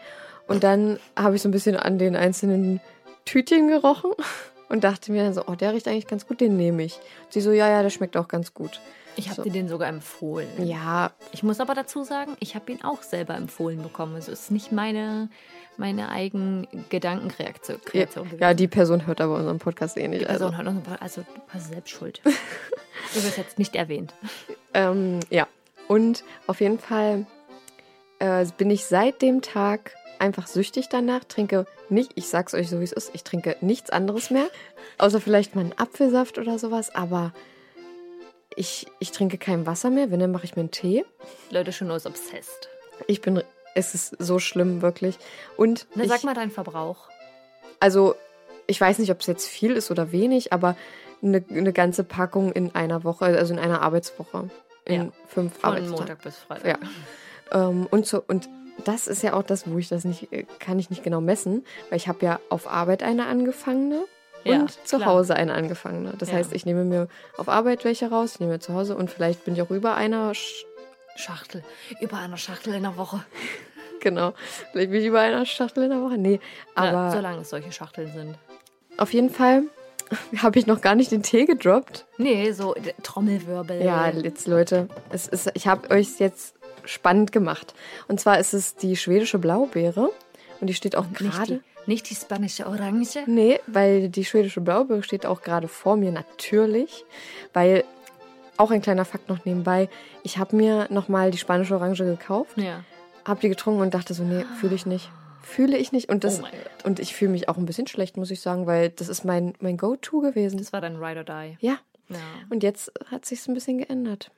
Und 0.48 0.64
dann 0.64 1.00
habe 1.18 1.36
ich 1.36 1.42
so 1.42 1.50
ein 1.50 1.52
bisschen 1.52 1.76
an 1.76 1.98
den 1.98 2.16
einzelnen 2.16 2.80
Tütchen 3.26 3.68
gerochen 3.68 4.12
und 4.70 4.84
dachte 4.84 5.12
mir 5.12 5.24
dann 5.24 5.34
so, 5.34 5.44
oh, 5.48 5.56
der 5.56 5.74
riecht 5.74 5.88
eigentlich 5.88 6.08
ganz 6.08 6.28
gut, 6.28 6.42
den 6.42 6.58
nehme 6.58 6.84
ich. 6.84 6.96
Und 7.26 7.34
sie 7.34 7.42
so, 7.42 7.52
ja, 7.52 7.70
ja, 7.70 7.82
der 7.82 7.90
schmeckt 7.90 8.18
auch 8.18 8.28
ganz 8.28 8.54
gut. 8.54 8.80
Ich 9.16 9.30
habe 9.30 9.38
So. 9.38 9.44
dir 9.44 9.52
den 9.52 9.68
sogar 9.68 9.88
empfohlen. 9.90 10.48
Ja, 10.68 11.12
Ich 11.32 11.42
muss 11.42 11.60
aber 11.60 11.74
dazu 11.74 12.04
sagen, 12.04 12.38
ich 12.40 12.54
habe 12.54 12.72
ihn 12.72 12.84
auch 12.84 13.02
selber 13.02 13.34
empfohlen 13.36 13.82
bekommen. 13.82 14.14
Also 14.16 14.32
es 14.32 14.42
ist 14.42 14.52
nicht 14.52 14.72
meine, 14.72 15.30
meine 15.78 16.10
eigen 16.10 16.68
Gedankenreaktion 16.90 17.78
ja, 17.84 17.90
Kreation 17.90 18.26
gewesen. 18.26 18.42
ja, 18.42 18.54
die 18.54 18.68
Person 18.68 19.06
hört 19.08 19.22
aber 19.22 19.36
unseren 19.36 19.60
Podcast 19.60 19.98
eh 19.98 20.08
nicht. 20.08 20.22
Die 20.22 20.28
Also, 20.28 20.50
Person 20.52 20.58
hat 20.58 20.68
uns, 20.68 21.02
also 21.02 21.22
du 21.22 21.42
hast 21.50 21.70
selbst 21.70 21.90
schuld. 21.92 22.22
du 22.26 23.24
wirst 23.24 23.38
jetzt 23.38 23.60
nicht 23.60 23.76
erwähnt. 23.76 24.14
ähm, 24.74 25.20
ja, 25.30 25.48
und 25.88 26.24
auf 26.48 26.60
jeden 26.62 26.80
Fall 26.80 27.26
äh, 28.20 28.46
bin 28.58 28.70
ich 28.72 28.86
seit 28.86 29.22
dem 29.22 29.42
Tag 29.42 29.94
einfach 30.20 30.48
süchtig 30.48 30.90
danach, 30.90 31.24
trinke 31.24 31.66
nicht, 31.90 32.12
ich 32.16 32.28
sag's 32.28 32.54
euch 32.56 32.70
so 32.70 32.80
wie 32.80 32.84
es 32.84 32.92
ist, 32.92 33.12
ich 33.14 33.24
trinke 33.24 33.56
nichts 33.62 33.92
anderes 33.92 34.32
mehr, 34.32 34.48
außer 34.98 35.22
vielleicht 35.22 35.56
mal 35.56 35.62
einen 35.62 35.78
Apfelsaft 35.78 36.38
oder 36.40 36.58
sowas, 36.60 36.94
aber 36.96 37.34
ich, 38.56 38.88
ich 39.00 39.12
trinke 39.12 39.38
kein 39.38 39.68
Wasser 39.68 39.92
mehr, 39.92 40.10
wenn, 40.10 40.20
dann 40.20 40.32
mache 40.32 40.46
ich 40.46 40.56
mir 40.56 40.62
einen 40.62 40.72
Tee. 40.72 41.06
Leute, 41.52 41.72
schon 41.72 41.90
ist 41.92 42.08
obsessed. 42.08 42.68
Ich 43.06 43.22
bin, 43.22 43.44
es 43.78 43.94
ist 43.94 44.16
so 44.20 44.40
schlimm, 44.40 44.82
wirklich. 44.82 45.18
Und 45.56 45.88
Na, 45.96 46.04
ich, 46.04 46.10
sag 46.10 46.24
mal 46.24 46.34
deinen 46.34 46.52
Verbrauch. 46.52 47.08
also 47.80 48.16
ich 48.70 48.82
weiß 48.82 49.00
nicht, 49.00 49.12
ob 49.12 49.22
es 49.22 49.28
jetzt 49.28 49.48
viel 49.48 49.72
ist 49.72 49.92
oder 49.92 50.12
wenig, 50.12 50.52
aber 50.52 50.76
eine, 51.24 51.44
eine 51.50 51.72
ganze 51.72 52.04
Packung 52.04 52.52
in 52.52 52.76
einer 52.76 53.04
Woche, 53.06 53.26
also 53.26 53.54
in 53.54 53.60
einer 53.60 53.82
Arbeitswoche. 53.82 54.50
In 54.86 55.06
Ja. 55.06 55.12
fünf 55.28 55.54
Von 55.58 55.64
Arbeitstagen. 55.70 55.98
Montag 56.00 56.22
bis 56.22 56.38
Freitag. 56.38 56.80
Ja. 57.52 57.70
Ähm, 57.70 57.88
und, 57.90 58.06
so, 58.06 58.22
und 58.28 58.50
das 58.84 59.08
ist 59.08 59.24
ja 59.24 59.34
auch 59.34 59.44
das, 59.44 59.70
wo 59.70 59.78
ich 59.78 59.88
das 59.88 60.04
nicht, 60.04 60.32
äh, 60.34 60.46
kann 60.60 60.80
ich 60.80 60.90
nicht 60.90 61.04
genau 61.04 61.22
messen, 61.22 61.66
weil 61.90 61.98
ich 61.98 62.08
habe 62.10 62.26
ja 62.26 62.40
auf 62.50 62.68
Arbeit 62.68 63.04
eine 63.04 63.26
angefangene 63.28 64.04
Ja, 64.44 64.60
und 64.62 64.72
zu 64.88 64.98
klar. 64.98 65.10
Hause 65.10 65.36
eine 65.36 65.54
angefangene. 65.54 66.14
Das 66.18 66.30
Ja. 66.30 66.36
heißt, 66.36 66.54
ich 66.54 66.66
nehme 66.66 66.84
mir 66.84 67.08
auf 67.38 67.48
Arbeit 67.50 67.86
welche 67.86 68.10
raus, 68.10 68.34
ich 68.36 68.40
nehme 68.42 68.54
mir 68.54 68.60
zu 68.60 68.74
Hause 68.74 68.96
und 68.98 69.10
vielleicht 69.10 69.46
bin 69.46 69.56
ich 69.56 69.62
auch 69.62 69.72
über 69.72 69.96
einer, 69.96 70.34
Sch 70.34 70.66
Schachtel. 71.16 71.64
Über 72.02 72.18
einer 72.18 72.38
Schachtel 72.38 72.76
in 72.76 72.84
der 72.84 72.96
Woche. 72.98 73.24
genau, 74.02 74.34
vielleicht 74.72 74.92
bin 74.92 75.02
ich 75.02 75.08
über 75.08 75.20
einer 75.22 75.46
Schachtel 75.46 75.84
in 75.86 75.90
der 75.92 76.02
Woche. 76.02 76.18
Nee, 76.18 76.40
aber 76.76 76.88
ja, 76.92 77.12
solange 77.12 77.42
es 77.42 77.50
solche 77.50 77.72
Schachteln 77.72 78.12
sind. 78.14 78.36
auf 78.98 79.14
jeden 79.14 79.30
Fall 79.30 79.64
habe 80.38 80.58
ich 80.60 80.68
noch 80.68 80.82
gar 80.82 80.96
nicht 80.96 81.12
den 81.12 81.22
Tee 81.24 81.46
gedroppt. 81.46 82.06
Nee, 82.18 82.52
so 82.54 82.74
d- 82.74 82.94
Trommelwirbel. 83.04 83.82
Ja, 83.84 84.10
jetzt 84.10 84.48
Leute, 84.48 84.88
es 85.10 85.28
ist, 85.28 85.52
ich 85.54 85.68
habe 85.68 85.90
euch 85.92 86.20
jetzt 86.20 86.56
spannend 86.86 87.32
gemacht. 87.34 87.74
Und 88.08 88.20
zwar 88.20 88.40
ist 88.40 88.54
es 88.54 88.76
die 88.76 88.96
schwedische 88.96 89.38
Blaubeere 89.40 90.10
und 90.62 90.68
die 90.68 90.74
steht 90.74 90.96
auch 90.96 91.12
gerade. 91.12 91.60
nicht 91.86 92.10
die 92.10 92.16
spanische 92.16 92.66
Orange. 92.68 93.20
Nee, 93.28 93.60
weil 93.68 94.08
die 94.08 94.24
schwedische 94.24 94.62
Blaubeere 94.62 95.04
steht 95.04 95.26
auch 95.26 95.42
gerade 95.42 95.68
vor 95.68 95.98
mir, 95.98 96.14
natürlich. 96.14 97.04
Weil, 97.54 97.84
auch 98.56 98.72
ein 98.72 98.82
kleiner 98.82 99.04
Fakt 99.06 99.28
noch 99.30 99.44
nebenbei, 99.46 99.90
ich 100.24 100.38
habe 100.38 100.56
mir 100.56 100.88
nochmal 100.90 101.30
die 101.32 101.38
spanische 101.38 101.76
Orange 101.76 102.06
gekauft, 102.06 102.58
Ja. 102.58 102.84
Habe 103.28 103.40
die 103.42 103.50
getrunken 103.50 103.82
und 103.82 103.94
dachte 103.94 104.14
so, 104.14 104.24
nee, 104.24 104.46
fühle 104.60 104.76
ich 104.76 104.86
nicht. 104.86 105.10
Fühle 105.42 105.78
ich 105.78 105.92
nicht. 105.92 106.10
Und, 106.10 106.24
das, 106.24 106.42
Oh 106.42 106.48
und 106.84 107.00
ich 107.00 107.16
fühle 107.16 107.32
mich 107.32 107.48
auch 107.48 107.58
ein 107.58 107.66
bisschen 107.66 107.88
schlecht, 107.88 108.18
muss 108.18 108.32
ich 108.32 108.42
sagen, 108.42 108.68
weil 108.68 108.90
das 108.90 109.08
ist 109.08 109.24
mein, 109.24 109.54
mein 109.60 109.78
Go-To 109.78 110.20
gewesen. 110.20 110.58
Das 110.58 110.74
war 110.74 110.82
dein 110.82 110.98
Ride 110.98 111.20
or 111.20 111.24
Die. 111.24 111.58
Ja. 111.66 111.78
Ja. 112.10 112.18
Und 112.50 112.64
jetzt 112.64 112.92
hat 113.12 113.26
sich's 113.26 113.48
ein 113.48 113.54
bisschen 113.54 113.78
geändert. 113.78 114.32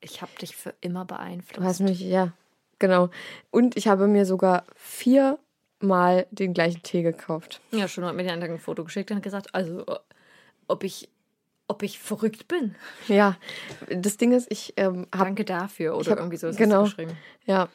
Ich 0.00 0.20
habe 0.20 0.32
dich 0.40 0.56
für 0.56 0.74
immer 0.80 1.04
beeinflusst. 1.04 1.58
Du 1.58 1.64
hast 1.64 1.80
mich, 1.80 2.00
ja, 2.00 2.32
genau. 2.78 3.10
Und 3.50 3.76
ich 3.76 3.88
habe 3.88 4.08
mir 4.08 4.26
sogar 4.26 4.64
viermal 4.74 6.26
den 6.30 6.54
gleichen 6.54 6.82
Tee 6.82 7.02
gekauft. 7.02 7.60
Ja, 7.70 7.88
schon 7.88 8.04
hat 8.04 8.14
mir 8.14 8.24
die 8.24 8.30
andere 8.30 8.52
ein 8.52 8.58
Foto 8.58 8.84
geschickt 8.84 9.10
und 9.10 9.18
hat 9.18 9.22
gesagt, 9.22 9.54
also 9.54 9.84
ob 10.66 10.84
ich, 10.84 11.08
ob 11.68 11.82
ich 11.82 11.98
verrückt 11.98 12.48
bin. 12.48 12.74
Ja, 13.06 13.36
das 13.88 14.16
Ding 14.16 14.32
ist, 14.32 14.48
ich 14.50 14.74
ähm, 14.76 15.06
habe 15.14 15.24
Danke 15.26 15.44
dafür 15.44 15.96
oder 15.96 16.10
hab- 16.12 16.18
irgendwie 16.18 16.36
so 16.38 16.48
ist 16.48 16.56
genau. 16.58 16.82
es 16.84 16.90
geschrieben. 16.90 17.16
Ja, 17.46 17.68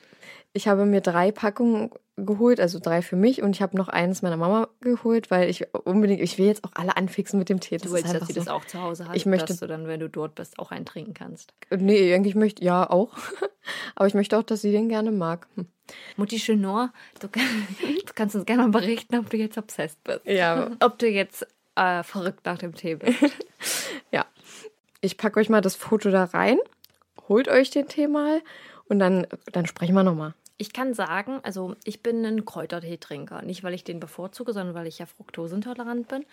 ich 0.53 0.67
habe 0.67 0.85
mir 0.85 1.01
drei 1.01 1.31
Packungen 1.31 1.89
geholt, 2.15 2.59
also 2.59 2.77
drei 2.79 3.01
für 3.01 3.15
mich 3.15 3.41
und 3.41 3.55
ich 3.55 3.61
habe 3.63 3.75
noch 3.75 3.87
eines 3.87 4.21
meiner 4.21 4.37
Mama 4.37 4.67
geholt, 4.81 5.31
weil 5.31 5.49
ich 5.49 5.65
unbedingt, 5.73 6.21
ich 6.21 6.37
will 6.37 6.45
jetzt 6.45 6.63
auch 6.63 6.69
alle 6.75 6.95
anfixen 6.95 7.39
mit 7.39 7.49
dem 7.49 7.59
Tee. 7.59 7.77
Das 7.77 7.87
Du 7.89 7.91
willst, 7.95 8.13
dass 8.13 8.27
sie 8.27 8.33
so. 8.33 8.39
das 8.41 8.47
auch 8.49 8.63
zu 8.65 8.79
Hause 8.79 9.07
hat, 9.07 9.15
Ich 9.15 9.25
möchte- 9.25 9.47
dass 9.47 9.59
du 9.61 9.65
dann, 9.67 9.87
wenn 9.87 9.99
du 9.99 10.09
dort 10.09 10.35
bist, 10.35 10.59
auch 10.59 10.69
einen 10.69 10.85
trinken 10.85 11.15
kannst. 11.15 11.53
Nee, 11.75 12.13
eigentlich 12.13 12.35
möchte, 12.35 12.63
ja 12.63 12.87
auch. 12.87 13.17
Aber 13.95 14.05
ich 14.05 14.13
möchte 14.13 14.37
auch, 14.37 14.43
dass 14.43 14.61
sie 14.61 14.71
den 14.71 14.89
gerne 14.89 15.11
mag. 15.11 15.47
Hm. 15.55 15.67
Mutti 16.15 16.37
Chenor, 16.37 16.93
du, 17.19 17.27
kann- 17.29 17.43
du 18.05 18.13
kannst 18.13 18.35
uns 18.35 18.45
gerne 18.45 18.61
mal 18.67 18.69
berichten, 18.79 19.15
ob 19.17 19.29
du 19.31 19.37
jetzt 19.37 19.57
obsessed 19.57 20.03
bist. 20.03 20.21
Ja. 20.25 20.69
Ob 20.81 20.99
du 20.99 21.07
jetzt 21.09 21.47
äh, 21.75 22.03
verrückt 22.03 22.45
nach 22.45 22.57
dem 22.57 22.75
Tee 22.75 22.95
bist. 22.95 23.19
Ja. 24.11 24.25
Ich 25.01 25.17
packe 25.17 25.39
euch 25.39 25.49
mal 25.49 25.61
das 25.61 25.75
Foto 25.75 26.11
da 26.11 26.25
rein, 26.25 26.59
holt 27.27 27.47
euch 27.47 27.71
den 27.71 27.87
Tee 27.87 28.07
mal 28.07 28.41
und 28.85 28.99
dann, 28.99 29.25
dann 29.51 29.65
sprechen 29.65 29.95
wir 29.95 30.03
nochmal. 30.03 30.35
Ich 30.57 30.71
kann 30.71 30.93
sagen, 30.93 31.39
also 31.43 31.75
ich 31.83 32.03
bin 32.03 32.23
ein 32.25 32.45
Kräuterteetrinker. 32.45 33.41
Nicht, 33.41 33.63
weil 33.63 33.73
ich 33.73 33.83
den 33.83 33.99
bevorzuge, 33.99 34.53
sondern 34.53 34.75
weil 34.75 34.87
ich 34.87 34.99
ja 34.99 35.07
fruktoseintolerant 35.07 36.07
bin 36.07 36.25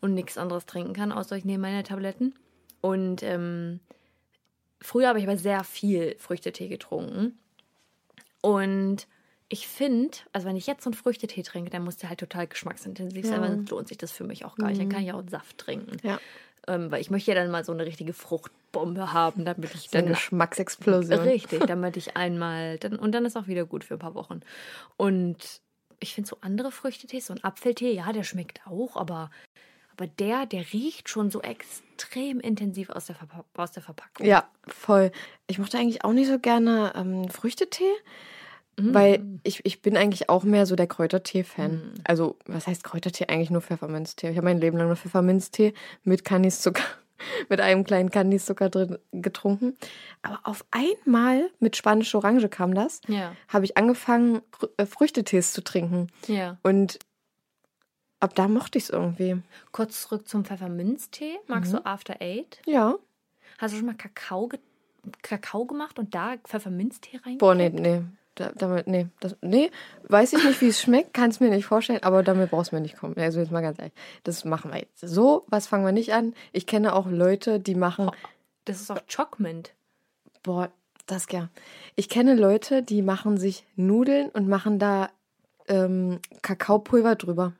und 0.00 0.14
nichts 0.14 0.36
anderes 0.36 0.66
trinken 0.66 0.92
kann, 0.92 1.12
außer 1.12 1.36
ich 1.36 1.44
nehme 1.44 1.62
meine 1.62 1.82
Tabletten. 1.82 2.34
Und 2.80 3.22
ähm, 3.22 3.80
früher 4.82 5.08
habe 5.08 5.18
ich 5.18 5.26
aber 5.26 5.38
sehr 5.38 5.64
viel 5.64 6.14
Früchtetee 6.18 6.68
getrunken. 6.68 7.38
Und 8.42 9.06
ich 9.48 9.68
finde, 9.68 10.16
also 10.32 10.48
wenn 10.48 10.56
ich 10.56 10.66
jetzt 10.66 10.84
so 10.84 10.90
einen 10.90 10.94
Früchtetee 10.94 11.42
trinke, 11.42 11.70
dann 11.70 11.84
muss 11.84 11.96
der 11.96 12.08
halt 12.08 12.20
total 12.20 12.46
geschmacksintensiv 12.46 13.26
sein, 13.26 13.40
weil 13.40 13.50
sonst 13.50 13.70
lohnt 13.70 13.88
sich 13.88 13.98
das 13.98 14.10
für 14.10 14.24
mich 14.24 14.44
auch 14.44 14.56
gar 14.56 14.68
nicht. 14.68 14.80
Dann 14.80 14.88
kann 14.88 15.02
ich 15.02 15.12
auch 15.12 15.18
einen 15.18 15.28
Saft 15.28 15.58
trinken. 15.58 15.96
Ja. 16.02 16.18
Ähm, 16.66 16.90
weil 16.90 17.00
ich 17.00 17.10
möchte 17.10 17.30
ja 17.30 17.34
dann 17.34 17.50
mal 17.50 17.64
so 17.64 17.72
eine 17.72 17.84
richtige 17.84 18.14
Fruchtbombe 18.14 19.12
haben, 19.12 19.44
damit 19.44 19.74
ich 19.74 19.90
So 19.90 19.98
eine 19.98 20.06
dann 20.06 20.14
Geschmacksexplosion. 20.14 21.20
Richtig, 21.20 21.60
damit 21.66 21.96
ich 21.96 22.16
einmal, 22.16 22.78
dann, 22.78 22.96
und 22.96 23.12
dann 23.12 23.26
ist 23.26 23.36
auch 23.36 23.46
wieder 23.46 23.66
gut 23.66 23.84
für 23.84 23.94
ein 23.94 24.00
paar 24.00 24.14
Wochen. 24.14 24.40
Und 24.96 25.60
ich 26.00 26.14
finde 26.14 26.28
so 26.28 26.38
andere 26.40 26.72
Früchtetees, 26.72 27.26
so 27.26 27.34
ein 27.34 27.44
Apfeltee, 27.44 27.92
ja, 27.92 28.12
der 28.12 28.22
schmeckt 28.22 28.66
auch, 28.66 28.96
aber, 28.96 29.30
aber 29.92 30.06
der, 30.06 30.46
der 30.46 30.72
riecht 30.72 31.10
schon 31.10 31.30
so 31.30 31.42
extrem 31.42 32.40
intensiv 32.40 32.88
aus 32.90 33.06
der, 33.06 33.16
Verpa 33.16 33.44
aus 33.54 33.72
der 33.72 33.82
Verpackung. 33.82 34.26
Ja, 34.26 34.48
voll. 34.66 35.12
Ich 35.46 35.58
mochte 35.58 35.78
eigentlich 35.78 36.02
auch 36.02 36.12
nicht 36.12 36.28
so 36.28 36.38
gerne 36.38 36.92
ähm, 36.96 37.28
Früchtetee, 37.28 37.92
weil 38.76 39.24
ich, 39.44 39.64
ich 39.64 39.82
bin 39.82 39.96
eigentlich 39.96 40.28
auch 40.28 40.44
mehr 40.44 40.66
so 40.66 40.76
der 40.76 40.86
Kräutertee-Fan. 40.86 41.92
Also, 42.04 42.36
was 42.46 42.66
heißt 42.66 42.84
Kräutertee? 42.84 43.26
Eigentlich 43.28 43.50
nur 43.50 43.60
Pfefferminztee. 43.60 44.30
Ich 44.30 44.36
habe 44.36 44.46
mein 44.46 44.58
Leben 44.58 44.76
lang 44.76 44.88
nur 44.88 44.96
Pfefferminztee 44.96 45.74
mit 46.02 46.24
Kandiszucker, 46.24 46.82
mit 47.48 47.60
einem 47.60 47.84
kleinen 47.84 48.10
Kandiszucker 48.10 48.70
drin 48.70 48.98
getrunken. 49.12 49.76
Aber 50.22 50.40
auf 50.44 50.64
einmal 50.70 51.50
mit 51.60 51.76
spanischer 51.76 52.18
Orange 52.18 52.48
kam 52.48 52.74
das, 52.74 53.00
Ja. 53.06 53.34
habe 53.48 53.64
ich 53.64 53.76
angefangen, 53.76 54.40
äh, 54.76 54.86
Früchtetees 54.86 55.52
zu 55.52 55.62
trinken. 55.62 56.08
Ja. 56.26 56.58
Und 56.62 56.98
ab 58.20 58.34
da 58.34 58.48
mochte 58.48 58.78
ich 58.78 58.84
es 58.84 58.90
irgendwie. 58.90 59.36
Kurz 59.72 60.02
zurück 60.02 60.28
zum 60.28 60.44
Pfefferminztee. 60.44 61.38
Magst 61.46 61.72
du 61.72 61.84
After 61.84 62.16
Eight? 62.20 62.60
Ja. 62.66 62.96
Hast 63.58 63.72
du 63.74 63.78
schon 63.78 63.86
mal 63.86 63.94
Kakao, 63.94 64.48
Kakao 65.22 65.64
gemacht 65.66 65.98
und 65.98 66.14
da 66.14 66.34
Pfefferminztee 66.44 67.20
rein? 67.24 67.38
Boah, 67.38 67.54
nee, 67.54 67.68
nee. 67.68 68.02
Da, 68.36 68.50
damit, 68.56 68.88
nee, 68.88 69.06
das, 69.20 69.36
nee, 69.42 69.70
weiß 70.08 70.32
ich 70.32 70.44
nicht, 70.44 70.60
wie 70.60 70.68
es 70.68 70.80
schmeckt, 70.80 71.14
kann 71.14 71.30
es 71.30 71.38
mir 71.38 71.50
nicht 71.50 71.66
vorstellen, 71.66 72.02
aber 72.02 72.24
damit 72.24 72.50
brauchst 72.50 72.72
du 72.72 72.76
mir 72.76 72.82
nicht 72.82 72.96
kommen. 72.96 73.14
Also 73.16 73.38
jetzt 73.38 73.52
mal 73.52 73.60
ganz 73.60 73.78
ehrlich, 73.78 73.94
das 74.24 74.44
machen 74.44 74.72
wir 74.72 74.80
jetzt. 74.80 75.00
So, 75.00 75.44
was 75.48 75.68
fangen 75.68 75.84
wir 75.84 75.92
nicht 75.92 76.12
an. 76.14 76.34
Ich 76.52 76.66
kenne 76.66 76.94
auch 76.94 77.06
Leute, 77.06 77.60
die 77.60 77.76
machen, 77.76 78.10
Das 78.64 78.80
ist 78.80 78.90
auch 78.90 79.00
Chocolate. 79.14 79.70
boah, 80.42 80.70
das 81.06 81.26
ja. 81.30 81.48
Ich 81.94 82.08
kenne 82.08 82.34
Leute, 82.34 82.82
die 82.82 83.02
machen 83.02 83.36
sich 83.36 83.66
Nudeln 83.76 84.30
und 84.30 84.48
machen 84.48 84.78
da 84.78 85.10
ähm, 85.68 86.18
Kakaopulver 86.42 87.14
drüber. 87.14 87.52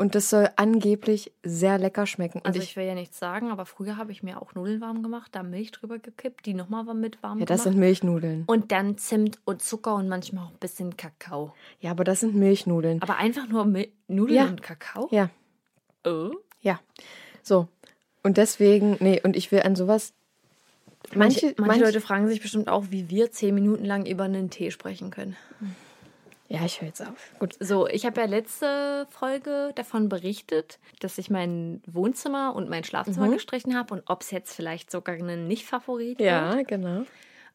Und 0.00 0.14
das 0.14 0.30
soll 0.30 0.48
angeblich 0.54 1.32
sehr 1.42 1.76
lecker 1.76 2.06
schmecken. 2.06 2.38
Und 2.38 2.46
Also 2.46 2.60
ich, 2.60 2.66
ich 2.70 2.76
will 2.76 2.84
ja 2.86 2.94
nichts 2.94 3.18
sagen, 3.18 3.50
aber 3.50 3.66
früher 3.66 3.96
habe 3.96 4.12
ich 4.12 4.22
mir 4.22 4.40
auch 4.40 4.54
Nudeln 4.54 4.80
warm 4.80 5.02
gemacht, 5.02 5.32
da 5.34 5.42
Milch 5.42 5.72
drüber 5.72 5.98
gekippt, 5.98 6.46
die 6.46 6.54
nochmal 6.54 6.84
mit 6.94 7.20
warm 7.22 7.40
ja, 7.40 7.44
das 7.46 7.62
gemacht. 7.62 7.72
sind 7.74 7.80
Milchnudeln. 7.80 8.44
und 8.46 8.70
dann 8.70 8.96
Zimt 8.96 9.40
und 9.44 9.60
Zucker 9.60 9.96
und 9.96 10.08
manchmal 10.08 10.44
auch 10.44 10.50
ein 10.52 10.58
bisschen 10.60 10.96
Kakao. 10.96 11.52
Ja, 11.80 11.90
aber 11.90 12.04
das 12.04 12.20
sind 12.20 12.36
Milchnudeln. 12.36 13.02
Aber 13.02 13.16
einfach 13.16 13.48
nur 13.48 13.64
Mil 13.64 13.88
Nudeln 14.06 14.36
Ja. 14.36 14.46
und 14.46 14.62
Kakao? 14.62 15.08
Ja, 15.10 15.30
Oh. 16.06 16.30
ja. 16.60 16.78
So. 17.42 17.66
Und 18.22 18.36
deswegen, 18.36 18.96
nee, 19.00 19.20
und 19.22 19.36
ich 19.36 19.50
will 19.50 19.62
an 19.62 19.74
sowas. 19.74 20.12
Manche, 21.14 21.46
Manche, 21.46 21.62
manche 21.62 21.84
Leute 21.84 22.00
fragen 22.00 22.28
sich 22.28 22.40
bestimmt 22.40 22.68
auch, 22.68 22.86
wie 22.90 23.10
wir 23.10 23.32
zehn 23.32 23.54
Minuten 23.54 23.84
lang 23.84 24.06
über 24.06 24.24
einen 24.24 24.48
Tee 24.50 24.70
sprechen 24.70 25.10
können. 25.10 25.36
Ja, 26.50 26.64
ich 26.64 26.80
höre 26.80 26.88
jetzt 26.88 27.02
auf. 27.02 27.32
Gut. 27.38 27.56
So, 27.60 27.86
ich 27.86 28.06
habe 28.06 28.20
ja 28.22 28.26
letzte 28.26 29.06
Folge 29.10 29.72
davon 29.74 30.08
berichtet, 30.08 30.78
dass 31.00 31.18
ich 31.18 31.28
mein 31.28 31.82
Wohnzimmer 31.86 32.54
und 32.56 32.70
mein 32.70 32.84
Schlafzimmer 32.84 33.28
gestrichen 33.28 33.76
habe 33.76 33.92
und 33.94 34.02
ob 34.06 34.22
es 34.22 34.30
jetzt 34.30 34.54
vielleicht 34.56 34.90
sogar 34.90 35.14
ein 35.16 35.46
Nicht-Favorit 35.46 36.18
wird. 36.18 36.26
Ja, 36.26 36.62
genau. 36.62 37.02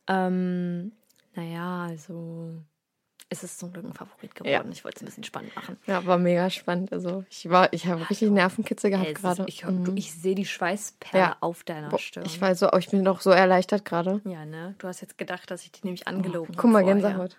Ähm, 0.07 0.91
naja, 1.35 1.85
also 1.89 2.53
es 3.29 3.43
ist 3.43 3.57
zum 3.57 3.73
Glück 3.73 3.85
ein 3.85 3.93
Favorit 3.93 4.35
geworden. 4.35 4.51
Ja. 4.51 4.63
Ich 4.71 4.83
wollte 4.83 4.97
es 4.97 5.01
ein 5.01 5.05
bisschen 5.07 5.23
spannend 5.23 5.55
machen. 5.55 5.77
Ja, 5.87 6.05
war 6.05 6.19
mega 6.19 6.51
spannend. 6.51 6.93
Also 6.93 7.23
ich 7.31 7.49
war, 7.49 7.73
ich 7.73 7.87
habe 7.87 8.07
richtig 8.07 8.29
Nervenkitzel 8.29 8.91
gehabt 8.91 9.07
ist- 9.09 9.21
gerade. 9.21 9.45
Ich, 9.47 9.65
Mhm. 9.65 9.93
ich 9.97 10.13
sehe 10.13 10.35
die 10.35 10.45
Schweißperle 10.45 11.17
Ja. 11.23 11.37
auf 11.39 11.63
deiner 11.63 11.89
Boah, 11.89 11.97
Stirn. 11.97 12.25
ich 12.27 12.39
war 12.41 12.53
so, 12.53 12.71
ich 12.77 12.89
bin 12.91 13.07
auch 13.07 13.21
so 13.21 13.31
erleichtert 13.31 13.85
gerade. 13.85 14.21
ja, 14.25 14.45
ne? 14.45 14.75
Du 14.77 14.87
hast 14.87 15.01
jetzt 15.01 15.17
gedacht, 15.17 15.49
dass 15.49 15.63
ich 15.63 15.71
dich 15.71 15.83
nämlich 15.83 16.07
angelogen 16.07 16.53
Oh, 16.53 16.61
Guck 16.61 16.69
mal, 16.71 16.83
vorher. 16.83 16.93
Gänsehaut. 17.01 17.35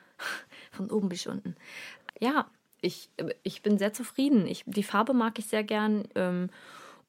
Von 0.77 0.91
oben 0.91 1.09
bis 1.09 1.27
unten. 1.27 1.57
Ja, 2.21 2.47
ich, 2.81 3.09
ich 3.43 3.63
bin 3.63 3.79
sehr 3.79 3.93
zufrieden. 3.93 4.47
Ich, 4.47 4.63
die 4.67 4.83
Farbe 4.83 5.15
mag 5.15 5.39
ich 5.39 5.47
sehr 5.47 5.65
gern. 5.65 6.05
Ähm, 6.15 6.51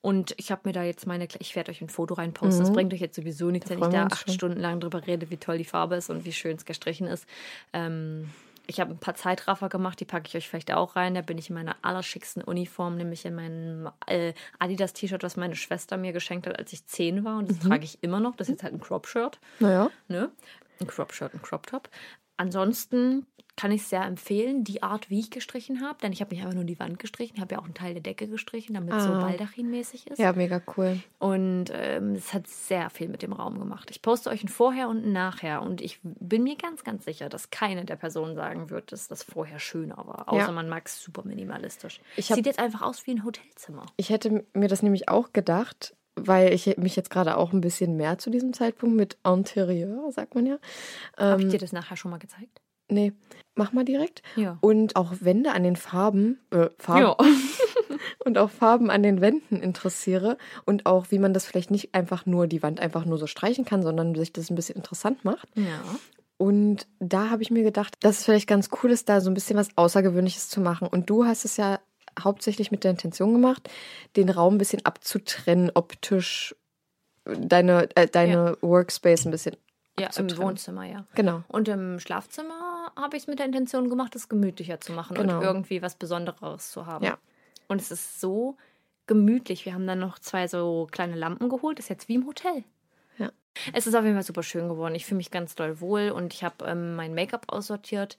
und 0.02 0.36
ich 0.38 0.52
habe 0.52 0.62
mir 0.66 0.72
da 0.74 0.84
jetzt 0.84 1.08
meine, 1.08 1.28
ich 1.40 1.56
werde 1.56 1.72
euch 1.72 1.82
ein 1.82 1.90
Foto 1.90 2.14
reinposten. 2.14 2.60
Das 2.60 2.72
bringt 2.74 2.94
euch 2.94 3.02
jetzt 3.02 3.16
sowieso 3.16 3.50
nichts, 3.50 3.70
wenn 3.70 3.80
ich 3.80 3.86
Mhm. 3.88 3.92
da 3.92 4.04
acht 4.06 4.26
schon. 4.26 4.34
Stunden 4.36 4.60
lang 4.60 4.80
drüber 4.80 5.06
rede, 5.08 5.30
wie 5.32 5.38
toll 5.38 5.58
die 5.58 5.66
Farbe 5.66 5.96
ist 5.96 6.10
und 6.12 6.26
wie 6.26 6.32
schön 6.34 6.56
es 6.58 6.66
gestrichen 6.66 7.08
ist. 7.08 7.26
Ähm, 7.74 8.30
ich 8.68 8.80
habe 8.80 8.92
ein 8.92 8.98
paar 9.00 9.14
Zeitraffer 9.16 9.68
gemacht, 9.70 10.00
die 10.00 10.06
packe 10.06 10.28
ich 10.28 10.36
euch 10.36 10.48
vielleicht 10.50 10.72
auch 10.74 10.96
rein. 10.96 11.14
Da 11.16 11.22
bin 11.22 11.38
ich 11.38 11.50
in 11.50 11.56
meiner 11.56 11.76
allerschicksten 11.84 12.44
Uniform, 12.44 12.96
nämlich 12.98 13.26
in 13.26 13.36
meinem 13.36 13.90
äh, 14.08 14.34
Adidas-T-Shirt, 14.60 15.22
was 15.24 15.38
meine 15.38 15.56
Schwester 15.56 15.98
mir 15.98 16.14
geschenkt 16.14 16.48
hat, 16.48 16.58
als 16.58 16.72
ich 16.74 16.86
zehn 16.86 17.24
war. 17.26 17.38
Und 17.40 17.50
das 17.50 17.64
Mhm. 17.64 17.70
trage 17.70 17.84
ich 17.84 17.98
immer 18.02 18.20
noch. 18.20 18.36
Das 18.36 18.48
ist 18.48 18.54
jetzt 18.54 18.64
halt 18.64 18.74
ein 18.74 18.80
Crop-Shirt 18.80 19.40
Naja. 19.60 19.90
ne? 20.08 20.32
Ein 20.80 20.88
Crop-Shirt, 20.88 21.34
ein 21.34 21.42
Crop-Top. 21.42 21.90
Ansonsten 22.38 23.26
kann 23.58 23.72
ich 23.72 23.84
sehr 23.84 24.04
empfehlen, 24.04 24.64
die 24.66 24.84
Art, 24.84 25.10
wie 25.10 25.20
ich 25.20 25.32
gestrichen 25.32 25.82
habe, 25.82 25.98
denn 26.02 26.12
ich 26.12 26.20
habe 26.22 26.34
nicht 26.34 26.44
einfach 26.44 26.56
nur 26.56 26.66
die 26.66 26.78
Wand 26.80 27.00
gestrichen, 27.00 27.36
ich 27.36 27.42
habe 27.42 27.54
ja 27.56 27.60
auch 27.62 27.66
einen 27.66 27.74
Teil 27.74 27.94
der 27.94 28.04
Decke 28.04 28.28
gestrichen, 28.28 28.74
damit 28.74 28.94
es 28.94 29.04
so 29.06 29.12
Ah. 29.14 29.22
baldachinmäßig 29.22 30.08
ist. 30.08 30.20
Ja, 30.20 30.34
mega 30.34 30.62
cool. 30.76 31.00
Und 31.20 31.66
ähm, 31.72 32.16
es 32.16 32.34
hat 32.34 32.48
sehr 32.48 32.90
viel 32.90 33.08
mit 33.08 33.22
dem 33.22 33.32
Raum 33.34 33.58
gemacht. 33.58 33.90
Ich 33.92 34.02
poste 34.02 34.30
euch 34.30 34.44
ein 34.44 34.50
Vorher 34.50 34.90
und 34.90 35.06
ein 35.06 35.14
Nachher 35.14 35.62
und 35.62 35.80
ich 35.82 36.00
bin 36.04 36.44
mir 36.44 36.58
ganz, 36.58 36.84
ganz 36.84 37.06
sicher, 37.06 37.30
dass 37.30 37.50
keine 37.50 37.86
der 37.86 37.96
Personen 37.96 38.36
sagen 38.36 38.70
wird, 38.70 38.92
dass 38.92 39.08
das 39.08 39.24
Vorher 39.24 39.60
schöner 39.60 39.98
war. 40.06 40.28
Außer 40.28 40.48
Ja. 40.48 40.52
man 40.52 40.68
mag 40.68 40.88
es 40.88 41.02
super 41.02 41.24
minimalistisch. 41.24 42.02
Ich 42.18 42.30
hab- 42.32 42.36
Sieht 42.36 42.46
jetzt 42.48 42.60
einfach 42.60 42.82
aus 42.82 43.08
wie 43.08 43.12
ein 43.12 43.24
Hotelzimmer. 43.24 43.86
Ich 43.96 44.10
hätte 44.10 44.44
mir 44.54 44.68
das 44.68 44.84
nämlich 44.84 45.08
auch 45.08 45.32
gedacht, 45.32 45.96
weil 46.18 46.54
ich 46.54 46.78
mich 46.78 46.96
jetzt 46.96 47.10
gerade 47.10 47.38
auch 47.38 47.54
ein 47.54 47.62
bisschen 47.62 47.96
mehr 47.98 48.18
zu 48.18 48.30
diesem 48.30 48.54
Zeitpunkt 48.54 48.96
mit 48.96 49.18
Interieur, 49.26 50.12
sagt 50.12 50.36
man 50.36 50.46
ja. 50.46 50.58
Habe 51.18 51.42
Ähm, 51.42 51.48
ich 51.48 51.54
dir 51.54 51.60
das 51.60 51.72
nachher 51.74 51.96
schon 51.98 52.12
mal 52.12 52.18
gezeigt? 52.18 52.62
Nee, 52.90 53.14
mach 53.56 53.74
mal 53.74 53.86
direkt. 53.86 54.22
Ja. 54.36 54.58
Und 54.62 54.96
auch 54.96 55.14
Wände 55.22 55.54
an 55.54 55.64
den 55.64 55.76
Farben, 55.76 56.40
äh, 56.52 56.70
Farben 56.78 57.26
und 58.26 58.38
auch 58.38 58.50
Farben 58.50 58.92
an 58.92 59.02
den 59.02 59.22
Wänden 59.22 59.62
interessiere 59.62 60.38
und 60.66 60.86
auch, 60.86 61.08
wie 61.10 61.20
man 61.20 61.34
das 61.34 61.46
vielleicht 61.46 61.72
nicht 61.72 61.96
einfach 61.96 62.26
nur 62.26 62.48
die 62.48 62.62
Wand 62.62 62.80
einfach 62.80 63.06
nur 63.06 63.18
so 63.18 63.28
streichen 63.28 63.66
kann, 63.66 63.82
sondern 63.82 64.14
sich 64.16 64.34
das 64.34 64.50
ein 64.50 64.56
bisschen 64.56 64.76
interessant 64.76 65.26
macht. 65.26 65.48
Ja. 65.56 65.82
Und 66.38 66.88
da 67.00 67.30
habe 67.30 67.42
ich 67.44 67.50
mir 67.50 67.64
gedacht, 67.64 67.96
dass 68.02 68.20
es 68.20 68.26
vielleicht 68.26 68.48
ganz 68.48 68.70
cool 68.84 68.92
ist, 68.92 69.08
da 69.08 69.22
so 69.22 69.30
ein 69.32 69.34
bisschen 69.34 69.58
was 69.58 69.70
Außergewöhnliches 69.78 70.50
zu 70.50 70.60
machen. 70.60 70.88
Und 70.88 71.10
du 71.10 71.26
hast 71.26 71.46
es 71.46 71.58
ja 71.58 71.80
hauptsächlich 72.22 72.72
mit 72.72 72.84
der 72.84 72.92
Intention 72.92 73.34
gemacht, 73.34 73.70
den 74.16 74.30
Raum 74.30 74.56
ein 74.56 74.58
bisschen 74.58 74.86
abzutrennen, 74.86 75.72
optisch 75.74 76.56
deine, 77.26 77.90
äh, 77.96 78.08
deine 78.08 78.58
Workspace 78.62 79.26
ein 79.26 79.32
bisschen. 79.32 79.56
Ja, 80.00 80.10
im. 80.18 80.38
Wohnzimmer, 80.38 80.84
ja. 80.84 81.06
Genau. 81.16 81.44
Und 81.48 81.68
im 81.70 82.00
Schlafzimmer 82.00 82.65
habe 82.98 83.18
ich 83.18 83.24
es 83.24 83.28
mit 83.28 83.40
der 83.40 83.46
Intention 83.46 83.90
gemacht, 83.90 84.16
es 84.16 84.30
gemütlicher 84.30 84.80
zu 84.80 84.92
machen 84.94 85.16
Genau. 85.16 85.38
und 85.38 85.44
irgendwie 85.44 85.82
was 85.82 85.96
Besonderes 85.96 86.72
zu 86.72 86.86
haben. 86.86 87.06
Ja. 87.06 87.18
Und 87.68 87.82
es 87.82 87.92
ist 87.92 88.20
so 88.22 88.58
gemütlich. 89.08 89.66
Wir 89.66 89.74
haben 89.74 89.88
dann 89.88 90.00
noch 90.00 90.20
zwei 90.20 90.48
so 90.48 90.88
kleine 90.92 91.16
Lampen 91.16 91.50
geholt. 91.50 91.78
Das 91.80 91.86
ist 91.86 91.90
jetzt 91.90 92.08
wie 92.08 92.16
im 92.16 92.26
Hotel. 92.28 92.64
Ja. 93.18 93.32
Es 93.74 93.88
ist 93.88 93.96
auf 93.96 94.04
jeden 94.04 94.16
Fall 94.16 94.24
super 94.24 94.44
schön 94.44 94.68
geworden. 94.70 94.96
Ich 94.96 95.06
fühle 95.06 95.18
mich 95.18 95.32
ganz 95.32 95.56
doll 95.56 95.80
wohl 95.80 96.12
und 96.12 96.34
ich 96.34 96.44
habe 96.44 96.66
ähm, 96.66 96.96
mein 96.96 97.14
Make-up 97.16 97.46
aussortiert. 97.48 98.18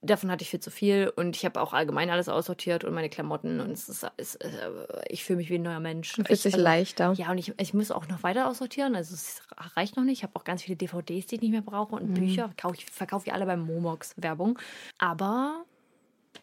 Davon 0.00 0.30
hatte 0.30 0.42
ich 0.42 0.50
viel 0.50 0.60
zu 0.60 0.70
viel 0.70 1.12
und 1.16 1.34
ich 1.34 1.44
habe 1.44 1.60
auch 1.60 1.72
allgemein 1.72 2.08
alles 2.08 2.28
aussortiert 2.28 2.84
und 2.84 2.94
meine 2.94 3.08
Klamotten 3.08 3.58
und 3.58 3.72
es 3.72 3.88
ist, 3.88 4.06
es, 4.16 4.36
äh, 4.36 4.70
ich 5.08 5.24
fühle 5.24 5.38
mich 5.38 5.50
wie 5.50 5.56
ein 5.56 5.62
neuer 5.62 5.80
Mensch. 5.80 6.12
Du 6.12 6.22
fühlst 6.22 6.30
ich, 6.46 6.52
dich 6.52 6.54
also- 6.54 6.64
leichter. 6.64 7.12
Ja, 7.14 7.32
und 7.32 7.38
ich, 7.38 7.52
ich 7.58 7.74
muss 7.74 7.90
auch 7.90 8.06
noch 8.06 8.22
weiter 8.22 8.46
aussortieren. 8.48 8.94
Also 8.94 9.14
es 9.14 9.42
reicht 9.76 9.96
noch 9.96 10.04
nicht. 10.04 10.18
Ich 10.18 10.22
habe 10.22 10.36
auch 10.36 10.44
ganz 10.44 10.62
viele 10.62 10.76
DVDs, 10.76 11.26
die 11.26 11.34
ich 11.34 11.40
nicht 11.42 11.50
mehr 11.50 11.62
brauche 11.62 11.96
Mhm. 11.96 12.02
und 12.02 12.14
Bücher. 12.14 12.44
Verkaufe 12.46 12.76
ich 12.76 12.86
verkaufe 12.86 13.26
ich 13.26 13.32
alle 13.32 13.44
beim 13.44 13.60
Momox 13.66 14.14
Werbung. 14.16 14.56
Aber 14.98 15.64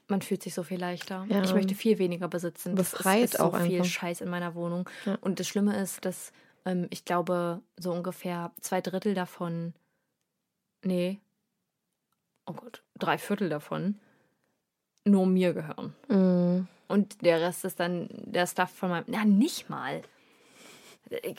man 0.10 0.22
fühlt 0.22 0.44
sich 0.44 0.54
so 0.54 0.64
viel 0.64 0.80
leichter. 0.80 1.26
Ja. 1.30 1.42
Ich 1.42 1.54
möchte 1.54 1.76
viel 1.76 1.98
weniger 1.98 2.28
besitzen. 2.28 2.76
Befreit 2.76 3.24
es 3.24 3.32
ist 3.36 3.38
so 3.40 3.46
auch 3.46 3.58
viel 3.62 3.78
einfach. 3.78 3.86
Scheiß 3.90 4.20
in 4.20 4.30
meiner 4.30 4.54
Wohnung. 4.56 4.90
Ja. 5.06 5.18
Und 5.22 5.40
das 5.40 5.48
Schlimme 5.48 5.78
ist, 5.80 6.04
dass 6.04 6.34
ähm, 6.66 6.88
ich 6.90 7.06
glaube, 7.06 7.62
so 7.78 7.94
ungefähr 7.94 8.52
zwei 8.60 8.82
Drittel 8.82 9.14
davon, 9.14 9.74
nee, 10.84 11.22
oh 12.46 12.54
Gott, 12.54 12.84
drei 12.98 13.18
Viertel 13.18 13.50
davon 13.50 14.00
nur 15.06 15.26
mir 15.28 15.54
gehören. 15.54 15.94
Mm. 16.08 16.68
Und 16.88 17.24
der 17.24 17.42
Rest 17.42 17.66
ist 17.66 17.80
dann 17.80 18.10
der 18.12 18.48
Stuff 18.48 18.70
von 18.72 18.90
meinem. 18.90 19.06
Na, 19.08 19.26
nicht 19.26 19.70
mal. 19.70 20.02
Ich, 21.24 21.38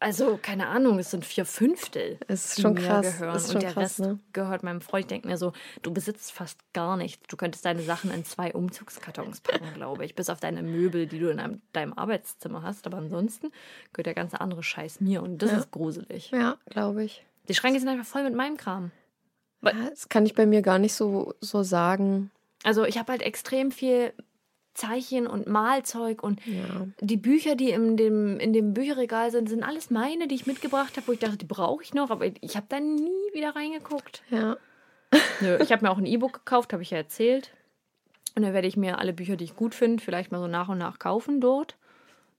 also, 0.00 0.38
keine 0.40 0.68
Ahnung, 0.68 0.98
es 0.98 1.10
sind 1.10 1.24
vier 1.24 1.44
Fünftel. 1.44 2.18
Es 2.28 2.44
ist 2.52 2.60
schon 2.60 2.74
mir 2.74 2.82
krass. 2.82 3.18
Gehören. 3.18 3.36
Ist 3.36 3.46
schon 3.46 3.56
und 3.56 3.62
der 3.62 3.72
krass, 3.72 3.82
Rest 3.82 4.00
ne? 4.00 4.18
gehört 4.32 4.62
meinem 4.62 4.80
Freund. 4.80 5.04
Ich 5.04 5.08
denke 5.08 5.26
mir 5.28 5.36
so, 5.36 5.52
du 5.82 5.92
besitzt 5.92 6.32
fast 6.32 6.60
gar 6.72 6.96
nichts. 6.96 7.26
Du 7.28 7.36
könntest 7.36 7.64
deine 7.64 7.82
Sachen 7.82 8.12
in 8.12 8.24
zwei 8.24 8.52
Umzugskartons 8.52 9.40
packen, 9.40 9.72
glaube 9.74 10.04
ich. 10.04 10.14
Bis 10.14 10.30
auf 10.30 10.38
deine 10.40 10.62
Möbel, 10.62 11.06
die 11.06 11.18
du 11.18 11.30
in 11.30 11.40
einem, 11.40 11.60
deinem 11.72 11.92
Arbeitszimmer 11.94 12.62
hast. 12.62 12.86
Aber 12.86 12.98
ansonsten 12.98 13.50
gehört 13.92 14.06
der 14.06 14.14
ganze 14.14 14.40
andere 14.40 14.62
Scheiß 14.62 15.00
mir. 15.00 15.22
Und 15.22 15.38
das 15.42 15.50
Ja. 15.50 15.58
ist 15.58 15.70
gruselig. 15.72 16.30
Ja, 16.30 16.56
glaube 16.66 17.02
ich. 17.04 17.24
Die 17.48 17.54
Schränke 17.54 17.80
sind 17.80 17.88
einfach 17.88 18.06
voll 18.06 18.22
mit 18.22 18.34
meinem 18.34 18.56
Kram. 18.56 18.92
Ja, 19.62 19.72
das 19.90 20.08
kann 20.08 20.24
ich 20.26 20.34
bei 20.34 20.46
mir 20.46 20.62
gar 20.62 20.78
nicht 20.78 20.94
so, 20.94 21.34
so 21.40 21.62
sagen. 21.62 22.30
Also 22.64 22.84
ich 22.84 22.98
habe 22.98 23.12
halt 23.12 23.22
extrem 23.22 23.70
viel 23.70 24.12
Zeichen 24.74 25.26
und 25.26 25.48
Malzeug 25.48 26.22
und 26.22 26.40
Ja. 26.46 26.86
die 27.00 27.16
Bücher, 27.16 27.56
die 27.56 27.70
in 27.70 27.96
dem, 27.96 28.38
in 28.38 28.52
dem 28.52 28.74
Bücherregal 28.74 29.30
sind, 29.32 29.48
sind 29.48 29.64
alles 29.64 29.90
meine, 29.90 30.28
die 30.28 30.36
ich 30.36 30.46
mitgebracht 30.46 30.96
habe, 30.96 31.08
wo 31.08 31.12
ich 31.12 31.18
dachte, 31.18 31.36
die 31.36 31.46
brauche 31.46 31.82
ich 31.82 31.94
noch, 31.94 32.10
aber 32.10 32.26
ich 32.26 32.56
habe 32.56 32.66
da 32.68 32.78
nie 32.78 33.10
wieder 33.32 33.56
reingeguckt. 33.56 34.22
Ja. 34.30 34.56
Nö, 35.40 35.58
ich 35.60 35.72
habe 35.72 35.84
mir 35.84 35.90
auch 35.90 35.98
ein 35.98 36.06
E-Book 36.06 36.32
gekauft, 36.34 36.72
habe 36.72 36.82
ich 36.82 36.90
ja 36.90 36.98
erzählt. 36.98 37.50
Und 38.36 38.42
dann 38.42 38.52
werde 38.52 38.68
ich 38.68 38.76
mir 38.76 38.98
alle 38.98 39.12
Bücher, 39.12 39.34
die 39.36 39.44
ich 39.44 39.56
gut 39.56 39.74
finde, 39.74 40.02
vielleicht 40.02 40.30
mal 40.30 40.38
so 40.38 40.46
nach 40.46 40.68
und 40.68 40.78
nach 40.78 40.98
kaufen 41.00 41.40
dort. 41.40 41.76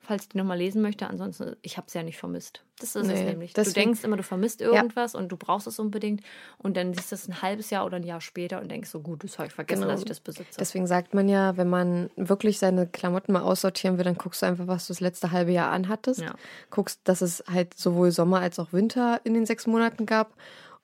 Falls 0.01 0.23
ich 0.23 0.30
die 0.30 0.38
nochmal 0.38 0.57
lesen 0.57 0.81
möchte. 0.81 1.07
Ansonsten, 1.07 1.55
ich 1.61 1.76
habe 1.77 1.88
es 1.88 1.93
ja 1.93 2.01
nicht 2.03 2.17
vermisst. 2.17 2.63
Das 2.80 2.95
ist 2.95 3.03
es 3.03 3.07
Nee, 3.07 3.23
nämlich. 3.26 3.53
deswegen- 3.53 3.73
du 3.73 3.80
denkst 3.81 4.03
immer, 4.05 4.15
du 4.17 4.23
vermisst 4.23 4.61
irgendwas 4.61 5.13
und 5.13 5.30
du 5.30 5.35
brauchst 5.38 5.67
es 5.67 5.77
unbedingt. 5.77 6.21
Und 6.57 6.77
dann 6.77 6.93
siehst 6.93 7.11
du 7.11 7.15
es 7.15 7.27
ein 7.27 7.41
halbes 7.41 7.69
Jahr 7.69 7.85
oder 7.85 7.97
ein 7.97 8.03
Jahr 8.03 8.21
später 8.21 8.61
und 8.61 8.69
denkst 8.71 8.89
so, 8.89 9.01
gut, 9.01 9.23
das 9.26 9.38
habe 9.38 9.47
ich 9.49 9.53
vergessen, 9.53 9.81
Genau. 9.81 9.91
dass 9.91 9.99
ich 10.01 10.07
das 10.07 10.21
besitze. 10.21 10.57
Deswegen 10.57 10.88
sagt 10.88 11.13
man 11.13 11.27
ja, 11.27 11.57
wenn 11.57 11.69
man 11.69 12.09
wirklich 12.15 12.59
seine 12.59 12.88
Klamotten 12.88 13.34
mal 13.34 13.41
aussortieren 13.41 13.97
will, 13.97 14.05
dann 14.05 14.15
guckst 14.15 14.41
du 14.41 14.45
einfach, 14.45 14.67
was 14.67 14.88
du 14.88 14.93
das 14.93 15.01
letzte 15.01 15.31
halbe 15.31 15.51
Jahr 15.51 15.69
anhattest. 15.71 16.21
Ja. 16.21 16.34
Guckst, 16.71 17.01
dass 17.03 17.21
es 17.21 17.43
halt 17.51 17.77
sowohl 17.77 18.11
Sommer 18.11 18.39
als 18.39 18.57
auch 18.57 18.71
Winter 18.71 19.19
in 19.26 19.34
den 19.34 19.45
sechs 19.45 19.67
Monaten 19.67 20.05
gab. 20.05 20.34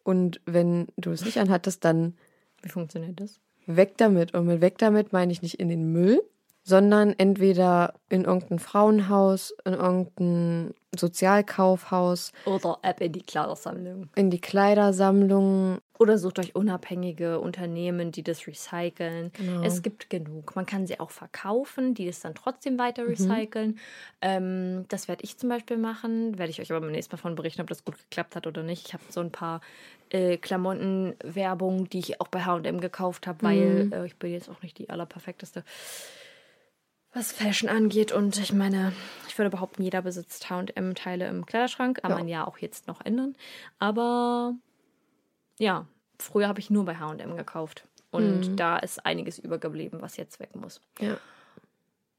Und 0.03 0.41
wenn 0.45 0.87
du 0.97 1.11
es 1.11 1.23
nicht 1.23 1.39
anhattest, 1.39 1.83
dann 1.85 2.15
Wie 2.61 2.69
funktioniert 2.69 3.19
das? 3.19 3.39
weg 3.65 3.93
damit. 3.97 4.33
Und 4.33 4.45
mit 4.45 4.59
weg 4.61 4.77
damit 4.77 5.13
meine 5.13 5.31
ich 5.31 5.41
nicht 5.41 5.59
in 5.59 5.69
den 5.69 5.91
Müll, 5.93 6.21
sondern 6.67 7.13
entweder 7.17 7.93
in 8.09 8.25
irgendein 8.25 8.57
Frauenhaus, 8.57 9.53
in 9.65 9.73
irgendein 9.73 10.73
Sozialkaufhaus, 10.97 12.31
Oder 12.45 12.79
App 12.81 13.01
in 13.01 13.11
die 13.11 13.21
Kleidersammlung. 13.21 14.09
in 14.15 14.31
die 14.31 14.41
Kleidersammlung. 14.41 15.77
Oder 15.99 16.17
sucht 16.17 16.39
euch 16.39 16.55
unabhängige 16.55 17.39
Unternehmen, 17.39 18.11
die 18.11 18.23
das 18.23 18.47
recyceln. 18.47 19.31
Genau. 19.33 19.61
Es 19.63 19.81
gibt 19.83 20.09
genug. 20.09 20.55
Man 20.55 20.65
kann 20.65 20.87
sie 20.87 20.99
auch 20.99 21.11
verkaufen, 21.11 21.93
die 21.93 22.07
es 22.07 22.19
dann 22.21 22.33
trotzdem 22.35 22.73
Mhm. 22.73 22.79
weiter 22.79 23.07
recyceln. 23.07 23.77
Ähm, 24.21 24.85
das 24.89 25.07
werde 25.07 25.23
ich 25.23 25.37
zum 25.37 25.49
Beispiel 25.49 25.77
machen. 25.77 26.37
Werde 26.39 26.49
ich 26.49 26.59
euch 26.59 26.71
aber 26.71 26.81
beim 26.81 26.91
nächsten 26.91 27.15
Mal 27.15 27.21
von 27.21 27.35
berichten, 27.35 27.61
ob 27.61 27.67
das 27.67 27.85
gut 27.85 27.97
geklappt 27.97 28.35
hat 28.35 28.47
oder 28.47 28.63
nicht. 28.63 28.87
Ich 28.87 28.93
habe 28.93 29.03
so 29.09 29.21
ein 29.21 29.31
paar 29.31 29.61
äh, 30.09 30.37
Klamottenwerbung, 30.37 31.89
die 31.89 31.99
ich 31.99 32.21
auch 32.21 32.27
bei 32.27 32.41
H&M 32.43 32.79
gekauft 32.81 33.27
habe, 33.27 33.43
weil 33.43 33.85
Mhm. 33.85 33.93
äh, 33.93 34.05
ich 34.05 34.15
bin 34.17 34.31
jetzt 34.31 34.49
auch 34.49 34.61
nicht 34.61 34.77
die 34.77 34.89
allerperfekteste. 34.89 35.63
Was 37.15 37.31
Fashion 37.31 37.69
angeht. 37.69 38.11
Und 38.11 38.37
ich 38.37 38.53
meine, 38.53 38.91
ich 39.27 39.37
würde 39.37 39.49
behaupten, 39.49 39.81
jeder 39.81 40.01
besitzt 40.03 40.49
HM-Teile 40.49 41.27
im 41.27 41.45
Kleiderschrank. 41.45 42.01
Kann 42.01 42.11
Ja. 42.11 42.17
man 42.17 42.27
ja 42.27 42.45
auch 42.45 42.57
jetzt 42.59 42.87
noch 42.87 43.01
ändern. 43.03 43.35
Aber 43.79 44.53
ja, 45.57 45.87
früher 46.19 46.47
habe 46.47 46.59
ich 46.59 46.69
nur 46.69 46.85
bei 46.85 46.95
HM 46.95 47.35
gekauft. 47.37 47.85
Und 48.11 48.49
Mhm. 48.51 48.55
da 48.55 48.77
ist 48.77 49.05
einiges 49.05 49.39
übergeblieben, 49.39 50.01
was 50.01 50.17
jetzt 50.17 50.39
weg 50.39 50.55
muss. 50.55 50.79
Ja. 50.99 51.17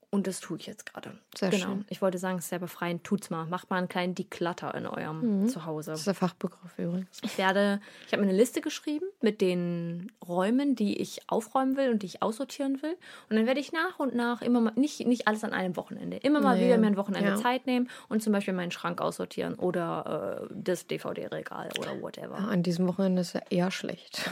Und 0.09 0.29
das 0.29 0.39
tue 0.41 0.57
ich 0.57 0.67
jetzt 0.67 0.87
gerade. 0.87 1.19
Sehr 1.37 1.51
genau. 1.51 1.65
schön. 1.67 1.85
Ich 1.91 2.01
wollte 2.01 2.17
sagen, 2.19 2.39
es 2.39 2.45
ist 2.45 2.51
sehr 2.51 2.61
befreiend. 2.61 3.03
Tut's 3.05 3.29
mal. 3.29 3.45
Macht 3.47 3.71
mal 3.71 3.77
einen 3.79 3.89
kleinen 3.89 4.15
Declutter 4.15 4.73
in 4.75 4.87
eurem 4.87 5.43
Mhm. 5.43 5.49
Zuhause. 5.49 5.91
Das 5.91 6.01
ist 6.01 6.07
der 6.07 6.15
Fachbegriff 6.15 6.79
übrigens. 6.79 7.19
Ich 7.23 7.37
werde, 7.37 7.81
ich 8.07 8.13
habe 8.13 8.23
mir 8.23 8.29
eine 8.29 8.39
Liste 8.39 8.61
geschrieben 8.61 9.05
mit 9.21 9.41
den 9.41 10.13
Räumen, 10.27 10.77
die 10.77 10.97
ich 11.03 11.21
aufräumen 11.29 11.77
will 11.77 11.91
und 11.91 12.03
die 12.03 12.07
ich 12.07 12.23
aussortieren 12.23 12.81
will. 12.83 12.97
Und 13.29 13.37
dann 13.37 13.47
werde 13.47 13.59
ich 13.61 13.73
nach 13.73 13.99
und 13.99 14.15
nach 14.15 14.43
immer 14.43 14.61
mal, 14.61 14.73
nicht, 14.77 15.05
nicht 15.07 15.27
alles 15.27 15.43
an 15.43 15.53
einem 15.53 15.77
Wochenende, 15.77 16.19
immer 16.19 16.41
mal 16.41 16.57
Nee, 16.57 16.67
wieder 16.67 16.79
mir 16.79 16.87
ein 16.87 16.97
Wochenende 16.97 17.31
ja. 17.31 17.37
Zeit 17.37 17.67
nehmen 17.67 17.91
und 18.09 18.23
zum 18.23 18.33
Beispiel 18.33 18.55
meinen 18.55 18.71
Schrank 18.71 19.01
aussortieren 19.01 19.55
oder 19.57 20.47
äh, 20.51 20.55
das 20.55 20.87
DVD-Regal 20.87 21.71
oder 21.79 22.01
whatever. 22.01 22.39
Ja, 22.39 22.47
an 22.47 22.63
diesem 22.63 22.87
Wochenende 22.87 23.23
ist 23.23 23.33
ja 23.35 23.43
eher 23.51 23.71
schlecht. 23.73 24.31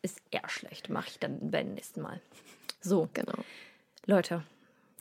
Ist 0.00 0.20
eher 0.30 0.48
schlecht, 0.48 0.88
mache 0.88 1.08
ich 1.10 1.18
dann 1.20 1.50
beim 1.50 1.74
nächsten 1.74 2.00
Mal. 2.00 2.20
So, 2.80 3.08
Genau. 3.12 3.34
Leute, 4.06 4.42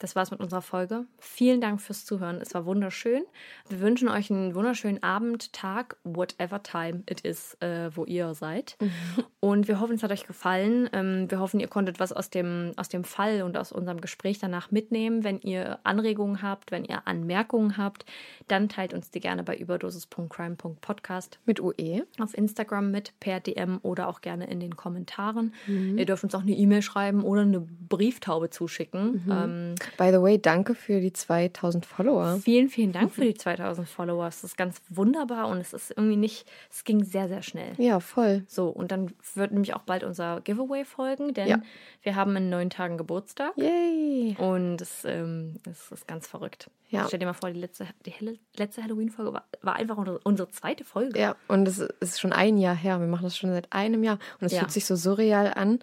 das 0.01 0.15
war's 0.15 0.31
mit 0.31 0.39
unserer 0.39 0.63
Folge. 0.63 1.05
Vielen 1.19 1.61
Dank 1.61 1.79
fürs 1.79 2.05
Zuhören. 2.05 2.41
Es 2.41 2.55
war 2.55 2.65
wunderschön. 2.65 3.23
Wir 3.69 3.81
wünschen 3.81 4.09
euch 4.09 4.31
einen 4.31 4.55
wunderschönen 4.55 5.03
Abend, 5.03 5.53
Tag, 5.53 5.97
whatever 6.03 6.63
time 6.63 7.03
it 7.07 7.21
is, 7.21 7.55
äh, 7.59 7.91
wo 7.95 8.05
ihr 8.05 8.33
seid. 8.33 8.77
Und 9.39 9.67
wir 9.67 9.79
hoffen, 9.79 9.95
es 9.95 10.03
hat 10.03 10.11
euch 10.11 10.25
gefallen. 10.25 10.89
Ähm, 10.91 11.29
wir 11.29 11.39
hoffen, 11.39 11.59
ihr 11.59 11.67
konntet 11.67 11.99
was 11.99 12.11
aus 12.11 12.31
dem, 12.31 12.71
aus 12.77 12.89
dem 12.89 13.03
Fall 13.03 13.41
und 13.41 13.57
aus 13.57 13.71
unserem 13.71 13.99
Gespräch 13.99 14.37
danach 14.37 14.69
mitnehmen. 14.69 15.23
Wenn 15.23 15.39
ihr 15.41 15.79
Anregungen 15.83 16.43
habt, 16.43 16.71
wenn 16.71 16.85
ihr 16.85 17.07
Anmerkungen 17.07 17.77
habt, 17.77 18.05
dann 18.47 18.69
teilt 18.69 18.93
uns 18.93 19.09
die 19.09 19.19
gerne 19.19 19.43
bei 19.43 19.55
überdosis.crime.podcast 19.57 21.39
Mit. 21.45 21.59
UE. 21.59 22.03
auf 22.19 22.37
Instagram 22.37 22.91
mit 22.91 23.13
per 23.19 23.39
DM 23.39 23.79
oder 23.81 24.07
auch 24.07 24.21
gerne 24.21 24.47
in 24.47 24.59
den 24.59 24.75
Kommentaren. 24.75 25.53
Ihr 25.67 26.05
dürft 26.05 26.23
uns 26.23 26.35
auch 26.35 26.41
eine 26.41 26.51
E-Mail 26.51 26.81
schreiben 26.81 27.23
oder 27.23 27.41
eine 27.41 27.61
Brieftaube 27.61 28.51
zuschicken. 28.51 29.23
Ähm, 29.29 29.75
By 29.97 30.09
the 30.11 30.21
way, 30.21 30.37
danke 30.39 30.75
für 30.75 30.99
die 31.01 31.13
2000 31.13 31.85
Follower. 31.85 32.39
vielen, 32.43 32.69
vielen 32.69 32.91
Dank 32.91 33.11
für 33.13 33.21
die 33.21 33.33
2000 33.33 33.87
Follower. 33.87 34.27
Es 34.27 34.43
ist 34.43 34.57
ganz 34.57 34.81
wunderbar 34.89 35.47
und 35.47 35.57
es 35.59 35.73
ist 35.73 35.91
irgendwie 35.91 36.15
nicht, 36.17 36.47
es 36.69 36.83
ging 36.83 37.03
sehr, 37.03 37.27
sehr 37.27 37.41
schnell. 37.41 37.73
Ja, 37.77 37.99
voll. 37.99 38.43
So, 38.47 38.67
und 38.69 38.91
dann 38.91 39.13
wird 39.35 39.51
nämlich 39.51 39.73
auch 39.73 39.83
bald 39.83 40.03
unser 40.03 40.41
Giveaway 40.41 40.85
folgen, 40.85 41.33
denn 41.33 41.47
Ja. 41.47 41.61
wir 42.03 42.15
haben 42.15 42.35
in 42.35 42.49
neun 42.49 42.69
Tagen 42.69 42.97
Geburtstag. 42.97 43.53
Yay. 43.57 44.35
Und 44.39 44.81
es, 44.81 45.03
ähm, 45.05 45.55
es 45.69 45.91
ist 45.91 46.07
ganz 46.07 46.27
verrückt. 46.27 46.69
Ja. 46.89 47.05
Stell 47.07 47.19
dir 47.19 47.25
mal 47.25 47.33
vor, 47.33 47.49
die 47.51 47.59
letzte, 47.59 47.87
die 48.05 48.13
letzte 48.57 48.83
Halloween-Folge 48.83 49.33
war, 49.33 49.45
war 49.61 49.75
einfach 49.75 49.97
unsere, 49.97 50.19
unsere 50.23 50.49
zweite 50.49 50.83
Folge. 50.83 51.19
Ja, 51.19 51.35
und 51.47 51.67
es 51.67 51.79
ist 51.79 52.19
schon 52.19 52.33
ein 52.33 52.57
Jahr 52.57 52.75
her. 52.75 52.99
Wir 52.99 53.07
machen 53.07 53.23
das 53.23 53.37
schon 53.37 53.51
seit 53.51 53.71
einem 53.71 54.03
Jahr. 54.03 54.19
Und 54.39 54.47
es 54.47 54.53
Ja. 54.53 54.59
fühlt 54.59 54.71
sich 54.71 54.85
so 54.85 54.95
surreal 54.95 55.53
an, 55.55 55.79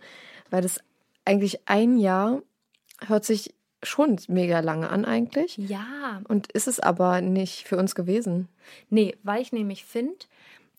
weil 0.51 0.60
das 0.62 0.80
eigentlich 1.24 1.60
ein 1.68 1.98
Jahr 1.98 2.43
hört 3.06 3.24
sich 3.24 3.55
schon 3.83 4.19
mega 4.29 4.61
lange 4.61 4.91
an 4.91 5.05
eigentlich. 5.05 5.57
ja 5.57 6.21
Und 6.29 6.51
ist 6.53 6.67
es 6.69 6.81
aber 6.81 7.21
nicht 7.21 7.67
für 7.69 7.77
uns 7.77 7.95
gewesen. 7.95 8.49
Nee, 8.91 9.17
weil 9.23 9.41
ich 9.43 9.53
nämlich 9.53 9.85
finde, 9.85 10.17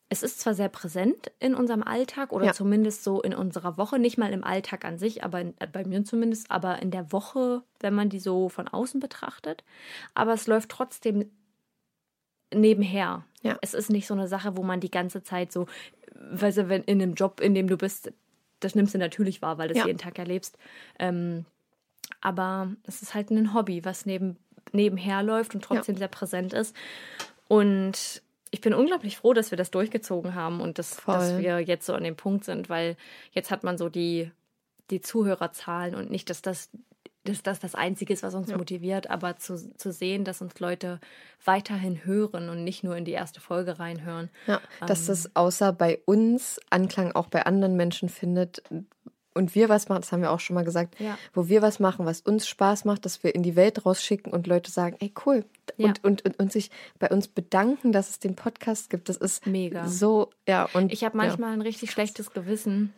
es 0.09 0.23
ist 0.23 0.39
zwar 0.39 0.53
sehr 0.55 0.69
präsent 0.69 1.31
in 1.39 1.53
unserem 1.55 1.83
Alltag 1.83 2.31
oder 2.33 2.47
Ja. 2.47 2.53
zumindest 2.53 3.03
so 3.03 3.21
in 3.21 3.33
unserer 3.33 3.77
Woche, 3.77 3.99
nicht 3.99 4.17
mal 4.17 4.33
im 4.33 4.43
Alltag 4.43 4.83
an 4.83 4.97
sich, 4.97 5.23
aber 5.23 5.39
in, 5.41 5.53
äh, 5.59 5.67
bei 5.67 5.85
mir 5.85 6.03
zumindest, 6.03 6.49
aber 6.51 6.81
in 6.81 6.91
der 6.91 7.11
Woche, 7.11 7.63
wenn 7.79 7.93
man 7.93 8.09
die 8.09 8.19
so 8.19 8.49
von 8.49 8.67
außen 8.67 8.99
betrachtet. 8.99 9.63
Aber 10.15 10.33
es 10.33 10.47
läuft 10.47 10.69
trotzdem 10.69 11.29
nebenher. 12.53 13.23
Ja. 13.41 13.57
Es 13.61 13.73
ist 13.73 13.89
nicht 13.89 14.07
so 14.07 14.13
eine 14.13 14.27
Sache, 14.27 14.57
wo 14.57 14.63
man 14.63 14.79
die 14.79 14.91
ganze 14.91 15.23
Zeit 15.23 15.51
so, 15.51 15.67
weißt 16.31 16.57
du, 16.57 16.69
wenn 16.69 16.83
in 16.83 17.01
einem 17.01 17.13
Job, 17.13 17.39
in 17.39 17.53
dem 17.53 17.67
du 17.67 17.77
bist, 17.77 18.11
das 18.59 18.75
nimmst 18.75 18.93
du 18.93 18.97
natürlich 18.97 19.41
wahr, 19.41 19.57
weil 19.57 19.67
du 19.69 19.73
es 19.73 19.79
Ja. 19.79 19.85
jeden 19.85 19.99
Tag 19.99 20.17
erlebst. 20.19 20.57
Ähm, 20.97 21.45
aber 22.21 22.71
es 22.83 23.01
ist 23.01 23.13
halt 23.13 23.31
ein 23.31 23.53
Hobby, 23.53 23.85
was 23.85 24.05
neben, 24.05 24.37
nebenher 24.71 25.23
läuft 25.23 25.55
und 25.55 25.63
trotzdem 25.63 25.97
sehr 25.97 26.07
präsent 26.07 26.53
ist. 26.53 26.75
Und 27.47 28.21
ich 28.51 28.61
bin 28.61 28.73
unglaublich 28.73 29.17
froh, 29.17 29.33
dass 29.33 29.51
wir 29.51 29.57
das 29.57 29.71
durchgezogen 29.71 30.35
haben 30.35 30.61
und 30.61 30.79
dass, 30.79 30.95
Voll. 30.95 31.15
dass 31.15 31.37
wir 31.37 31.59
jetzt 31.59 31.85
so 31.85 31.93
an 31.93 32.03
dem 32.03 32.15
Punkt 32.15 32.45
sind, 32.45 32.69
weil 32.69 32.97
jetzt 33.31 33.51
hat 33.51 33.63
man 33.63 33.77
so 33.77 33.89
die, 33.89 34.31
die 34.89 35.01
Zuhörerzahlen 35.01 35.95
und 35.95 36.09
nicht, 36.09 36.29
dass 36.29 36.41
das, 36.41 36.69
dass 37.23 37.43
das 37.43 37.59
das 37.59 37.75
Einzige 37.75 38.13
ist, 38.13 38.23
was 38.23 38.33
uns 38.33 38.53
motiviert, 38.55 39.09
aber 39.09 39.37
zu, 39.37 39.55
zu 39.75 39.91
sehen, 39.91 40.23
dass 40.23 40.41
uns 40.41 40.59
Leute 40.59 40.99
weiterhin 41.45 42.05
hören 42.05 42.49
und 42.49 42.63
nicht 42.63 42.83
nur 42.83 42.97
in 42.97 43.05
die 43.05 43.11
erste 43.11 43.39
Folge 43.39 43.77
reinhören. 43.77 44.29
Ja, 44.47 44.59
dass 44.85 45.01
Ähm. 45.01 45.07
das 45.07 45.35
außer 45.35 45.71
bei 45.73 45.99
uns 46.05 46.59
Anklang 46.69 47.11
auch 47.11 47.27
bei 47.27 47.45
anderen 47.45 47.75
Menschen 47.75 48.09
findet. 48.09 48.63
Und 49.33 49.53
wir 49.55 49.69
was 49.69 49.87
machen, 49.89 50.01
das 50.01 50.11
haben 50.11 50.21
wir 50.21 50.31
auch 50.31 50.39
schon 50.39 50.55
mal 50.55 50.65
gesagt, 50.65 50.99
Ja. 50.99 51.17
wo 51.33 51.47
wir 51.47 51.61
was 51.61 51.79
machen, 51.79 52.05
was 52.05 52.21
uns 52.21 52.47
Spaß 52.47 52.85
macht, 52.85 53.05
dass 53.05 53.23
wir 53.23 53.35
in 53.35 53.43
die 53.43 53.55
Welt 53.55 53.85
rausschicken 53.85 54.33
und 54.33 54.47
Leute 54.47 54.71
sagen, 54.71 54.97
ey 54.99 55.13
cool. 55.25 55.45
Ja. 55.77 55.87
Und, 55.87 56.03
und, 56.03 56.25
und, 56.25 56.39
und 56.39 56.51
sich 56.51 56.71
bei 56.97 57.09
uns 57.09 57.27
bedanken, 57.27 57.91
dass 57.91 58.09
es 58.09 58.19
den 58.19 58.35
Podcast 58.35 58.89
gibt. 58.89 59.07
Das 59.07 59.17
ist 59.17 59.45
Mega. 59.45 59.87
so, 59.87 60.31
ja. 60.47 60.67
Und 60.73 60.91
Ich 60.91 61.03
habe 61.03 61.15
manchmal 61.15 61.53
ein 61.53 61.61
richtig 61.61 61.91
schlechtes 61.91 62.31
Gewissen, 62.31 62.91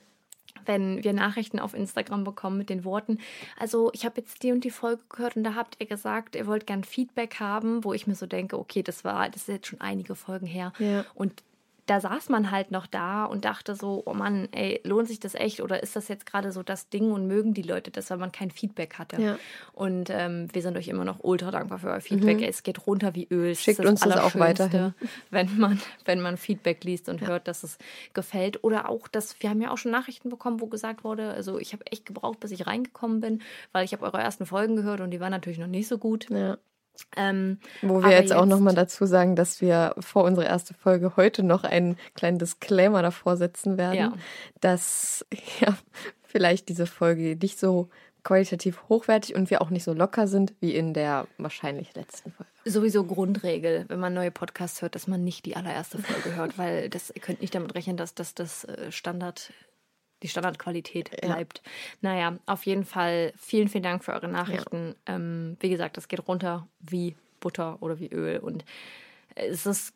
wenn 0.65 1.03
wir 1.03 1.13
Nachrichten 1.13 1.59
auf 1.59 1.73
Instagram 1.73 2.23
bekommen 2.23 2.57
mit 2.57 2.69
den 2.69 2.85
Worten, 2.85 3.17
also 3.59 3.89
ich 3.93 4.05
habe 4.05 4.21
jetzt 4.21 4.43
die 4.43 4.51
und 4.51 4.63
die 4.63 4.69
Folge 4.69 5.01
gehört 5.09 5.35
und 5.35 5.43
da 5.43 5.55
habt 5.55 5.77
ihr 5.79 5.87
gesagt, 5.87 6.35
ihr 6.35 6.45
wollt 6.47 6.67
gern 6.67 6.83
Feedback 6.83 7.39
haben, 7.39 7.83
wo 7.83 7.93
ich 7.93 8.05
mir 8.07 8.15
so 8.15 8.25
denke, 8.25 8.59
okay, 8.59 8.83
das 8.83 9.03
war, 9.03 9.27
das 9.29 9.43
ist 9.43 9.47
jetzt 9.47 9.67
schon 9.67 9.81
einige 9.81 10.13
Folgen 10.15 10.45
her. 10.45 10.71
Ja. 10.77 11.03
Und 11.15 11.43
da 11.85 11.99
saß 11.99 12.29
man 12.29 12.51
halt 12.51 12.71
noch 12.71 12.87
da 12.87 13.25
und 13.25 13.45
dachte 13.45 13.75
so, 13.75 14.03
oh 14.05 14.13
Mann, 14.13 14.47
ey, 14.51 14.81
lohnt 14.83 15.07
sich 15.07 15.19
das 15.19 15.35
echt 15.35 15.61
oder 15.61 15.81
ist 15.81 15.95
das 15.95 16.07
jetzt 16.07 16.25
gerade 16.25 16.51
so 16.51 16.63
das 16.63 16.89
Ding 16.89 17.11
und 17.11 17.27
mögen 17.27 17.53
die 17.53 17.61
Leute 17.61 17.91
das, 17.91 18.09
weil 18.09 18.17
man 18.17 18.31
kein 18.31 18.51
Feedback 18.51 18.95
hatte? 18.99 19.21
Ja. 19.21 19.37
Und 19.73 20.09
ähm, 20.09 20.47
wir 20.53 20.61
sind 20.61 20.77
euch 20.77 20.87
immer 20.87 21.05
noch 21.05 21.19
ultra 21.23 21.51
dankbar 21.51 21.79
für 21.79 21.87
euer 21.89 22.01
Feedback. 22.01 22.41
Es 22.41 22.63
geht 22.63 22.85
runter 22.87 23.15
wie 23.15 23.27
Öl. 23.29 23.51
Es 23.51 23.59
Mhm. 23.59 23.63
Schickt 23.63 23.79
ist 23.79 23.87
uns 23.89 23.99
das 24.01 24.17
auch 24.17 24.35
weiterhin. 24.35 24.93
Wenn 25.29 25.57
man, 25.57 25.81
wenn 26.05 26.21
man 26.21 26.37
Feedback 26.37 26.83
liest 26.83 27.09
und 27.09 27.21
hört, 27.21 27.47
dass 27.47 27.63
es 27.63 27.77
gefällt. 28.13 28.63
Oder 28.63 28.89
auch, 28.89 29.07
dass 29.07 29.41
wir 29.41 29.49
haben 29.49 29.61
ja 29.61 29.71
auch 29.71 29.77
schon 29.77 29.91
Nachrichten 29.91 30.29
bekommen, 30.29 30.61
wo 30.61 30.67
gesagt 30.67 31.03
wurde, 31.03 31.31
also 31.31 31.59
ich 31.59 31.73
habe 31.73 31.85
echt 31.87 32.05
gebraucht, 32.05 32.39
bis 32.39 32.51
ich 32.51 32.67
reingekommen 32.67 33.21
bin, 33.21 33.41
weil 33.71 33.85
ich 33.85 33.93
habe 33.93 34.03
eure 34.03 34.19
ersten 34.19 34.45
Folgen 34.45 34.75
gehört 34.75 35.01
und 35.01 35.11
die 35.11 35.19
waren 35.19 35.31
natürlich 35.31 35.59
noch 35.59 35.67
nicht 35.67 35.87
so 35.87 35.97
gut. 35.97 36.29
ja. 36.29 36.57
Ähm, 37.17 37.59
Wo 37.81 37.99
wir 37.99 38.05
aber 38.05 38.11
jetzt, 38.13 38.33
auch 38.33 38.45
nochmal 38.45 38.75
dazu 38.75 39.05
sagen, 39.05 39.35
dass 39.35 39.59
wir 39.61 39.95
vor 39.99 40.23
unserer 40.23 40.45
ersten 40.45 40.73
Folge 40.75 41.15
heute 41.17 41.43
noch 41.43 41.63
einen 41.63 41.97
kleinen 42.15 42.39
Disclaimer 42.39 43.01
davor 43.01 43.37
setzen 43.37 43.77
werden, 43.77 43.97
Ja. 43.97 44.13
dass 44.59 45.25
ja, 45.59 45.75
vielleicht 46.23 46.69
diese 46.69 46.85
Folge 46.87 47.37
nicht 47.41 47.59
so 47.59 47.89
qualitativ 48.23 48.83
hochwertig 48.87 49.35
und 49.35 49.49
wir 49.49 49.61
auch 49.63 49.71
nicht 49.71 49.83
so 49.83 49.93
locker 49.93 50.27
sind 50.27 50.53
wie 50.59 50.75
in 50.75 50.93
der 50.93 51.27
wahrscheinlich 51.39 51.95
letzten 51.95 52.31
Folge. 52.31 52.51
sowieso 52.65 53.03
Grundregel, 53.03 53.85
wenn 53.87 53.99
man 53.99 54.13
neue 54.13 54.29
Podcasts 54.29 54.81
hört, 54.83 54.93
dass 54.93 55.07
man 55.07 55.23
nicht 55.23 55.45
die 55.47 55.55
allererste 55.55 55.97
Folge 55.97 56.35
hört, 56.35 56.57
weil 56.59 56.87
das 56.89 57.09
ihr 57.09 57.19
könnt 57.21 57.41
nicht 57.41 57.55
damit 57.55 57.73
rechnen, 57.73 57.97
dass 57.97 58.13
das 58.13 58.35
das 58.35 58.63
äh, 58.65 58.91
Standard 58.91 59.51
die 60.23 60.27
Standardqualität 60.27 61.19
bleibt. 61.21 61.61
Naja, 62.01 62.37
auf 62.45 62.65
jeden 62.65 62.85
Fall 62.85 63.33
vielen, 63.37 63.67
vielen 63.67 63.83
Dank 63.83 64.03
für 64.03 64.13
eure 64.13 64.27
Nachrichten. 64.27 64.95
Ähm, 65.05 65.57
wie 65.59 65.69
gesagt, 65.69 65.97
das 65.97 66.07
geht 66.07 66.27
runter 66.27 66.67
wie 66.79 67.15
Butter 67.39 67.77
oder 67.81 67.99
wie 67.99 68.11
Öl. 68.11 68.39
Und 68.39 68.63
es 69.35 69.65
ist 69.65 69.93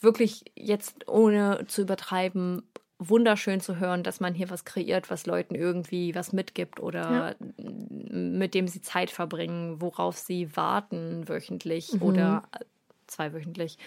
wirklich 0.00 0.44
jetzt, 0.54 1.08
ohne 1.08 1.66
zu 1.66 1.82
übertreiben, 1.82 2.62
wunderschön 2.98 3.60
zu 3.60 3.78
hören, 3.78 4.02
dass 4.02 4.20
man 4.20 4.34
hier 4.34 4.48
was 4.50 4.64
kreiert, 4.64 5.10
was 5.10 5.26
Leuten 5.26 5.54
irgendwie 5.54 6.14
was 6.14 6.32
mitgibt 6.32 6.80
oder 6.80 7.36
mit 7.58 8.54
dem 8.54 8.68
sie 8.68 8.80
Zeit 8.80 9.10
verbringen, 9.10 9.80
worauf 9.80 10.16
sie 10.16 10.56
warten 10.56 11.28
wöchentlich 11.28 12.00
oder 12.00 12.44
zweiwöchentlich. 13.06 13.78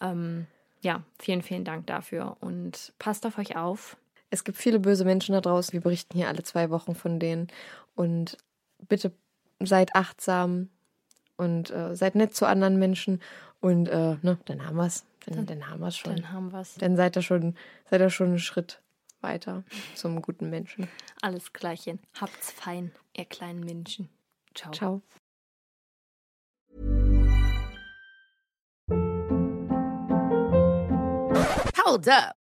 ähm, 0.00 0.46
ja, 0.82 1.02
vielen, 1.18 1.42
vielen 1.42 1.64
Dank 1.64 1.86
dafür 1.86 2.36
und 2.40 2.92
passt 2.98 3.26
auf 3.26 3.38
euch 3.38 3.56
auf. 3.56 3.96
Es 4.34 4.42
gibt 4.42 4.58
viele 4.58 4.80
böse 4.80 5.04
Menschen 5.04 5.32
da 5.32 5.40
draußen, 5.40 5.72
wir 5.72 5.80
berichten 5.80 6.18
hier 6.18 6.26
alle 6.26 6.42
zwei 6.42 6.68
Wochen 6.70 6.96
von 6.96 7.20
denen 7.20 7.46
und 7.94 8.36
bitte 8.88 9.12
seid 9.60 9.94
achtsam 9.94 10.70
und 11.36 11.70
äh, 11.70 11.94
seid 11.94 12.16
nett 12.16 12.34
zu 12.34 12.44
anderen 12.44 12.80
Menschen 12.80 13.22
und 13.60 13.86
äh, 13.86 14.16
ne, 14.22 14.36
dann 14.46 14.66
haben 14.66 14.76
wir 14.76 14.86
es. 14.86 15.04
Dann, 15.24 15.46
dann 15.46 15.70
haben 15.70 15.78
wir 15.78 15.86
es 15.86 15.96
schon. 15.96 16.16
Dann 16.16 16.32
haben 16.32 16.52
wir 16.52 16.62
es. 16.62 16.74
Dann 16.74 16.96
seid 16.96 17.16
ihr 17.16 17.22
schon, 17.22 17.56
seid 17.88 18.00
ihr 18.00 18.10
schon 18.10 18.26
einen 18.26 18.38
Schritt 18.40 18.82
weiter 19.20 19.62
zum 19.94 20.20
guten 20.20 20.50
Menschen. 20.50 20.88
Alles 21.22 21.52
Gleiche. 21.52 22.00
Habt's 22.20 22.50
fein, 22.50 22.90
ihr 23.16 23.26
kleinen 23.26 23.60
Menschen. 23.60 24.08
Ciao. 24.52 24.72
Ciao. 24.72 25.02
Hold 31.86 32.08
up. 32.08 32.43